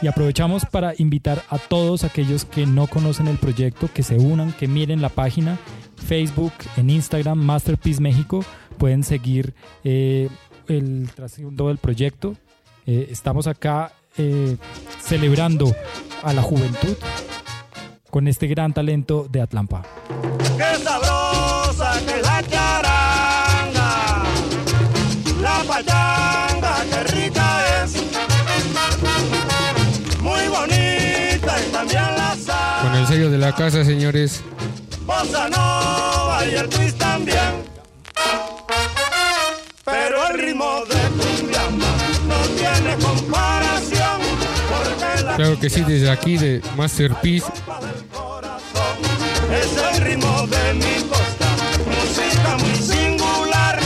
Y 0.00 0.06
aprovechamos 0.06 0.64
para 0.64 0.94
invitar 0.98 1.42
a 1.50 1.58
todos 1.58 2.04
aquellos 2.04 2.44
que 2.44 2.66
no 2.66 2.86
conocen 2.86 3.26
el 3.26 3.36
proyecto, 3.36 3.88
que 3.92 4.04
se 4.04 4.16
unan, 4.16 4.52
que 4.52 4.68
miren 4.68 5.02
la 5.02 5.08
página, 5.08 5.58
Facebook, 5.96 6.52
en 6.76 6.88
Instagram, 6.88 7.38
Masterpiece 7.38 8.00
México. 8.00 8.44
Pueden 8.78 9.02
seguir 9.02 9.52
eh, 9.82 10.28
el 10.68 11.10
trasfondo 11.12 11.66
del 11.66 11.78
proyecto. 11.78 12.36
Eh, 12.86 13.08
estamos 13.10 13.48
acá 13.48 13.90
eh, 14.18 14.56
celebrando 15.00 15.74
a 16.22 16.32
la 16.32 16.42
juventud 16.42 16.96
con 18.08 18.28
este 18.28 18.46
gran 18.46 18.72
talento 18.72 19.26
de 19.28 19.40
Atlampa. 19.40 19.82
De 33.30 33.38
la 33.38 33.54
casa, 33.54 33.84
señores. 33.84 34.40
bossa 35.06 35.48
nova 35.48 36.44
y 36.46 36.54
el 36.54 36.68
twist 36.68 36.98
también. 36.98 37.64
Pero 39.84 40.28
el 40.28 40.38
ritmo 40.38 40.82
de 40.86 41.00
cumbia 41.22 41.62
no 42.26 42.38
tiene 42.56 42.96
comparación, 43.04 44.20
porque 44.70 45.22
la 45.24 45.36
Claro 45.36 45.58
que 45.60 45.70
sí, 45.70 45.82
desde 45.82 46.10
aquí 46.10 46.36
de 46.36 46.62
Masterpiece. 46.76 47.46
es 49.52 49.96
el 49.96 50.02
ritmo 50.04 50.46
de 50.46 50.74
mi 50.74 51.02
costa, 51.08 51.48
música 51.86 52.56
muy 52.58 52.76
singular, 52.76 53.78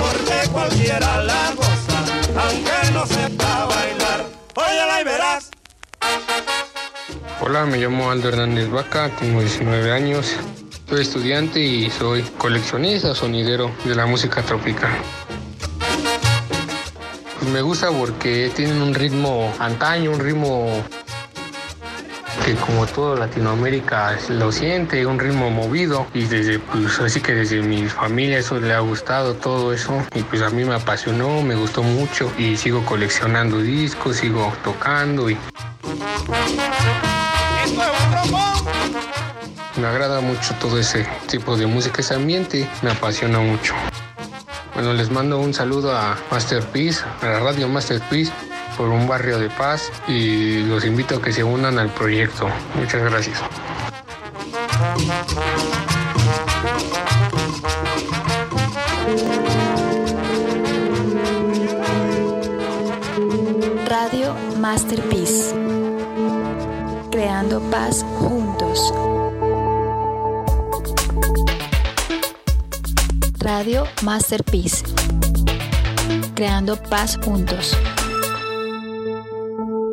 porque 0.00 0.48
cualquiera 0.52 1.22
la 1.22 1.52
goza, 1.56 1.98
aunque 2.42 2.90
no 2.92 3.06
sepa 3.06 3.66
bailar. 3.66 4.24
Óyela 4.54 5.00
y 5.00 5.04
verás. 5.04 5.50
Hola, 7.46 7.66
me 7.66 7.76
llamo 7.76 8.10
Aldo 8.10 8.30
Hernández 8.30 8.70
Vaca, 8.70 9.10
tengo 9.20 9.42
19 9.42 9.92
años. 9.92 10.34
Soy 10.88 11.02
estudiante 11.02 11.60
y 11.60 11.90
soy 11.90 12.22
coleccionista 12.38 13.14
sonidero 13.14 13.70
de 13.84 13.94
la 13.94 14.06
música 14.06 14.40
tropical. 14.40 14.90
Pues 17.38 17.50
me 17.52 17.60
gusta 17.60 17.90
porque 17.90 18.50
tienen 18.56 18.80
un 18.80 18.94
ritmo 18.94 19.52
antaño, 19.58 20.12
un 20.12 20.20
ritmo 20.20 20.66
que 22.46 22.54
como 22.54 22.86
todo 22.86 23.14
Latinoamérica 23.14 24.16
lo 24.30 24.50
siente, 24.50 25.04
un 25.04 25.18
ritmo 25.18 25.50
movido 25.50 26.06
y 26.14 26.24
desde 26.24 26.58
pues 26.60 26.98
así 26.98 27.20
que 27.20 27.34
desde 27.34 27.60
mi 27.60 27.86
familia 27.88 28.38
eso 28.38 28.58
le 28.58 28.72
ha 28.72 28.80
gustado 28.80 29.34
todo 29.34 29.74
eso 29.74 30.02
y 30.14 30.22
pues 30.22 30.40
a 30.40 30.48
mí 30.48 30.64
me 30.64 30.76
apasionó, 30.76 31.42
me 31.42 31.56
gustó 31.56 31.82
mucho 31.82 32.32
y 32.38 32.56
sigo 32.56 32.86
coleccionando 32.86 33.60
discos, 33.60 34.16
sigo 34.16 34.50
tocando 34.64 35.28
y 35.28 35.36
me 39.76 39.86
agrada 39.86 40.20
mucho 40.20 40.54
todo 40.60 40.78
ese 40.78 41.06
tipo 41.28 41.56
de 41.56 41.66
música, 41.66 42.00
ese 42.00 42.14
ambiente 42.14 42.68
me 42.82 42.90
apasiona 42.90 43.40
mucho. 43.40 43.74
Bueno, 44.74 44.92
les 44.92 45.10
mando 45.10 45.38
un 45.38 45.54
saludo 45.54 45.96
a 45.96 46.16
Masterpiece, 46.30 47.04
a 47.22 47.26
la 47.26 47.40
radio 47.40 47.68
Masterpiece, 47.68 48.32
por 48.76 48.88
un 48.88 49.06
barrio 49.06 49.38
de 49.38 49.48
paz 49.50 49.90
y 50.08 50.62
los 50.62 50.84
invito 50.84 51.16
a 51.16 51.22
que 51.22 51.32
se 51.32 51.44
unan 51.44 51.78
al 51.78 51.90
proyecto. 51.90 52.48
Muchas 52.74 53.02
gracias. 53.02 53.40
Radio 63.86 64.34
Masterpiece. 64.58 65.93
Creando 67.54 67.70
paz 67.70 68.04
juntos. 68.18 68.94
Radio 73.38 73.84
Masterpiece. 74.02 74.84
Creando 76.34 76.82
paz 76.82 77.16
juntos. 77.24 77.78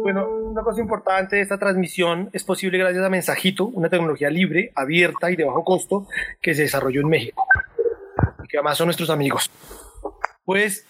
Bueno, 0.01 0.27
una 0.27 0.63
cosa 0.63 0.81
importante 0.81 1.35
de 1.35 1.43
esta 1.43 1.59
transmisión 1.59 2.31
es 2.33 2.43
posible 2.43 2.79
gracias 2.79 3.05
a 3.05 3.09
Mensajito, 3.09 3.65
una 3.65 3.89
tecnología 3.89 4.31
libre, 4.31 4.71
abierta 4.73 5.29
y 5.29 5.35
de 5.35 5.43
bajo 5.43 5.63
costo 5.63 6.07
que 6.41 6.55
se 6.55 6.63
desarrolló 6.63 7.01
en 7.01 7.09
México 7.09 7.45
y 8.43 8.47
que 8.47 8.57
además 8.57 8.79
son 8.79 8.87
nuestros 8.87 9.11
amigos. 9.11 9.51
Pues 10.45 10.87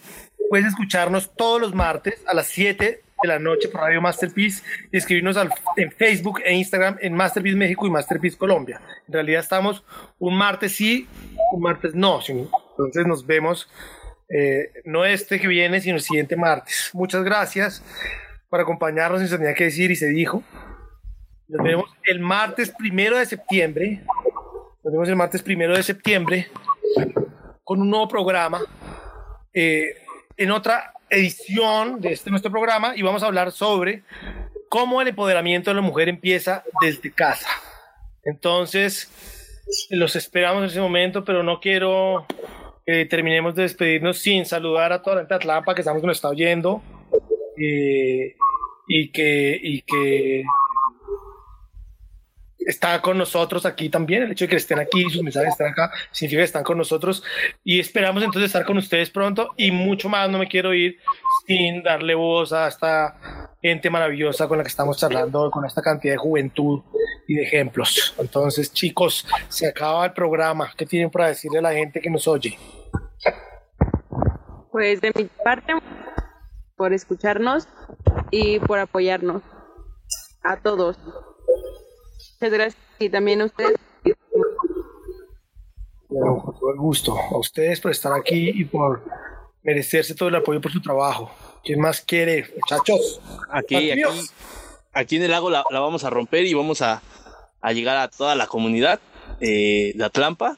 puedes 0.50 0.68
escucharnos 0.68 1.32
todos 1.36 1.60
los 1.60 1.76
martes 1.76 2.24
a 2.26 2.34
las 2.34 2.48
7 2.48 3.02
de 3.22 3.28
la 3.28 3.40
noche 3.40 3.70
por 3.70 3.82
Radio 3.82 4.02
Masterpiece 4.02 4.64
y 4.92 4.98
escribirnos 4.98 5.38
al- 5.38 5.54
en 5.78 5.92
Facebook 5.92 6.42
e 6.44 6.54
Instagram 6.54 6.98
en 7.02 7.14
Masterpiece 7.14 7.58
México 7.58 7.86
y 7.86 7.90
Masterpiece 7.90 8.38
Colombia. 8.38 8.82
En 9.08 9.14
realidad 9.14 9.42
estamos 9.42 9.84
un 10.20 10.38
martes 10.38 10.76
sí, 10.76 11.08
un 11.52 11.62
martes 11.62 11.94
no. 11.96 12.20
Entonces 12.30 13.06
nos 13.06 13.26
vemos 13.26 13.70
eh, 14.30 14.72
no 14.86 15.06
este 15.06 15.40
que 15.40 15.48
viene, 15.48 15.82
sino 15.82 15.96
el 15.96 16.02
siguiente 16.02 16.36
martes. 16.36 16.90
Muchas 16.94 17.24
gracias 17.24 17.84
por 18.50 18.60
acompañarnos 18.62 19.22
Se 19.30 19.38
tenía 19.38 19.54
que 19.54 19.66
decir 19.66 19.92
y 19.92 19.96
se 19.96 20.08
dijo. 20.08 20.44
Nos 21.48 21.64
vemos 21.64 21.90
el 22.06 22.20
martes 22.22 22.70
primero 22.78 23.18
de 23.18 23.26
septiembre. 23.26 24.04
Nos 24.84 24.94
vemos 24.94 25.10
el 25.10 25.16
martes 25.18 25.44
primero 25.44 25.76
de 25.76 25.84
septiembre 25.84 26.48
con 27.64 27.82
un 27.82 27.90
nuevo 27.90 28.08
programa. 28.08 28.60
eh, 29.54 29.96
en 30.38 30.50
otra 30.52 30.94
edición 31.12 32.00
de 32.00 32.14
este 32.14 32.32
nuestro 32.32 32.50
programa 32.50 32.94
y 32.96 33.02
vamos 33.02 33.22
a 33.22 33.28
hablar 33.28 33.52
sobre 33.52 34.04
cómo 34.70 35.02
el 35.02 35.10
empoderamiento 35.10 35.70
de 35.70 35.76
la 35.76 35.82
mujer 35.82 36.08
empieza 36.08 36.64
desde 36.82 37.12
casa. 37.12 37.50
Entonces, 38.24 39.12
los 39.90 40.16
esperamos 40.16 40.64
en 40.64 40.70
ese 40.70 40.80
momento, 40.80 41.26
pero 41.26 41.44
no 41.44 41.60
quiero 41.60 42.26
que 42.86 43.06
terminemos 43.06 43.54
de 43.56 43.64
despedirnos 43.64 44.20
sin 44.20 44.46
saludar 44.46 44.94
a 44.94 45.02
toda 45.02 45.18
la 45.18 45.22
gente 45.22 45.34
de 45.34 45.38
Atlanta 45.38 45.76
que 45.76 45.84
que 45.84 46.08
nos 46.08 46.18
está 46.18 46.30
oyendo 46.30 46.82
eh, 47.58 48.36
y 48.88 49.12
que 49.12 49.60
y 49.62 49.82
que 49.82 50.44
está 52.66 53.02
con 53.02 53.18
nosotros 53.18 53.66
aquí 53.66 53.90
también. 53.90 54.24
El 54.24 54.32
hecho 54.32 54.46
de 54.46 54.50
que 54.50 54.56
estén 54.58 54.80
aquí 54.80 55.10
sus 55.10 55.24
mensajes 55.24 55.52
estén 55.52 55.68
acá 55.68 55.92
significa 56.12 56.42
que 56.42 56.46
están 56.46 56.64
con 56.64 56.78
nosotros 56.78 57.24
y 57.64 57.80
esperamos 57.80 58.24
entonces 58.24 58.48
estar 58.48 58.66
con 58.66 58.78
ustedes 58.78 59.10
pronto 59.10 59.54
y 59.58 59.72
mucho 59.72 60.10
más. 60.10 60.30
No 60.30 60.38
me 60.38 60.48
quiero 60.48 60.74
ir 60.74 60.98
sin 61.48 61.84
darle 61.84 62.16
voz 62.16 62.54
a 62.54 62.68
esta 62.68 63.52
gente 63.62 63.90
maravillosa 63.90 64.48
con 64.48 64.58
la 64.58 64.64
que 64.64 64.70
estamos 64.70 64.98
charlando, 64.98 65.52
con 65.52 65.66
esta 65.66 65.82
cantidad 65.82 66.14
de 66.14 66.18
juventud 66.18 66.82
y 67.28 67.36
de 67.36 67.44
ejemplos. 67.44 68.16
Entonces, 68.18 68.74
chicos, 68.74 69.28
se 69.50 69.68
acaba 69.68 70.06
el 70.06 70.14
programa. 70.14 70.72
¿Qué 70.76 70.86
tienen 70.86 71.10
para 71.10 71.28
decirle 71.28 71.60
a 71.60 71.62
la 71.62 71.74
gente 71.74 72.02
que 72.02 72.10
nos 72.10 72.28
oye? 72.28 72.58
Pues 74.72 75.02
de 75.02 75.12
mi 75.16 75.26
parte, 75.44 75.74
por 76.78 76.94
escucharnos 76.94 77.68
y 78.32 78.60
por 78.60 78.80
apoyarnos 78.80 79.44
a 80.44 80.58
todos. 80.58 80.98
Muchas 82.42 82.58
gracias 82.58 82.84
y 82.98 83.08
también 83.08 83.42
a 83.42 83.46
ustedes. 83.46 83.78
Bueno, 86.10 86.42
con 86.44 86.60
todo 86.60 86.72
el 86.72 86.80
gusto. 86.80 87.16
A 87.16 87.38
ustedes 87.38 87.80
por 87.80 87.92
estar 87.92 88.12
aquí 88.14 88.50
y 88.50 88.66
por 88.66 89.04
merecerse 89.62 90.16
todo 90.16 90.30
el 90.30 90.36
apoyo 90.36 90.60
por 90.60 90.72
su 90.72 90.82
trabajo. 90.82 91.32
¿Quién 91.64 91.80
más 91.80 92.02
quiere, 92.02 92.52
muchachos? 92.56 93.22
Aquí, 93.48 93.92
aquí, 93.92 94.02
aquí 94.92 95.16
en 95.18 95.22
el 95.22 95.30
lago 95.30 95.52
la, 95.52 95.64
la 95.70 95.80
vamos 95.82 96.04
a 96.04 96.10
romper 96.10 96.48
y 96.48 96.56
vamos 96.56 96.82
a, 96.82 97.04
a 97.62 97.74
llegar 97.74 97.98
a 97.98 98.08
toda 98.08 98.34
la 98.34 98.48
comunidad 98.48 99.00
eh, 99.40 99.92
de 99.94 100.04
Atlampa. 100.04 100.58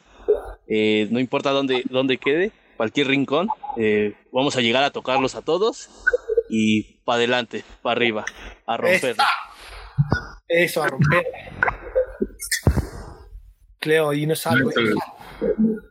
Eh, 0.68 1.10
no 1.12 1.20
importa 1.20 1.50
dónde, 1.50 1.84
dónde 1.90 2.18
quede, 2.18 2.54
cualquier 2.78 3.08
rincón, 3.08 3.50
eh, 3.76 4.16
vamos 4.32 4.56
a 4.56 4.62
llegar 4.62 4.86
a 4.86 4.92
tocarlos 4.92 5.36
a 5.36 5.42
todos 5.42 5.90
y 6.50 7.00
para 7.04 7.18
adelante, 7.18 7.66
para 7.82 7.98
arriba, 7.98 8.24
a 8.66 8.78
romperla. 8.78 9.28
Eso, 10.54 10.84
a 10.84 10.88
romper. 10.88 11.26
Cleo, 13.80 14.12
dinos 14.12 14.46
algo. 14.46 14.70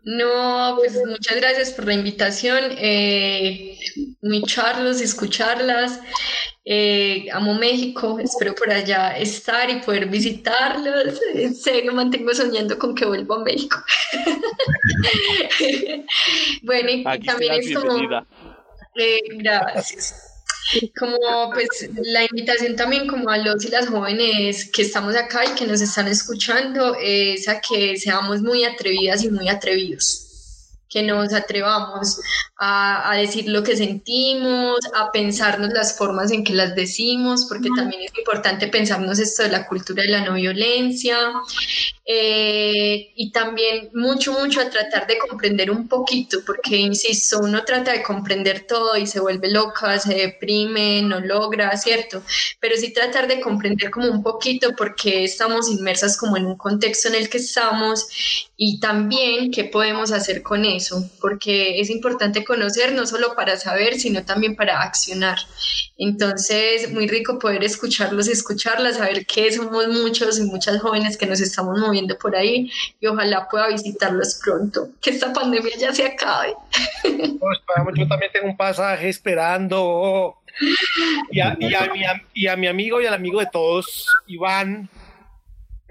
No, 0.05 0.74
pues 0.76 0.97
muchas 1.05 1.36
gracias 1.36 1.72
por 1.72 1.86
la 1.86 1.94
invitación. 1.94 2.72
Eh, 2.78 3.76
muy 4.22 4.43
charlos, 4.44 5.01
escucharlas. 5.01 6.01
Eh, 6.64 7.26
amo 7.32 7.55
México, 7.55 8.20
espero 8.20 8.55
por 8.55 8.70
allá 8.70 9.18
estar 9.18 9.68
y 9.68 9.80
poder 9.80 10.06
visitarlos. 10.06 11.20
En 11.34 11.56
serio, 11.56 11.93
mantengo 11.93 12.32
soñando 12.32 12.78
con 12.78 12.94
que 12.94 13.05
vuelva 13.05 13.36
a 13.36 13.40
México. 13.40 13.78
bueno, 16.62 16.89
y 16.89 17.02
Aquí 17.05 17.26
también 17.26 17.55
es 17.55 17.74
como... 17.74 17.98
Eh, 18.94 19.20
gracias. 19.39 20.31
Como 20.98 21.51
pues 21.52 21.90
la 22.02 22.24
invitación 22.24 22.76
también 22.76 23.06
como 23.06 23.28
a 23.30 23.39
los 23.39 23.64
y 23.64 23.68
las 23.68 23.89
jóvenes 23.89 24.70
que 24.70 24.82
estamos 24.82 25.14
acá 25.16 25.44
y 25.44 25.55
que 25.55 25.66
nos 25.66 25.80
están 25.80 26.09
escuchando 26.09 26.97
es 27.01 27.48
a 27.48 27.60
que 27.60 27.97
seamos 27.97 28.40
muy 28.43 28.64
atrevidas 28.64 29.22
y 29.24 29.30
muy 29.30 29.48
atrevidos, 29.48 30.78
que 30.89 31.02
nos 31.02 31.32
atrevamos 31.32 32.20
a, 32.64 33.10
a 33.10 33.16
decir 33.16 33.48
lo 33.48 33.64
que 33.64 33.76
sentimos, 33.76 34.78
a 34.94 35.10
pensarnos 35.10 35.70
las 35.70 35.98
formas 35.98 36.30
en 36.30 36.44
que 36.44 36.55
las 36.55 36.76
decimos, 36.76 37.47
porque 37.48 37.68
también 37.74 38.02
es 38.02 38.16
importante 38.16 38.68
pensarnos 38.68 39.18
esto 39.18 39.43
de 39.43 39.48
la 39.48 39.66
cultura 39.66 40.05
de 40.05 40.10
la 40.10 40.24
no 40.24 40.34
violencia, 40.34 41.18
eh, 42.05 43.12
y 43.14 43.30
también 43.30 43.90
mucho, 43.94 44.32
mucho 44.32 44.60
a 44.60 44.68
tratar 44.68 45.06
de 45.06 45.18
comprender 45.18 45.70
un 45.70 45.86
poquito, 45.89 46.39
porque, 46.44 46.76
insisto, 46.76 47.39
uno 47.39 47.64
trata 47.64 47.93
de 47.93 48.02
comprender 48.02 48.66
todo 48.66 48.97
y 48.97 49.06
se 49.06 49.20
vuelve 49.20 49.51
loca, 49.51 49.98
se 50.01 50.14
deprime, 50.14 51.02
no 51.02 51.20
logra, 51.20 51.76
¿cierto? 51.76 52.22
Pero 52.60 52.76
sí 52.76 52.93
tratar 52.93 53.28
de 53.28 53.40
comprender 53.40 53.90
como 53.90 54.09
un 54.09 54.22
poquito 54.22 54.74
porque 54.76 55.24
estamos 55.24 55.68
inmersas 55.68 56.16
como 56.16 56.36
en 56.36 56.47
un 56.47 56.56
contexto 56.56 57.09
en 57.09 57.14
el 57.14 57.28
que 57.28 57.39
estamos 57.39 58.09
y 58.56 58.80
también 58.80 59.51
qué 59.52 59.64
podemos 59.64 60.10
hacer 60.12 60.43
con 60.43 60.64
eso, 60.64 61.09
porque 61.20 61.80
es 61.80 61.89
importante 61.89 62.44
conocer 62.52 62.92
no 62.92 63.06
solo 63.06 63.34
para 63.34 63.56
saber, 63.56 63.94
sino 63.94 64.24
también 64.24 64.54
para 64.56 64.82
accionar. 64.82 65.38
Entonces, 65.98 66.90
muy 66.90 67.06
rico 67.06 67.38
poder 67.38 67.62
escucharlos 67.64 68.28
y 68.28 68.32
escucharlas, 68.32 68.96
saber 68.96 69.24
que 69.26 69.50
somos 69.52 69.88
muchos 69.88 70.38
y 70.38 70.42
muchas 70.42 70.80
jóvenes 70.82 71.16
que 71.16 71.26
nos 71.26 71.40
estamos 71.40 71.78
moviendo 71.78 72.18
por 72.18 72.36
ahí 72.36 72.70
y 73.00 73.06
ojalá 73.06 73.48
pueda 73.48 73.68
visitarlos 73.68 74.40
pronto, 74.44 74.88
que 75.00 75.10
esta 75.10 75.32
pandemia 75.32 75.76
ya 75.78 75.94
se 75.94 76.04
acabe. 76.06 76.54
Yo 77.94 78.08
también 78.08 78.30
tengo 78.32 78.46
un 78.46 78.56
pasaje 78.56 79.08
esperando. 79.08 80.36
Y 81.30 81.40
a, 81.40 81.56
y 81.58 81.74
a 81.74 81.86
mi, 81.92 82.04
am- 82.04 82.22
y 82.34 82.46
a 82.46 82.56
mi 82.56 82.66
amigo 82.66 83.00
y 83.00 83.06
al 83.06 83.14
amigo 83.14 83.40
de 83.40 83.48
todos, 83.50 84.06
Iván 84.26 84.88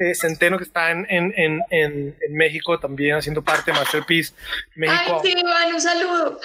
eh, 0.02 0.16
Centeno, 0.16 0.58
que 0.58 0.64
está 0.64 0.92
en, 0.92 1.06
en, 1.10 1.34
en, 1.36 1.64
en, 1.70 2.16
México 2.34 2.80
también 2.80 3.16
haciendo 3.16 3.44
parte 3.44 3.72
de 3.72 3.78
Masterpiece 3.78 4.34
Ay, 4.36 4.62
México. 4.76 5.22
sí, 5.24 5.34
Iván, 5.38 5.74
un 5.74 5.82
saludo. 5.82 6.40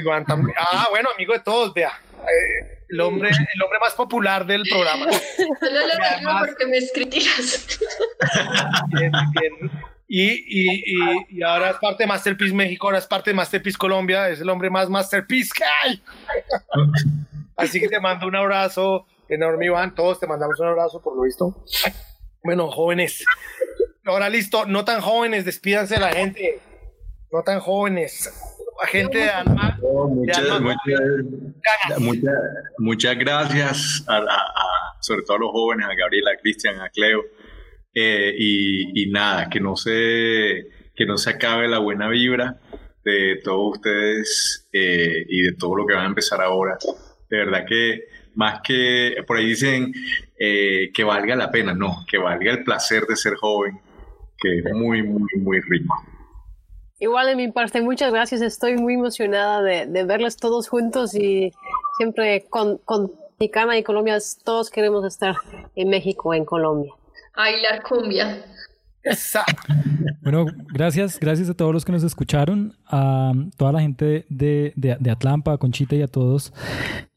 Iván 0.00 0.24
también. 0.26 0.56
Ah, 0.58 0.88
bueno, 0.90 1.08
amigo 1.14 1.32
de 1.32 1.40
todos, 1.40 1.72
vea. 1.72 1.92
Eh, 2.22 2.82
el, 2.90 3.00
hombre, 3.00 3.30
el 3.30 3.62
hombre 3.62 3.78
más 3.80 3.94
popular 3.94 4.44
del 4.46 4.62
programa. 4.68 5.06
Solo 5.60 5.80
lo 5.80 6.18
digo 6.18 6.30
porque 6.40 6.66
me 6.66 6.78
criticas. 6.92 7.78
Bien, 8.88 9.12
bien. 9.32 9.70
Y, 10.08 10.30
y, 10.30 10.82
y, 10.86 11.26
y 11.38 11.42
ahora 11.42 11.70
es 11.70 11.76
parte 11.76 12.04
de 12.04 12.06
Masterpiece 12.06 12.54
México, 12.54 12.86
ahora 12.86 12.98
es 12.98 13.06
parte 13.06 13.30
de 13.30 13.34
Masterpiece 13.34 13.76
Colombia, 13.76 14.28
es 14.28 14.40
el 14.40 14.48
hombre 14.48 14.70
más 14.70 14.88
Masterpiece 14.88 15.50
que 15.56 15.64
hay. 15.64 16.02
Así 17.56 17.80
que 17.80 17.88
te 17.88 17.98
mando 17.98 18.26
un 18.26 18.36
abrazo 18.36 19.06
enorme, 19.28 19.66
Iván. 19.66 19.94
Todos 19.94 20.20
te 20.20 20.26
mandamos 20.26 20.60
un 20.60 20.68
abrazo, 20.68 21.00
por 21.00 21.16
lo 21.16 21.22
visto. 21.22 21.64
Bueno, 22.42 22.70
jóvenes. 22.70 23.24
Ahora 24.04 24.28
listo, 24.28 24.66
no 24.66 24.84
tan 24.84 25.00
jóvenes, 25.00 25.44
despídanse 25.44 25.94
de 25.94 26.00
la 26.00 26.12
gente. 26.12 26.60
No 27.32 27.42
tan 27.42 27.60
jóvenes. 27.60 28.32
Gente 28.88 29.18
de 29.18 29.30
alma. 29.30 29.78
Oh, 29.82 30.06
muchas, 30.06 30.60
muchas, 30.60 31.00
muchas, 31.98 32.34
muchas 32.78 33.18
gracias, 33.18 34.04
a, 34.06 34.16
a- 34.18 34.20
a- 34.22 34.96
sobre 35.00 35.22
todo 35.22 35.36
a 35.38 35.40
los 35.40 35.50
jóvenes, 35.50 35.86
a 35.86 35.94
Gabriela, 35.94 36.32
a 36.32 36.40
Cristian, 36.40 36.78
a 36.80 36.90
Cleo. 36.90 37.22
Eh, 37.94 38.34
y, 38.36 39.02
y 39.02 39.10
nada, 39.10 39.48
que 39.48 39.60
no, 39.60 39.76
se, 39.76 40.68
que 40.94 41.06
no 41.06 41.16
se 41.16 41.30
acabe 41.30 41.66
la 41.68 41.78
buena 41.78 42.08
vibra 42.10 42.60
de 43.02 43.40
todos 43.42 43.76
ustedes 43.78 44.68
eh, 44.72 45.24
y 45.26 45.42
de 45.42 45.52
todo 45.58 45.74
lo 45.76 45.86
que 45.86 45.94
van 45.94 46.04
a 46.04 46.08
empezar 46.08 46.42
ahora. 46.42 46.76
De 47.30 47.38
verdad 47.38 47.64
que 47.66 48.00
más 48.36 48.60
que, 48.62 49.16
por 49.26 49.38
ahí 49.38 49.46
dicen 49.46 49.92
eh, 50.38 50.90
que 50.94 51.04
valga 51.04 51.34
la 51.34 51.50
pena, 51.50 51.74
no, 51.74 52.04
que 52.08 52.18
valga 52.18 52.52
el 52.52 52.62
placer 52.64 53.04
de 53.06 53.16
ser 53.16 53.34
joven, 53.34 53.80
que 54.38 54.58
es 54.58 54.72
muy, 54.72 55.02
muy, 55.02 55.28
muy 55.38 55.60
rico. 55.60 55.94
Igual 56.98 57.26
de 57.26 57.36
mi 57.36 57.50
parte, 57.50 57.80
muchas 57.80 58.12
gracias. 58.12 58.40
Estoy 58.40 58.76
muy 58.76 58.94
emocionada 58.94 59.62
de, 59.62 59.86
de 59.86 60.04
verlos 60.04 60.36
todos 60.36 60.68
juntos 60.68 61.14
y 61.14 61.52
siempre 61.98 62.46
con, 62.48 62.78
con 62.78 63.12
mexicana 63.38 63.76
y 63.76 63.82
Colombia, 63.82 64.18
todos 64.44 64.70
queremos 64.70 65.04
estar 65.04 65.34
en 65.74 65.88
México, 65.88 66.32
en 66.32 66.44
Colombia. 66.44 66.92
Bailar 67.36 67.82
cumbia. 67.82 68.44
Bueno, 70.22 70.46
gracias, 70.72 71.18
gracias 71.20 71.48
a 71.48 71.54
todos 71.54 71.72
los 71.72 71.84
que 71.84 71.92
nos 71.92 72.02
escucharon, 72.02 72.76
a 72.86 73.32
toda 73.56 73.72
la 73.72 73.80
gente 73.80 74.26
de, 74.28 74.72
de, 74.76 74.96
de, 74.98 75.10
Atlampa, 75.10 75.52
a 75.52 75.58
Conchita 75.58 75.94
y 75.94 76.02
a 76.02 76.08
todos, 76.08 76.52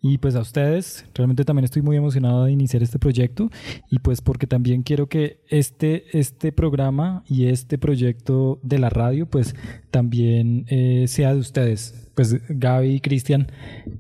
y 0.02 0.18
pues 0.18 0.36
a 0.36 0.42
ustedes. 0.42 1.06
Realmente 1.14 1.46
también 1.46 1.66
estoy 1.66 1.82
muy 1.82 1.98
emocionado 1.98 2.46
de 2.46 2.52
iniciar 2.52 2.84
este 2.84 3.00
proyecto 3.00 3.50
y 3.90 4.00
pues 4.00 4.22
porque 4.22 4.48
también 4.48 4.84
quiero 4.84 5.08
que 5.08 5.42
este, 5.50 6.18
este 6.18 6.52
programa 6.52 7.24
y 7.28 7.48
este 7.48 7.78
proyecto 7.78 8.60
de 8.62 8.80
la 8.80 8.90
radio 8.90 9.26
pues 9.26 9.56
también 9.92 10.66
eh, 10.68 11.06
sea 11.08 11.34
de 11.34 11.40
ustedes. 11.40 12.08
Pues 12.16 12.36
Gaby 12.50 12.96
y 12.96 13.00
Cristian, 13.00 13.48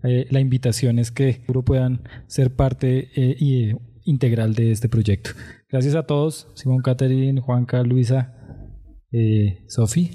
eh, 0.03 0.27
la 0.29 0.39
invitación 0.39 0.99
es 0.99 1.11
que 1.11 1.41
puedan 1.69 2.01
ser 2.27 2.53
parte 2.55 3.09
eh, 3.15 3.35
y, 3.39 3.75
integral 4.05 4.55
de 4.55 4.71
este 4.71 4.89
proyecto. 4.89 5.31
Gracias 5.71 5.93
a 5.93 6.01
todos, 6.01 6.47
Simón, 6.55 6.81
Catherine, 6.81 7.41
Juanca, 7.41 7.83
Luisa, 7.83 8.33
eh, 9.11 9.63
Sofi. 9.67 10.09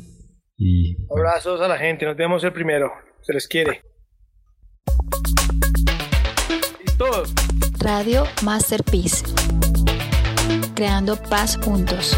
Y, 0.56 0.96
Abrazos 1.08 1.60
a 1.60 1.68
la 1.68 1.78
gente, 1.78 2.04
nos 2.04 2.16
vemos 2.16 2.42
el 2.42 2.52
primero. 2.52 2.90
Se 3.22 3.32
les 3.32 3.46
quiere. 3.46 3.82
todos. 6.98 7.32
Radio 7.78 8.24
Masterpiece. 8.42 9.24
Creando 10.74 11.16
paz 11.16 11.56
juntos. 11.56 12.16